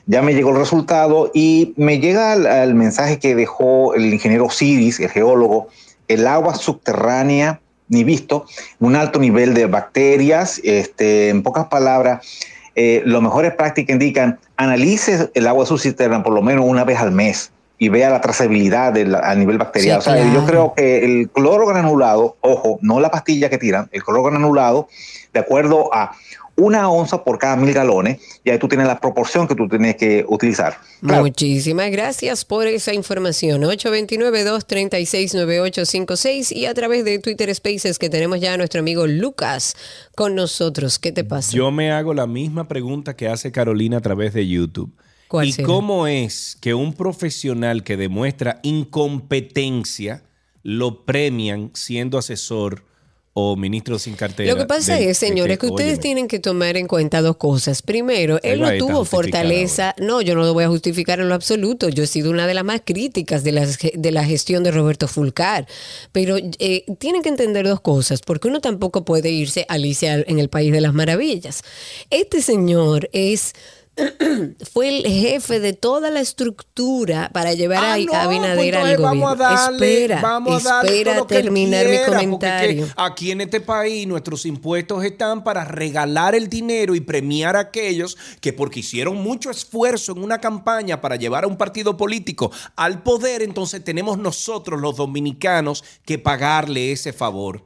Ya 0.06 0.22
me 0.22 0.34
llegó 0.34 0.50
el 0.50 0.56
resultado 0.56 1.30
y 1.32 1.72
me 1.76 1.98
llega 1.98 2.34
el, 2.34 2.46
el 2.46 2.74
mensaje 2.74 3.18
que 3.18 3.34
dejó 3.34 3.94
el 3.94 4.12
ingeniero 4.12 4.50
Ciris, 4.50 5.00
el 5.00 5.10
geólogo, 5.10 5.68
el 6.08 6.26
agua 6.26 6.54
subterránea, 6.54 7.60
ni 7.88 8.04
visto, 8.04 8.46
un 8.80 8.96
alto 8.96 9.18
nivel 9.18 9.54
de 9.54 9.66
bacterias, 9.66 10.60
este, 10.64 11.28
en 11.28 11.42
pocas 11.42 11.66
palabras, 11.66 12.26
eh, 12.74 13.02
las 13.04 13.22
mejores 13.22 13.54
prácticas 13.54 13.94
indican, 13.94 14.38
analice 14.56 15.30
el 15.34 15.46
agua 15.46 15.64
de 15.64 15.68
su 15.68 15.78
cisterna 15.78 16.22
por 16.22 16.32
lo 16.32 16.42
menos 16.42 16.64
una 16.66 16.84
vez 16.84 16.98
al 16.98 17.12
mes 17.12 17.52
y 17.78 17.88
vea 17.88 18.10
la 18.10 18.20
trazabilidad 18.20 18.92
del- 18.92 19.14
a 19.14 19.34
nivel 19.34 19.58
bacterial. 19.58 20.02
Sí, 20.02 20.10
o 20.10 20.14
sea, 20.14 20.32
yo 20.32 20.44
creo 20.46 20.74
que 20.76 21.04
el 21.04 21.28
cloro 21.30 21.66
granulado, 21.66 22.36
ojo, 22.40 22.78
no 22.82 23.00
la 23.00 23.10
pastilla 23.10 23.50
que 23.50 23.58
tiran, 23.58 23.88
el 23.92 24.02
cloro 24.04 24.22
granulado, 24.22 24.88
de 25.32 25.40
acuerdo 25.40 25.92
a 25.92 26.12
una 26.56 26.88
onza 26.88 27.24
por 27.24 27.40
cada 27.40 27.56
mil 27.56 27.74
galones, 27.74 28.20
y 28.44 28.50
ahí 28.50 28.58
tú 28.60 28.68
tienes 28.68 28.86
la 28.86 29.00
proporción 29.00 29.48
que 29.48 29.56
tú 29.56 29.68
tienes 29.68 29.96
que 29.96 30.24
utilizar. 30.28 30.76
Muchísimas 31.00 31.90
gracias 31.90 32.44
por 32.44 32.68
esa 32.68 32.94
información. 32.94 33.64
829-236-9856 33.64 36.52
y 36.52 36.66
a 36.66 36.74
través 36.74 37.04
de 37.04 37.18
Twitter 37.18 37.52
Spaces 37.54 37.98
que 37.98 38.08
tenemos 38.08 38.40
ya 38.40 38.54
a 38.54 38.56
nuestro 38.56 38.80
amigo 38.80 39.06
Lucas 39.06 39.76
con 40.14 40.34
nosotros. 40.34 40.98
¿Qué 40.98 41.12
te 41.12 41.24
pasa? 41.24 41.52
Yo 41.52 41.70
me 41.70 41.92
hago 41.92 42.14
la 42.14 42.26
misma 42.26 42.68
pregunta 42.68 43.16
que 43.16 43.28
hace 43.28 43.52
Carolina 43.52 43.98
a 43.98 44.00
través 44.00 44.32
de 44.34 44.46
YouTube. 44.46 44.92
¿Cuál 45.34 45.48
¿Y 45.48 45.52
será? 45.52 45.66
cómo 45.66 46.06
es 46.06 46.56
que 46.60 46.74
un 46.74 46.92
profesional 46.92 47.82
que 47.82 47.96
demuestra 47.96 48.60
incompetencia 48.62 50.22
lo 50.62 51.04
premian 51.04 51.72
siendo 51.74 52.18
asesor 52.18 52.84
o 53.32 53.56
ministro 53.56 53.98
sin 53.98 54.14
cartera? 54.14 54.52
Lo 54.52 54.56
que 54.56 54.66
pasa 54.66 54.94
de- 54.94 55.10
es, 55.10 55.18
señores, 55.18 55.58
que 55.58 55.66
ustedes 55.66 55.94
óyeme, 55.94 56.02
tienen 56.02 56.28
que 56.28 56.38
tomar 56.38 56.76
en 56.76 56.86
cuenta 56.86 57.20
dos 57.20 57.36
cosas. 57.36 57.82
Primero, 57.82 58.38
él 58.44 58.60
no 58.60 58.78
tuvo 58.78 59.04
fortaleza. 59.04 59.92
No, 59.98 60.20
yo 60.22 60.36
no 60.36 60.42
lo 60.42 60.54
voy 60.54 60.62
a 60.62 60.68
justificar 60.68 61.18
en 61.18 61.28
lo 61.28 61.34
absoluto. 61.34 61.88
Yo 61.88 62.04
he 62.04 62.06
sido 62.06 62.30
una 62.30 62.46
de 62.46 62.54
las 62.54 62.62
más 62.62 62.82
críticas 62.84 63.42
de 63.42 63.50
la, 63.50 63.66
de 63.66 64.10
la 64.12 64.24
gestión 64.24 64.62
de 64.62 64.70
Roberto 64.70 65.08
Fulcar. 65.08 65.66
Pero 66.12 66.36
eh, 66.38 66.84
tienen 67.00 67.22
que 67.22 67.28
entender 67.28 67.66
dos 67.66 67.80
cosas, 67.80 68.20
porque 68.22 68.46
uno 68.46 68.60
tampoco 68.60 69.04
puede 69.04 69.30
irse 69.32 69.66
a 69.68 69.74
Alicia 69.74 70.14
en 70.14 70.38
el 70.38 70.48
País 70.48 70.70
de 70.70 70.80
las 70.80 70.94
Maravillas. 70.94 71.62
Este 72.10 72.40
señor 72.40 73.10
es 73.12 73.52
fue 74.72 74.88
el 74.88 75.06
jefe 75.06 75.60
de 75.60 75.72
toda 75.72 76.10
la 76.10 76.20
estructura 76.20 77.30
para 77.32 77.54
llevar 77.54 77.84
Ah, 77.84 77.94
a, 77.94 77.98
no, 77.98 78.14
Abinader 78.14 78.74
pues 78.74 78.84
al 78.84 78.96
gobierno. 78.96 79.02
vamos 79.04 79.32
a 79.32 79.36
darle, 79.36 79.76
espera, 80.04 80.20
vamos 80.20 80.66
a 80.66 80.68
darle 80.68 80.98
espera 80.98 81.26
terminar 81.26 81.84
mi 81.86 81.90
quiera, 81.92 82.06
porque 82.06 82.24
comentario. 82.24 82.88
aquí 82.96 83.30
en 83.30 83.40
este 83.42 83.60
país 83.60 84.06
nuestros 84.06 84.46
impuestos 84.46 85.04
están 85.04 85.44
para 85.44 85.64
regalar 85.64 86.34
el 86.34 86.48
dinero 86.48 86.94
y 86.94 87.00
premiar 87.00 87.56
a 87.56 87.60
aquellos 87.60 88.16
que 88.40 88.52
porque 88.52 88.80
hicieron 88.80 89.16
mucho 89.22 89.50
esfuerzo 89.50 90.12
en 90.12 90.22
una 90.24 90.40
campaña 90.40 91.00
para 91.00 91.16
llevar 91.16 91.44
a 91.44 91.46
un 91.46 91.56
partido 91.56 91.96
político 91.96 92.50
al 92.76 93.02
poder, 93.02 93.42
entonces 93.42 93.84
tenemos 93.84 94.18
nosotros 94.18 94.80
los 94.80 94.96
dominicanos 94.96 95.84
que 96.04 96.18
pagarle 96.18 96.92
ese 96.92 97.12
favor. 97.12 97.64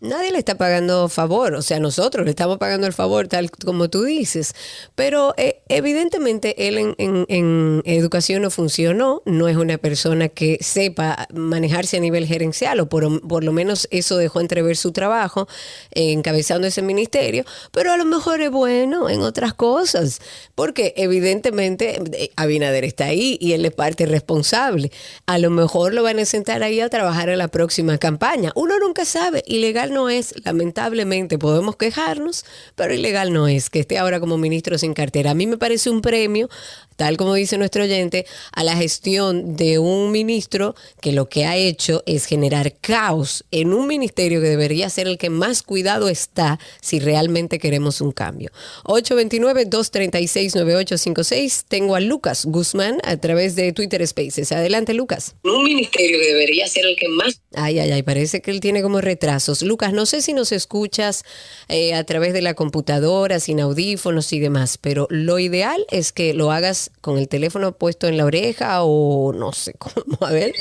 Nadie 0.00 0.32
le 0.32 0.38
está 0.38 0.54
pagando 0.54 1.10
favor, 1.10 1.52
o 1.52 1.60
sea, 1.60 1.78
nosotros 1.78 2.24
le 2.24 2.30
estamos 2.30 2.56
pagando 2.56 2.86
el 2.86 2.94
favor, 2.94 3.28
tal 3.28 3.50
como 3.50 3.90
tú 3.90 4.04
dices. 4.04 4.54
Pero 4.94 5.34
eh, 5.36 5.60
evidentemente 5.68 6.68
él 6.68 6.94
en, 6.96 7.82
educación 7.84 8.40
no 8.40 8.50
funcionó, 8.50 9.20
no 9.26 9.46
es 9.46 9.58
una 9.58 9.76
persona 9.76 10.30
que 10.30 10.56
sepa 10.62 11.28
manejarse 11.34 11.98
a 11.98 12.00
nivel 12.00 12.26
gerencial, 12.26 12.80
o 12.80 12.88
por, 12.88 13.28
por 13.28 13.44
lo 13.44 13.52
menos 13.52 13.88
eso 13.90 14.16
dejó 14.16 14.40
entrever 14.40 14.78
su 14.78 14.92
trabajo 14.92 15.46
eh, 15.90 16.12
encabezando 16.12 16.66
ese 16.66 16.80
ministerio, 16.80 17.44
pero 17.70 17.92
a 17.92 17.98
lo 17.98 18.06
mejor 18.06 18.40
es 18.40 18.50
bueno 18.50 19.10
en 19.10 19.20
otras 19.20 19.52
cosas, 19.52 20.22
porque 20.54 20.94
evidentemente 20.96 22.00
eh, 22.12 22.30
Abinader 22.36 22.84
está 22.84 23.04
ahí 23.04 23.36
y 23.38 23.52
él 23.52 23.66
es 23.66 23.72
parte 23.72 24.06
responsable. 24.06 24.90
A 25.26 25.36
lo 25.36 25.50
mejor 25.50 25.92
lo 25.92 26.02
van 26.02 26.20
a 26.20 26.24
sentar 26.24 26.62
ahí 26.62 26.80
a 26.80 26.88
trabajar 26.88 27.28
en 27.28 27.36
la 27.36 27.48
próxima 27.48 27.98
campaña. 27.98 28.50
Uno 28.54 28.78
nunca 28.78 29.04
sabe, 29.04 29.44
ilegal 29.46 29.89
no 29.90 30.08
es, 30.08 30.34
lamentablemente 30.44 31.38
podemos 31.38 31.76
quejarnos, 31.76 32.44
pero 32.74 32.94
ilegal 32.94 33.32
no 33.32 33.48
es 33.48 33.70
que 33.70 33.80
esté 33.80 33.98
ahora 33.98 34.20
como 34.20 34.38
ministro 34.38 34.78
sin 34.78 34.94
cartera. 34.94 35.32
A 35.32 35.34
mí 35.34 35.46
me 35.46 35.58
parece 35.58 35.90
un 35.90 36.00
premio, 36.00 36.48
tal 36.96 37.16
como 37.16 37.34
dice 37.34 37.58
nuestro 37.58 37.84
oyente, 37.84 38.26
a 38.52 38.64
la 38.64 38.76
gestión 38.76 39.56
de 39.56 39.78
un 39.78 40.12
ministro 40.12 40.74
que 41.00 41.12
lo 41.12 41.28
que 41.28 41.46
ha 41.46 41.56
hecho 41.56 42.02
es 42.06 42.26
generar 42.26 42.74
caos 42.80 43.44
en 43.50 43.72
un 43.72 43.86
ministerio 43.86 44.40
que 44.40 44.48
debería 44.48 44.90
ser 44.90 45.06
el 45.06 45.16
que 45.18 45.30
más 45.30 45.62
cuidado 45.62 46.08
está 46.08 46.58
si 46.80 46.98
realmente 47.00 47.58
queremos 47.58 48.00
un 48.00 48.12
cambio. 48.12 48.50
829-236-9856. 48.84 51.64
Tengo 51.66 51.94
a 51.94 52.00
Lucas 52.00 52.44
Guzmán 52.44 52.98
a 53.04 53.16
través 53.16 53.56
de 53.56 53.72
Twitter 53.72 54.06
Spaces. 54.06 54.52
Adelante, 54.52 54.92
Lucas. 54.94 55.34
Un 55.44 55.64
ministerio 55.64 56.20
que 56.20 56.26
debería 56.26 56.68
ser 56.68 56.84
el 56.84 56.96
que 56.96 57.08
más... 57.08 57.40
Ay, 57.54 57.78
ay, 57.78 57.92
ay, 57.92 58.02
parece 58.02 58.42
que 58.42 58.50
él 58.50 58.60
tiene 58.60 58.82
como 58.82 59.00
retrasos. 59.00 59.62
Lucas, 59.62 59.79
no 59.88 60.06
sé 60.06 60.20
si 60.22 60.32
nos 60.32 60.52
escuchas 60.52 61.24
eh, 61.68 61.94
a 61.94 62.04
través 62.04 62.32
de 62.32 62.42
la 62.42 62.54
computadora, 62.54 63.40
sin 63.40 63.60
audífonos 63.60 64.32
y 64.32 64.40
demás, 64.40 64.78
pero 64.78 65.06
lo 65.10 65.38
ideal 65.38 65.84
es 65.90 66.12
que 66.12 66.34
lo 66.34 66.52
hagas 66.52 66.90
con 67.00 67.18
el 67.18 67.28
teléfono 67.28 67.72
puesto 67.72 68.06
en 68.06 68.16
la 68.16 68.24
oreja 68.24 68.82
o 68.82 69.32
no 69.32 69.52
sé 69.52 69.72
cómo. 69.78 70.18
A 70.20 70.30
ver. 70.32 70.52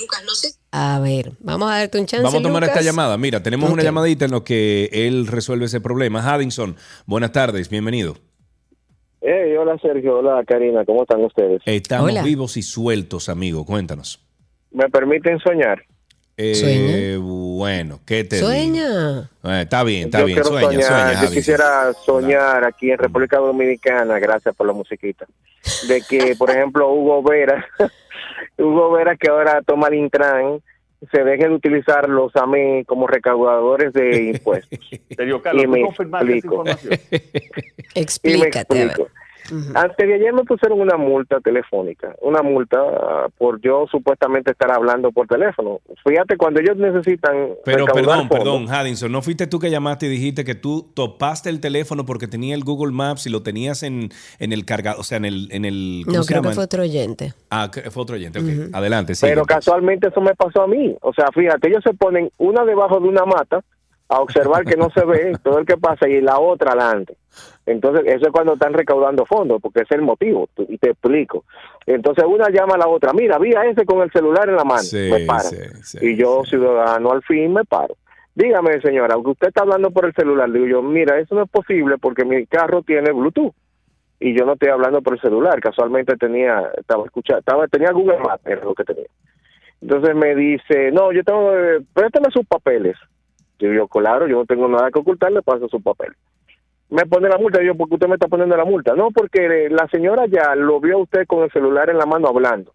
Lucas, 0.00 0.22
no 0.24 0.34
sé. 0.34 0.48
A 0.72 1.00
ver, 1.00 1.32
vamos 1.40 1.70
a 1.70 1.78
darte 1.78 1.98
un 1.98 2.06
chance. 2.06 2.22
Vamos 2.22 2.40
a 2.40 2.42
tomar 2.42 2.62
Lucas. 2.62 2.76
esta 2.78 2.88
llamada. 2.88 3.18
Mira, 3.18 3.42
tenemos 3.42 3.70
una 3.70 3.82
llamadita 3.82 4.24
en 4.26 4.30
lo 4.30 4.44
que 4.44 4.88
él 4.92 5.26
resuelve 5.26 5.66
ese 5.66 5.80
problema. 5.80 6.22
Haddington, 6.22 6.76
buenas 7.06 7.32
tardes, 7.32 7.68
bienvenido. 7.68 8.16
Hey, 9.22 9.54
hola 9.58 9.76
Sergio, 9.82 10.18
hola 10.18 10.42
Karina, 10.46 10.84
¿cómo 10.86 11.02
están 11.02 11.22
ustedes? 11.22 11.60
Estamos 11.66 12.10
Hola. 12.10 12.22
vivos 12.22 12.56
y 12.56 12.62
sueltos, 12.62 13.28
amigo. 13.28 13.66
Cuéntanos. 13.66 14.18
¿Me 14.70 14.88
permiten 14.88 15.38
soñar? 15.40 15.82
Eh, 16.42 16.54
Sueña. 16.54 17.18
Bueno, 17.58 18.00
¿qué 18.06 18.24
te 18.24 18.36
digo? 18.36 18.48
Sueña. 18.48 19.30
Eh, 19.44 19.60
está 19.62 19.84
bien, 19.84 20.04
está 20.06 20.20
yo 20.20 20.24
bien. 20.26 20.36
quiero 20.40 20.48
Sueña, 20.48 20.70
soñar, 20.82 21.06
sueña, 21.14 21.22
yo 21.24 21.30
quisiera 21.30 21.92
soñar 22.06 22.64
aquí 22.64 22.90
en 22.90 22.98
República 22.98 23.36
Dominicana, 23.38 24.18
gracias 24.18 24.54
por 24.56 24.66
la 24.66 24.72
musiquita, 24.72 25.26
de 25.88 26.00
que, 26.08 26.34
por 26.36 26.50
ejemplo, 26.50 26.90
Hugo 26.92 27.22
Vera, 27.22 27.66
Hugo 28.56 28.90
Vera 28.92 29.16
que 29.16 29.28
ahora 29.28 29.60
toma 29.66 29.88
el 29.88 29.94
Intran, 29.94 30.60
se 31.12 31.24
deje 31.24 31.48
de 31.48 31.54
utilizar 31.54 32.08
los 32.08 32.34
AME 32.36 32.84
como 32.86 33.06
recaudadores 33.06 33.92
de 33.92 34.24
impuestos. 34.34 34.78
Sergio 35.14 35.42
Carlos, 35.42 35.62
Y 35.62 35.66
¿tú 35.66 35.70
me 35.72 35.80
esa 35.82 36.02
explico. 36.02 36.46
información? 36.64 36.94
Y 37.10 37.16
me 37.94 38.00
Explícate. 38.00 38.82
a 38.82 38.86
ver. 38.86 38.96
Antes 39.74 40.08
de 40.08 40.14
ayer 40.14 40.32
me 40.32 40.44
pusieron 40.44 40.80
una 40.80 40.96
multa 40.96 41.40
telefónica, 41.40 42.14
una 42.20 42.42
multa 42.42 42.78
por 43.38 43.60
yo 43.60 43.86
supuestamente 43.90 44.52
estar 44.52 44.70
hablando 44.70 45.10
por 45.12 45.26
teléfono. 45.26 45.80
Fíjate, 46.06 46.36
cuando 46.36 46.60
ellos 46.60 46.76
necesitan 46.76 47.50
Pero 47.64 47.86
perdón, 47.86 48.28
fondos, 48.28 48.38
perdón, 48.38 48.66
Haddington, 48.70 49.12
¿no 49.12 49.22
fuiste 49.22 49.46
tú 49.46 49.58
que 49.58 49.70
llamaste 49.70 50.06
y 50.06 50.08
dijiste 50.08 50.44
que 50.44 50.54
tú 50.54 50.90
topaste 50.94 51.50
el 51.50 51.60
teléfono 51.60 52.04
porque 52.06 52.28
tenía 52.28 52.54
el 52.54 52.64
Google 52.64 52.92
Maps 52.92 53.26
y 53.26 53.30
lo 53.30 53.42
tenías 53.42 53.82
en, 53.82 54.10
en 54.38 54.52
el 54.52 54.64
cargador, 54.64 55.00
o 55.00 55.04
sea, 55.04 55.18
en 55.18 55.24
el... 55.24 55.48
En 55.50 55.64
el 55.64 56.02
¿cómo 56.06 56.18
No, 56.18 56.22
se 56.22 56.32
creo 56.32 56.42
que 56.42 56.50
fue 56.50 56.64
otro 56.64 56.82
oyente. 56.82 57.32
Ah, 57.50 57.70
fue 57.90 58.02
otro 58.02 58.16
oyente, 58.16 58.38
ok. 58.38 58.74
Adelante, 58.74 59.14
sí. 59.14 59.26
Pero 59.26 59.44
casualmente 59.44 60.08
eso 60.08 60.20
me 60.20 60.34
pasó 60.34 60.62
a 60.62 60.66
mí. 60.66 60.96
O 61.02 61.12
sea, 61.12 61.26
fíjate, 61.34 61.68
ellos 61.68 61.82
se 61.84 61.94
ponen 61.94 62.30
una 62.38 62.64
debajo 62.64 63.00
de 63.00 63.08
una 63.08 63.24
mata 63.24 63.62
a 64.10 64.20
observar 64.20 64.64
que 64.64 64.76
no 64.76 64.90
se 64.90 65.04
ve 65.04 65.32
todo 65.42 65.58
el 65.60 65.66
que 65.66 65.76
pasa 65.76 66.08
y 66.08 66.20
la 66.20 66.40
otra 66.40 66.72
adelante. 66.72 67.16
Entonces, 67.64 68.02
eso 68.06 68.26
es 68.26 68.32
cuando 68.32 68.54
están 68.54 68.72
recaudando 68.72 69.24
fondos, 69.24 69.62
porque 69.62 69.82
ese 69.82 69.94
es 69.94 70.00
el 70.00 70.04
motivo, 70.04 70.48
y 70.68 70.78
te 70.78 70.90
explico. 70.90 71.44
Entonces, 71.86 72.24
una 72.26 72.50
llama 72.50 72.74
a 72.74 72.78
la 72.78 72.88
otra, 72.88 73.12
mira, 73.12 73.38
vi 73.38 73.54
a 73.54 73.64
ese 73.66 73.84
con 73.86 74.02
el 74.02 74.10
celular 74.10 74.48
en 74.48 74.56
la 74.56 74.64
mano, 74.64 74.82
Sí, 74.82 75.08
me 75.12 75.24
para. 75.26 75.44
sí, 75.44 75.56
sí, 75.82 75.98
y 76.02 76.16
yo, 76.16 76.42
ciudadano, 76.44 77.12
al 77.12 77.22
fin 77.22 77.52
me 77.52 77.64
paro. 77.64 77.94
Dígame, 78.34 78.80
señora, 78.80 79.14
aunque 79.14 79.30
usted 79.30 79.48
está 79.48 79.62
hablando 79.62 79.90
por 79.92 80.06
el 80.06 80.14
celular, 80.14 80.50
digo 80.50 80.66
yo, 80.66 80.82
mira, 80.82 81.18
eso 81.18 81.36
no 81.36 81.44
es 81.44 81.50
posible 81.50 81.96
porque 81.98 82.24
mi 82.24 82.46
carro 82.46 82.82
tiene 82.82 83.12
Bluetooth 83.12 83.54
y 84.18 84.36
yo 84.36 84.44
no 84.44 84.54
estoy 84.54 84.70
hablando 84.70 85.02
por 85.02 85.14
el 85.14 85.20
celular. 85.20 85.60
Casualmente 85.60 86.16
tenía, 86.16 86.70
estaba 86.76 87.04
escuchando, 87.04 87.40
estaba, 87.40 87.68
tenía 87.68 87.92
Google 87.92 88.18
Maps, 88.18 88.46
era 88.46 88.64
lo 88.64 88.74
que 88.74 88.84
tenía. 88.84 89.06
Entonces 89.80 90.14
me 90.16 90.34
dice, 90.34 90.90
no, 90.90 91.12
yo 91.12 91.22
tengo, 91.22 91.54
eh, 91.54 91.80
préstame 91.92 92.28
sus 92.32 92.46
papeles. 92.46 92.96
Digo 93.60 93.72
yo, 93.74 93.86
claro, 93.88 94.26
yo 94.26 94.38
no 94.38 94.44
tengo 94.46 94.66
nada 94.68 94.90
que 94.90 94.98
ocultar, 94.98 95.30
le 95.30 95.42
paso 95.42 95.68
sus 95.68 95.82
papeles. 95.82 96.16
Me 96.88 97.06
pone 97.06 97.28
la 97.28 97.38
multa, 97.38 97.62
yo, 97.62 97.76
¿por 97.76 97.88
qué 97.88 97.94
usted 97.94 98.08
me 98.08 98.14
está 98.14 98.26
poniendo 98.26 98.56
la 98.56 98.64
multa? 98.64 98.94
No, 98.96 99.10
porque 99.12 99.46
eh, 99.66 99.70
la 99.70 99.86
señora 99.88 100.24
ya 100.26 100.56
lo 100.56 100.80
vio 100.80 100.96
a 100.96 101.02
usted 101.02 101.26
con 101.26 101.44
el 101.44 101.50
celular 101.52 101.88
en 101.90 101.98
la 101.98 102.06
mano 102.06 102.26
hablando. 102.28 102.72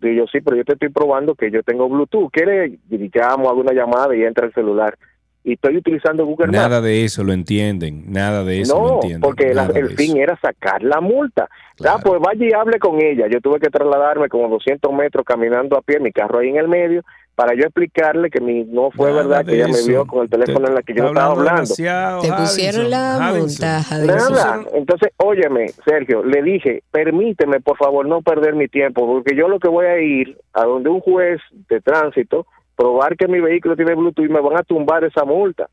Digo 0.00 0.24
yo, 0.24 0.26
sí, 0.30 0.40
pero 0.40 0.56
yo 0.56 0.64
te 0.64 0.74
estoy 0.74 0.90
probando 0.90 1.34
que 1.34 1.50
yo 1.50 1.62
tengo 1.62 1.88
Bluetooth. 1.88 2.30
¿Quiere? 2.30 2.78
Y 2.90 3.10
llamo, 3.12 3.50
hago 3.50 3.60
una 3.60 3.72
llamada 3.72 4.14
y 4.14 4.22
entra 4.22 4.46
el 4.46 4.54
celular. 4.54 4.96
Y 5.42 5.54
estoy 5.54 5.76
utilizando 5.78 6.24
Google 6.26 6.46
Maps. 6.48 6.58
Nada 6.58 6.80
de 6.80 7.04
eso 7.04 7.24
lo 7.24 7.32
entienden, 7.32 8.04
nada 8.12 8.44
de 8.44 8.60
eso 8.60 8.78
lo 8.78 8.86
No, 8.88 8.94
entienden. 8.96 9.20
porque 9.22 9.52
la- 9.54 9.66
el 9.74 9.90
fin 9.96 10.16
era 10.18 10.38
sacar 10.38 10.82
la 10.82 11.00
multa. 11.00 11.48
Ah, 11.86 11.98
pues 12.02 12.20
vaya 12.20 12.46
y 12.46 12.52
hable 12.52 12.78
con 12.78 13.00
ella. 13.00 13.26
Yo 13.26 13.40
tuve 13.40 13.58
que 13.58 13.68
trasladarme 13.70 14.28
como 14.28 14.48
200 14.48 14.92
metros 14.92 15.24
caminando 15.24 15.76
a 15.76 15.82
pie, 15.82 15.98
mi 15.98 16.12
carro 16.12 16.38
ahí 16.38 16.50
en 16.50 16.56
el 16.56 16.68
medio, 16.68 17.02
para 17.40 17.54
yo 17.54 17.62
explicarle 17.62 18.28
que 18.28 18.38
mi, 18.38 18.64
no 18.64 18.90
fue 18.90 19.08
Nada 19.10 19.22
verdad 19.22 19.46
que 19.46 19.54
ella 19.54 19.68
me 19.68 19.82
vio 19.86 20.06
con 20.06 20.24
el 20.24 20.28
teléfono 20.28 20.68
en 20.68 20.74
la 20.74 20.82
que 20.82 20.92
yo 20.92 21.06
estaba 21.06 21.32
hablando 21.32 21.74
Te 21.74 22.32
pusieron 22.34 22.90
la. 22.90 23.28
Haddington. 23.28 23.68
Nada. 24.06 24.60
Entonces, 24.74 25.08
óyeme, 25.16 25.70
Sergio, 25.86 26.22
le 26.22 26.42
dije, 26.42 26.82
permíteme, 26.90 27.60
por 27.60 27.78
favor, 27.78 28.04
no 28.06 28.20
perder 28.20 28.54
mi 28.56 28.68
tiempo, 28.68 29.06
porque 29.06 29.34
yo 29.34 29.48
lo 29.48 29.58
que 29.58 29.68
voy 29.68 29.86
a 29.86 29.98
ir 30.02 30.38
a 30.52 30.64
donde 30.64 30.90
un 30.90 31.00
juez 31.00 31.40
de 31.70 31.80
tránsito, 31.80 32.46
probar 32.76 33.16
que 33.16 33.26
mi 33.26 33.40
vehículo 33.40 33.74
tiene 33.74 33.94
Bluetooth 33.94 34.26
y 34.26 34.28
me 34.28 34.42
van 34.42 34.58
a 34.58 34.62
tumbar 34.62 35.02
esa 35.04 35.24
multa. 35.24 35.70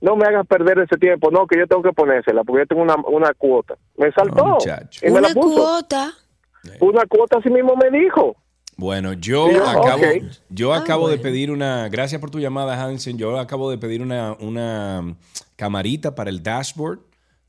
no 0.00 0.16
me 0.16 0.24
hagas 0.24 0.46
perder 0.46 0.78
ese 0.78 0.96
tiempo, 0.96 1.30
no, 1.30 1.46
que 1.46 1.58
yo 1.58 1.66
tengo 1.66 1.82
que 1.82 1.92
ponérsela, 1.92 2.42
porque 2.42 2.62
yo 2.62 2.66
tengo 2.68 2.82
una, 2.84 2.96
una 3.06 3.34
cuota. 3.34 3.74
Me 3.98 4.10
saltó. 4.12 4.46
muchacho. 4.46 5.06
y 5.06 5.10
me 5.10 5.20
la 5.20 5.28
Una 5.28 5.34
puso. 5.34 5.60
cuota. 5.60 6.10
Una 6.80 7.04
cuota 7.06 7.36
así 7.36 7.50
mismo 7.50 7.76
me 7.76 7.90
dijo. 7.90 8.34
Bueno, 8.76 9.12
yo 9.12 9.46
acabo, 9.68 10.02
yo 10.48 10.72
Ah, 10.72 10.78
acabo 10.78 11.08
de 11.08 11.18
pedir 11.18 11.50
una, 11.50 11.88
gracias 11.88 12.20
por 12.20 12.30
tu 12.30 12.38
llamada, 12.40 12.82
Hansen, 12.82 13.18
yo 13.18 13.38
acabo 13.38 13.70
de 13.70 13.78
pedir 13.78 14.00
una, 14.02 14.32
una 14.40 15.14
camarita 15.56 16.14
para 16.14 16.30
el 16.30 16.42
dashboard 16.42 16.98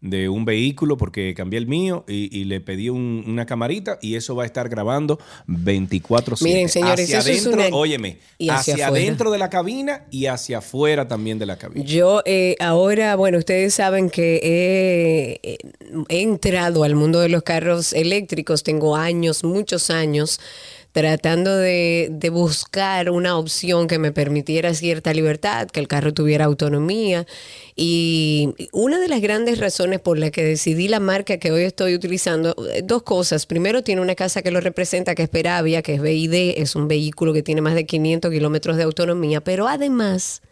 de 0.02 0.28
un 0.28 0.44
vehículo 0.44 0.98
porque 0.98 1.34
cambié 1.34 1.58
el 1.58 1.66
mío 1.66 2.04
y, 2.10 2.38
y 2.38 2.44
le 2.44 2.60
pedí 2.60 2.90
un- 2.90 3.24
una 3.26 3.46
camarita 3.46 4.00
y 4.02 4.16
eso 4.16 4.36
va 4.36 4.44
a 4.44 4.46
estar 4.46 4.68
grabando 4.68 5.18
24/7. 5.48 6.44
Miren, 6.44 6.68
señores, 6.68 7.06
hacia 7.06 7.20
eso 7.20 7.32
es 7.32 7.40
adentro, 7.46 7.68
una- 7.68 7.76
óyeme, 7.78 8.18
y 8.38 8.50
hacia 8.50 8.88
adentro 8.88 9.32
de 9.32 9.38
la 9.38 9.50
cabina 9.50 10.06
y 10.12 10.26
hacia 10.26 10.58
afuera 10.58 11.08
también 11.08 11.40
de 11.40 11.46
la 11.46 11.58
cabina. 11.58 11.86
Yo 11.86 12.22
eh, 12.26 12.58
ahora, 12.60 13.16
bueno, 13.16 13.38
ustedes 13.38 13.76
saben 13.76 14.10
que 14.10 14.42
he, 14.44 15.58
he 16.10 16.22
entrado 16.22 16.84
al 16.84 16.96
mundo 16.96 17.22
de 17.22 17.30
los 17.30 17.44
carros 17.44 17.94
eléctricos, 17.94 18.64
tengo 18.64 18.98
años, 18.98 19.46
muchos 19.46 19.90
años, 19.90 20.42
tratando 20.94 21.58
de, 21.58 22.08
de 22.12 22.30
buscar 22.30 23.10
una 23.10 23.38
opción 23.38 23.88
que 23.88 23.98
me 23.98 24.12
permitiera 24.12 24.74
cierta 24.76 25.12
libertad, 25.12 25.68
que 25.68 25.80
el 25.80 25.88
carro 25.88 26.14
tuviera 26.14 26.46
autonomía. 26.46 27.26
Y 27.76 28.54
una 28.72 29.00
de 29.00 29.08
las 29.08 29.20
grandes 29.20 29.60
razones 29.60 30.00
por 30.00 30.20
la 30.20 30.30
que 30.30 30.44
decidí 30.44 30.88
la 30.88 31.00
marca 31.00 31.38
que 31.38 31.52
hoy 31.52 31.64
estoy 31.64 31.96
utilizando, 31.96 32.56
eh, 32.72 32.84
dos 32.84 33.02
cosas. 33.02 33.48
Primero, 33.48 33.84
tiene 33.84 34.02
una 34.02 34.14
casa 34.14 34.44
que 34.44 34.52
lo 34.52 34.62
representa, 34.62 35.16
que 35.16 35.24
es 35.24 35.30
Peravia, 35.30 35.82
que 35.82 35.96
es 35.96 36.02
BID, 36.02 36.62
es 36.62 36.76
un 36.76 36.88
vehículo 36.88 37.34
que 37.34 37.42
tiene 37.42 37.62
más 37.62 37.74
de 37.74 37.88
500 37.88 38.32
kilómetros 38.32 38.78
de 38.78 38.84
autonomía, 38.84 39.42
pero 39.42 39.68
además 39.68 40.44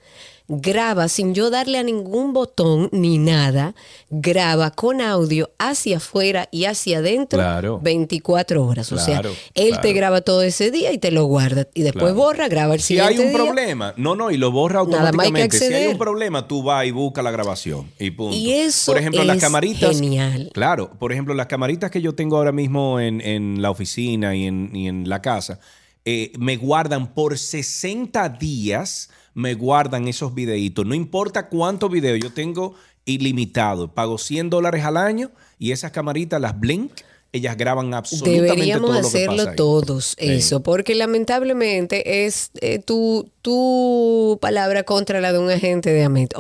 graba 0.54 1.08
sin 1.08 1.34
yo 1.34 1.50
darle 1.50 1.78
a 1.78 1.84
ningún 1.84 2.34
botón 2.34 2.90
ni 2.92 3.18
nada, 3.18 3.74
graba 4.10 4.72
con 4.72 5.00
audio 5.00 5.50
hacia 5.58 5.98
afuera 5.98 6.50
y 6.52 6.66
hacia 6.66 6.98
adentro 6.98 7.40
Claro. 7.40 7.80
24 7.82 8.66
horas. 8.66 8.92
o 8.92 8.98
sea, 8.98 9.22
él 9.54 9.68
claro. 9.70 9.82
te 9.82 9.94
graba 9.94 10.22
todo 10.22 10.42
ese 10.44 10.70
día 10.72 10.92
y 10.92 10.98
te 10.98 11.10
lo 11.12 11.24
guarda. 11.26 11.68
Y 11.74 11.84
después 11.84 12.14
borra, 12.14 12.50
graba 12.50 12.74
el 12.74 12.82
Si 12.82 13.00
hay 13.00 13.16
siguiente 13.16 13.24
un 13.38 13.42
día. 13.44 13.54
problema, 13.54 13.94
no, 13.96 14.16
no, 14.16 14.30
y 14.30 14.38
lo 14.38 14.52
borra 14.52 14.84
Nada 14.84 15.12
más 15.14 15.26
hay 15.26 15.32
que 15.32 15.42
automáticamente. 15.44 15.58
Si 15.58 15.74
hay 15.74 15.88
un 15.88 15.98
problema, 15.98 16.48
tú 16.48 16.64
vas 16.64 16.86
y 16.86 16.92
buscas 16.92 17.24
la 17.24 17.32
grabación 17.32 17.90
y 17.98 18.12
punto. 18.12 18.36
Y 18.36 18.52
eso 18.52 18.92
por 18.92 19.00
ejemplo, 19.00 19.24
las 19.24 19.38
es 19.38 19.42
camaritas. 19.44 20.00
genial. 20.00 20.50
Claro, 20.54 20.92
por 21.00 21.14
ejemplo, 21.14 21.34
las 21.34 21.48
camaritas 21.48 21.90
que 21.92 22.02
yo 22.02 22.14
tengo 22.14 22.36
ahora 22.38 22.52
mismo 22.52 23.00
en, 23.00 23.22
en 23.22 23.62
la 23.62 23.72
oficina 23.72 24.36
y 24.36 24.46
en, 24.48 24.70
y 24.76 24.88
en 24.90 25.08
la 25.08 25.22
casa, 25.22 25.60
eh, 26.04 26.32
me 26.40 26.58
guardan 26.58 27.14
por 27.14 27.38
60 27.38 28.28
días, 28.30 29.10
me 29.34 29.54
guardan 29.54 30.08
esos 30.08 30.34
videitos. 30.36 30.86
No 30.86 30.94
importa 30.96 31.48
cuántos 31.50 31.90
videos, 31.92 32.20
yo 32.20 32.32
tengo 32.32 32.76
ilimitado. 33.06 33.94
Pago 33.94 34.18
100 34.18 34.50
dólares 34.50 34.84
al 34.86 34.98
año 34.98 35.32
y 35.58 35.72
esas 35.72 35.92
camaritas, 35.92 36.40
las 36.42 36.60
Blink, 36.60 36.92
ellas 37.34 37.56
graban 37.56 37.94
absolutamente 37.94 38.42
Deberíamos 38.42 38.90
todo 38.90 38.94
lo 39.02 39.02
que 39.02 39.08
hacerlo 39.08 39.50
ahí. 39.50 39.56
todos, 39.56 40.18
Sí. 40.20 40.30
eso, 40.32 40.62
porque 40.64 40.96
lamentablemente 40.96 42.26
es 42.26 42.52
eh, 42.60 42.80
tu, 42.80 43.32
tu 43.42 44.38
palabra 44.42 44.84
contra 44.84 45.22
la 45.22 45.32
de 45.32 45.40
un 45.40 45.50
agente 45.50 45.92
de 45.92 46.04
AMET. 46.04 46.34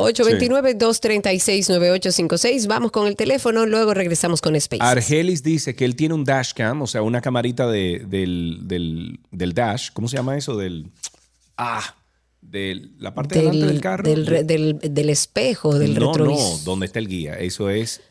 829-236-9856. 1.40 2.68
Vamos 2.68 2.92
con 2.92 3.08
el 3.08 3.16
teléfono, 3.16 3.66
luego 3.66 3.94
regresamos 3.94 4.42
con 4.42 4.56
Space. 4.56 4.84
Argelis 4.84 5.44
dice 5.44 5.76
que 5.76 5.86
él 5.86 5.96
tiene 5.96 6.14
un 6.14 6.24
dashcam, 6.24 6.82
o 6.82 6.88
sea, 6.88 7.02
una 7.02 7.22
camarita 7.22 7.68
de- 7.68 8.04
del, 8.08 8.60
del- 8.64 9.20
del 9.32 9.54
dash. 9.54 9.90
¿Cómo 9.94 10.08
se 10.08 10.18
llama 10.18 10.38
eso? 10.38 10.58
Del. 10.58 10.88
Ah, 11.58 11.96
de 12.52 12.90
la 12.99 13.14
parte 13.14 13.36
de 13.36 13.41
delante 13.45 13.65
del 13.65 13.82
carro. 13.82 14.03
del, 14.03 14.28
re- 14.28 14.44
del- 14.44 14.78
del 14.80 15.10
espejo, 15.10 15.78
del 15.80 15.98
no, 15.98 16.11
retrovisor. 16.11 16.60
no, 16.60 16.64
donde 16.65 16.86
está 16.86 16.99
el 16.99 17.07
guía. 17.07 17.36
Eso 17.36 17.69
es. 17.69 18.02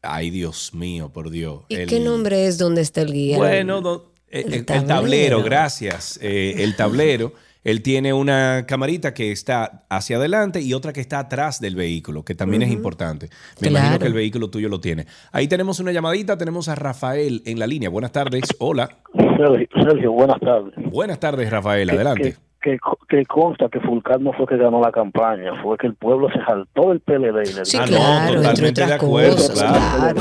Ay, 0.00 0.30
Dios 0.30 0.74
mío, 0.74 1.10
por 1.12 1.30
Dios. 1.30 1.60
¿Y 1.68 1.74
El- 1.76 1.88
qué 1.88 2.00
nombre 2.00 2.46
es 2.46 2.58
donde 2.58 2.80
está 2.82 3.02
el 3.02 3.12
guía? 3.12 3.36
Bueno, 3.36 3.80
do- 3.80 4.12
eh, 4.28 4.44
el, 4.46 4.52
el 4.54 4.64
tablero. 4.64 5.42
gracias. 5.42 6.18
Eh, 6.22 6.54
el 6.58 6.76
tablero. 6.76 7.32
Él 7.64 7.80
tiene 7.82 8.12
una 8.12 8.64
camarita 8.66 9.14
que 9.14 9.30
está 9.30 9.86
hacia 9.88 10.16
adelante 10.16 10.60
y 10.60 10.74
otra 10.74 10.92
que 10.92 11.00
está 11.00 11.20
atrás 11.20 11.60
del 11.60 11.76
vehículo, 11.76 12.24
que 12.24 12.34
también 12.34 12.62
es 12.62 12.72
importante. 12.72 13.30
Me 13.60 13.68
imagino 13.68 14.00
que 14.00 14.06
el 14.06 14.12
vehículo 14.14 14.50
tuyo 14.50 14.68
lo 14.68 14.80
tiene. 14.80 15.06
Ahí 15.30 15.46
tenemos 15.46 15.78
una 15.78 15.92
llamadita, 15.92 16.36
tenemos 16.36 16.68
a 16.68 16.74
Rafael 16.74 17.40
en 17.46 17.60
la 17.60 17.68
línea. 17.68 17.88
Buenas 17.88 18.10
tardes. 18.10 18.42
Hola. 18.58 18.98
Sergio, 19.14 19.68
Sergio, 19.88 20.10
buenas 20.10 20.40
tardes. 20.40 20.74
Buenas 20.90 21.20
tardes, 21.20 21.48
Rafael. 21.50 21.88
Adelante. 21.90 22.36
Que, 22.62 22.78
que 23.08 23.24
consta 23.26 23.68
que 23.68 23.80
Fulcar 23.80 24.20
no 24.20 24.32
fue 24.34 24.46
que 24.46 24.56
ganó 24.56 24.80
la 24.80 24.92
campaña, 24.92 25.50
fue 25.62 25.76
que 25.76 25.88
el 25.88 25.94
pueblo 25.96 26.28
se 26.30 26.38
saltó 26.44 26.90
del 26.90 27.00
PLD 27.00 27.50
y 27.50 27.52
le 27.54 27.64
Sí, 27.64 27.76
Ah, 27.76 27.86
no, 27.86 27.96
claro, 27.96 28.22
entre 28.24 28.36
totalmente 28.36 28.80
de 28.80 28.84
otras 28.86 29.02
acuerdo, 29.02 29.32
cosas, 29.36 29.58
claro. 29.98 30.20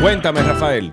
Cuéntame, 0.00 0.42
Rafael. 0.42 0.92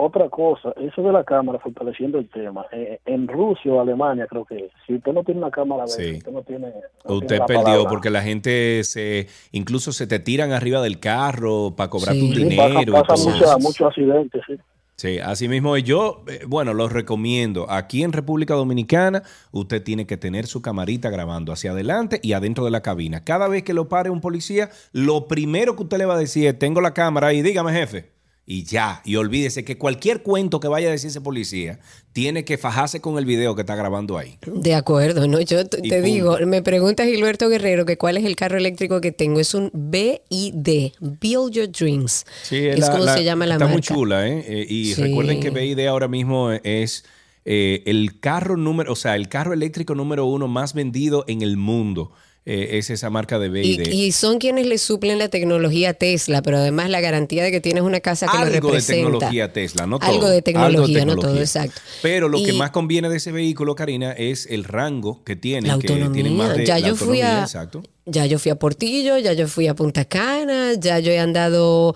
Otra 0.00 0.28
cosa, 0.28 0.72
eso 0.80 1.02
de 1.02 1.12
la 1.12 1.24
cámara, 1.24 1.58
fortaleciendo 1.58 2.18
el 2.18 2.28
tema. 2.28 2.66
eh, 2.72 3.00
en 3.04 3.26
Rusia 3.26 3.72
o 3.72 3.80
Alemania, 3.80 4.26
creo 4.28 4.44
que 4.44 4.70
si 4.86 4.94
usted 4.94 5.12
no 5.12 5.24
tiene 5.24 5.40
una 5.40 5.50
cámara, 5.50 5.84
de 5.84 5.88
Sí. 5.90 6.12
usted 6.18 6.30
no 6.30 6.42
tiene. 6.42 6.68
no 7.04 7.14
Usted 7.14 7.26
tiene 7.26 7.46
perdió 7.46 7.64
palabra. 7.64 7.88
porque 7.90 8.10
la 8.10 8.22
gente 8.22 8.84
se 8.84 9.26
incluso 9.50 9.90
se 9.92 10.06
te 10.06 10.20
tiran 10.20 10.52
arriba 10.52 10.80
del 10.82 11.00
carro 11.00 11.74
para 11.76 11.90
cobrar 11.90 12.14
Sí. 12.14 12.20
tu 12.30 12.36
Sí, 12.36 12.44
dinero. 12.44 12.92
pasa, 12.92 13.14
y 13.14 13.26
pasa 13.26 13.30
mucho- 13.30 13.58
muchos 13.58 13.88
accidentes, 13.88 14.42
sí. 14.46 14.54
Sí, 15.00 15.20
así 15.20 15.46
mismo 15.46 15.76
yo, 15.76 16.24
eh, 16.26 16.40
bueno, 16.48 16.74
los 16.74 16.90
recomiendo. 16.90 17.70
Aquí 17.70 18.02
en 18.02 18.12
República 18.12 18.54
Dominicana, 18.54 19.22
usted 19.52 19.80
tiene 19.80 20.08
que 20.08 20.16
tener 20.16 20.48
su 20.48 20.60
camarita 20.60 21.08
grabando 21.08 21.52
hacia 21.52 21.70
adelante 21.70 22.18
y 22.20 22.32
adentro 22.32 22.64
de 22.64 22.72
la 22.72 22.82
cabina. 22.82 23.22
Cada 23.22 23.46
vez 23.46 23.62
que 23.62 23.74
lo 23.74 23.88
pare 23.88 24.10
un 24.10 24.20
policía, 24.20 24.70
lo 24.90 25.28
primero 25.28 25.76
que 25.76 25.84
usted 25.84 25.98
le 25.98 26.04
va 26.04 26.14
a 26.14 26.18
decir 26.18 26.48
es, 26.48 26.58
tengo 26.58 26.80
la 26.80 26.94
cámara 26.94 27.28
ahí, 27.28 27.42
dígame 27.42 27.72
jefe. 27.72 28.17
Y 28.50 28.64
ya, 28.64 29.02
y 29.04 29.16
olvídese 29.16 29.62
que 29.62 29.76
cualquier 29.76 30.22
cuento 30.22 30.58
que 30.58 30.68
vaya 30.68 30.88
a 30.88 30.90
decir 30.90 31.08
ese 31.10 31.20
policía, 31.20 31.80
tiene 32.14 32.46
que 32.46 32.56
fajarse 32.56 32.98
con 33.02 33.18
el 33.18 33.26
video 33.26 33.54
que 33.54 33.60
está 33.60 33.74
grabando 33.76 34.16
ahí. 34.16 34.38
De 34.46 34.74
acuerdo, 34.74 35.28
¿no? 35.28 35.38
Yo 35.42 35.66
te 35.66 35.76
punto. 35.80 36.00
digo, 36.00 36.38
me 36.46 36.62
pregunta 36.62 37.04
Gilberto 37.04 37.50
Guerrero 37.50 37.84
que 37.84 37.98
cuál 37.98 38.16
es 38.16 38.24
el 38.24 38.36
carro 38.36 38.56
eléctrico 38.56 39.02
que 39.02 39.12
tengo. 39.12 39.38
Es 39.38 39.52
un 39.52 39.70
BID, 39.74 40.92
Build 41.20 41.52
Your 41.52 41.70
Dreams. 41.70 42.24
Sí, 42.42 42.56
es 42.66 42.78
la- 42.78 42.90
como 42.90 43.04
la- 43.04 43.14
se 43.14 43.24
llama 43.24 43.44
la 43.44 43.56
está 43.56 43.66
marca. 43.66 43.72
muy 43.74 43.82
chula, 43.82 44.26
¿eh? 44.26 44.44
Eh, 44.48 44.66
y 44.66 44.94
Sí. 44.94 45.02
recuerden 45.02 45.40
que 45.40 45.50
BID 45.50 45.86
ahora 45.86 46.08
mismo 46.08 46.50
es 46.52 47.04
eh, 47.50 47.82
el 47.86 48.18
carro 48.20 48.56
número, 48.56 48.92
o 48.92 48.96
sea, 48.96 49.14
el 49.16 49.28
carro 49.28 49.52
eléctrico 49.54 49.94
número 49.94 50.26
uno 50.26 50.48
más 50.48 50.74
vendido 50.74 51.24
en 51.28 51.40
el 51.42 51.56
mundo. 51.56 52.12
Eh, 52.50 52.78
es 52.78 52.88
esa 52.88 53.10
marca 53.10 53.38
de 53.38 53.50
BID. 53.50 53.88
Y, 53.92 54.04
y 54.06 54.12
son 54.12 54.38
quienes 54.38 54.66
le 54.66 54.78
suplen 54.78 55.18
la 55.18 55.28
tecnología 55.28 55.92
Tesla, 55.92 56.40
pero 56.40 56.56
además 56.56 56.88
la 56.88 57.02
garantía 57.02 57.44
de 57.44 57.50
que 57.50 57.60
tienes 57.60 57.82
una 57.82 58.00
casa 58.00 58.26
que 58.26 58.32
lo 58.38 58.44
algo 58.44 58.52
de 58.54 58.60
representa. 58.60 59.02
tecnología 59.02 59.52
Tesla, 59.52 59.86
no 59.86 59.98
todo. 59.98 60.10
Algo 60.10 60.28
de 60.30 60.40
tecnología, 60.40 61.04
no 61.04 61.16
todo, 61.16 61.38
exacto. 61.38 61.78
Pero 62.00 62.30
lo 62.30 62.42
que 62.42 62.54
más 62.54 62.70
conviene 62.70 63.10
de 63.10 63.18
ese 63.18 63.32
vehículo, 63.32 63.74
Karina, 63.74 64.12
es 64.12 64.46
el 64.46 64.64
rango 64.64 65.22
que 65.24 65.36
tiene. 65.36 65.68
La 65.68 65.78
que 65.78 65.88
tiene 65.88 66.04
autonomía. 66.06 66.32
más 66.32 66.56
de 66.56 66.64
Ya 66.64 66.78
la 66.78 66.88
yo 66.88 66.96
fui 66.96 67.20
autonomía, 67.20 67.40
a- 67.40 67.42
Exacto. 67.42 67.82
Ya 68.10 68.26
yo 68.26 68.38
fui 68.38 68.50
a 68.50 68.58
Portillo, 68.58 69.18
ya 69.18 69.32
yo 69.34 69.46
fui 69.48 69.66
a 69.66 69.74
Punta 69.74 70.04
Cana, 70.04 70.72
ya 70.74 70.98
yo 70.98 71.12
he 71.12 71.18
andado 71.18 71.94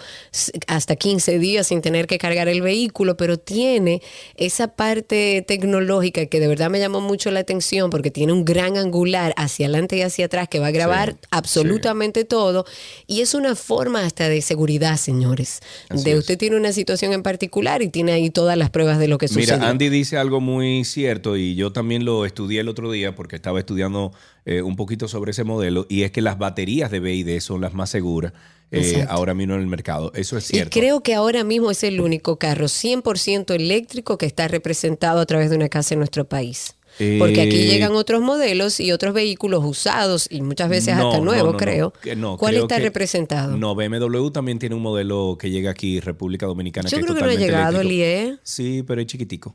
hasta 0.66 0.97
15 0.97 1.39
días 1.39 1.66
sin 1.68 1.80
tener 1.80 2.06
que 2.06 2.18
cargar 2.18 2.48
el 2.48 2.62
vehículo, 2.62 3.16
pero 3.16 3.39
tiene 3.39 4.02
esa 4.36 4.68
parte 4.68 5.44
tecnológica 5.47 6.26
que 6.26 6.40
de 6.40 6.48
verdad 6.48 6.70
me 6.70 6.78
llamó 6.78 7.01
mucho 7.01 7.30
la 7.30 7.40
atención 7.40 7.90
porque 7.90 8.10
tiene 8.10 8.32
un 8.32 8.44
gran 8.44 8.76
angular 8.76 9.32
hacia 9.36 9.66
adelante 9.66 9.97
y 9.97 10.02
hacia 10.02 10.26
atrás 10.26 10.48
que 10.48 10.59
va 10.59 10.68
a 10.68 10.70
grabar 10.70 11.16
absolutamente 11.30 12.24
todo 12.24 12.64
y 13.06 13.20
es 13.20 13.34
una 13.34 13.56
forma 13.56 14.05
hasta 14.05 14.28
de 14.28 14.43
seguridad, 14.43 14.97
señores. 14.97 15.60
Así 15.89 16.05
de 16.05 16.12
es. 16.12 16.18
usted 16.18 16.39
tiene 16.39 16.56
una 16.56 16.72
situación 16.72 17.12
en 17.12 17.22
particular 17.22 17.82
y 17.82 17.89
tiene 17.89 18.12
ahí 18.12 18.30
todas 18.30 18.56
las 18.56 18.70
pruebas 18.70 18.98
de 18.98 19.09
lo 19.09 19.18
que 19.18 19.28
sucedió. 19.28 19.56
Mira, 19.56 19.68
Andy 19.68 19.89
dice 19.89 20.16
algo 20.16 20.40
muy 20.40 20.84
cierto 20.84 21.36
y 21.36 21.55
yo 21.55 21.72
también 21.72 22.05
lo 22.05 22.26
estudié 22.26 22.60
el 22.60 22.68
otro 22.68 22.90
día 22.90 23.14
porque 23.14 23.36
estaba 23.36 23.59
estudiando 23.59 24.12
eh, 24.44 24.62
un 24.62 24.77
poquito 24.77 25.09
sobre 25.09 25.31
ese 25.31 25.44
modelo 25.44 25.86
y 25.89 26.02
es 26.02 26.10
que 26.10 26.20
las 26.23 26.39
baterías 26.39 26.90
de 26.90 27.01
BID 27.01 27.40
son 27.40 27.60
las 27.60 27.74
más 27.74 27.90
seguras 27.90 28.32
eh, 28.70 29.05
ahora 29.09 29.35
mismo 29.35 29.55
en 29.55 29.60
el 29.60 29.66
mercado. 29.66 30.12
Eso 30.14 30.39
es 30.39 30.44
Y 30.51 30.55
cierto. 30.55 30.70
creo 30.78 31.02
que 31.02 31.14
ahora 31.14 31.44
mismo 31.44 31.70
es 31.70 31.82
el 31.85 32.01
único 32.01 32.39
carro 32.39 32.66
100% 32.69 33.55
eléctrico 33.55 34.16
que 34.19 34.27
está 34.27 34.48
representado 34.48 35.20
a 35.20 35.27
través 35.27 35.51
de 35.51 35.56
una 35.56 35.69
casa 35.69 35.94
en 35.94 35.98
nuestro 36.01 36.24
país. 36.24 36.74
Porque 37.19 37.40
aquí 37.40 37.56
Eh, 37.56 37.66
llegan 37.69 37.93
otros 37.93 38.20
modelos 38.20 38.78
y 38.78 38.93
otros 38.93 39.14
vehículos 39.14 39.64
usados 39.64 40.27
y 40.31 40.43
muchas 40.43 40.69
veces 40.69 40.94
No, 40.97 41.09
hasta 41.09 41.20
nuevos, 41.24 41.47
no, 41.47 41.52
no, 41.52 41.59
creo. 41.59 41.93
que 42.02 42.14
¿Cuál 42.16 42.52
creo 42.52 42.62
está 42.64 42.77
que- 42.77 42.82
representado? 42.82 43.56
No, 43.56 43.74
BMW 43.74 44.28
también 44.31 44.59
tiene 44.59 44.74
un 44.74 44.82
modelo 44.82 45.36
que 45.40 45.48
llega 45.51 45.70
aquí, 45.70 46.01
República 46.01 46.44
Dominicana. 46.47 46.90
Yo 46.90 46.98
que 46.98 47.05
creo 47.05 47.14
es 47.16 47.23
que 47.23 47.27
no 47.27 47.31
ha 47.32 47.35
llegado. 47.35 47.81
Elie. 47.81 48.36
Sí, 48.43 48.85
pero 48.86 49.01
es 49.01 49.06
chiquitico. 49.06 49.55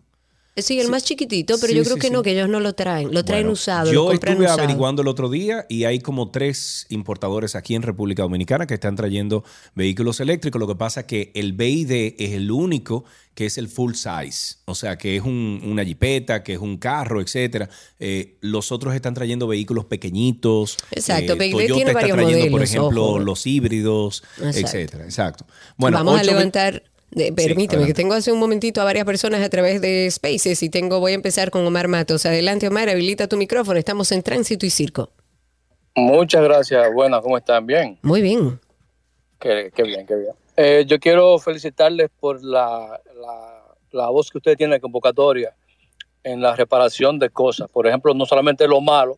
Sí, 0.58 0.80
el 0.80 0.90
más 0.90 1.04
chiquitito, 1.04 1.56
pero 1.60 1.72
Sí, 1.72 1.76
yo 1.78 1.84
creo 1.84 1.96
sí, 1.96 2.02
que 2.02 2.10
no, 2.10 2.24
que 2.24 2.32
ellos 2.32 2.50
no 2.50 2.60
lo 2.60 2.74
traen. 2.74 3.14
Lo 3.14 3.24
traen 3.24 3.44
Bueno, 3.44 3.54
usado, 3.54 3.86
lo 3.88 3.94
Yo 3.94 4.06
compran 4.08 4.34
estuve 4.34 4.46
usado. 4.46 4.60
averiguando 4.64 5.02
el 5.04 5.08
otro 5.08 5.30
día 5.30 5.66
y 5.70 5.84
hay 5.84 6.00
como 6.00 6.32
tres 6.32 6.88
importadores 6.90 7.56
aquí 7.56 7.76
en 7.76 7.84
República 7.84 8.24
Dominicana 8.24 8.66
que 8.66 8.74
están 8.74 8.96
trayendo 8.96 9.44
vehículos 9.76 10.20
eléctricos. 10.20 10.60
Lo 10.60 10.68
que 10.68 10.76
pasa 10.76 11.02
es 11.02 11.06
que 11.06 11.32
el 11.36 11.54
BID 11.54 12.16
es 12.18 12.32
el 12.34 12.50
único 12.52 13.06
que 13.36 13.46
es 13.46 13.60
el 13.60 13.68
full 13.68 13.94
size, 13.94 14.56
o 14.66 14.74
sea, 14.74 14.98
que 14.98 15.16
es 15.16 15.22
un- 15.22 15.62
una 15.64 15.86
jipeta, 15.86 16.42
que 16.44 16.54
es 16.54 16.60
un 16.60 16.78
carro, 16.78 17.22
etcétera. 17.22 17.70
Eh, 18.00 18.38
los 18.42 18.72
otros 18.72 18.96
están 18.96 19.14
trayendo 19.14 19.46
vehículos 19.46 19.86
pequeñitos. 19.86 20.78
Exacto, 20.90 21.34
Eh, 21.34 21.52
Toyota 21.52 21.74
tiene 21.76 21.82
está 21.92 21.94
varios 21.94 22.18
trayendo, 22.18 22.42
por 22.46 22.52
modelos, 22.52 22.70
ejemplo, 22.72 23.04
ojo. 23.06 23.20
los 23.20 23.46
híbridos, 23.46 24.24
Exacto. 24.38 24.58
etcétera. 24.60 25.04
Exacto. 25.04 25.46
Bueno, 25.78 25.98
Vamos 25.98 26.20
a 26.20 26.24
levantar. 26.24 26.82
De- 27.12 27.32
permíteme, 27.34 27.86
que 27.86 27.94
tengo 27.94 28.14
hace 28.14 28.32
un 28.32 28.40
momentito 28.40 28.82
a 28.82 28.84
varias 28.84 29.06
personas 29.06 29.42
a 29.42 29.50
través 29.50 29.82
de 29.82 30.10
Spaces 30.12 30.62
y 30.64 30.70
tengo, 30.70 31.00
voy 31.00 31.14
a 31.14 31.16
empezar 31.16 31.52
con 31.52 31.66
Omar 31.66 31.88
Matos. 31.88 32.26
Adelante, 32.26 32.68
Omar, 32.68 32.90
habilita 32.90 33.28
tu 33.28 33.38
micrófono. 33.38 33.80
Estamos 33.80 34.12
en 34.12 34.24
tránsito 34.24 34.66
y 34.66 34.70
circo. 34.70 35.10
Muchas 35.96 36.44
gracias. 36.44 36.94
Buenas, 36.94 37.22
¿cómo 37.22 37.38
están? 37.38 37.66
Bien. 37.66 37.98
Muy 38.04 38.22
bien. 38.22 38.60
Qué, 39.40 39.72
qué 39.76 39.84
bien, 39.84 40.06
qué 40.06 40.16
bien. 40.16 40.32
Eh, 40.56 40.86
yo 40.88 41.00
quiero 41.00 41.38
felicitarles 41.40 42.10
por 42.20 42.44
la, 42.44 43.00
la, 43.22 43.64
la 43.92 44.10
voz 44.10 44.30
que 44.32 44.38
ustedes 44.40 44.58
tienen 44.58 44.76
en 44.76 44.82
convocatoria 44.82 45.56
en 46.24 46.42
la 46.42 46.56
reparación 46.56 47.20
de 47.20 47.30
cosas. 47.30 47.70
Por 47.70 47.88
ejemplo, 47.88 48.14
no 48.14 48.26
solamente 48.26 48.68
lo 48.68 48.82
malo, 48.82 49.18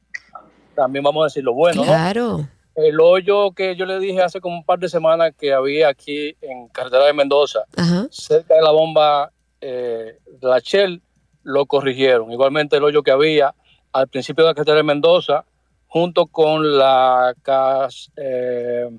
también 0.76 1.04
vamos 1.04 1.24
a 1.24 1.26
decir 1.26 1.44
lo 1.44 1.54
bueno. 1.54 1.84
¿no? 1.84 2.48
El 2.86 3.00
hoyo 3.00 3.52
que 3.52 3.76
yo 3.76 3.86
le 3.86 4.00
dije 4.00 4.22
hace 4.22 4.40
como 4.42 4.56
un 4.56 4.64
par 4.64 4.80
de 4.80 4.90
semanas 4.90 5.34
que 5.38 5.54
había 5.54 5.90
aquí 5.90 6.36
en 6.42 6.68
carretera 6.70 7.06
de 7.06 7.14
Mendoza, 7.14 7.60
Ajá. 7.76 8.08
cerca 8.10 8.56
de 8.56 8.62
la 8.62 8.72
bomba 8.72 9.32
eh, 9.62 10.18
de 10.26 10.48
la 10.48 10.60
Shell, 10.60 11.02
lo 11.44 11.66
corrigieron. 11.66 12.32
Igualmente 12.32 12.78
el 12.78 12.84
hoyo 12.84 13.04
que 13.04 13.12
había 13.12 13.54
al 13.92 14.08
principio 14.08 14.44
de 14.44 14.52
la 14.52 14.54
carretera 14.54 14.78
de 14.78 14.84
Mendoza, 14.84 15.46
junto 15.88 16.28
con 16.28 16.78
la 16.78 17.34
cas, 17.42 18.12
eh, 18.16 18.90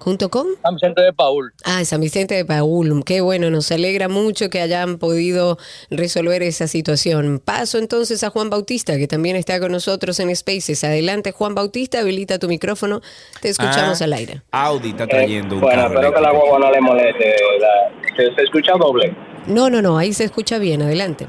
¿Junto 0.00 0.30
con? 0.30 0.46
San 0.62 0.74
Vicente 0.76 1.02
de 1.02 1.12
Paul. 1.12 1.52
Ah, 1.64 1.84
San 1.84 2.00
Vicente 2.00 2.34
de 2.34 2.44
Paul. 2.46 3.04
Qué 3.04 3.20
bueno, 3.20 3.50
nos 3.50 3.70
alegra 3.70 4.08
mucho 4.08 4.48
que 4.48 4.60
hayan 4.60 4.96
podido 4.98 5.58
resolver 5.90 6.42
esa 6.42 6.66
situación. 6.68 7.38
Paso 7.44 7.76
entonces 7.76 8.24
a 8.24 8.30
Juan 8.30 8.48
Bautista, 8.48 8.96
que 8.96 9.06
también 9.06 9.36
está 9.36 9.60
con 9.60 9.72
nosotros 9.72 10.18
en 10.20 10.34
Spaces. 10.34 10.82
Adelante, 10.84 11.32
Juan 11.32 11.54
Bautista, 11.54 12.00
habilita 12.00 12.38
tu 12.38 12.48
micrófono. 12.48 13.02
Te 13.42 13.50
escuchamos 13.50 14.00
Ah, 14.00 14.04
al 14.04 14.12
aire. 14.14 14.40
Audi 14.52 14.88
está 14.90 15.06
trayendo 15.06 15.56
un 15.56 15.60
Bueno, 15.60 15.86
espero 15.86 16.14
que 16.14 16.20
la 16.22 16.30
guagua 16.32 16.58
no 16.58 16.70
le 16.72 16.80
moleste. 16.80 17.34
la- 17.60 18.16
¿se, 18.16 18.34
se 18.34 18.42
escucha 18.42 18.72
doble? 18.78 19.14
No, 19.46 19.68
no, 19.68 19.82
no, 19.82 19.98
ahí 19.98 20.14
se 20.14 20.24
escucha 20.24 20.58
bien. 20.58 20.80
Adelante. 20.80 21.26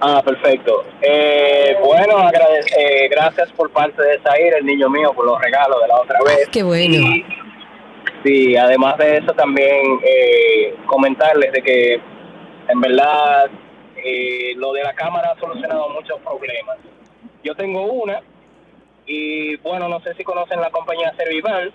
Ah, 0.00 0.22
perfecto. 0.24 0.84
Eh, 1.02 1.74
bueno, 1.84 2.18
agradec- 2.18 2.70
eh, 2.78 3.08
gracias 3.10 3.50
por 3.52 3.70
parte 3.72 4.02
de 4.02 4.18
Zaire, 4.22 4.58
el 4.58 4.66
niño 4.66 4.90
mío, 4.90 5.12
por 5.14 5.24
los 5.24 5.40
regalos 5.40 5.80
de 5.82 5.88
la 5.88 6.00
otra 6.00 6.18
vez. 6.24 6.48
Qué 6.50 6.62
bueno. 6.62 6.94
Y, 6.96 7.24
sí, 8.26 8.56
además 8.56 8.98
de 8.98 9.18
eso 9.18 9.32
también 9.34 10.00
eh, 10.02 10.74
comentarles 10.86 11.52
de 11.52 11.62
que 11.62 12.00
en 12.68 12.80
verdad 12.80 13.48
eh, 13.96 14.54
lo 14.56 14.72
de 14.72 14.82
la 14.82 14.94
cámara 14.94 15.32
ha 15.32 15.40
solucionado 15.40 15.88
muchos 15.90 16.20
problemas. 16.20 16.78
Yo 17.44 17.54
tengo 17.54 17.84
una 17.84 18.20
y 19.06 19.56
bueno, 19.58 19.88
no 19.88 20.00
sé 20.00 20.14
si 20.14 20.24
conocen 20.24 20.60
la 20.60 20.70
compañía 20.70 21.14
Servival, 21.16 21.72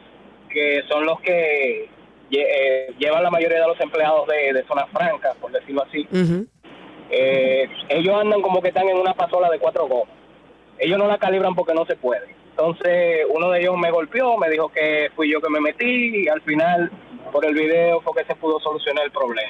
que 0.49 0.83
son 0.89 1.05
los 1.05 1.19
que 1.21 1.89
eh, 2.31 2.93
llevan 2.97 3.23
la 3.23 3.31
mayoría 3.31 3.61
de 3.61 3.67
los 3.67 3.79
empleados 3.79 4.27
de, 4.27 4.53
de 4.53 4.63
zonas 4.65 4.89
francas, 4.91 5.35
por 5.39 5.51
decirlo 5.51 5.83
así. 5.83 6.07
Eh, 7.09 7.69
ellos 7.89 8.15
andan 8.19 8.41
como 8.41 8.61
que 8.61 8.69
están 8.69 8.87
en 8.87 8.97
una 8.97 9.13
pasola 9.13 9.49
de 9.49 9.59
cuatro 9.59 9.87
gomas. 9.87 10.15
Ellos 10.77 10.97
no 10.97 11.07
la 11.07 11.17
calibran 11.17 11.55
porque 11.55 11.73
no 11.73 11.85
se 11.85 11.95
puede. 11.95 12.40
Entonces, 12.63 13.25
uno 13.33 13.49
de 13.49 13.61
ellos 13.61 13.75
me 13.75 13.89
golpeó, 13.89 14.37
me 14.37 14.47
dijo 14.47 14.69
que 14.69 15.09
fui 15.15 15.31
yo 15.31 15.41
que 15.41 15.49
me 15.49 15.59
metí 15.59 16.23
y 16.23 16.27
al 16.27 16.41
final, 16.41 16.91
por 17.31 17.43
el 17.43 17.55
video, 17.55 18.01
fue 18.01 18.21
que 18.21 18.27
se 18.27 18.35
pudo 18.35 18.59
solucionar 18.59 19.03
el 19.03 19.11
problema. 19.11 19.49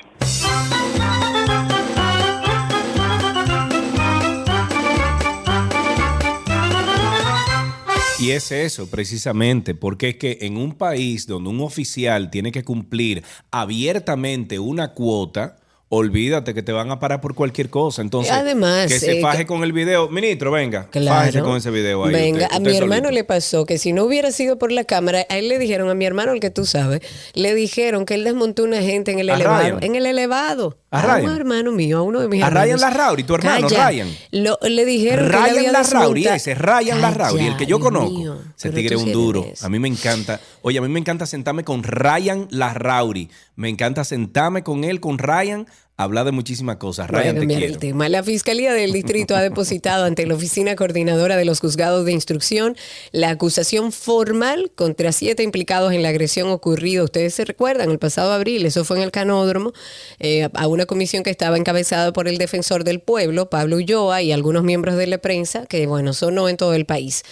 Y 8.18 8.32
es 8.32 8.50
eso, 8.54 8.90
precisamente, 8.90 9.76
porque 9.76 10.10
es 10.10 10.16
que 10.16 10.38
en 10.44 10.56
un 10.56 10.78
país 10.78 11.28
donde 11.28 11.50
un 11.50 11.60
oficial 11.60 12.32
tiene 12.32 12.54
que 12.54 12.64
cumplir 12.64 13.26
abiertamente 13.52 14.58
una 14.58 14.94
cuota, 14.94 15.58
olvídate 15.94 16.54
que 16.54 16.64
te 16.64 16.72
van 16.72 16.90
a 16.90 17.00
parar 17.02 17.20
por 17.20 17.36
cualquier 17.36 17.70
cosa. 17.70 18.02
Entonces, 18.02 18.32
Además, 18.32 18.88
que 18.88 18.98
se 18.98 19.20
eh, 19.20 19.22
faje 19.22 19.40
que- 19.40 19.46
con 19.46 19.64
el 19.64 19.74
video. 19.74 20.08
Ministro, 20.10 20.50
venga, 20.50 20.88
Claro. 20.90 21.20
fájese 21.20 21.42
con 21.42 21.58
ese 21.58 21.70
video 21.70 22.06
ahí. 22.06 22.14
Venga, 22.14 22.46
usted- 22.46 22.56
a 22.56 22.60
mi 22.62 22.78
hermano 22.78 23.12
le 23.12 23.26
pasó 23.26 23.66
que 23.66 23.78
si 23.78 23.92
no 23.92 24.06
hubiera 24.06 24.32
sido 24.32 24.58
por 24.58 24.72
la 24.72 24.86
cámara, 24.86 25.26
a 25.30 25.38
él 25.38 25.50
le 25.50 25.60
dijeron, 25.60 25.90
a 25.90 25.94
mi 25.94 26.06
hermano, 26.06 26.32
el 26.32 26.40
que 26.40 26.50
tú 26.50 26.66
sabes, 26.66 27.02
le 27.34 27.54
dijeron 27.54 28.06
que 28.06 28.14
él 28.14 28.24
desmontó 28.24 28.64
una 28.64 28.82
gente 28.82 29.12
en 29.12 29.20
el 29.20 29.30
¿A 29.30 29.36
elevado. 29.36 29.62
Ryan? 29.64 29.84
En 29.84 29.96
el 29.96 30.06
elevado. 30.06 30.78
¿A 30.92 31.00
un 31.00 31.06
Ryan? 31.06 31.36
hermano 31.36 31.72
mío, 31.74 31.98
a 32.00 32.02
uno 32.04 32.20
de 32.22 32.28
mis 32.30 32.42
A 32.44 32.50
Ryan 32.50 32.70
hermanos. 32.72 32.82
Larrauri, 32.82 33.24
tu 33.24 33.36
hermano, 33.36 33.68
Calla. 33.68 33.88
Ryan. 33.90 34.08
Lo- 34.32 34.60
le 34.62 34.86
dijeron 34.86 35.26
que 35.30 35.38
Ryan 35.38 35.58
había 35.58 35.72
Larrauri, 35.74 36.26
ese, 36.28 36.56
Ryan 36.56 37.02
Larrauri, 37.02 37.48
el 37.48 37.58
que 37.58 37.66
yo 37.66 37.80
conozco. 37.82 38.12
mío, 38.12 38.38
ese 38.58 38.70
tigre 38.72 38.96
es 38.96 39.02
un 39.02 39.12
duro. 39.12 39.44
eres. 39.46 39.64
A 39.64 39.70
mí 39.70 39.78
me 39.80 39.88
encanta. 39.90 40.40
Oye, 40.62 40.80
a 40.80 40.82
mí 40.82 40.88
me 40.90 41.00
encanta 41.00 41.26
sentarme 41.26 41.64
con 41.66 41.84
Ryan 41.84 42.48
Larrauri. 42.52 43.30
Me 43.62 43.70
encanta 43.70 44.04
sentarme 44.04 44.64
con 44.64 44.84
él, 44.84 45.00
con 45.00 45.20
Ryan, 45.20 45.68
hablar 46.04 46.26
de 46.26 46.32
muchísimas 46.32 46.78
cosas. 46.78 47.10
Ryan, 47.10 47.34
te 47.36 47.40
cambiar 47.42 47.60
quiero. 47.60 47.74
el 47.74 47.80
tema. 47.80 48.10
La 48.10 48.24
Fiscalía 48.24 48.74
del 48.74 48.92
Distrito 48.94 49.36
ha 49.36 49.42
depositado 49.42 50.06
ante 50.06 50.26
la 50.26 50.36
Oficina 50.36 50.76
Coordinadora 50.76 51.38
de 51.38 51.46
los 51.46 51.60
Juzgados 51.60 52.06
de 52.06 52.12
Instrucción 52.12 52.76
la 53.12 53.30
acusación 53.30 53.92
formal 53.92 54.72
contra 54.76 55.12
siete 55.12 55.44
implicados 55.44 55.94
en 55.94 56.04
la 56.04 56.10
agresión 56.10 56.50
ocurrida. 56.50 57.04
Ustedes 57.04 57.34
se 57.34 57.46
recuerdan, 57.46 57.90
el 57.92 58.00
pasado 58.00 58.32
abril, 58.34 58.66
eso 58.66 58.84
fue 58.86 58.98
en 58.98 59.04
el 59.04 59.12
Canódromo, 59.12 59.74
eh, 60.20 60.50
a 60.54 60.68
una 60.68 60.86
comisión 60.86 61.24
que 61.24 61.30
estaba 61.30 61.58
encabezada 61.58 62.14
por 62.14 62.28
el 62.28 62.38
defensor 62.38 62.84
del 62.84 63.00
pueblo, 63.00 63.50
Pablo 63.50 63.78
Ulloa, 63.78 64.22
y 64.22 64.32
algunos 64.32 64.64
miembros 64.64 64.96
de 64.96 65.08
la 65.08 65.18
prensa, 65.20 65.66
que 65.66 65.88
bueno, 65.88 66.14
sonó 66.14 66.50
en 66.50 66.58
todo 66.58 66.74
el 66.74 66.86
país. 66.86 67.24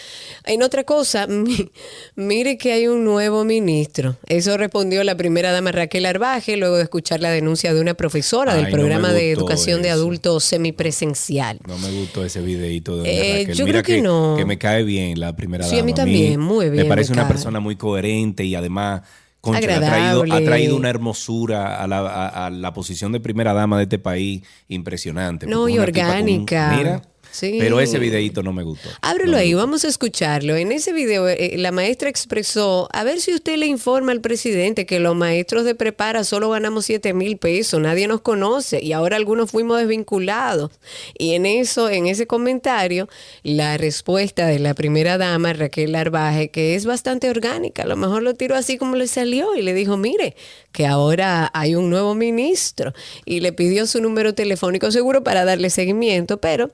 En 0.45 0.63
otra 0.63 0.83
cosa, 0.83 1.27
mi- 1.27 1.71
mire 2.15 2.57
que 2.57 2.73
hay 2.73 2.87
un 2.87 3.03
nuevo 3.03 3.43
ministro. 3.45 4.17
Eso 4.27 4.57
respondió 4.57 5.03
la 5.03 5.15
primera 5.15 5.51
dama 5.51 5.71
Raquel 5.71 6.05
Arbaje, 6.05 6.57
luego 6.57 6.77
de 6.77 6.83
escuchar 6.83 7.19
la 7.21 7.29
denuncia 7.31 7.73
de 7.73 7.81
una 7.81 7.93
profesora 7.93 8.58
del 8.59 8.67
Ay, 8.67 8.71
no 8.73 8.77
programa 8.79 9.11
de 9.13 9.31
educación 9.31 9.81
de 9.81 9.89
adultos 9.89 10.43
semipresencial. 10.43 11.59
No 11.67 11.77
me 11.77 11.91
gustó 11.91 12.23
ese 12.23 12.41
videito 12.41 12.93
de 12.97 12.99
doña 12.99 13.11
Eh, 13.11 13.37
Raquel. 13.41 13.55
yo 13.55 13.65
Mira 13.65 13.83
creo 13.83 13.97
que 13.97 14.01
no. 14.01 14.35
Que 14.37 14.45
me 14.45 14.57
cae 14.57 14.83
bien 14.83 15.19
la 15.19 15.35
primera 15.35 15.63
Sí, 15.65 15.75
a 15.75 15.77
dama. 15.77 15.85
mí 15.87 15.93
también, 15.93 16.39
muy 16.39 16.69
bien 16.69 16.83
Me 16.83 16.89
parece 16.89 17.11
me 17.11 17.15
una 17.15 17.23
cae. 17.23 17.33
persona 17.33 17.59
muy 17.59 17.75
coherente 17.75 18.43
y 18.45 18.55
además 18.55 19.01
concha, 19.41 19.59
ha, 19.59 19.61
traído, 19.61 19.87
Agradable. 20.23 20.33
ha 20.33 20.43
traído 20.45 20.75
una 20.75 20.89
hermosura 20.89 21.81
a 21.81 21.87
la, 21.87 21.99
a- 21.99 22.47
a 22.47 22.49
la 22.49 22.73
posición 22.73 23.11
de 23.11 23.19
primera 23.19 23.53
dama 23.53 23.77
de 23.77 23.83
este 23.83 23.99
país 23.99 24.43
impresionante. 24.67 25.45
No, 25.47 25.67
y 25.69 25.73
un- 25.77 25.79
orgánica. 25.83 26.73
mira, 26.77 27.01
Sí. 27.31 27.57
pero 27.59 27.79
ese 27.79 27.99
videito 27.99 28.43
no 28.43 28.53
me 28.53 28.63
gustó. 28.63 28.89
Ábrelo 29.01 29.37
ahí, 29.37 29.53
vamos 29.53 29.85
a 29.85 29.87
escucharlo. 29.87 30.55
En 30.55 30.71
ese 30.71 30.93
video, 30.93 31.27
eh, 31.27 31.55
la 31.57 31.71
maestra 31.71 32.09
expresó, 32.09 32.89
a 32.91 33.03
ver 33.03 33.21
si 33.21 33.33
usted 33.33 33.57
le 33.57 33.67
informa 33.67 34.11
al 34.11 34.21
presidente 34.21 34.85
que 34.85 34.99
los 34.99 35.15
maestros 35.15 35.63
de 35.63 35.75
prepara 35.75 36.23
solo 36.23 36.49
ganamos 36.49 36.85
7 36.85 37.13
mil 37.13 37.37
pesos, 37.37 37.79
nadie 37.79 38.07
nos 38.07 38.21
conoce 38.21 38.83
y 38.83 38.93
ahora 38.93 39.17
algunos 39.17 39.51
fuimos 39.51 39.79
desvinculados. 39.79 40.71
Y 41.17 41.33
en 41.33 41.45
eso, 41.45 41.89
en 41.89 42.07
ese 42.07 42.27
comentario, 42.27 43.07
la 43.43 43.77
respuesta 43.77 44.47
de 44.47 44.59
la 44.59 44.73
primera 44.73 45.17
dama, 45.17 45.53
Raquel 45.53 45.95
Arbaje, 45.95 46.49
que 46.49 46.75
es 46.75 46.85
bastante 46.85 47.29
orgánica, 47.29 47.83
a 47.83 47.87
lo 47.87 47.95
mejor 47.95 48.23
lo 48.23 48.33
tiró 48.33 48.55
así 48.55 48.77
como 48.77 48.95
le 48.95 49.07
salió 49.07 49.55
y 49.55 49.61
le 49.61 49.73
dijo, 49.73 49.97
mire, 49.97 50.35
que 50.71 50.85
ahora 50.85 51.49
hay 51.53 51.75
un 51.75 51.89
nuevo 51.89 52.15
ministro 52.15 52.93
y 53.25 53.39
le 53.39 53.53
pidió 53.53 53.85
su 53.85 54.01
número 54.01 54.33
telefónico 54.33 54.91
seguro 54.91 55.23
para 55.23 55.45
darle 55.45 55.69
seguimiento, 55.69 56.39
pero 56.39 56.71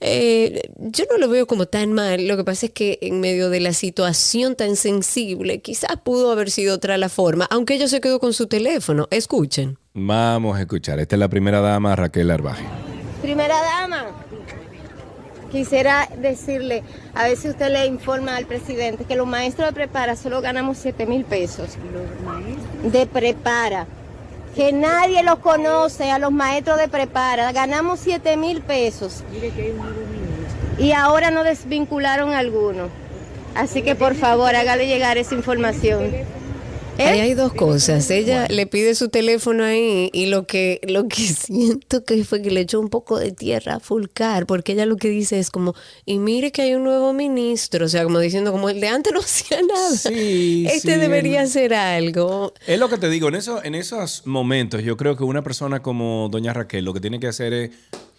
eh, 0.00 0.62
yo 0.78 1.04
no 1.10 1.18
lo 1.18 1.28
veo 1.28 1.46
como 1.46 1.66
tan 1.66 1.92
mal. 1.92 2.26
Lo 2.26 2.36
que 2.36 2.44
pasa 2.44 2.66
es 2.66 2.72
que 2.72 2.98
en 3.02 3.20
medio 3.20 3.50
de 3.50 3.60
la 3.60 3.72
situación 3.72 4.56
tan 4.56 4.76
sensible, 4.76 5.60
quizás 5.60 5.96
pudo 6.02 6.32
haber 6.32 6.50
sido 6.50 6.74
otra 6.74 6.98
la 6.98 7.08
forma, 7.08 7.46
aunque 7.50 7.74
ella 7.74 7.88
se 7.88 8.00
quedó 8.00 8.20
con 8.20 8.32
su 8.32 8.46
teléfono. 8.46 9.08
Escuchen. 9.10 9.78
Vamos 9.94 10.56
a 10.56 10.60
escuchar. 10.60 11.00
Esta 11.00 11.16
es 11.16 11.20
la 11.20 11.28
primera 11.28 11.60
dama, 11.60 11.96
Raquel 11.96 12.30
Arbaje. 12.30 12.64
Primera 13.22 13.60
dama, 13.60 14.06
quisiera 15.50 16.08
decirle, 16.18 16.82
a 17.14 17.24
ver 17.24 17.36
si 17.36 17.48
usted 17.48 17.70
le 17.70 17.86
informa 17.86 18.36
al 18.36 18.46
presidente 18.46 19.04
que 19.04 19.16
los 19.16 19.26
maestros 19.26 19.68
de 19.68 19.74
prepara 19.74 20.16
solo 20.16 20.40
ganamos 20.40 20.78
7 20.78 21.06
mil 21.06 21.24
pesos. 21.24 21.76
De 22.82 23.06
prepara. 23.06 23.86
Que 24.54 24.72
nadie 24.72 25.22
los 25.22 25.38
conoce 25.38 26.10
a 26.10 26.18
los 26.18 26.32
maestros 26.32 26.78
de 26.78 26.88
prepara. 26.88 27.52
Ganamos 27.52 28.00
7 28.00 28.36
mil 28.36 28.60
pesos. 28.62 29.22
Y 30.78 30.92
ahora 30.92 31.30
no 31.30 31.44
desvincularon 31.44 32.32
a 32.32 32.38
alguno. 32.38 32.88
Así 33.54 33.82
que 33.82 33.94
por 33.94 34.14
favor, 34.14 34.54
hágale 34.54 34.86
llegar 34.86 35.18
esa 35.18 35.34
información. 35.34 36.12
Ahí 37.06 37.20
hay 37.20 37.34
dos 37.34 37.52
cosas. 37.52 38.10
Ella 38.10 38.46
le 38.48 38.66
pide 38.66 38.94
su 38.94 39.08
teléfono 39.08 39.64
ahí 39.64 40.10
y 40.12 40.26
lo 40.26 40.46
que, 40.46 40.80
lo 40.88 41.08
que 41.08 41.22
siento 41.22 42.04
que 42.04 42.24
fue 42.24 42.42
que 42.42 42.50
le 42.50 42.60
echó 42.60 42.78
un 42.80 42.88
poco 42.88 43.18
de 43.18 43.32
tierra 43.32 43.76
a 43.76 43.80
Fulcar, 43.80 44.46
porque 44.46 44.72
ella 44.72 44.86
lo 44.86 44.96
que 44.96 45.08
dice 45.08 45.38
es 45.38 45.50
como, 45.50 45.74
y 46.04 46.18
mire 46.18 46.52
que 46.52 46.62
hay 46.62 46.74
un 46.74 46.84
nuevo 46.84 47.12
ministro, 47.12 47.86
o 47.86 47.88
sea, 47.88 48.04
como 48.04 48.18
diciendo, 48.18 48.52
como 48.52 48.68
el 48.68 48.80
de 48.80 48.88
antes 48.88 49.12
no 49.12 49.20
hacía 49.24 49.58
nada. 49.62 49.90
Sí, 49.96 50.66
este 50.68 50.94
sí, 50.94 50.98
debería 51.00 51.42
hacer 51.42 51.74
algo. 51.74 52.52
Es 52.66 52.78
lo 52.78 52.88
que 52.88 52.98
te 52.98 53.08
digo, 53.08 53.28
en, 53.28 53.34
eso, 53.36 53.62
en 53.64 53.74
esos 53.74 54.26
momentos 54.26 54.82
yo 54.82 54.96
creo 54.96 55.16
que 55.16 55.24
una 55.24 55.42
persona 55.42 55.82
como 55.82 56.28
doña 56.30 56.52
Raquel 56.52 56.84
lo 56.84 56.92
que 56.94 57.00
tiene 57.00 57.18
que 57.20 57.26
hacer 57.28 57.52
es 57.52 57.70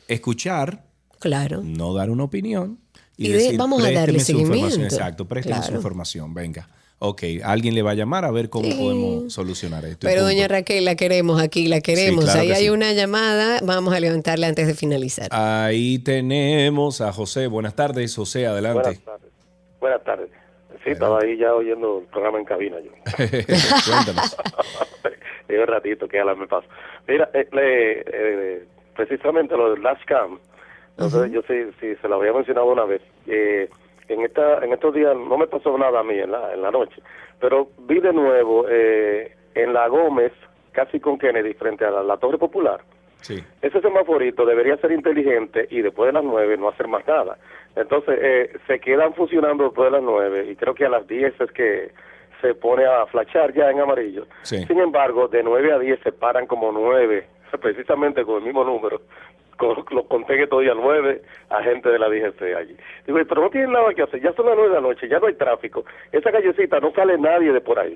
escuchar, 0.08 0.84
Claro. 1.20 1.62
no 1.64 1.94
dar 1.94 2.10
una 2.10 2.24
opinión 2.24 2.80
y, 3.16 3.28
Y 3.28 3.30
de- 3.30 3.38
decir, 3.38 3.58
vamos 3.58 3.80
a 3.80 3.84
"Présteme 3.84 4.00
darle 4.06 4.20
su 4.20 4.32
información". 4.32 4.70
seguimiento. 4.72 4.96
Exacto, 4.96 5.28
présteme 5.28 5.62
su 5.64 5.74
información, 5.74 6.34
venga. 6.34 6.68
Ok, 7.04 7.24
alguien 7.44 7.74
le 7.74 7.82
va 7.82 7.92
a 7.92 7.94
llamar 7.96 8.26
a 8.26 8.32
ver 8.32 8.50
cómo 8.52 8.66
Sí. 8.66 8.74
podemos 8.80 9.34
solucionar 9.34 9.84
esto. 9.86 10.06
Pero 10.08 10.22
doña 10.22 10.48
Raquel, 10.48 10.86
la 10.86 10.96
queremos 10.96 11.42
aquí, 11.42 11.68
la 11.68 11.82
queremos. 11.82 12.26
claro 12.26 12.42
Ahí 12.42 12.48
que 12.50 12.54
hay 12.54 12.64
sí. 12.66 12.70
una 12.70 12.94
llamada, 12.94 13.60
vamos 13.64 13.92
a 13.96 14.00
levantarla 14.00 14.46
antes 14.48 14.68
de 14.68 14.76
finalizar. 14.76 15.28
Ahí 15.32 15.98
tenemos 15.98 17.02
a 17.02 17.12
José. 17.12 17.48
Buenas 17.48 17.76
tardes, 17.76 18.16
José, 18.16 18.46
adelante. 18.46 18.82
Buenas 18.84 19.04
tardes. 19.04 19.32
Buenas 19.80 20.04
tardes. 20.04 20.30
Sí, 20.84 20.92
estaba 20.92 21.20
ahí 21.22 21.38
ya 21.38 21.56
oyendo 21.56 22.00
el 22.02 22.06
programa 22.06 22.38
en 22.38 22.46
cabina 22.46 22.76
yo. 22.80 22.92
Cuéntanos. 23.16 24.38
Un 25.50 25.68
ratito 25.68 26.08
que 26.08 26.18
ya 26.18 26.26
me 26.36 26.48
paso. 26.48 26.68
Mira, 27.08 27.30
eh, 27.34 27.48
le- 27.52 28.02
eh, 28.02 28.64
precisamente 28.96 29.58
lo 29.58 29.72
del 29.72 29.82
Last 29.82 30.04
Cam, 30.06 30.38
entonces 30.92 31.32
yo 31.32 31.42
sí, 31.48 31.56
sí, 31.80 31.96
se 32.00 32.08
lo 32.08 32.16
había 32.18 32.32
mencionado 32.34 32.68
una 32.72 32.86
vez. 32.86 33.02
Eh, 33.26 33.70
en 34.14 34.22
esta 34.22 34.64
en 34.64 34.74
estos 34.74 34.94
días 34.94 35.16
no 35.16 35.38
me 35.38 35.48
pasó 35.48 35.78
nada 35.78 36.00
a 36.00 36.04
mí 36.04 36.18
en 36.18 36.32
la, 36.32 36.54
en 36.54 36.62
la 36.62 36.72
noche, 36.72 37.02
pero 37.40 37.70
vi 37.80 38.00
de 38.00 38.14
nuevo 38.14 38.66
eh, 38.70 39.36
en 39.56 39.74
la 39.74 39.88
Gómez, 39.88 40.32
casi 40.72 41.00
con 41.00 41.18
Kennedy, 41.18 41.54
frente 41.54 41.86
a 41.86 41.92
la, 41.92 42.04
la 42.04 42.18
Torre 42.18 42.38
Popular. 42.38 42.82
Sí. 43.22 43.44
Ese 43.62 43.82
semaforito 43.82 44.46
debería 44.46 44.78
ser 44.78 44.92
inteligente 44.92 45.68
y 45.70 45.82
después 45.82 46.08
de 46.08 46.14
las 46.14 46.24
nueve 46.24 46.58
no 46.58 46.70
hacer 46.70 46.88
más 46.88 47.06
nada. 47.08 47.38
Entonces, 47.76 48.18
eh, 48.20 48.58
se 48.66 48.80
quedan 48.80 49.14
funcionando 49.14 49.66
después 49.66 49.92
de 49.92 49.98
las 49.98 50.04
nueve 50.04 50.48
y 50.50 50.56
creo 50.56 50.74
que 50.74 50.86
a 50.86 50.90
las 50.90 51.08
diez 51.08 51.40
es 51.40 51.52
que 51.52 51.92
se 52.42 52.56
pone 52.56 52.84
a 52.86 53.06
flachar 53.06 53.54
ya 53.54 53.70
en 53.70 53.80
amarillo. 53.80 54.26
Sí. 54.42 54.58
Sin 54.66 54.80
embargo, 54.80 55.28
de 55.28 55.44
nueve 55.44 55.72
a 55.72 55.78
diez 55.78 56.00
se 56.02 56.12
paran 56.12 56.48
como 56.48 56.72
nueve, 56.72 57.28
precisamente 57.62 58.24
con 58.24 58.38
el 58.38 58.44
mismo 58.44 58.64
número. 58.64 59.02
Con, 59.62 59.86
lo 59.92 60.04
conté 60.08 60.38
que 60.38 60.48
todavía 60.48 60.74
nueve 60.74 61.22
agentes 61.50 61.92
de 61.92 62.00
la 62.00 62.10
DGC 62.10 62.42
allí. 62.58 62.76
Digo, 63.06 63.20
pero 63.30 63.42
no 63.42 63.50
tienen 63.52 63.72
nada 63.72 63.94
que 63.94 64.02
hacer, 64.02 64.20
ya 64.20 64.34
son 64.34 64.48
las 64.48 64.56
nueve 64.56 64.70
de 64.74 64.82
la 64.82 64.88
noche, 64.88 65.08
ya 65.08 65.20
no 65.20 65.28
hay 65.28 65.36
tráfico. 65.36 65.86
Esa 66.12 66.32
callecita 66.32 66.80
no 66.80 66.92
sale 66.94 67.16
nadie 67.20 67.54
de 67.54 67.62
por 67.62 67.78
ahí. 67.78 67.96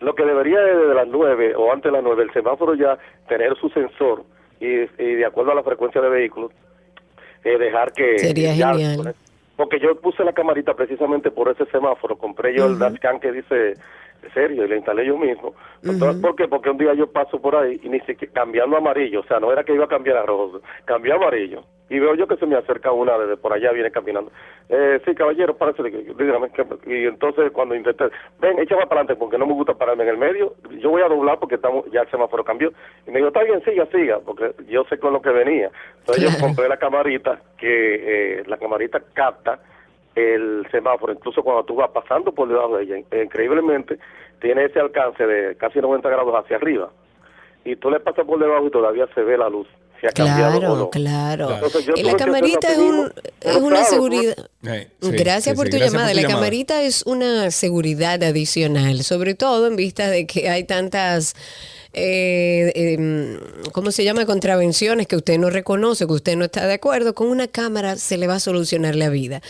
Lo 0.00 0.14
que 0.14 0.24
debería 0.24 0.60
de, 0.60 0.76
de 0.86 0.94
las 0.94 1.08
nueve 1.08 1.54
o 1.56 1.72
antes 1.72 1.90
de 1.90 1.96
las 1.96 2.04
nueve, 2.04 2.22
el 2.22 2.32
semáforo 2.32 2.74
ya 2.74 2.96
tener 3.28 3.56
su 3.56 3.68
sensor 3.70 4.22
y, 4.60 4.66
y 4.66 5.14
de 5.16 5.24
acuerdo 5.24 5.50
a 5.50 5.54
la 5.56 5.64
frecuencia 5.64 6.00
de 6.00 6.08
vehículos, 6.08 6.52
eh, 7.42 7.58
dejar 7.58 7.92
que... 7.92 8.18
Sería 8.20 8.54
ya- 8.54 8.72
genial. 8.74 9.14
Porque 9.56 9.80
yo 9.80 10.00
puse 10.00 10.24
la 10.24 10.32
camarita 10.32 10.74
precisamente 10.74 11.30
por 11.32 11.48
ese 11.48 11.66
semáforo, 11.66 12.16
compré 12.16 12.56
yo 12.56 12.66
el 12.66 12.78
dashcam 12.78 13.18
que 13.20 13.32
dice 13.32 13.74
serio 14.30 14.64
y 14.64 14.68
le 14.68 14.76
instalé 14.76 15.04
yo 15.06 15.16
mismo. 15.18 15.54
Entonces, 15.82 16.20
¿Por 16.22 16.36
qué? 16.36 16.48
Porque 16.48 16.70
un 16.70 16.78
día 16.78 16.94
yo 16.94 17.10
paso 17.10 17.40
por 17.40 17.56
ahí 17.56 17.80
y 17.82 17.88
ni 17.88 18.00
siquiera 18.00 18.32
cambiando 18.32 18.76
amarillo, 18.76 19.20
o 19.20 19.24
sea, 19.24 19.40
no 19.40 19.50
era 19.52 19.64
que 19.64 19.74
iba 19.74 19.84
a 19.84 19.88
cambiar 19.88 20.16
a 20.18 20.22
rojo, 20.26 20.60
cambió 20.84 21.14
a 21.14 21.16
amarillo. 21.16 21.62
Y 21.90 21.98
veo 21.98 22.14
yo 22.14 22.26
que 22.26 22.36
se 22.36 22.46
me 22.46 22.56
acerca 22.56 22.90
una 22.90 23.18
desde 23.18 23.36
por 23.36 23.52
allá, 23.52 23.70
viene 23.72 23.90
caminando. 23.90 24.30
Eh, 24.70 24.98
sí, 25.04 25.14
caballero, 25.14 25.54
párese, 25.58 25.82
dígame. 25.82 26.48
que- 26.50 26.64
Y 26.86 27.04
entonces 27.06 27.50
cuando 27.52 27.74
intenté, 27.74 28.04
ven, 28.40 28.58
échame 28.60 28.86
para 28.86 29.02
adelante 29.02 29.16
porque 29.16 29.36
no 29.36 29.46
me 29.46 29.52
gusta 29.52 29.74
pararme 29.74 30.04
en 30.04 30.08
el 30.10 30.16
medio. 30.16 30.54
Yo 30.78 30.88
voy 30.88 31.02
a 31.02 31.08
doblar 31.08 31.38
porque 31.38 31.56
estamos, 31.56 31.84
ya 31.92 32.00
el 32.00 32.10
semáforo 32.10 32.44
cambió. 32.44 32.72
Y 33.06 33.10
me 33.10 33.16
dijo, 33.18 33.28
está 33.28 33.42
bien, 33.42 33.62
siga, 33.64 33.84
siga, 33.86 34.20
porque 34.24 34.52
yo 34.68 34.84
sé 34.84 34.96
con 34.98 35.12
lo 35.12 35.20
que 35.20 35.30
venía. 35.30 35.70
Entonces 35.98 36.24
yo 36.24 36.30
compré 36.40 36.66
la 36.68 36.78
camarita, 36.78 37.40
que 37.58 38.38
eh, 38.38 38.42
la 38.46 38.56
camarita 38.56 39.02
capta 39.12 39.58
el 40.14 40.66
semáforo, 40.70 41.12
incluso 41.12 41.42
cuando 41.42 41.64
tú 41.64 41.74
vas 41.76 41.90
pasando 41.90 42.32
por 42.32 42.48
debajo 42.48 42.76
de 42.76 42.84
ella, 42.84 42.98
increíblemente 43.22 43.98
tiene 44.40 44.64
ese 44.66 44.80
alcance 44.80 45.24
de 45.26 45.56
casi 45.56 45.78
90 45.80 46.08
grados 46.08 46.34
hacia 46.34 46.56
arriba. 46.56 46.90
Y 47.64 47.76
tú 47.76 47.90
le 47.90 48.00
pasas 48.00 48.26
por 48.26 48.38
debajo 48.40 48.66
y 48.66 48.70
todavía 48.70 49.06
se 49.14 49.22
ve 49.22 49.38
la 49.38 49.48
luz. 49.48 49.68
Si 50.00 50.06
ha 50.08 50.10
cambiado 50.10 50.56
o 50.58 50.60
Claro, 50.60 50.76
no. 50.78 50.90
claro. 50.90 51.54
Entonces, 51.54 51.86
yo 51.86 51.92
Y 51.96 52.02
la 52.02 52.16
camarita 52.16 52.72
es, 52.72 52.78
un, 52.78 53.12
es 53.40 53.56
una 53.56 53.76
claro, 53.76 53.84
seguridad. 53.90 54.34
Eh, 54.66 54.88
sí, 55.00 55.10
gracias 55.12 55.54
sí, 55.54 55.56
por 55.56 55.66
sí, 55.66 55.70
tu 55.70 55.76
gracias 55.76 55.92
llamada. 55.92 56.08
por 56.08 56.16
tu 56.16 56.16
la 56.16 56.22
llamada. 56.22 56.40
camarita 56.40 56.82
es 56.82 57.04
una 57.06 57.50
seguridad 57.52 58.20
adicional, 58.24 59.04
sobre 59.04 59.34
todo 59.34 59.68
en 59.68 59.76
vista 59.76 60.10
de 60.10 60.26
que 60.26 60.50
hay 60.50 60.64
tantas, 60.64 61.36
eh, 61.92 62.72
em, 62.74 63.38
¿cómo 63.72 63.92
se 63.92 64.02
llama? 64.02 64.26
Contravenciones 64.26 65.06
que 65.06 65.14
usted 65.14 65.38
no 65.38 65.50
reconoce, 65.50 66.04
que 66.08 66.12
usted 66.14 66.36
no 66.36 66.46
está 66.46 66.66
de 66.66 66.74
acuerdo. 66.74 67.14
Con 67.14 67.28
una 67.28 67.46
cámara 67.46 67.94
se 67.94 68.18
le 68.18 68.26
va 68.26 68.34
a 68.34 68.40
solucionar 68.40 68.96
la 68.96 69.08
vida. 69.08 69.40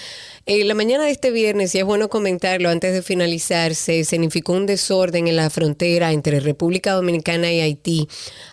La 0.45 0.75
mañana 0.75 1.05
de 1.05 1.13
este 1.13 1.31
viernes, 1.31 1.73
y 1.73 1.79
es 1.79 1.85
bueno 1.85 2.09
comentarlo 2.09 2.69
antes 2.69 2.93
de 2.93 3.03
finalizar, 3.03 3.77
se 3.77 4.03
significó 4.03 4.55
un 4.55 4.67
desorden 4.67 5.29
en 5.29 5.37
la 5.37 5.51
frontera 5.51 6.11
entre 6.11 6.41
República 6.41 6.95
Dominicana 6.95 7.53
y 7.53 7.61
Haití, 7.61 8.09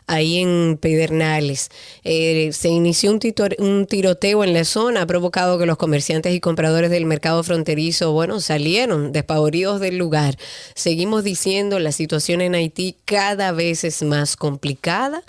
ahí 0.06 0.38
en 0.38 0.78
Pedernales. 0.80 1.70
Eh, 2.04 2.52
se 2.54 2.70
inició 2.70 3.12
un, 3.12 3.20
un 3.58 3.88
tiroteo 3.88 4.44
en 4.44 4.54
la 4.54 4.66
zona, 4.66 5.02
ha 5.02 5.08
provocado 5.08 5.58
que 5.58 5.66
los 5.66 5.78
comerciantes 5.78 6.32
y 6.36 6.40
compradores 6.40 6.92
del 6.92 7.08
mercado 7.08 7.42
fronterizo, 7.44 8.12
bueno, 8.12 8.40
salieron 8.40 9.12
despavoridos 9.12 9.80
del 9.80 9.98
lugar. 9.98 10.38
Seguimos 10.76 11.24
diciendo, 11.24 11.80
la 11.80 11.92
situación 11.92 12.42
en 12.42 12.54
Haití 12.54 12.98
cada 13.06 13.52
vez 13.52 13.84
es 13.84 14.04
más 14.04 14.36
complicada 14.36 15.24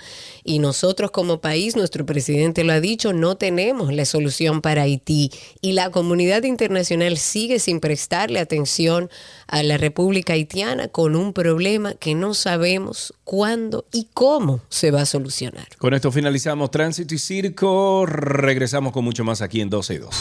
y 0.45 0.59
nosotros 0.59 1.11
como 1.11 1.41
país, 1.41 1.75
nuestro 1.75 2.05
presidente 2.05 2.65
lo 2.65 2.75
ha 2.75 2.81
dicho, 2.81 3.15
no 3.15 3.37
tenemos 3.37 3.95
la 3.95 4.05
solución 4.05 4.61
para 4.61 4.83
Haití 4.83 5.31
y 5.63 5.73
la 5.73 5.91
comunidad 5.91 6.45
internacional 6.51 7.17
sigue 7.17 7.59
sin 7.59 7.81
prestarle 7.81 8.41
atención 8.41 9.09
a 9.47 9.63
la 9.63 9.79
República 9.79 10.35
Haitiana 10.35 10.89
con 10.89 11.17
un 11.17 11.33
problema 11.33 11.95
que 11.95 12.15
no 12.15 12.35
sabemos 12.35 13.15
cuándo 13.25 13.87
y 13.93 14.09
cómo 14.13 14.61
se 14.69 14.91
va 14.91 15.03
a 15.03 15.07
solucionar. 15.07 15.69
Con 15.79 15.95
esto 15.95 16.13
finalizamos 16.13 16.71
Tránsito 16.71 17.15
y 17.15 17.19
Circo. 17.19 18.05
Regresamos 18.05 18.93
con 18.93 19.05
mucho 19.05 19.25
más 19.25 19.41
aquí 19.41 19.61
en 19.61 19.71
12 19.71 19.95
y 19.95 19.99
2. 19.99 20.17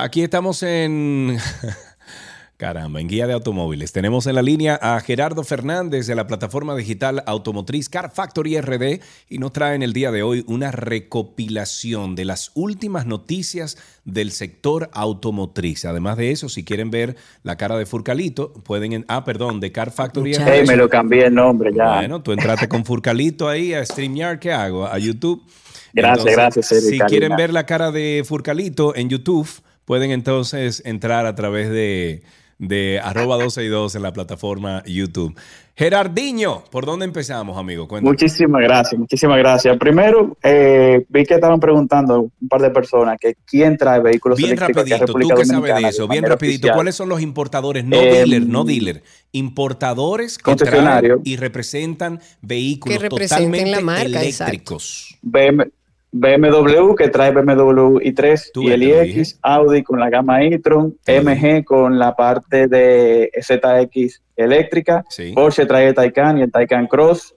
Aquí 0.00 0.22
estamos 0.22 0.62
en... 0.62 1.38
Caramba, 2.56 3.00
en 3.00 3.06
Guía 3.06 3.28
de 3.28 3.34
Automóviles. 3.34 3.92
Tenemos 3.92 4.26
en 4.26 4.34
la 4.34 4.42
línea 4.42 4.74
a 4.82 4.98
Gerardo 5.00 5.44
Fernández 5.44 6.08
de 6.08 6.16
la 6.16 6.26
plataforma 6.26 6.74
digital 6.74 7.22
automotriz 7.24 7.88
Car 7.88 8.10
Factory 8.12 8.60
RD 8.60 9.00
y 9.28 9.38
nos 9.38 9.52
trae 9.52 9.76
en 9.76 9.82
el 9.84 9.92
día 9.92 10.10
de 10.10 10.24
hoy 10.24 10.44
una 10.48 10.72
recopilación 10.72 12.16
de 12.16 12.24
las 12.24 12.50
últimas 12.54 13.06
noticias 13.06 13.76
del 14.04 14.32
sector 14.32 14.90
automotriz. 14.92 15.84
Además 15.84 16.16
de 16.16 16.32
eso, 16.32 16.48
si 16.48 16.64
quieren 16.64 16.90
ver 16.90 17.14
la 17.44 17.56
cara 17.56 17.76
de 17.76 17.86
Furcalito, 17.86 18.52
pueden... 18.52 18.92
en- 18.92 19.04
ah, 19.06 19.24
perdón, 19.24 19.60
de 19.60 19.70
Car 19.70 19.92
Factory 19.92 20.32
RD. 20.34 20.48
Ey, 20.48 20.66
me 20.66 20.76
lo 20.76 20.88
cambié 20.88 21.26
el 21.26 21.34
nombre 21.34 21.70
ya. 21.72 21.94
Bueno, 21.96 22.22
tú 22.22 22.32
entraste 22.32 22.68
con 22.68 22.84
Furcalito 22.84 23.48
ahí 23.48 23.72
a 23.72 23.84
StreamYard, 23.84 24.40
¿qué 24.40 24.52
hago? 24.52 24.84
A 24.86 24.98
YouTube. 24.98 25.44
Gracias, 25.92 26.34
gracias, 26.34 26.72
Eric, 26.72 26.90
Si 26.90 26.98
quieren 27.08 27.36
ver 27.36 27.52
la 27.52 27.66
cara 27.66 27.92
de 27.92 28.24
Furcalito 28.26 28.96
en 28.96 29.08
YouTube, 29.08 29.48
pueden 29.88 30.10
entonces 30.10 30.82
entrar 30.84 31.24
a 31.24 31.34
través 31.34 31.70
de, 31.70 32.20
de 32.58 33.00
arroba 33.02 33.42
12 33.42 33.64
y 33.64 33.68
2 33.68 33.94
en 33.94 34.02
la 34.02 34.12
plataforma 34.12 34.82
YouTube. 34.84 35.34
Gerardiño, 35.74 36.62
¿por 36.70 36.84
dónde 36.84 37.06
empezamos, 37.06 37.56
amigo? 37.56 37.88
Cuéntame. 37.88 38.10
Muchísimas 38.10 38.60
gracias, 38.60 38.98
muchísimas 38.98 39.38
gracias. 39.38 39.78
Primero, 39.78 40.36
eh, 40.42 41.06
vi 41.08 41.24
que 41.24 41.36
estaban 41.36 41.58
preguntando 41.58 42.30
un 42.38 42.48
par 42.48 42.60
de 42.60 42.68
personas 42.68 43.16
que 43.18 43.34
quién 43.46 43.78
trae 43.78 44.00
vehículos 44.00 44.36
Bien 44.36 44.50
eléctricos 44.50 44.76
a 44.76 44.80
rapidito, 44.82 45.06
tú 45.06 45.06
República 45.06 45.34
que 45.36 45.44
sabes 45.46 45.62
de 45.62 45.68
Dominicana 45.68 45.88
eso, 45.88 46.02
de 46.02 46.08
bien 46.08 46.24
rapidito, 46.24 46.56
oficial. 46.58 46.74
¿cuáles 46.74 46.94
son 46.94 47.08
los 47.08 47.22
importadores? 47.22 47.84
No 47.86 47.96
Eh, 47.96 48.10
dealer, 48.10 48.46
no 48.46 48.64
dealer, 48.64 49.02
importadores 49.32 50.36
que 50.36 50.54
traen 50.54 51.20
y 51.24 51.36
representan 51.36 52.20
vehículos 52.42 52.98
Que 52.98 53.02
representen 53.04 53.52
totalmente 53.52 53.70
la 53.70 53.80
marca, 53.80 54.20
eléctricos. 54.20 55.18
BM 55.22 55.77
BMW 56.10 56.94
que 56.94 57.08
trae 57.08 57.30
BMW 57.32 57.98
i3 58.00 58.50
y 58.62 58.70
el 58.70 58.82
iX, 58.82 59.38
Audi 59.42 59.82
con 59.82 60.00
la 60.00 60.08
gama 60.08 60.42
e-tron, 60.42 60.96
MG 61.06 61.64
con 61.64 61.98
la 61.98 62.14
parte 62.16 62.66
de 62.66 63.30
ZX 63.40 64.22
eléctrica, 64.36 65.04
Porsche 65.34 65.66
trae 65.66 65.88
el 65.88 65.94
Taycan 65.94 66.38
y 66.38 66.42
el 66.42 66.50
Taycan 66.50 66.86
Cross 66.86 67.34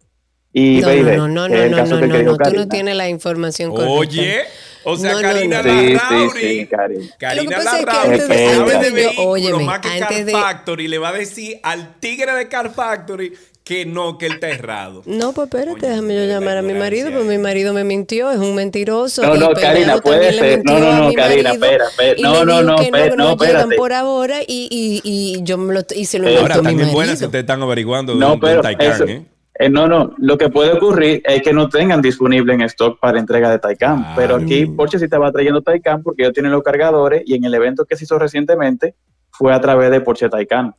y 0.54 0.82
No, 0.82 1.28
no, 1.28 1.48
no, 1.48 1.48
que 1.48 1.54
es 1.54 1.60
no, 1.60 1.64
el 1.64 1.72
no, 1.72 1.78
caso 1.78 1.96
no, 1.96 2.02
que 2.02 2.08
no, 2.08 2.14
creyó 2.14 2.32
no, 2.32 2.38
tú 2.38 2.44
no 2.44 2.46
Karina. 2.46 2.70
tienes 2.70 2.96
la 2.96 3.10
información 3.10 3.72
correcta. 3.72 3.92
Oye. 3.94 4.38
O 4.84 4.98
sea, 4.98 5.12
No, 5.12 5.22
no, 5.22 5.28
Karina 5.30 5.62
no. 5.62 5.70
Sí, 5.72 5.80
sí, 5.88 5.94
Larrauri. 5.94 6.42
sí, 6.42 6.66
Karina. 6.68 7.06
Karina 7.20 7.44
Lo 7.44 7.50
que 7.50 7.56
pasa 7.56 7.72
es 7.72 7.80
que 7.80 7.86
Larrauri 7.86 8.10
antes 8.14 8.28
que 8.28 8.34
de- 8.36 8.48
antes 8.48 8.74
de 8.74 8.80
de 8.80 8.90
yo- 8.90 8.96
vehículos 8.96 9.28
óyeme, 9.28 9.64
más 9.64 9.80
que 9.80 9.90
Car 9.90 10.04
antes 10.04 10.26
de- 10.26 10.32
Factory 10.32 10.88
le 10.88 10.98
va 10.98 11.10
a 11.10 11.14
decir 11.14 11.60
al 11.64 11.96
tigre 12.00 12.34
de 12.34 12.48
Car 12.48 12.70
Factory 12.74 13.34
que 13.72 13.86
no, 13.86 14.18
que 14.18 14.26
él 14.26 14.34
está 14.34 14.50
errado. 14.50 15.02
No, 15.06 15.32
pues 15.32 15.46
espérate, 15.48 15.88
déjame 15.88 16.14
yo 16.14 16.26
llamar 16.26 16.58
a 16.58 16.62
mi 16.62 16.74
marido, 16.74 17.10
pues 17.10 17.24
mi 17.26 17.38
marido 17.38 17.74
me 17.74 17.86
mintió, 17.86 18.30
es 18.30 18.38
un 18.38 18.54
mentiroso. 18.54 19.22
No, 19.22 19.36
no, 19.36 19.54
Karina, 19.54 19.96
puede 20.00 20.34
ser. 20.34 20.62
No, 20.66 20.78
no, 20.78 20.98
no, 21.08 21.14
Karina, 21.14 21.52
espera, 21.52 21.86
espera. 21.86 22.16
No, 22.22 22.44
no, 22.44 22.62
no, 22.64 22.76
que 22.76 22.84
espera, 22.88 23.16
no, 23.16 23.16
no, 23.16 23.30
llegan 23.38 23.48
espérate. 23.48 23.76
por 23.78 23.94
ahora 23.94 24.42
y, 24.46 24.68
y, 24.70 25.02
y 25.06 25.42
yo 25.44 25.58
me 25.58 25.74
lo 25.74 25.80
y 25.96 26.04
se 26.04 26.20
lo 26.20 26.28
Eh, 26.28 26.38
Ahora, 26.38 26.56
mi 26.58 26.64
también 26.64 26.78
marido. 26.80 26.94
buena 26.96 27.16
si 27.16 27.24
ustedes 27.24 27.44
están 27.44 27.62
averiguando 27.62 28.14
No, 28.16 28.32
de 28.34 28.38
pero 28.42 28.62
Taycan, 28.62 28.92
eso- 28.92 29.06
¿eh? 29.06 29.26
eh, 29.58 29.70
no, 29.70 29.88
no, 29.88 30.16
lo 30.18 30.38
que 30.38 30.50
puede 30.50 30.74
ocurrir 30.74 31.22
es 31.24 31.42
que 31.42 31.54
no 31.54 31.70
tengan 31.70 32.02
disponible 32.02 32.54
en 32.54 32.64
stock 32.64 33.00
para 33.00 33.20
entrega 33.20 33.50
de 33.50 33.60
Taycan, 33.60 34.16
pero 34.18 34.36
aquí 34.36 34.66
Porsche 34.66 35.00
sí 35.00 35.08
te 35.08 35.18
va 35.18 35.32
trayendo 35.32 35.62
Taycan 35.62 36.04
porque 36.04 36.24
ellos 36.24 36.34
tienen 36.34 36.52
los 36.52 36.62
cargadores 36.62 37.24
y 37.26 37.36
en 37.36 37.46
el 37.46 37.54
evento 37.54 37.86
que 37.86 37.96
se 37.96 38.04
hizo 38.04 38.20
recientemente 38.20 38.96
fue 39.32 39.54
a 39.54 39.62
través 39.62 39.92
de 39.92 40.02
Porsche 40.02 40.28
Taycan. 40.28 40.76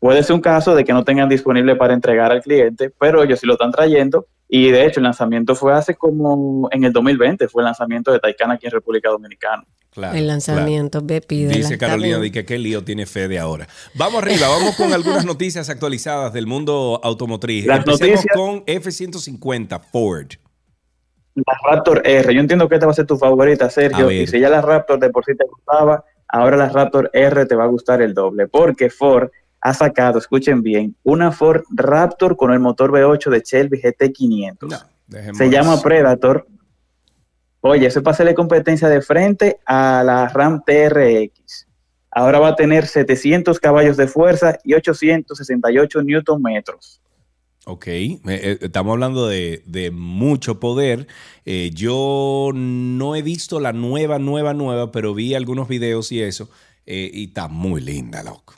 Puede 0.00 0.22
ser 0.22 0.34
un 0.34 0.40
caso 0.40 0.74
de 0.74 0.84
que 0.84 0.92
no 0.92 1.04
tengan 1.04 1.28
disponible 1.28 1.76
para 1.76 1.94
entregar 1.94 2.32
al 2.32 2.42
cliente, 2.42 2.90
pero 2.98 3.22
ellos 3.22 3.38
sí 3.38 3.46
lo 3.46 3.52
están 3.52 3.70
trayendo 3.70 4.26
y 4.48 4.70
de 4.70 4.86
hecho 4.86 4.98
el 4.98 5.04
lanzamiento 5.04 5.54
fue 5.54 5.72
hace 5.74 5.94
como 5.94 6.68
en 6.72 6.84
el 6.84 6.92
2020, 6.92 7.46
fue 7.48 7.62
el 7.62 7.66
lanzamiento 7.66 8.10
de 8.10 8.18
Taycan 8.18 8.50
aquí 8.50 8.66
en 8.66 8.72
República 8.72 9.10
Dominicana. 9.10 9.62
Claro, 9.90 10.16
El 10.16 10.26
lanzamiento, 10.28 11.04
pídela. 11.06 11.56
Dice 11.56 11.76
Carolina 11.76 12.18
di 12.20 12.30
que 12.30 12.44
qué 12.44 12.58
lío 12.58 12.82
tiene 12.84 13.06
Fede 13.06 13.38
ahora. 13.38 13.66
Vamos 13.94 14.22
arriba, 14.22 14.48
vamos 14.48 14.76
con 14.76 14.92
algunas 14.92 15.24
noticias 15.26 15.68
actualizadas 15.68 16.32
del 16.32 16.46
mundo 16.46 17.00
automotriz. 17.02 17.66
Las 17.66 17.78
Empecemos 17.80 18.24
noticias- 18.24 18.36
con 18.36 18.62
F-150 18.66 19.80
Ford. 19.80 20.28
La 21.34 21.54
Raptor 21.70 22.02
R, 22.06 22.34
yo 22.34 22.40
entiendo 22.40 22.68
que 22.68 22.74
esta 22.76 22.86
va 22.86 22.92
a 22.92 22.94
ser 22.94 23.06
tu 23.06 23.16
favorita, 23.18 23.68
Sergio, 23.68 24.10
y 24.10 24.26
si 24.26 24.40
ya 24.40 24.48
la 24.48 24.60
Raptor 24.62 24.98
de 24.98 25.10
por 25.10 25.24
sí 25.24 25.32
te 25.36 25.44
gustaba, 25.44 26.04
ahora 26.28 26.56
la 26.56 26.68
Raptor 26.68 27.10
R 27.12 27.46
te 27.46 27.54
va 27.54 27.64
a 27.64 27.68
gustar 27.68 28.00
el 28.02 28.14
doble, 28.14 28.46
porque 28.48 28.90
Ford 28.90 29.28
ha 29.60 29.74
sacado, 29.74 30.18
escuchen 30.18 30.62
bien, 30.62 30.96
una 31.02 31.32
Ford 31.32 31.62
Raptor 31.70 32.36
con 32.36 32.52
el 32.52 32.60
motor 32.60 32.90
V8 32.92 33.30
de 33.30 33.40
Shelby 33.40 33.80
GT500. 33.82 34.84
Dejemos 35.06 35.38
Se 35.38 35.50
llama. 35.50 35.80
Predator. 35.82 36.46
Oye, 37.60 37.86
eso 37.86 37.98
es 37.98 38.02
para 38.04 38.14
hacerle 38.14 38.34
competencia 38.34 38.88
de 38.88 39.02
frente 39.02 39.60
a 39.66 40.02
la 40.04 40.28
Ram 40.28 40.62
TRX. 40.64 41.66
Ahora 42.10 42.38
va 42.40 42.48
a 42.48 42.56
tener 42.56 42.86
700 42.86 43.60
caballos 43.60 43.96
de 43.96 44.06
fuerza 44.08 44.58
y 44.64 44.74
868 44.74 46.02
newton 46.02 46.42
metros. 46.42 47.00
Ok, 47.66 47.86
eh, 47.88 48.58
estamos 48.62 48.92
hablando 48.92 49.28
de, 49.28 49.62
de 49.66 49.90
mucho 49.90 50.58
poder. 50.58 51.06
Eh, 51.44 51.70
yo 51.74 52.50
no 52.54 53.14
he 53.14 53.22
visto 53.22 53.60
la 53.60 53.72
nueva, 53.74 54.18
nueva, 54.18 54.54
nueva, 54.54 54.90
pero 54.90 55.12
vi 55.14 55.34
algunos 55.34 55.68
videos 55.68 56.10
y 56.12 56.22
eso. 56.22 56.48
eh, 56.86 57.10
y 57.12 57.26
está 57.26 57.46
muy 57.48 57.80
linda, 57.82 58.22
loco. 58.22 58.54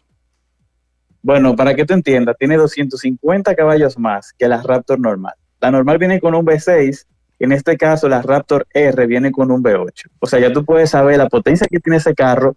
Bueno, 1.22 1.54
para 1.54 1.74
que 1.74 1.84
tú 1.84 1.94
entiendas, 1.94 2.36
tiene 2.36 2.56
250 2.56 3.54
caballos 3.54 3.96
más 3.96 4.32
que 4.36 4.48
la 4.48 4.60
Raptor 4.60 4.98
normal. 4.98 5.34
La 5.60 5.70
normal 5.70 5.98
viene 5.98 6.20
con 6.20 6.34
un 6.34 6.44
V6, 6.44 7.06
en 7.38 7.52
este 7.52 7.76
caso 7.76 8.08
la 8.08 8.22
Raptor 8.22 8.66
R 8.74 9.06
viene 9.06 9.30
con 9.30 9.52
un 9.52 9.62
V8. 9.62 10.10
O 10.18 10.26
sea, 10.26 10.40
ya 10.40 10.52
tú 10.52 10.64
puedes 10.64 10.90
saber 10.90 11.18
la 11.18 11.28
potencia 11.28 11.68
que 11.70 11.78
tiene 11.78 11.98
ese 11.98 12.14
carro, 12.14 12.56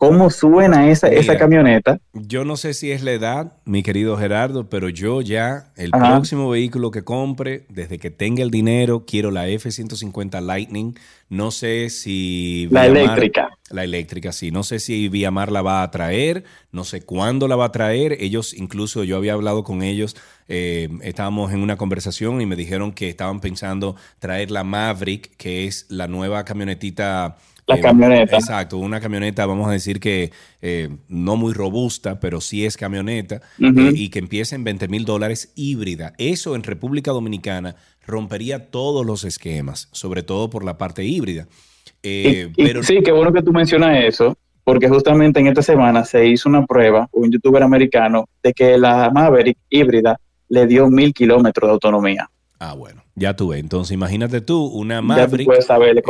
cómo 0.00 0.30
suena 0.30 0.90
esa, 0.90 1.08
esa 1.08 1.36
camioneta. 1.36 2.00
Yo 2.14 2.46
no 2.46 2.56
sé 2.56 2.72
si 2.72 2.90
es 2.90 3.02
la 3.02 3.12
edad, 3.12 3.52
mi 3.66 3.82
querido 3.82 4.16
Gerardo, 4.16 4.70
pero 4.70 4.88
yo 4.88 5.20
ya, 5.20 5.72
el 5.76 5.90
Ajá. 5.92 6.12
próximo 6.12 6.48
vehículo 6.48 6.90
que 6.90 7.04
compre, 7.04 7.66
desde 7.68 7.98
que 7.98 8.10
tenga 8.10 8.42
el 8.42 8.50
dinero, 8.50 9.04
quiero 9.06 9.30
la 9.30 9.46
F-150 9.48 10.40
Lightning. 10.40 10.94
No 11.28 11.50
sé 11.50 11.90
si... 11.90 12.66
La 12.70 12.86
eléctrica. 12.86 13.50
La 13.70 13.84
eléctrica, 13.84 14.32
sí. 14.32 14.50
No 14.50 14.62
sé 14.62 14.78
si 14.80 15.10
Viamar 15.10 15.52
la 15.52 15.60
va 15.60 15.82
a 15.82 15.90
traer, 15.90 16.44
no 16.72 16.84
sé 16.84 17.02
cuándo 17.02 17.46
la 17.46 17.56
va 17.56 17.66
a 17.66 17.72
traer. 17.72 18.16
Ellos, 18.20 18.54
incluso 18.54 19.04
yo 19.04 19.18
había 19.18 19.34
hablado 19.34 19.64
con 19.64 19.82
ellos, 19.82 20.16
eh, 20.48 20.88
estábamos 21.02 21.52
en 21.52 21.60
una 21.60 21.76
conversación 21.76 22.40
y 22.40 22.46
me 22.46 22.56
dijeron 22.56 22.92
que 22.92 23.10
estaban 23.10 23.40
pensando 23.40 23.96
traer 24.18 24.50
la 24.50 24.64
Maverick, 24.64 25.36
que 25.36 25.66
es 25.66 25.84
la 25.90 26.08
nueva 26.08 26.46
camionetita. 26.46 27.36
La 27.76 27.80
camioneta. 27.80 28.36
Exacto, 28.36 28.78
una 28.78 29.00
camioneta, 29.00 29.46
vamos 29.46 29.68
a 29.68 29.72
decir 29.72 30.00
que 30.00 30.30
eh, 30.62 30.88
no 31.08 31.36
muy 31.36 31.52
robusta, 31.52 32.20
pero 32.20 32.40
sí 32.40 32.64
es 32.64 32.76
camioneta, 32.76 33.40
eh, 33.60 33.92
y 33.94 34.08
que 34.10 34.18
empieza 34.18 34.54
en 34.56 34.64
20 34.64 34.88
mil 34.88 35.04
dólares 35.04 35.52
híbrida. 35.56 36.12
Eso 36.18 36.54
en 36.54 36.62
República 36.62 37.10
Dominicana 37.12 37.76
rompería 38.06 38.70
todos 38.70 39.04
los 39.06 39.24
esquemas, 39.24 39.88
sobre 39.92 40.22
todo 40.22 40.50
por 40.50 40.64
la 40.64 40.78
parte 40.78 41.04
híbrida. 41.04 41.46
Eh, 42.02 42.50
Y- 42.56 42.62
y 42.62 42.66
pero 42.66 42.82
sí, 42.82 43.00
qué 43.02 43.12
bueno 43.12 43.32
que 43.32 43.42
tú 43.42 43.52
mencionas 43.52 44.02
eso, 44.04 44.36
porque 44.64 44.88
justamente 44.88 45.40
en 45.40 45.46
esta 45.48 45.62
semana 45.62 46.04
se 46.04 46.26
hizo 46.26 46.48
una 46.48 46.64
prueba, 46.66 47.08
un 47.12 47.30
youtuber 47.30 47.62
americano, 47.62 48.26
de 48.42 48.52
que 48.52 48.78
la 48.78 49.10
Maverick 49.10 49.58
híbrida 49.68 50.18
le 50.48 50.66
dio 50.66 50.88
mil 50.88 51.12
kilómetros 51.12 51.68
de 51.68 51.72
autonomía. 51.72 52.28
Ah, 52.58 52.74
bueno, 52.74 53.02
ya 53.20 53.36
tuve. 53.36 53.58
Entonces, 53.58 53.92
imagínate 53.94 54.40
tú, 54.40 54.64
una 54.66 54.96
Ya 54.96 55.00
tú 55.00 55.06
Maverick. 55.06 55.46
puedes 55.46 55.66
saber 55.66 55.98
eh, 55.98 56.02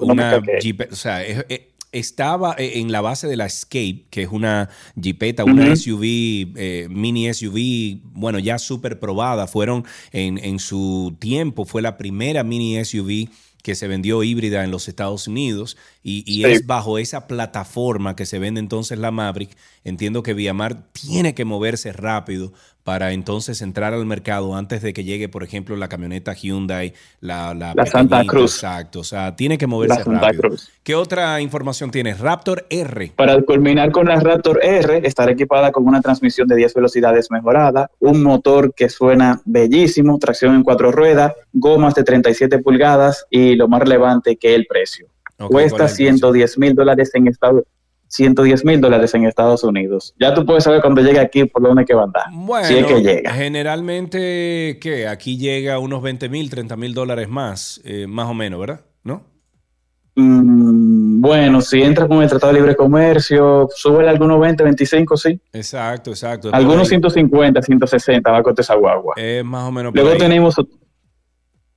una 0.00 0.40
que. 0.42 0.58
Jeep, 0.60 0.92
o 0.92 0.94
sea, 0.96 1.24
es- 1.24 1.44
es- 1.48 1.62
estaba 1.90 2.54
eh, 2.58 2.80
en 2.80 2.92
la 2.92 3.00
base 3.00 3.26
de 3.28 3.36
la 3.36 3.46
Escape, 3.46 4.04
que 4.10 4.22
es 4.22 4.28
una 4.30 4.68
Jeepeta, 4.94 5.44
una. 5.44 5.74
SUV, 5.74 6.52
eh, 6.56 6.86
mini 6.90 7.32
SUV, 7.32 8.00
bueno, 8.12 8.38
ya 8.38 8.58
súper 8.58 9.00
probada. 9.00 9.46
Fueron 9.46 9.84
en, 10.12 10.36
en 10.36 10.58
su 10.58 11.16
tiempo, 11.18 11.64
fue 11.64 11.80
la 11.80 11.96
primera 11.96 12.44
mini 12.44 12.76
SUV 12.84 13.30
que 13.62 13.74
se 13.74 13.88
vendió 13.88 14.22
híbrida 14.22 14.64
en 14.64 14.70
los 14.70 14.86
Estados 14.88 15.26
Unidos 15.28 15.76
y, 16.02 16.22
y 16.26 16.44
Sí. 16.44 16.52
es 16.52 16.66
bajo 16.66 16.98
esa 16.98 17.26
plataforma 17.26 18.14
que 18.16 18.24
se 18.26 18.38
vende 18.38 18.60
entonces 18.60 18.98
la 18.98 19.10
Maverick. 19.10 19.56
Entiendo 19.82 20.22
que 20.22 20.32
Viamar 20.34 20.90
tiene 20.92 21.34
que 21.34 21.44
moverse 21.44 21.92
rápido 21.92 22.52
para 22.88 23.12
entonces 23.12 23.60
entrar 23.60 23.92
al 23.92 24.06
mercado 24.06 24.56
antes 24.56 24.80
de 24.80 24.94
que 24.94 25.04
llegue, 25.04 25.28
por 25.28 25.44
ejemplo, 25.44 25.76
la 25.76 25.90
camioneta 25.90 26.32
Hyundai, 26.32 26.94
la, 27.20 27.52
la, 27.52 27.74
La 27.74 27.84
Santa 27.84 28.24
Cruz. 28.24 28.54
Exacto, 28.54 29.00
o 29.00 29.04
sea, 29.04 29.36
tiene 29.36 29.58
que 29.58 29.66
moverse 29.66 29.98
La 29.98 30.04
Santa 30.04 30.20
rápido. 30.22 30.42
Cruz. 30.44 30.70
¿Qué 30.82 30.94
otra 30.94 31.38
información 31.42 31.90
tienes? 31.90 32.18
Raptor 32.18 32.64
R. 32.70 33.12
Para 33.14 33.42
culminar 33.42 33.90
con 33.92 34.06
la 34.06 34.18
Raptor 34.18 34.60
R, 34.64 35.02
estará 35.06 35.32
equipada 35.32 35.70
con 35.70 35.86
una 35.86 36.00
transmisión 36.00 36.48
de 36.48 36.56
10 36.56 36.72
velocidades 36.72 37.30
mejorada, 37.30 37.90
un 37.98 38.22
motor 38.22 38.72
que 38.72 38.88
suena 38.88 39.42
bellísimo, 39.44 40.18
tracción 40.18 40.54
en 40.54 40.62
cuatro 40.62 40.90
ruedas, 40.90 41.34
gomas 41.52 41.94
de 41.94 42.04
37 42.04 42.60
pulgadas 42.60 43.26
y 43.28 43.54
lo 43.54 43.68
más 43.68 43.80
relevante 43.80 44.38
que 44.38 44.54
el 44.54 44.64
precio. 44.64 45.08
Ok, 45.36 45.50
¿cuál 45.50 45.50
Cuesta 45.50 45.84
es 45.84 45.90
el 45.90 46.06
precio? 46.06 46.30
110 46.30 46.58
mil 46.58 46.74
dólares 46.74 47.10
en 47.12 47.28
Estados 47.28 47.64
110 48.08 48.64
mil 48.64 48.80
dólares 48.80 49.14
en 49.14 49.24
Estados 49.24 49.62
Unidos. 49.64 50.14
Ya 50.18 50.34
tú 50.34 50.44
puedes 50.44 50.64
saber 50.64 50.80
cuando 50.80 51.00
llegue 51.02 51.20
aquí 51.20 51.44
por 51.44 51.62
dónde 51.62 51.84
que 51.84 51.94
va 51.94 52.02
a 52.02 52.04
andar. 52.04 52.24
Bueno, 52.32 52.66
si 52.66 52.76
es 52.78 52.86
que 52.86 53.02
llega. 53.02 53.32
generalmente, 53.32 54.78
¿qué? 54.80 55.06
Aquí 55.08 55.36
llega 55.36 55.78
unos 55.78 56.02
20 56.02 56.28
mil, 56.28 56.50
30 56.50 56.76
mil 56.76 56.94
dólares 56.94 57.28
más, 57.28 57.80
eh, 57.84 58.06
más 58.06 58.28
o 58.28 58.34
menos, 58.34 58.60
¿verdad? 58.60 58.80
¿No? 59.04 59.22
Mm, 60.16 61.20
bueno, 61.20 61.60
si 61.60 61.80
entras 61.82 62.08
con 62.08 62.22
el 62.22 62.28
Tratado 62.28 62.52
de 62.52 62.58
Libre 62.58 62.74
Comercio, 62.74 63.68
sube 63.74 64.08
algunos 64.08 64.40
20, 64.40 64.64
25, 64.64 65.16
sí. 65.16 65.40
Exacto, 65.52 66.10
exacto. 66.10 66.50
Algunos 66.52 66.88
Por 66.88 66.94
ahí. 66.94 67.00
150, 67.00 67.62
160 67.62 68.30
va 68.30 68.38
a 68.38 68.42
costar 68.42 68.62
esa 68.62 68.74
guagua. 68.74 69.14
Es 69.16 69.44
más 69.44 69.68
o 69.68 69.70
menos 69.70 69.94
Luego 69.94 70.10
ahí. 70.10 70.18
tenemos, 70.18 70.56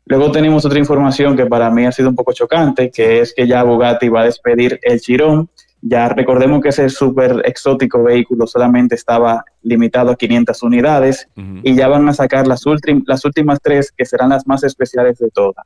luego 0.05 0.31
tenemos 0.31 0.65
otra 0.65 0.79
información 0.79 1.35
que 1.35 1.45
para 1.45 1.69
mí 1.69 1.85
ha 1.85 1.91
sido 1.91 2.09
un 2.09 2.15
poco 2.15 2.33
chocante, 2.33 2.89
que 2.89 3.19
es 3.21 3.33
que 3.33 3.45
ya 3.47 3.63
Bugatti 3.63 4.09
va 4.09 4.21
a 4.21 4.25
despedir 4.25 4.79
el 4.81 4.99
Chirón. 4.99 5.49
Ya 5.81 6.09
recordemos 6.09 6.61
que 6.61 6.69
ese 6.69 6.89
súper 6.89 7.41
exótico 7.45 8.03
vehículo 8.03 8.45
solamente 8.45 8.93
estaba 8.95 9.43
limitado 9.63 10.11
a 10.11 10.15
500 10.15 10.61
unidades 10.63 11.27
y 11.63 11.75
ya 11.75 11.87
van 11.87 12.07
a 12.07 12.13
sacar 12.13 12.45
las, 12.47 12.63
las 13.07 13.25
últimas 13.25 13.59
tres 13.61 13.91
que 13.95 14.05
serán 14.05 14.29
las 14.29 14.45
más 14.45 14.63
especiales 14.63 15.17
de 15.17 15.29
todas. 15.31 15.65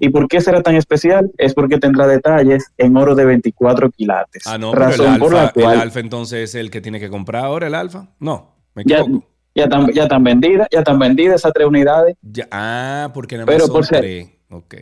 ¿Y 0.00 0.08
por 0.10 0.28
qué 0.28 0.40
será 0.40 0.62
tan 0.62 0.74
especial? 0.74 1.30
Es 1.38 1.54
porque 1.54 1.78
tendrá 1.78 2.06
detalles 2.06 2.70
en 2.76 2.96
oro 2.96 3.14
de 3.14 3.24
24 3.24 3.90
quilates. 3.90 4.42
Ah, 4.46 4.58
no, 4.58 4.72
pero 4.72 4.84
el 4.86 4.90
razón 4.90 5.18
por 5.18 5.32
la 5.32 5.42
alfa, 5.42 5.52
el 5.56 5.64
cual 5.64 5.80
alfa 5.80 6.00
entonces 6.00 6.50
es 6.50 6.54
el 6.54 6.70
que 6.70 6.80
tiene 6.80 7.00
que 7.00 7.08
comprar 7.08 7.44
ahora, 7.44 7.66
el 7.68 7.74
alfa. 7.74 8.08
No, 8.18 8.56
me 8.74 8.82
equivoco. 8.82 9.24
ya, 9.54 9.64
están, 9.64 9.90
ya 9.92 10.08
vendidas, 10.18 10.68
ya 10.70 10.80
están 10.80 10.98
vendidas 10.98 11.36
esas 11.36 11.52
tres 11.52 11.66
unidades. 11.66 12.16
Ya- 12.22 12.48
ah, 12.50 13.10
porque 13.14 13.36
nada 13.36 13.46
más 13.46 13.54
Pero 13.54 13.66
son 13.66 13.74
por 13.74 13.86
ser- 13.86 14.00
tres. 14.00 14.30
Ok. 14.50 14.74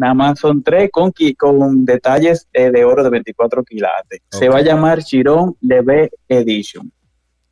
Nada 0.00 0.14
más 0.14 0.38
son 0.38 0.62
tres 0.62 0.88
con, 0.90 1.12
con 1.36 1.84
detalles 1.84 2.48
eh, 2.54 2.70
de 2.70 2.86
oro 2.86 3.04
de 3.04 3.10
24 3.10 3.62
quilates. 3.64 4.20
Se 4.30 4.48
va 4.48 4.56
a 4.56 4.62
llamar 4.62 5.02
Chiron 5.02 5.54
Leve 5.60 6.08
Edition. 6.26 6.90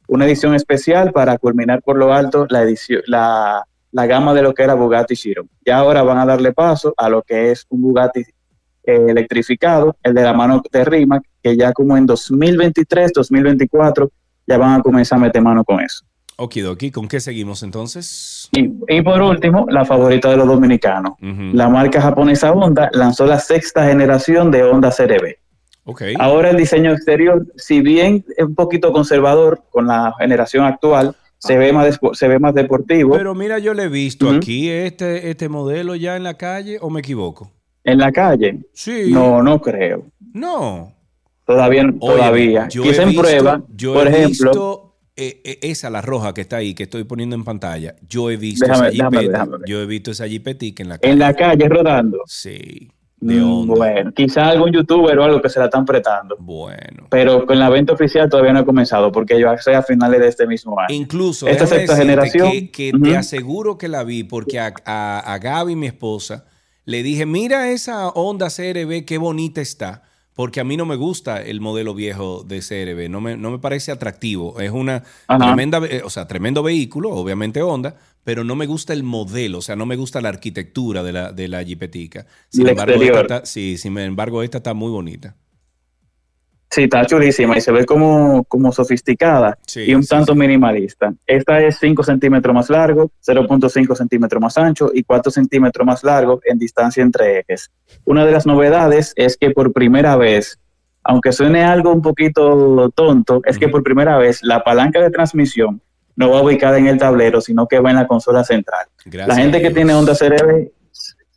Una 0.06 0.24
edición 0.24 0.54
especial 0.54 1.12
para 1.12 1.36
culminar 1.36 1.82
por 1.82 1.98
lo 1.98 2.10
alto 2.10 2.46
la, 2.48 2.62
edición, 2.62 3.02
la, 3.06 3.62
la 3.92 4.06
gama 4.06 4.32
de 4.32 4.40
lo 4.40 4.54
que 4.54 4.62
era 4.62 4.72
Bugatti 4.72 5.14
Chiron. 5.14 5.46
Ya 5.66 5.76
ahora 5.76 6.02
van 6.02 6.16
a 6.16 6.24
darle 6.24 6.54
paso 6.54 6.94
a 6.96 7.10
lo 7.10 7.20
que 7.20 7.50
es 7.50 7.66
un 7.68 7.82
Bugatti 7.82 8.20
eh, 8.20 9.04
electrificado, 9.08 9.98
el 10.02 10.14
de 10.14 10.22
la 10.22 10.32
mano 10.32 10.62
de 10.72 10.84
Rimac, 10.86 11.24
que 11.42 11.54
ya 11.54 11.74
como 11.74 11.98
en 11.98 12.06
2023, 12.06 13.12
2024, 13.12 14.10
ya 14.46 14.56
van 14.56 14.80
a 14.80 14.82
comenzar 14.82 15.18
a 15.18 15.20
meter 15.20 15.42
mano 15.42 15.64
con 15.64 15.80
eso. 15.80 16.02
Okidoki, 16.40 16.92
¿con 16.92 17.08
qué 17.08 17.18
seguimos 17.18 17.64
entonces? 17.64 18.48
Y, 18.52 18.70
y 18.96 19.02
por 19.02 19.20
último, 19.20 19.66
la 19.70 19.84
favorita 19.84 20.30
de 20.30 20.36
los 20.36 20.46
dominicanos. 20.46 21.14
La 21.20 21.68
marca 21.68 22.00
japonesa 22.00 22.52
Honda 22.52 22.88
lanzó 22.92 23.26
la 23.26 23.40
sexta 23.40 23.86
generación 23.86 24.50
de 24.52 24.62
Honda 24.62 24.90
CRV. 24.96 25.34
Ok. 25.84 26.02
Ahora 26.20 26.50
el 26.50 26.56
diseño 26.56 26.92
exterior, 26.92 27.44
si 27.56 27.80
bien 27.80 28.24
es 28.36 28.44
un 28.44 28.54
poquito 28.54 28.92
conservador 28.92 29.62
con 29.70 29.88
la 29.88 30.14
generación 30.18 30.64
actual, 30.64 31.16
se 31.38 31.58
ve 31.58 31.72
más 31.72 31.98
se 32.12 32.28
ve 32.28 32.38
más 32.38 32.54
deportivo. 32.54 33.16
Pero 33.16 33.34
mira, 33.34 33.58
yo 33.58 33.74
le 33.74 33.84
he 33.84 33.88
visto 33.88 34.30
aquí 34.30 34.68
este, 34.68 35.30
este 35.30 35.48
modelo 35.48 35.96
ya 35.96 36.16
en 36.16 36.22
la 36.22 36.34
calle, 36.34 36.78
¿o 36.80 36.88
me 36.90 37.00
equivoco? 37.00 37.50
en 37.84 37.98
la 37.98 38.12
calle. 38.12 38.58
Sí. 38.74 39.10
No, 39.10 39.42
no 39.42 39.60
creo. 39.62 40.04
No. 40.34 40.92
Todavía, 41.46 41.80
Óyeme, 41.82 41.98
todavía. 41.98 42.68
yo 42.68 42.82
Quizá 42.82 43.02
en 43.04 43.08
visto- 43.08 43.22
prueba, 43.22 43.62
yo 43.74 43.94
por 43.94 44.06
he 44.06 44.10
ejemplo. 44.10 44.50
visto, 44.50 44.87
eh, 45.18 45.40
eh, 45.44 45.58
esa, 45.62 45.90
la 45.90 46.00
roja 46.00 46.32
que 46.32 46.40
está 46.40 46.56
ahí, 46.56 46.74
que 46.74 46.84
estoy 46.84 47.04
poniendo 47.04 47.36
en 47.36 47.44
pantalla. 47.44 47.96
Yo 48.08 48.30
he 48.30 48.36
visto 48.36 48.64
Déjame- 48.64 48.86
esa 48.88 48.90
déjame 48.92 49.18
jipeta. 49.20 49.38
déjame. 49.44 49.58
Yo 49.66 49.80
he 49.82 49.86
visto 49.86 50.10
esa 50.12 50.26
jipetica 50.28 50.82
en 50.82 50.88
la 50.88 50.98
calle. 50.98 51.12
en 51.12 51.18
la 51.18 51.34
calle 51.34 51.68
rodando. 51.68 52.18
Sí. 52.26 52.90
Mm, 53.20 53.66
Bueno, 53.66 54.12
quizá 54.14 54.48
algún 54.48 54.70
youtuber 54.72 55.18
o 55.18 55.24
algo 55.24 55.42
que 55.42 55.48
se 55.48 55.58
la 55.58 55.64
están 55.64 55.82
apretando. 55.82 56.36
Bueno. 56.38 57.08
Pero 57.10 57.46
con 57.46 57.58
la 57.58 57.68
venta 57.68 57.92
oficial 57.92 58.30
todavía 58.30 58.52
no 58.52 58.60
ha 58.60 58.64
comenzado 58.64 59.10
porque 59.10 59.40
yo 59.40 59.50
hace 59.50 59.74
a 59.74 59.82
finales 59.82 60.20
de 60.20 60.28
este 60.28 60.46
mismo 60.46 60.78
año. 60.78 60.94
Incluso, 60.94 61.48
esta 61.48 61.66
sexta 61.66 61.96
generación. 61.96 62.68
que, 62.72 62.92
te 63.02 63.16
aseguro 63.16 63.76
que 63.76 63.88
la 63.88 64.04
vi 64.04 64.22
porque 64.22 64.60
a, 64.60 64.72
a, 64.84 65.18
a 65.34 65.38
Gaby, 65.38 65.74
mi 65.74 65.88
esposa, 65.88 66.44
le 66.84 67.02
dije, 67.02 67.26
mira 67.26 67.70
esa 67.72 68.08
Honda 68.08 68.46
CRB, 68.50 69.04
qué 69.04 69.18
bonita 69.18 69.60
está. 69.60 70.04
Porque 70.38 70.60
a 70.60 70.64
mí 70.64 70.76
no 70.76 70.86
me 70.86 70.94
gusta 70.94 71.42
el 71.42 71.60
modelo 71.60 71.94
viejo 71.94 72.44
de 72.46 72.60
CRB, 72.60 73.10
no 73.10 73.20
me, 73.20 73.36
no 73.36 73.50
me 73.50 73.58
parece 73.58 73.90
atractivo. 73.90 74.60
Es 74.60 74.70
una 74.70 75.02
Ajá. 75.26 75.44
tremenda, 75.46 75.80
ve- 75.80 76.02
o 76.04 76.10
sea, 76.10 76.28
tremendo 76.28 76.62
vehículo, 76.62 77.10
obviamente 77.10 77.60
Honda, 77.60 77.96
pero 78.22 78.44
no 78.44 78.54
me 78.54 78.66
gusta 78.66 78.92
el 78.92 79.02
modelo, 79.02 79.58
o 79.58 79.62
sea, 79.62 79.74
no 79.74 79.84
me 79.84 79.96
gusta 79.96 80.20
la 80.20 80.28
arquitectura 80.28 81.02
de 81.02 81.12
la, 81.12 81.32
de 81.32 81.48
la 81.48 81.64
Jeepetica. 81.64 82.24
Sin 82.50 82.62
El 82.62 82.68
embargo, 82.68 82.92
exterior. 82.92 83.22
esta 83.22 83.34
está- 83.38 83.46
sí, 83.46 83.78
sin 83.78 83.98
embargo, 83.98 84.44
esta 84.44 84.58
está 84.58 84.74
muy 84.74 84.92
bonita. 84.92 85.34
Sí, 86.70 86.82
está 86.84 87.04
chulísima 87.06 87.56
y 87.56 87.60
se 87.62 87.72
ve 87.72 87.86
como, 87.86 88.44
como 88.44 88.72
sofisticada 88.72 89.58
Sí, 89.66 89.84
y 89.86 89.94
un 89.94 90.02
sí, 90.02 90.10
tanto 90.10 90.34
minimalista. 90.34 91.14
Esta 91.26 91.60
es 91.62 91.78
5 91.78 92.02
centímetros 92.02 92.54
más 92.54 92.68
largo, 92.68 93.10
0.5 93.26 93.96
centímetros 93.96 94.40
más 94.40 94.58
ancho 94.58 94.90
y 94.92 95.02
4 95.02 95.32
centímetros 95.32 95.86
más 95.86 96.04
largo 96.04 96.40
en 96.44 96.58
distancia 96.58 97.02
entre 97.02 97.40
ejes. 97.40 97.70
Una 98.04 98.26
de 98.26 98.32
las 98.32 98.46
novedades 98.46 99.14
es 99.16 99.38
que 99.38 99.50
por 99.50 99.72
primera 99.72 100.16
vez, 100.16 100.58
aunque 101.02 101.32
suene 101.32 101.64
algo 101.64 101.90
un 101.90 102.02
poquito 102.02 102.90
tonto, 102.94 103.40
es 103.46 103.58
que 103.58 103.68
por 103.68 103.82
primera 103.82 104.18
vez 104.18 104.40
la 104.42 104.62
palanca 104.62 105.00
de 105.00 105.10
transmisión 105.10 105.80
no 106.16 106.30
va 106.30 106.42
ubicada 106.42 106.78
en 106.78 106.88
el 106.88 106.98
tablero, 106.98 107.40
sino 107.40 107.66
que 107.66 107.78
va 107.80 107.90
en 107.90 107.96
la 107.96 108.06
consola 108.06 108.44
central. 108.44 108.86
Gracias 109.06 109.28
la 109.28 109.42
gente 109.42 109.62
que 109.62 109.70
tiene 109.70 109.94
Honda 109.94 110.14
CRV 110.14 110.70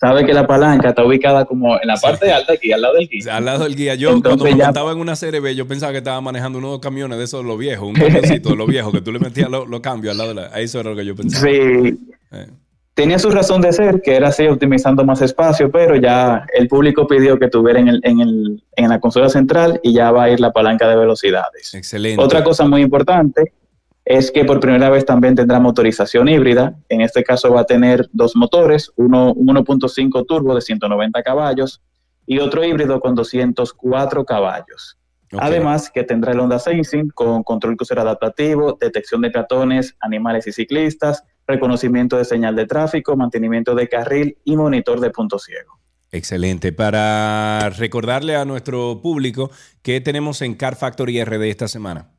sabe 0.02 0.26
que 0.26 0.34
la 0.34 0.48
palanca 0.48 0.90
está 0.90 1.06
ubicada 1.06 1.46
como 1.46 1.76
en 1.80 1.88
la 1.88 1.96
parte 1.96 2.32
alta 2.32 2.54
aquí, 2.54 2.72
al 2.72 2.82
lado 2.82 2.96
del 2.96 3.08
guía. 3.08 3.38
Al 3.38 3.46
lado 3.46 3.64
del 3.66 3.76
guía. 3.76 3.94
Yo 3.96 4.10
Entonces 4.10 4.40
cuando 4.40 4.46
me 4.46 4.58
ya- 4.58 4.66
montaba 4.66 4.92
en 4.94 4.98
una 5.00 5.14
CRB, 5.16 5.54
yo 5.56 5.68
pensaba 5.68 5.92
que 5.92 6.00
estaba 6.00 6.20
manejando 6.22 6.58
unos 6.58 6.80
camiones 6.80 7.20
de 7.20 7.24
esos, 7.26 7.46
los 7.46 7.58
viejos, 7.58 7.88
un 7.88 7.94
camioncito 7.94 8.50
de 8.50 8.56
los 8.58 8.68
viejos, 8.68 8.92
que 8.92 9.02
tú 9.02 9.12
le 9.12 9.20
metías 9.20 9.50
los 9.50 9.70
los 9.70 9.80
cambios 9.80 10.12
al 10.14 10.18
lado 10.18 10.30
de 10.30 10.36
la... 10.36 10.60
Eso 10.60 10.80
era 10.80 10.90
lo 10.90 10.96
que 10.96 11.06
yo 11.06 11.16
pensaba. 11.16 11.46
Sí. 11.46 12.00
Eh. 12.32 12.48
Tenía 12.94 13.20
su 13.20 13.30
razón 13.30 13.62
de 13.62 13.72
ser, 13.72 14.02
que 14.02 14.16
era 14.16 14.30
así, 14.30 14.46
optimizando 14.48 15.06
más 15.06 15.22
espacio, 15.22 15.72
pero 15.72 15.96
ya 15.96 16.46
el 16.54 16.68
público 16.68 17.08
pidió 17.08 17.40
que 17.40 17.48
tuviera 17.48 17.80
en, 17.80 17.88
el, 17.88 18.02
en, 18.04 18.20
el, 18.20 18.64
en 18.76 18.90
la 18.90 19.00
consola 19.00 19.30
central 19.30 19.80
y 19.82 19.94
ya 19.94 20.12
va 20.12 20.24
a 20.24 20.30
ir 20.30 20.40
la 20.42 20.52
palanca 20.52 20.90
de 20.90 20.96
velocidades. 20.98 21.74
Excelente. 21.74 22.22
Otra 22.22 22.44
cosa 22.44 22.68
muy 22.68 22.82
importante 22.82 23.54
es 24.18 24.30
que 24.30 24.44
por 24.44 24.60
primera 24.60 24.90
vez 24.90 25.06
también 25.06 25.36
tendrá 25.36 25.60
motorización 25.62 26.28
híbrida. 26.28 26.76
En 26.90 27.00
este 27.00 27.24
caso 27.24 27.54
va 27.54 27.62
a 27.62 27.66
tener 27.66 28.10
dos 28.12 28.36
motores, 28.36 28.92
uno 28.98 29.32
un 29.32 29.48
1.5 29.48 30.26
turbo 30.28 30.54
de 30.54 30.62
190 30.62 31.24
caballos 31.24 31.82
y 32.26 32.40
otro 32.40 32.64
híbrido 32.66 33.00
con 33.00 33.16
204 33.16 34.26
caballos. 34.26 34.98
Además 35.38 35.90
que 35.90 36.04
tendrá 36.04 36.34
el 36.34 36.42
Honda 36.42 36.60
Sensing 36.60 37.10
con 37.12 37.44
control 37.44 37.78
crucero 37.78 38.02
adaptativo, 38.02 38.78
detección 38.80 39.22
de 39.22 39.32
peatones, 39.32 39.96
animales 40.02 40.46
y 40.46 40.52
ciclistas, 40.52 41.24
reconocimiento 41.48 42.18
de 42.18 42.26
señal 42.26 42.58
de 42.58 42.66
tráfico, 42.66 43.16
mantenimiento 43.16 43.76
de 43.76 43.88
carril 43.88 44.38
y 44.44 44.58
monitor 44.58 45.00
de 45.00 45.10
punto 45.12 45.40
ciego. 45.40 45.80
Excelente. 46.12 46.74
Para 46.74 47.70
recordarle 47.70 48.36
a 48.36 48.44
nuestro 48.44 49.00
público 49.02 49.52
que 49.82 50.02
tenemos 50.02 50.42
en 50.42 50.56
Car 50.56 50.76
Factory 50.76 51.24
RD 51.24 51.44
esta 51.44 51.70
semana. 51.70 52.10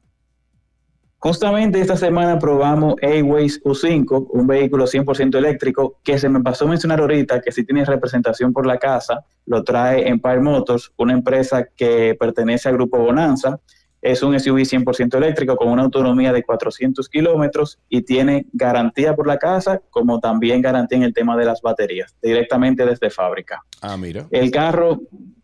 Justamente 1.24 1.80
esta 1.80 1.96
semana 1.96 2.36
probamos 2.36 2.96
A-Ways 3.00 3.62
U5, 3.62 4.26
un 4.30 4.44
vehículo 4.48 4.86
100% 4.86 5.38
eléctrico 5.38 6.00
que 6.02 6.18
se 6.18 6.28
me 6.28 6.40
pasó 6.40 6.64
a 6.64 6.68
mencionar 6.68 6.98
ahorita 6.98 7.40
que 7.40 7.52
si 7.52 7.64
tiene 7.64 7.84
representación 7.84 8.52
por 8.52 8.66
la 8.66 8.76
casa, 8.76 9.24
lo 9.46 9.62
trae 9.62 10.08
Empire 10.08 10.40
Motors, 10.40 10.92
una 10.96 11.12
empresa 11.12 11.68
que 11.76 12.16
pertenece 12.18 12.68
al 12.68 12.74
grupo 12.74 12.98
Bonanza. 12.98 13.60
Es 14.00 14.24
un 14.24 14.38
SUV 14.38 14.62
100% 14.62 15.14
eléctrico 15.14 15.54
con 15.54 15.68
una 15.68 15.84
autonomía 15.84 16.32
de 16.32 16.42
400 16.42 17.08
kilómetros 17.08 17.78
y 17.88 18.02
tiene 18.02 18.46
garantía 18.52 19.14
por 19.14 19.28
la 19.28 19.38
casa 19.38 19.80
como 19.90 20.18
también 20.18 20.60
garantía 20.60 20.98
en 20.98 21.04
el 21.04 21.14
tema 21.14 21.36
de 21.36 21.44
las 21.44 21.62
baterías, 21.62 22.16
directamente 22.20 22.84
desde 22.84 23.10
fábrica. 23.10 23.62
Ah, 23.80 23.96
mira. 23.96 24.26
El 24.32 24.50
carro, 24.50 25.02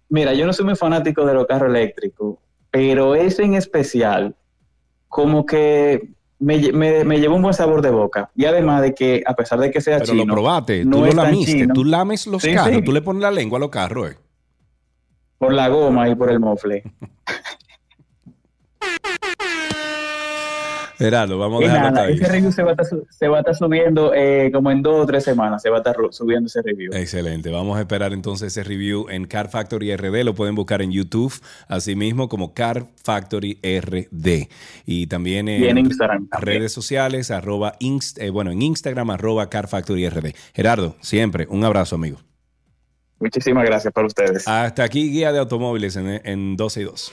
mira, 0.08 0.34
yo 0.34 0.44
no 0.44 0.52
soy 0.52 0.64
muy 0.64 0.74
fanático 0.74 1.24
de 1.24 1.34
los 1.34 1.46
carros 1.46 1.68
eléctricos, 1.68 2.38
pero 2.72 3.14
ese 3.14 3.44
en 3.44 3.54
especial, 3.54 4.34
como 5.08 5.44
que 5.46 6.08
me, 6.38 6.72
me- 6.72 7.04
me 7.04 7.18
llevó 7.18 7.36
un 7.36 7.42
buen 7.42 7.54
sabor 7.54 7.82
de 7.82 7.90
boca. 7.90 8.30
Y 8.36 8.44
además 8.44 8.82
de 8.82 8.94
que, 8.94 9.22
a 9.26 9.34
pesar 9.34 9.58
de 9.58 9.70
que 9.70 9.80
sea 9.80 9.98
Pero 9.98 10.12
chino, 10.12 10.24
lo 10.26 10.34
probaste, 10.34 10.84
no 10.84 10.98
tú 10.98 11.04
lo 11.06 11.12
lamiste, 11.12 11.52
chino. 11.52 11.74
tú 11.74 11.84
lames 11.84 12.26
los 12.26 12.42
Sí, 12.42 12.54
carros, 12.54 12.76
sí. 12.76 12.82
tú 12.82 12.92
le 12.92 13.02
pones 13.02 13.22
la 13.22 13.30
lengua 13.30 13.58
a 13.58 13.60
los 13.60 13.70
carros. 13.70 14.10
eh. 14.12 14.16
por 15.38 15.52
la 15.52 15.68
goma 15.68 16.08
y 16.08 16.14
por 16.14 16.30
el 16.30 16.38
mofle. 16.40 16.82
Gerardo, 20.98 21.38
vamos 21.38 21.60
a 21.62 21.64
dejarlo 21.64 21.90
nada, 21.90 22.00
hasta 22.02 22.12
ahí. 22.12 22.14
ese 22.16 22.28
review 22.32 22.52
se 22.52 22.62
va 22.64 22.70
a 22.70 22.72
estar, 22.72 22.86
su- 22.86 23.06
se 23.08 23.28
va 23.28 23.36
a 23.36 23.40
estar 23.40 23.54
subiendo 23.54 24.12
eh, 24.14 24.50
como 24.52 24.70
en 24.72 24.82
dos 24.82 25.04
o 25.04 25.06
tres 25.06 25.22
semanas, 25.24 25.62
se 25.62 25.70
va 25.70 25.76
a 25.76 25.78
estar 25.78 25.96
subiendo 26.10 26.48
ese 26.48 26.60
review. 26.62 26.92
Excelente. 26.92 27.50
Vamos 27.50 27.76
a 27.78 27.80
esperar 27.80 28.12
entonces 28.12 28.48
ese 28.48 28.64
review 28.64 29.06
en 29.08 29.24
Car 29.26 29.48
Factory 29.48 29.94
RD. 29.96 30.24
Lo 30.24 30.34
pueden 30.34 30.54
buscar 30.56 30.82
en 30.82 30.90
YouTube, 30.90 31.32
así 31.68 31.94
mismo 31.94 32.28
como 32.28 32.52
Car 32.52 32.86
Factory 33.04 33.60
RD. 33.62 34.48
Y 34.86 35.06
también 35.06 35.48
en, 35.48 35.62
Y 35.62 35.68
en 35.68 35.78
Instagram 35.78 36.28
también. 36.28 36.58
redes 36.58 36.72
sociales, 36.72 37.30
arroba 37.30 37.74
inst- 37.78 38.20
eh, 38.20 38.30
bueno, 38.30 38.50
en 38.50 38.60
Instagram, 38.62 39.10
arroba 39.10 39.48
Car 39.48 39.68
Factory 39.68 40.08
RD. 40.08 40.34
Gerardo, 40.54 40.96
siempre, 41.00 41.46
un 41.48 41.64
abrazo, 41.64 41.94
amigo. 41.94 42.18
Muchísimas 43.20 43.64
gracias 43.64 43.92
para 43.92 44.06
ustedes. 44.06 44.46
Hasta 44.46 44.84
aquí, 44.84 45.10
guía 45.10 45.32
de 45.32 45.38
automóviles 45.38 45.96
en, 45.96 46.20
en 46.24 46.56
12 46.56 46.80
y 46.80 46.84
2. 46.84 47.12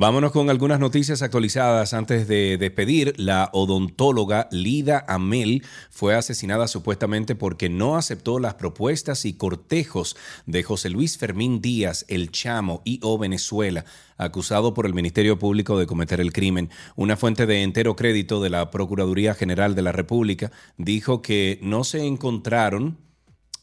Vámonos 0.00 0.32
con 0.32 0.48
algunas 0.48 0.80
noticias 0.80 1.20
actualizadas 1.20 1.92
antes 1.92 2.26
de 2.26 2.56
despedir. 2.56 3.12
La 3.18 3.50
odontóloga 3.52 4.48
Lida 4.50 5.04
Amel 5.06 5.62
fue 5.90 6.14
asesinada 6.14 6.68
supuestamente 6.68 7.34
porque 7.34 7.68
no 7.68 7.98
aceptó 7.98 8.38
las 8.38 8.54
propuestas 8.54 9.26
y 9.26 9.34
cortejos 9.34 10.16
de 10.46 10.62
José 10.62 10.88
Luis 10.88 11.18
Fermín 11.18 11.60
Díaz, 11.60 12.06
el 12.08 12.30
Chamo 12.30 12.80
y 12.86 13.00
O 13.02 13.18
Venezuela, 13.18 13.84
acusado 14.16 14.72
por 14.72 14.86
el 14.86 14.94
Ministerio 14.94 15.38
Público 15.38 15.78
de 15.78 15.86
cometer 15.86 16.18
el 16.18 16.32
crimen. 16.32 16.70
Una 16.96 17.18
fuente 17.18 17.44
de 17.44 17.62
entero 17.62 17.94
crédito 17.94 18.40
de 18.40 18.48
la 18.48 18.70
Procuraduría 18.70 19.34
General 19.34 19.74
de 19.74 19.82
la 19.82 19.92
República 19.92 20.50
dijo 20.78 21.20
que 21.20 21.58
no 21.60 21.84
se 21.84 22.06
encontraron 22.06 22.96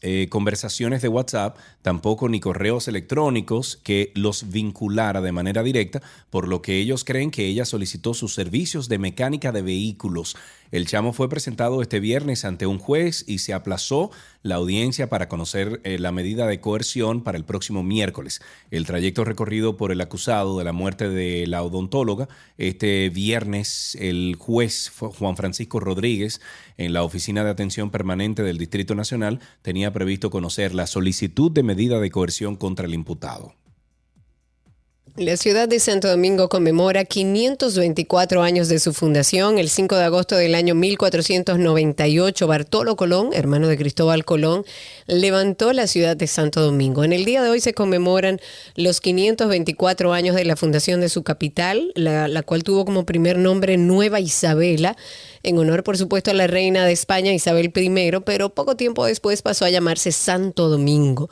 eh, 0.00 0.28
conversaciones 0.30 1.02
de 1.02 1.08
WhatsApp, 1.08 1.56
tampoco 1.82 2.28
ni 2.28 2.38
correos 2.38 2.86
electrónicos 2.88 3.80
que 3.82 4.12
los 4.14 4.50
vinculara 4.50 5.20
de 5.20 5.32
manera 5.32 5.62
directa, 5.62 6.02
por 6.30 6.46
lo 6.46 6.62
que 6.62 6.78
ellos 6.78 7.04
creen 7.04 7.30
que 7.30 7.46
ella 7.46 7.64
solicitó 7.64 8.14
sus 8.14 8.34
servicios 8.34 8.88
de 8.88 8.98
mecánica 8.98 9.50
de 9.50 9.62
vehículos. 9.62 10.36
El 10.70 10.86
chamo 10.86 11.14
fue 11.14 11.30
presentado 11.30 11.80
este 11.80 11.98
viernes 11.98 12.44
ante 12.44 12.66
un 12.66 12.78
juez 12.78 13.24
y 13.26 13.38
se 13.38 13.54
aplazó 13.54 14.10
la 14.42 14.56
audiencia 14.56 15.08
para 15.08 15.28
conocer 15.28 15.80
eh, 15.84 15.98
la 15.98 16.12
medida 16.12 16.46
de 16.46 16.60
coerción 16.60 17.22
para 17.22 17.38
el 17.38 17.44
próximo 17.44 17.82
miércoles. 17.82 18.42
El 18.70 18.84
trayecto 18.84 19.24
recorrido 19.24 19.78
por 19.78 19.92
el 19.92 20.00
acusado 20.02 20.58
de 20.58 20.64
la 20.64 20.72
muerte 20.72 21.08
de 21.08 21.46
la 21.46 21.62
odontóloga 21.62 22.28
este 22.58 23.08
viernes, 23.08 23.96
el 23.98 24.36
juez 24.38 24.90
Juan 24.90 25.36
Francisco 25.36 25.80
Rodríguez, 25.80 26.40
en 26.76 26.92
la 26.92 27.02
Oficina 27.02 27.44
de 27.44 27.50
Atención 27.50 27.90
Permanente 27.90 28.42
del 28.42 28.58
Distrito 28.58 28.94
Nacional, 28.94 29.40
tenía 29.62 29.92
previsto 29.92 30.28
conocer 30.30 30.74
la 30.74 30.86
solicitud 30.86 31.50
de 31.50 31.62
medida 31.62 31.98
de 31.98 32.10
coerción 32.10 32.56
contra 32.56 32.86
el 32.86 32.94
imputado. 32.94 33.54
La 35.18 35.36
ciudad 35.36 35.66
de 35.66 35.80
Santo 35.80 36.06
Domingo 36.06 36.48
conmemora 36.48 37.04
524 37.04 38.40
años 38.40 38.68
de 38.68 38.78
su 38.78 38.92
fundación. 38.92 39.58
El 39.58 39.68
5 39.68 39.96
de 39.96 40.04
agosto 40.04 40.36
del 40.36 40.54
año 40.54 40.76
1498, 40.76 42.46
Bartolo 42.46 42.94
Colón, 42.94 43.30
hermano 43.32 43.66
de 43.66 43.76
Cristóbal 43.76 44.24
Colón, 44.24 44.64
levantó 45.08 45.72
la 45.72 45.88
ciudad 45.88 46.16
de 46.16 46.28
Santo 46.28 46.60
Domingo. 46.60 47.02
En 47.02 47.12
el 47.12 47.24
día 47.24 47.42
de 47.42 47.48
hoy 47.48 47.60
se 47.60 47.74
conmemoran 47.74 48.38
los 48.76 49.00
524 49.00 50.12
años 50.12 50.36
de 50.36 50.44
la 50.44 50.54
fundación 50.54 51.00
de 51.00 51.08
su 51.08 51.24
capital, 51.24 51.90
la, 51.96 52.28
la 52.28 52.44
cual 52.44 52.62
tuvo 52.62 52.84
como 52.84 53.04
primer 53.04 53.38
nombre 53.38 53.76
Nueva 53.76 54.20
Isabela, 54.20 54.96
en 55.42 55.58
honor, 55.58 55.82
por 55.82 55.98
supuesto, 55.98 56.30
a 56.30 56.34
la 56.34 56.46
reina 56.46 56.84
de 56.84 56.92
España 56.92 57.32
Isabel 57.32 57.72
I, 57.74 58.12
pero 58.24 58.50
poco 58.50 58.76
tiempo 58.76 59.04
después 59.04 59.42
pasó 59.42 59.64
a 59.64 59.70
llamarse 59.70 60.12
Santo 60.12 60.68
Domingo. 60.68 61.28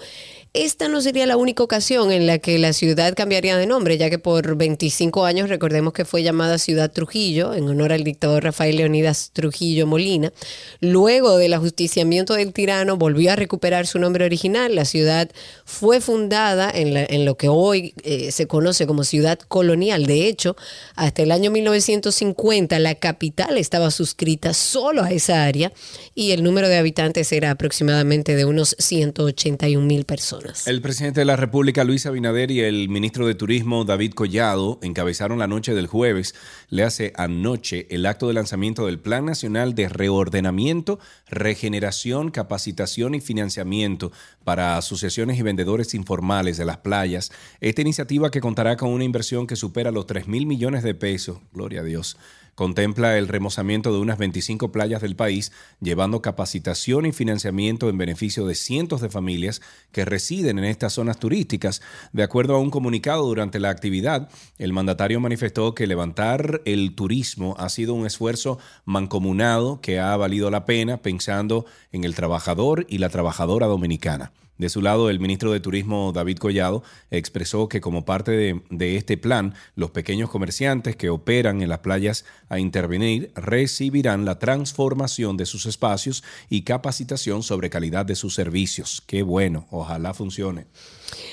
Esta 0.56 0.88
no 0.88 1.02
sería 1.02 1.26
la 1.26 1.36
única 1.36 1.62
ocasión 1.62 2.10
en 2.10 2.26
la 2.26 2.38
que 2.38 2.58
la 2.58 2.72
ciudad 2.72 3.12
cambiaría 3.14 3.58
de 3.58 3.66
nombre, 3.66 3.98
ya 3.98 4.08
que 4.08 4.18
por 4.18 4.56
25 4.56 5.26
años 5.26 5.50
recordemos 5.50 5.92
que 5.92 6.06
fue 6.06 6.22
llamada 6.22 6.56
Ciudad 6.56 6.90
Trujillo, 6.90 7.52
en 7.52 7.68
honor 7.68 7.92
al 7.92 8.04
dictador 8.04 8.42
Rafael 8.42 8.74
Leonidas 8.78 9.32
Trujillo 9.34 9.86
Molina. 9.86 10.32
Luego 10.80 11.36
del 11.36 11.52
ajusticiamiento 11.52 12.32
del 12.32 12.54
tirano 12.54 12.96
volvió 12.96 13.32
a 13.32 13.36
recuperar 13.36 13.86
su 13.86 13.98
nombre 13.98 14.24
original. 14.24 14.74
La 14.74 14.86
ciudad 14.86 15.28
fue 15.66 16.00
fundada 16.00 16.70
en, 16.74 17.26
lo 17.26 17.36
que 17.36 17.50
hoy 17.50 17.92
eh, 18.02 18.32
se 18.32 18.46
conoce 18.46 18.86
como 18.86 19.04
ciudad 19.04 19.38
colonial. 19.40 20.06
De 20.06 20.26
hecho, 20.26 20.56
hasta 20.94 21.22
el 21.22 21.32
año 21.32 21.50
1950 21.50 22.78
la 22.78 22.94
capital 22.94 23.58
estaba 23.58 23.90
suscrita 23.90 24.54
solo 24.54 25.02
a 25.02 25.10
esa 25.10 25.44
área 25.44 25.70
y 26.14 26.30
el 26.30 26.42
número 26.42 26.70
de 26.70 26.78
habitantes 26.78 27.30
era 27.32 27.50
aproximadamente 27.50 28.36
de 28.36 28.46
unos 28.46 28.74
181 28.78 29.86
mil 29.86 30.06
personas. 30.06 30.45
El 30.66 30.80
presidente 30.80 31.20
de 31.20 31.24
la 31.24 31.36
República, 31.36 31.84
Luis 31.84 32.06
Abinader, 32.06 32.50
y 32.50 32.60
el 32.60 32.88
ministro 32.88 33.26
de 33.26 33.34
Turismo, 33.34 33.84
David 33.84 34.12
Collado, 34.12 34.78
encabezaron 34.82 35.38
la 35.38 35.46
noche 35.46 35.74
del 35.74 35.86
jueves, 35.86 36.34
le 36.68 36.82
hace 36.82 37.12
anoche, 37.16 37.86
el 37.90 38.06
acto 38.06 38.28
de 38.28 38.34
lanzamiento 38.34 38.86
del 38.86 38.98
Plan 38.98 39.24
Nacional 39.24 39.74
de 39.74 39.88
Reordenamiento, 39.88 40.98
Regeneración, 41.28 42.30
Capacitación 42.30 43.14
y 43.14 43.20
Financiamiento 43.20 44.12
para 44.44 44.76
asociaciones 44.76 45.38
y 45.38 45.42
vendedores 45.42 45.94
informales 45.94 46.56
de 46.56 46.64
las 46.64 46.78
playas. 46.78 47.32
Esta 47.60 47.82
iniciativa 47.82 48.30
que 48.30 48.40
contará 48.40 48.76
con 48.76 48.90
una 48.90 49.04
inversión 49.04 49.46
que 49.46 49.56
supera 49.56 49.90
los 49.90 50.06
3 50.06 50.28
mil 50.28 50.46
millones 50.46 50.82
de 50.82 50.94
pesos, 50.94 51.38
gloria 51.52 51.80
a 51.80 51.84
Dios, 51.84 52.16
contempla 52.56 53.16
el 53.18 53.28
remozamiento 53.28 53.92
de 53.92 54.00
unas 54.00 54.18
25 54.18 54.72
playas 54.72 55.02
del 55.02 55.14
país, 55.14 55.52
llevando 55.80 56.22
capacitación 56.22 57.06
y 57.06 57.12
financiamiento 57.12 57.88
en 57.88 57.98
beneficio 57.98 58.46
de 58.46 58.56
cientos 58.56 59.00
de 59.00 59.10
familias 59.10 59.62
que 59.92 60.04
residen 60.04 60.58
en 60.58 60.64
estas 60.64 60.94
zonas 60.94 61.18
turísticas. 61.18 61.82
De 62.12 62.24
acuerdo 62.24 62.56
a 62.56 62.58
un 62.58 62.70
comunicado 62.70 63.24
durante 63.26 63.60
la 63.60 63.70
actividad, 63.70 64.28
el 64.58 64.72
mandatario 64.72 65.20
manifestó 65.20 65.74
que 65.74 65.86
levantar 65.86 66.62
el 66.64 66.94
turismo 66.94 67.54
ha 67.58 67.68
sido 67.68 67.94
un 67.94 68.06
esfuerzo 68.06 68.58
mancomunado 68.84 69.80
que 69.80 70.00
ha 70.00 70.16
valido 70.16 70.50
la 70.50 70.64
pena 70.64 70.96
pensando 70.96 71.66
en 71.92 72.04
el 72.04 72.14
trabajador 72.14 72.86
y 72.88 72.98
la 72.98 73.10
trabajadora 73.10 73.66
dominicana. 73.66 74.32
De 74.58 74.68
su 74.68 74.80
lado, 74.80 75.10
el 75.10 75.20
ministro 75.20 75.52
de 75.52 75.60
Turismo, 75.60 76.12
David 76.14 76.38
Collado, 76.38 76.82
expresó 77.10 77.68
que 77.68 77.80
como 77.80 78.04
parte 78.04 78.62
de, 78.70 78.96
este 78.96 79.16
plan, 79.16 79.54
los 79.74 79.90
pequeños 79.90 80.30
comerciantes 80.30 80.96
que 80.96 81.10
operan 81.10 81.60
en 81.60 81.68
las 81.68 81.80
playas 81.80 82.24
a 82.48 82.58
intervenir 82.58 83.30
recibirán 83.34 84.24
la 84.24 84.38
transformación 84.38 85.36
de 85.36 85.46
sus 85.46 85.66
espacios 85.66 86.24
y 86.48 86.62
capacitación 86.62 87.42
sobre 87.42 87.70
calidad 87.70 88.06
de 88.06 88.16
sus 88.16 88.34
servicios. 88.34 89.02
Qué 89.06 89.22
bueno, 89.22 89.66
ojalá 89.70 90.14
funcione. 90.14 90.66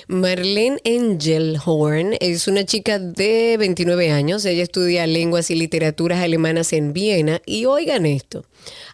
Marlene 0.08 0.80
Engelhorn 0.84 2.16
es 2.20 2.48
una 2.48 2.66
chica 2.66 3.00
de 3.00 3.56
29 3.58 4.12
años. 4.12 4.45
Ella 4.45 4.64
estudia 4.64 5.08
lenguas 5.08 5.50
y 5.50 5.56
literaturas 5.56 6.20
alemanas 6.20 6.74
en 6.74 6.94
Viena. 6.94 7.41
Y 7.45 7.66
oigan 7.66 8.06
esto, 8.06 8.45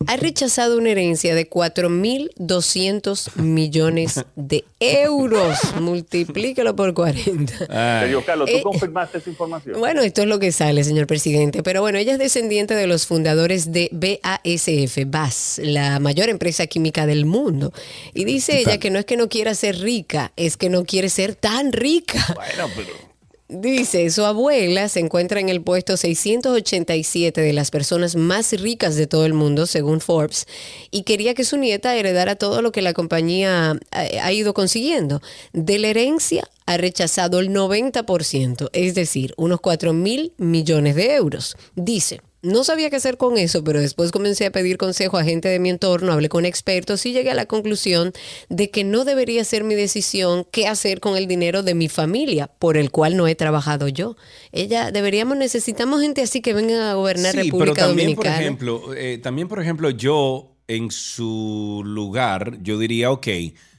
ha 0.07 0.17
rechazado 0.17 0.77
una 0.77 0.91
herencia 0.91 1.35
de 1.35 1.49
4.200 1.49 3.35
millones 3.35 4.23
de 4.35 4.65
euros. 4.79 5.57
Multiplícalo 5.79 6.75
por 6.75 6.93
40. 6.93 7.57
Sergio 7.57 8.23
Carlos, 8.25 8.49
¿tú 8.49 8.57
Eh, 8.57 8.61
confirmaste 8.61 9.17
esa 9.19 9.29
información? 9.29 9.79
Bueno, 9.79 10.01
esto 10.01 10.21
es 10.21 10.27
lo 10.27 10.39
que 10.39 10.51
sale, 10.51 10.83
señor 10.83 11.07
presidente. 11.07 11.63
Pero 11.63 11.81
bueno, 11.81 11.97
ella 11.97 12.13
es 12.13 12.19
descendiente 12.19 12.75
de 12.75 12.87
los 12.87 13.05
fundadores 13.07 13.71
de 13.71 13.89
BASF, 13.91 15.05
BAS, 15.07 15.59
la 15.63 15.99
mayor 15.99 16.29
empresa 16.29 16.67
química 16.67 17.05
del 17.05 17.25
mundo. 17.25 17.73
Y 18.13 18.25
dice 18.25 18.59
ella 18.59 18.77
que 18.79 18.89
no 18.89 18.99
es 18.99 19.05
que 19.05 19.17
no 19.17 19.29
quiera 19.29 19.53
ser 19.55 19.79
rica, 19.79 20.31
es 20.35 20.57
que 20.57 20.69
no 20.69 20.85
quiere 20.85 21.09
ser 21.09 21.35
tan 21.35 21.71
rica. 21.73 22.25
Bueno, 22.35 22.69
pero... 22.75 23.08
Dice, 23.51 24.07
su 24.11 24.25
abuela 24.25 24.87
se 24.89 24.99
encuentra 24.99 25.39
en 25.39 25.49
el 25.49 25.63
puesto 25.63 25.97
687 25.97 27.41
de 27.41 27.51
las 27.51 27.71
personas 27.71 28.15
más 28.15 28.51
ricas 28.53 28.95
de 28.95 29.07
todo 29.07 29.25
el 29.25 29.33
mundo, 29.33 29.65
según 29.65 30.01
Forbes, 30.01 30.45
y 30.91 31.01
quería 31.01 31.33
que 31.33 31.43
su 31.43 31.57
nieta 31.57 31.95
heredara 31.95 32.35
todo 32.35 32.61
lo 32.61 32.71
que 32.71 32.83
la 32.83 32.93
compañía 32.93 33.75
ha, 33.89 34.31
ido 34.31 34.53
consiguiendo. 34.53 35.23
De 35.51 35.79
la 35.79 35.87
herencia 35.87 36.47
ha 36.67 36.77
rechazado 36.77 37.39
el 37.39 37.49
90%, 37.49 38.69
es 38.71 38.93
decir, 38.93 39.33
unos 39.35 39.59
4 39.61 39.93
mil 39.93 40.31
millones 40.37 40.93
de 40.93 41.15
euros. 41.15 41.57
Dice, 41.75 42.21
no 42.41 42.63
sabía 42.63 42.89
qué 42.89 42.95
hacer 42.95 43.17
con 43.17 43.37
eso, 43.37 43.63
pero 43.63 43.81
después 43.81 44.11
comencé 44.11 44.45
a 44.45 44.51
pedir 44.51 44.77
consejo 44.77 45.17
a 45.17 45.23
gente 45.23 45.49
de 45.49 45.59
mi 45.59 45.69
entorno, 45.69 46.13
hablé 46.13 46.29
con 46.29 46.45
expertos 46.45 47.05
y 47.05 47.11
llegué 47.11 47.31
a 47.31 47.33
la 47.35 47.45
conclusión 47.47 48.13
de 48.49 48.69
que 48.69 48.83
no 48.83 49.03
debería 49.05 49.43
ser 49.43 49.63
mi 49.63 49.75
decisión 49.75 50.45
qué 50.51 50.67
hacer 50.67 50.99
con 51.01 51.17
el 51.17 51.27
dinero 51.27 51.63
de 51.63 51.73
mi 51.75 51.89
familia, 51.89 52.47
por 52.47 52.77
el 52.77 52.91
cual 52.91 53.17
no 53.17 53.27
he 53.27 53.35
trabajado 53.35 53.87
yo. 53.89 54.15
Ella, 54.51 54.91
deberíamos, 54.91 55.37
necesitamos 55.37 56.01
gente 56.01 56.21
así 56.21 56.41
que 56.41 56.53
venga 56.53 56.91
a 56.91 56.93
gobernar 56.93 57.33
Sí, 57.33 57.43
República 57.43 57.73
pero 57.75 57.87
también, 57.87 58.07
Dominicana. 58.15 58.35
por 58.35 58.41
ejemplo, 58.43 58.93
eh, 58.95 59.17
también, 59.17 59.47
por 59.47 59.61
ejemplo, 59.61 59.89
yo 59.89 60.55
en 60.67 60.91
su 60.91 61.81
lugar, 61.85 62.59
yo 62.61 62.77
diría, 62.77 63.11
ok, 63.11 63.27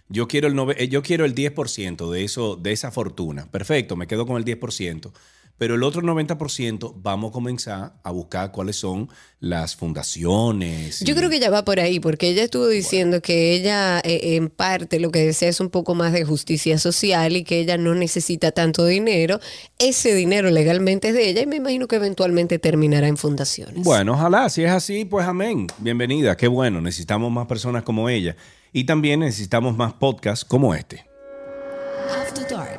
yo 0.09 0.27
quiero 0.27 0.49
el, 0.49 0.55
nove- 0.55 0.75
eh, 0.77 0.89
yo 0.89 1.03
quiero 1.03 1.25
el 1.25 1.35
10% 1.35 2.11
de, 2.11 2.25
eso, 2.25 2.57
de 2.57 2.73
esa 2.73 2.91
fortuna. 2.91 3.47
Perfecto, 3.51 3.95
me 3.97 4.07
quedo 4.09 4.27
con 4.27 4.37
el 4.37 4.45
10%. 4.45 5.13
Pero 5.61 5.75
el 5.75 5.83
otro 5.83 6.01
90% 6.01 6.95
vamos 7.03 7.29
a 7.29 7.33
comenzar 7.35 7.93
a 8.03 8.11
buscar 8.13 8.51
cuáles 8.51 8.77
son 8.77 9.11
las 9.41 9.77
fundaciones. 9.77 11.01
Yo 11.01 11.15
creo 11.15 11.29
que 11.29 11.37
ella 11.37 11.51
va 11.51 11.67
por 11.67 11.81
ahí, 11.81 12.01
porque 12.01 12.31
ella 12.31 12.45
estuvo 12.45 12.67
diciendo 12.67 13.21
que 13.21 13.53
ella 13.53 14.01
eh, 14.03 14.37
en 14.37 14.49
parte 14.49 14.99
lo 14.99 15.11
que 15.11 15.19
desea 15.19 15.51
es 15.51 15.61
un 15.61 15.69
poco 15.69 15.95
más 15.95 16.15
de 16.15 16.25
justicia 16.25 16.79
social 16.79 17.37
y 17.37 17.45
que 17.45 17.61
ella 17.61 17.77
no 17.77 17.95
necesita 17.95 18.53
tanto 18.53 18.87
dinero. 18.87 19.39
Ese 19.79 20.15
dinero 20.15 20.49
legalmente 20.49 21.09
es 21.09 21.15
de 21.15 21.29
ella 21.29 21.43
y 21.43 21.47
me 21.47 21.57
imagino 21.57 21.89
que 21.89 21.97
eventualmente 21.97 22.59
terminará 22.59 23.09
en 23.09 23.19
fundaciones. 23.19 23.85
Bueno, 23.85 24.15
ojalá, 24.15 24.49
si 24.49 24.65
es 24.65 24.71
así, 24.71 25.05
pues 25.05 25.27
amén. 25.27 25.67
Bienvenida, 25.77 26.39
qué 26.39 26.49
bueno. 26.49 26.81
Necesitamos 26.81 27.31
más 27.31 27.47
personas 27.47 27.83
como 27.83 28.09
ella. 28.09 28.35
Y 28.73 28.85
también 28.85 29.21
necesitamos 29.21 29.77
más 29.77 29.93
podcasts 29.93 30.43
como 30.43 30.75
este. 30.75 31.10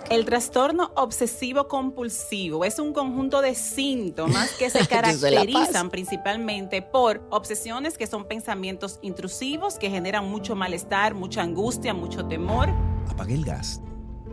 El 0.10 0.26
trastorno 0.26 0.92
obsesivo 0.96 1.68
compulsivo 1.68 2.66
es 2.66 2.80
un 2.80 2.94
conjunto 2.94 3.42
de 3.42 3.56
síntomas 3.56 4.52
que 4.52 4.70
se 4.70 4.86
caracterizan 4.88 5.90
principalmente 5.90 6.82
por 6.82 7.26
obsesiones 7.30 7.98
que 7.98 8.08
son 8.08 8.26
pensamientos 8.26 9.00
intrusivos 9.02 9.76
que 9.76 9.90
generan 9.90 10.30
mucho 10.30 10.56
malestar, 10.56 11.14
mucha 11.14 11.42
angustia, 11.42 11.94
mucho 11.94 12.28
temor. 12.28 12.70
Apagué 13.10 13.36
el 13.36 13.46
gas, 13.46 13.82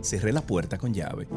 cerré 0.01 0.31
la 0.31 0.41
puerta 0.41 0.77
con 0.77 0.93
llave, 0.93 1.27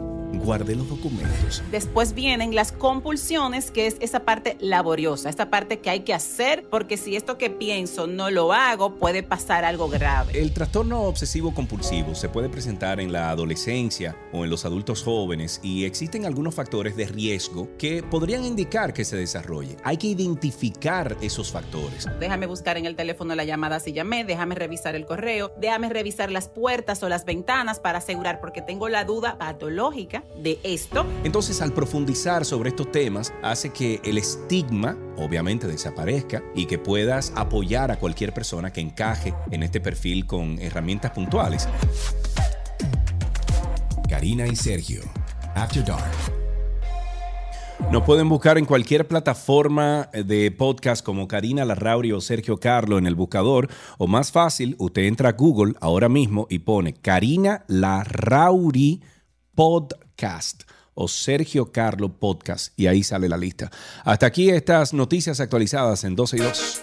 guardé 0.44 0.74
los 0.74 0.88
documentos. 0.88 1.62
Después 1.70 2.14
vienen 2.14 2.54
las 2.54 2.72
compulsiones, 2.72 3.70
que 3.70 3.86
es 3.86 3.96
esa 4.00 4.20
parte 4.20 4.56
laboriosa, 4.60 5.28
esta 5.28 5.50
parte 5.50 5.80
que 5.80 5.90
hay 5.90 6.00
que 6.00 6.14
hacer, 6.14 6.64
porque 6.70 6.96
si 6.96 7.16
esto 7.16 7.38
que 7.38 7.50
pienso 7.50 8.06
no 8.06 8.30
lo 8.30 8.52
hago, 8.52 8.96
puede 8.96 9.22
pasar 9.22 9.64
algo 9.64 9.88
grave. 9.88 10.40
El 10.40 10.52
trastorno 10.52 11.02
obsesivo 11.02 11.54
compulsivo 11.54 12.14
se 12.14 12.28
puede 12.28 12.48
presentar 12.48 13.00
en 13.00 13.12
la 13.12 13.30
adolescencia 13.30 14.16
o 14.32 14.44
en 14.44 14.50
los 14.50 14.64
adultos 14.64 15.02
jóvenes 15.02 15.60
y 15.62 15.84
existen 15.84 16.24
algunos 16.24 16.54
factores 16.54 16.96
de 16.96 17.06
riesgo 17.06 17.68
que 17.78 18.02
podrían 18.02 18.44
indicar 18.44 18.92
que 18.92 19.04
se 19.04 19.16
desarrolle. 19.16 19.76
Hay 19.84 19.96
que 19.96 20.08
identificar 20.08 21.16
esos 21.20 21.52
factores. 21.52 22.08
Déjame 22.20 22.46
buscar 22.46 22.76
en 22.76 22.86
el 22.86 22.96
teléfono 22.96 23.34
la 23.34 23.44
llamada 23.44 23.80
si 23.80 23.92
llamé, 23.92 24.24
déjame 24.24 24.54
revisar 24.54 24.94
el 24.94 25.06
correo, 25.06 25.52
déjame 25.60 25.88
revisar 25.88 26.30
las 26.30 26.48
puertas 26.48 27.02
o 27.02 27.08
las 27.08 27.24
ventanas 27.24 27.80
para 27.80 27.98
asegurar, 27.98 28.40
porque 28.52 28.60
tengo 28.60 28.90
la 28.90 29.06
duda 29.06 29.38
patológica 29.38 30.24
de 30.36 30.60
esto. 30.62 31.06
Entonces, 31.24 31.62
al 31.62 31.72
profundizar 31.72 32.44
sobre 32.44 32.68
estos 32.68 32.92
temas, 32.92 33.32
hace 33.42 33.70
que 33.70 33.98
el 34.04 34.18
estigma, 34.18 34.94
obviamente, 35.16 35.66
desaparezca 35.66 36.42
y 36.54 36.66
que 36.66 36.78
puedas 36.78 37.32
apoyar 37.34 37.90
a 37.90 37.98
cualquier 37.98 38.34
persona 38.34 38.70
que 38.70 38.82
encaje 38.82 39.32
en 39.50 39.62
este 39.62 39.80
perfil 39.80 40.26
con 40.26 40.58
herramientas 40.58 41.12
puntuales. 41.12 41.66
Karina 44.06 44.46
y 44.46 44.54
Sergio. 44.54 45.00
After 45.54 45.82
Dark. 45.82 46.41
Nos 47.90 48.04
pueden 48.04 48.28
buscar 48.28 48.56
en 48.56 48.64
cualquier 48.64 49.06
plataforma 49.06 50.08
de 50.12 50.50
podcast 50.50 51.04
como 51.04 51.28
Karina 51.28 51.64
Larrauri 51.64 52.12
o 52.12 52.20
Sergio 52.20 52.56
Carlo 52.56 52.98
en 52.98 53.06
el 53.06 53.14
buscador. 53.14 53.68
O 53.98 54.06
más 54.06 54.32
fácil, 54.32 54.76
usted 54.78 55.02
entra 55.02 55.30
a 55.30 55.32
Google 55.32 55.74
ahora 55.80 56.08
mismo 56.08 56.46
y 56.48 56.60
pone 56.60 56.94
Karina 56.94 57.64
Larrauri 57.68 59.02
Podcast 59.54 60.62
o 60.94 61.08
Sergio 61.08 61.72
Carlo 61.72 62.18
Podcast 62.18 62.78
y 62.78 62.86
ahí 62.86 63.02
sale 63.02 63.28
la 63.28 63.36
lista. 63.36 63.70
Hasta 64.04 64.26
aquí 64.26 64.50
estas 64.50 64.94
noticias 64.94 65.40
actualizadas 65.40 66.04
en 66.04 66.16
12 66.16 66.36
y 66.36 66.40
2. 66.40 66.82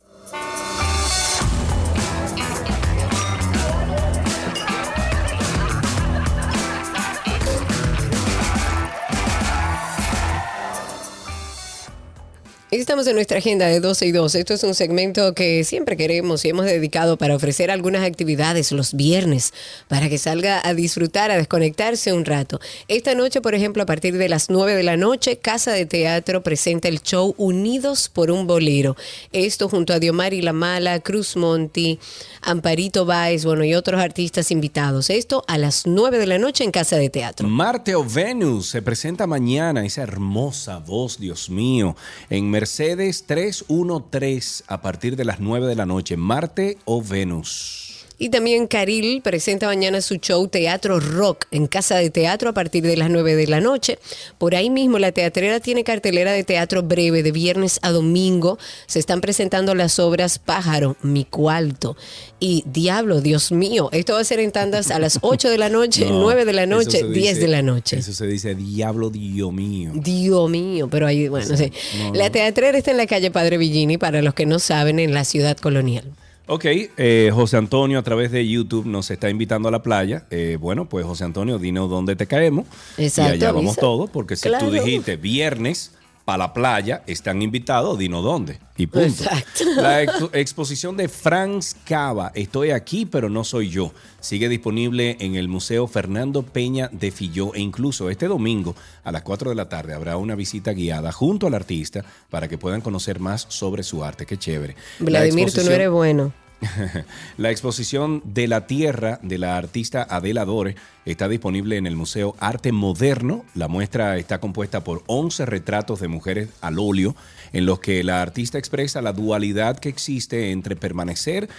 Estamos 12.73 13.05
en 13.07 13.15
nuestra 13.15 13.39
agenda 13.39 13.65
de 13.65 13.81
12 13.81 14.05
y 14.05 14.11
2. 14.13 14.33
Esto 14.33 14.53
es 14.53 14.63
un 14.63 14.73
segmento 14.75 15.33
que 15.33 15.65
siempre 15.65 15.97
queremos 15.97 16.45
y 16.45 16.49
hemos 16.51 16.63
dedicado 16.63 17.17
para 17.17 17.35
ofrecer 17.35 17.69
algunas 17.69 18.01
actividades 18.01 18.71
los 18.71 18.93
viernes 18.93 19.53
para 19.89 20.07
que 20.07 20.17
salga 20.17 20.65
a 20.65 20.73
disfrutar, 20.73 21.31
a 21.31 21.35
desconectarse 21.35 22.13
un 22.13 22.23
rato. 22.23 22.61
Esta 22.87 23.13
noche, 23.13 23.41
por 23.41 23.55
ejemplo, 23.55 23.83
a 23.83 23.85
partir 23.85 24.17
de 24.17 24.29
las 24.29 24.49
9 24.49 24.73
de 24.73 24.83
la 24.83 24.95
noche, 24.95 25.35
Casa 25.35 25.73
de 25.73 25.85
Teatro 25.85 26.43
presenta 26.43 26.87
el 26.87 27.01
show 27.01 27.35
Unidos 27.37 28.07
por 28.07 28.31
un 28.31 28.47
Bolero. 28.47 28.95
Esto 29.33 29.67
junto 29.67 29.91
a 29.91 29.99
Diomari 29.99 30.41
La 30.41 30.53
Mala, 30.53 31.01
Cruz 31.01 31.35
Monti, 31.35 31.99
Amparito 32.41 33.03
Báez, 33.03 33.43
bueno, 33.43 33.65
y 33.65 33.75
otros 33.75 33.99
artistas 33.99 34.49
invitados. 34.49 35.09
Esto 35.09 35.43
a 35.49 35.57
las 35.57 35.87
9 35.87 36.19
de 36.19 36.25
la 36.25 36.37
noche 36.37 36.63
en 36.63 36.71
Casa 36.71 36.95
de 36.95 37.09
Teatro. 37.09 37.49
Marte 37.49 37.95
o 37.95 38.05
Venus 38.05 38.69
se 38.69 38.81
presenta 38.81 39.27
mañana, 39.27 39.85
esa 39.85 40.03
hermosa 40.03 40.77
voz, 40.77 41.19
Dios 41.19 41.49
mío, 41.49 41.97
en 42.29 42.60
Mercedes 42.61 43.23
313 43.25 44.65
a 44.67 44.83
partir 44.83 45.15
de 45.15 45.25
las 45.25 45.39
9 45.39 45.65
de 45.65 45.73
la 45.73 45.87
noche. 45.87 46.15
Marte 46.15 46.77
o 46.85 47.01
Venus. 47.01 47.90
Y 48.23 48.29
también 48.29 48.67
Caril 48.67 49.23
presenta 49.23 49.65
mañana 49.65 49.99
su 49.99 50.17
show 50.17 50.47
Teatro 50.47 50.99
Rock 50.99 51.45
en 51.49 51.65
Casa 51.65 51.97
de 51.97 52.11
Teatro 52.11 52.49
a 52.51 52.53
partir 52.53 52.83
de 52.83 52.95
las 52.95 53.09
9 53.09 53.35
de 53.35 53.47
la 53.47 53.61
noche. 53.61 53.97
Por 54.37 54.53
ahí 54.53 54.69
mismo 54.69 54.99
la 54.99 55.11
teatrera 55.11 55.59
tiene 55.59 55.83
cartelera 55.83 56.31
de 56.31 56.43
teatro 56.43 56.83
breve 56.83 57.23
de 57.23 57.31
viernes 57.31 57.79
a 57.81 57.89
domingo. 57.89 58.59
Se 58.85 58.99
están 58.99 59.21
presentando 59.21 59.73
las 59.73 59.97
obras 59.97 60.37
Pájaro, 60.37 60.97
Mi 61.01 61.25
Cuarto 61.25 61.97
y 62.39 62.63
Diablo, 62.67 63.21
Dios 63.21 63.51
mío. 63.51 63.89
Esto 63.91 64.13
va 64.13 64.19
a 64.19 64.23
ser 64.23 64.39
en 64.39 64.51
tandas 64.51 64.91
a 64.91 64.99
las 64.99 65.17
8 65.21 65.49
de 65.49 65.57
la 65.57 65.69
noche, 65.69 66.05
No, 66.09 66.21
9 66.21 66.45
de 66.45 66.53
la 66.53 66.67
noche, 66.67 66.99
se 66.99 67.07
10 67.07 67.13
dice- 67.13 67.39
de 67.41 67.47
la 67.47 67.63
noche. 67.63 67.97
Eso 67.97 68.13
se 68.13 68.27
dice 68.27 68.53
Diablo, 68.53 69.09
Dios 69.09 69.51
mío. 69.51 69.93
Dios 69.95 70.47
mío, 70.47 70.87
pero 70.91 71.07
ahí, 71.07 71.27
bueno, 71.27 71.57
sí. 71.57 71.71
no, 71.97 72.13
La 72.13 72.29
teatrera 72.29 72.77
está 72.77 72.91
en 72.91 72.97
la 72.97 73.07
calle 73.07 73.31
Padre 73.31 73.57
Villini, 73.57 73.97
para 73.97 74.21
los 74.21 74.35
que 74.35 74.45
no 74.45 74.59
saben, 74.59 74.99
en 74.99 75.15
la 75.15 75.25
ciudad 75.25 75.57
colonial. 75.57 76.05
Ok, 76.47 76.65
eh, 76.65 77.31
José 77.33 77.57
Antonio 77.57 77.99
a 77.99 78.01
través 78.01 78.31
de 78.31 78.45
YouTube 78.47 78.85
nos 78.85 79.09
está 79.11 79.29
invitando 79.29 79.69
a 79.69 79.71
la 79.71 79.81
playa. 79.83 80.25
Eh, 80.31 80.57
bueno, 80.59 80.89
pues 80.89 81.05
José 81.05 81.23
Antonio, 81.23 81.59
dinos 81.59 81.89
dónde 81.89 82.15
te 82.15 82.27
caemos. 82.27 82.65
Exacto, 82.97 83.31
y 83.31 83.35
allá 83.35 83.51
vamos 83.51 83.75
todos, 83.77 84.09
porque 84.09 84.35
si 84.35 84.49
Claro. 84.49 84.65
tú 84.65 84.71
dijiste 84.71 85.15
viernes 85.15 85.93
para 86.25 86.37
la 86.39 86.53
playa, 86.53 87.03
están 87.07 87.41
invitados, 87.41 87.97
dinos 87.97 88.23
dónde. 88.23 88.59
Y 88.77 88.87
punto. 88.87 89.07
Exacto. 89.07 89.63
La 89.75 90.01
ex- 90.03 90.29
exposición 90.33 90.95
de 90.97 91.07
Franz 91.07 91.75
Cava, 91.85 92.31
Estoy 92.35 92.71
aquí, 92.71 93.05
pero 93.05 93.29
no 93.29 93.43
soy 93.43 93.69
yo. 93.69 93.91
Sigue 94.19 94.49
disponible 94.49 95.17
en 95.19 95.35
el 95.35 95.47
Museo 95.47 95.87
Fernando 95.87 96.43
Peña 96.43 96.89
de 96.91 97.11
Filló 97.11 97.53
e 97.55 97.59
incluso 97.59 98.09
este 98.09 98.27
domingo 98.27 98.75
a 99.03 99.11
las 99.11 99.21
4 99.23 99.49
de 99.49 99.55
la 99.55 99.67
tarde 99.69 99.93
habrá 99.93 100.17
una 100.17 100.35
visita 100.35 100.73
guiada 100.73 101.11
junto 101.11 101.47
al 101.47 101.53
artista 101.53 102.03
para 102.29 102.47
que 102.47 102.57
puedan 102.57 102.81
conocer 102.81 103.19
más 103.19 103.45
sobre 103.49 103.83
su 103.83 104.03
arte. 104.03 104.25
Qué 104.25 104.37
chévere. 104.37 104.75
La 104.99 105.05
Vladimir, 105.05 105.51
tú 105.51 105.63
no 105.63 105.71
eres 105.71 105.89
bueno. 105.89 106.33
la 107.37 107.51
exposición 107.51 108.21
de 108.25 108.47
la 108.47 108.67
Tierra 108.67 109.19
de 109.21 109.37
la 109.37 109.57
artista 109.57 110.05
Adela 110.09 110.45
Dore 110.45 110.75
está 111.05 111.27
disponible 111.27 111.77
en 111.77 111.87
el 111.87 111.95
Museo 111.95 112.35
Arte 112.39 112.71
Moderno. 112.71 113.43
La 113.55 113.67
muestra 113.67 114.17
está 114.17 114.39
compuesta 114.39 114.83
por 114.83 115.03
11 115.07 115.45
retratos 115.45 115.99
de 115.99 116.07
mujeres 116.07 116.49
al 116.61 116.79
óleo 116.79 117.15
en 117.53 117.65
los 117.65 117.79
que 117.79 118.03
la 118.03 118.21
artista 118.21 118.57
expresa 118.57 119.01
la 119.01 119.13
dualidad 119.13 119.79
que 119.79 119.89
existe 119.89 120.51
entre 120.51 120.75
permanecer 120.75 121.49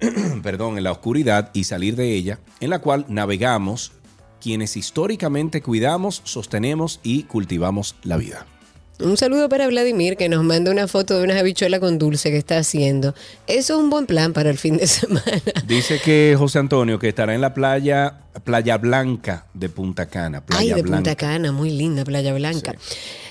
perdón, 0.42 0.78
en 0.78 0.84
la 0.84 0.92
oscuridad 0.92 1.50
y 1.52 1.64
salir 1.64 1.96
de 1.96 2.14
ella, 2.14 2.38
en 2.60 2.70
la 2.70 2.80
cual 2.80 3.04
navegamos 3.08 3.92
quienes 4.40 4.76
históricamente 4.76 5.60
cuidamos, 5.60 6.22
sostenemos 6.24 7.00
y 7.02 7.24
cultivamos 7.24 7.96
la 8.02 8.16
vida. 8.16 8.46
Un 9.00 9.16
saludo 9.16 9.48
para 9.48 9.66
Vladimir 9.66 10.16
que 10.16 10.28
nos 10.28 10.44
manda 10.44 10.70
una 10.70 10.86
foto 10.86 11.16
de 11.16 11.24
unas 11.24 11.38
habichuelas 11.38 11.80
con 11.80 11.98
dulce 11.98 12.30
que 12.30 12.36
está 12.36 12.58
haciendo. 12.58 13.14
Eso 13.46 13.74
es 13.74 13.80
un 13.80 13.88
buen 13.88 14.06
plan 14.06 14.32
para 14.32 14.50
el 14.50 14.58
fin 14.58 14.76
de 14.76 14.86
semana. 14.88 15.24
Dice 15.66 16.00
que 16.04 16.34
José 16.38 16.58
Antonio 16.58 16.98
que 16.98 17.08
estará 17.08 17.34
en 17.34 17.40
la 17.40 17.54
playa 17.54 18.14
Playa 18.40 18.78
Blanca 18.78 19.46
de 19.54 19.68
Punta 19.68 20.06
Cana. 20.06 20.44
Playa 20.44 20.74
Ay, 20.74 20.74
de 20.74 20.82
Blanca. 20.82 20.96
Punta 20.96 21.16
Cana, 21.16 21.52
muy 21.52 21.70
linda 21.70 22.04
Playa 22.04 22.34
Blanca. 22.34 22.74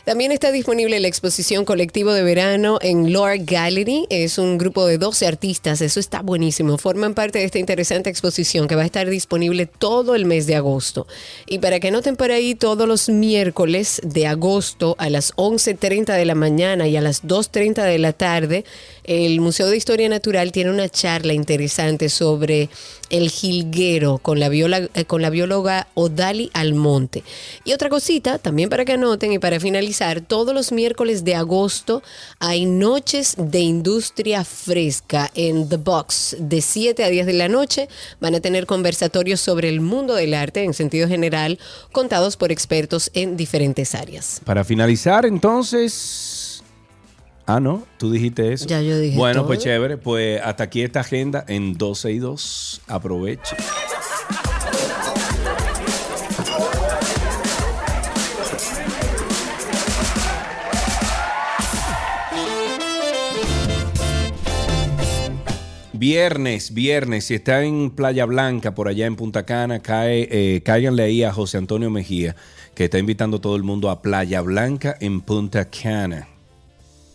También 0.05 0.31
está 0.31 0.51
disponible 0.51 0.99
la 0.99 1.07
exposición 1.07 1.65
Colectivo 1.65 2.13
de 2.13 2.23
Verano 2.23 2.79
en 2.81 3.13
Lord 3.13 3.41
Gallery. 3.45 4.07
Es 4.09 4.39
un 4.39 4.57
grupo 4.57 4.87
de 4.87 4.97
12 4.97 5.27
artistas, 5.27 5.81
eso 5.81 5.99
está 5.99 6.21
buenísimo. 6.21 6.79
Forman 6.79 7.13
parte 7.13 7.37
de 7.37 7.45
esta 7.45 7.59
interesante 7.59 8.09
exposición 8.09 8.67
que 8.67 8.75
va 8.75 8.81
a 8.81 8.85
estar 8.85 9.07
disponible 9.07 9.67
todo 9.67 10.15
el 10.15 10.25
mes 10.25 10.47
de 10.47 10.55
agosto. 10.55 11.05
Y 11.45 11.59
para 11.59 11.79
que 11.79 11.91
noten 11.91 12.15
por 12.15 12.31
ahí, 12.31 12.55
todos 12.55 12.87
los 12.87 13.09
miércoles 13.09 14.01
de 14.03 14.25
agosto 14.25 14.95
a 14.97 15.11
las 15.11 15.35
11.30 15.35 16.15
de 16.15 16.25
la 16.25 16.35
mañana 16.35 16.87
y 16.87 16.97
a 16.97 17.01
las 17.01 17.23
2.30 17.23 17.83
de 17.83 17.99
la 17.99 18.13
tarde, 18.13 18.65
el 19.09 19.41
Museo 19.41 19.67
de 19.67 19.75
Historia 19.75 20.07
Natural 20.07 20.51
tiene 20.51 20.69
una 20.69 20.87
charla 20.87 21.33
interesante 21.33 22.09
sobre 22.09 22.69
el 23.09 23.31
jilguero 23.31 24.19
con 24.19 24.39
la, 24.39 24.51
eh, 24.53 25.05
con 25.07 25.23
la 25.23 25.31
bióloga 25.31 25.87
Odali 25.95 26.51
Almonte. 26.53 27.23
Y 27.63 27.73
otra 27.73 27.89
cosita, 27.89 28.37
también 28.37 28.69
para 28.69 28.85
que 28.85 28.93
anoten 28.93 29.33
y 29.33 29.39
para 29.39 29.59
finalizar, 29.59 30.21
todos 30.21 30.53
los 30.53 30.71
miércoles 30.71 31.23
de 31.23 31.33
agosto 31.33 32.03
hay 32.37 32.67
noches 32.67 33.33
de 33.39 33.61
industria 33.61 34.45
fresca 34.45 35.31
en 35.33 35.67
The 35.67 35.77
Box. 35.77 36.37
De 36.39 36.61
7 36.61 37.03
a 37.03 37.09
10 37.09 37.25
de 37.25 37.33
la 37.33 37.47
noche 37.47 37.89
van 38.19 38.35
a 38.35 38.41
tener 38.41 38.67
conversatorios 38.67 39.41
sobre 39.41 39.69
el 39.69 39.81
mundo 39.81 40.13
del 40.13 40.35
arte 40.35 40.63
en 40.63 40.75
sentido 40.75 41.07
general, 41.07 41.57
contados 41.91 42.37
por 42.37 42.51
expertos 42.51 43.09
en 43.15 43.37
diferentes 43.37 43.95
áreas. 43.95 44.39
Para 44.45 44.63
finalizar, 44.63 45.25
entonces. 45.25 46.38
Ah, 47.51 47.59
no, 47.59 47.81
tú 47.97 48.11
dijiste 48.11 48.53
eso. 48.53 48.67
Ya 48.67 48.79
yo 48.79 48.99
dije 48.99 49.17
Bueno, 49.17 49.39
todo. 49.39 49.47
pues 49.47 49.59
chévere. 49.59 49.97
Pues 49.97 50.39
hasta 50.39 50.65
aquí 50.65 50.83
esta 50.83 50.99
agenda 50.99 51.43
en 51.47 51.79
12 51.79 52.11
y 52.11 52.19
2. 52.19 52.81
Aproveche. 52.87 53.55
Viernes, 65.93 66.73
viernes, 66.73 67.25
si 67.25 67.33
está 67.33 67.63
en 67.63 67.89
Playa 67.89 68.25
Blanca, 68.25 68.75
por 68.75 68.87
allá 68.87 69.07
en 69.07 69.15
Punta 69.15 69.45
Cana, 69.45 69.79
cae, 69.79 70.27
eh, 70.31 70.61
cáiganle 70.63 71.03
ahí 71.03 71.23
a 71.23 71.33
José 71.33 71.57
Antonio 71.57 71.89
Mejía, 71.89 72.35
que 72.75 72.85
está 72.85 72.99
invitando 72.99 73.37
a 73.37 73.41
todo 73.41 73.55
el 73.55 73.63
mundo 73.63 73.89
a 73.89 74.01
Playa 74.03 74.41
Blanca 74.41 74.95
en 74.99 75.19
Punta 75.21 75.65
Cana. 75.65 76.27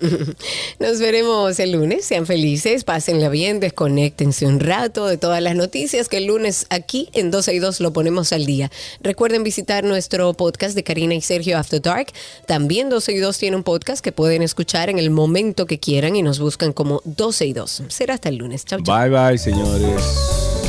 Nos 0.78 0.98
veremos 1.00 1.58
el 1.58 1.72
lunes. 1.72 2.04
Sean 2.04 2.26
felices, 2.26 2.84
pásenla 2.84 3.28
bien, 3.28 3.60
desconéctense 3.60 4.46
un 4.46 4.60
rato 4.60 5.06
de 5.06 5.16
todas 5.16 5.42
las 5.42 5.54
noticias 5.54 6.08
que 6.08 6.18
el 6.18 6.26
lunes 6.26 6.66
aquí 6.70 7.08
en 7.12 7.30
12 7.30 7.54
y 7.54 7.58
2 7.58 7.80
lo 7.80 7.92
ponemos 7.92 8.32
al 8.32 8.46
día. 8.46 8.70
Recuerden 9.00 9.42
visitar 9.44 9.84
nuestro 9.84 10.32
podcast 10.34 10.74
de 10.74 10.84
Karina 10.84 11.14
y 11.14 11.20
Sergio 11.20 11.58
After 11.58 11.80
Dark. 11.80 12.08
También 12.46 12.88
12 12.88 13.12
y 13.12 13.18
2 13.18 13.38
tiene 13.38 13.56
un 13.56 13.62
podcast 13.62 14.02
que 14.02 14.12
pueden 14.12 14.42
escuchar 14.42 14.90
en 14.90 14.98
el 14.98 15.10
momento 15.10 15.66
que 15.66 15.78
quieran 15.78 16.16
y 16.16 16.22
nos 16.22 16.38
buscan 16.38 16.72
como 16.72 17.00
12 17.04 17.46
y 17.46 17.52
2. 17.52 17.82
Será 17.88 18.14
hasta 18.14 18.28
el 18.28 18.36
lunes. 18.36 18.64
Chau, 18.64 18.80
chau. 18.82 18.96
Bye 18.96 19.10
bye, 19.10 19.38
señores. 19.38 20.63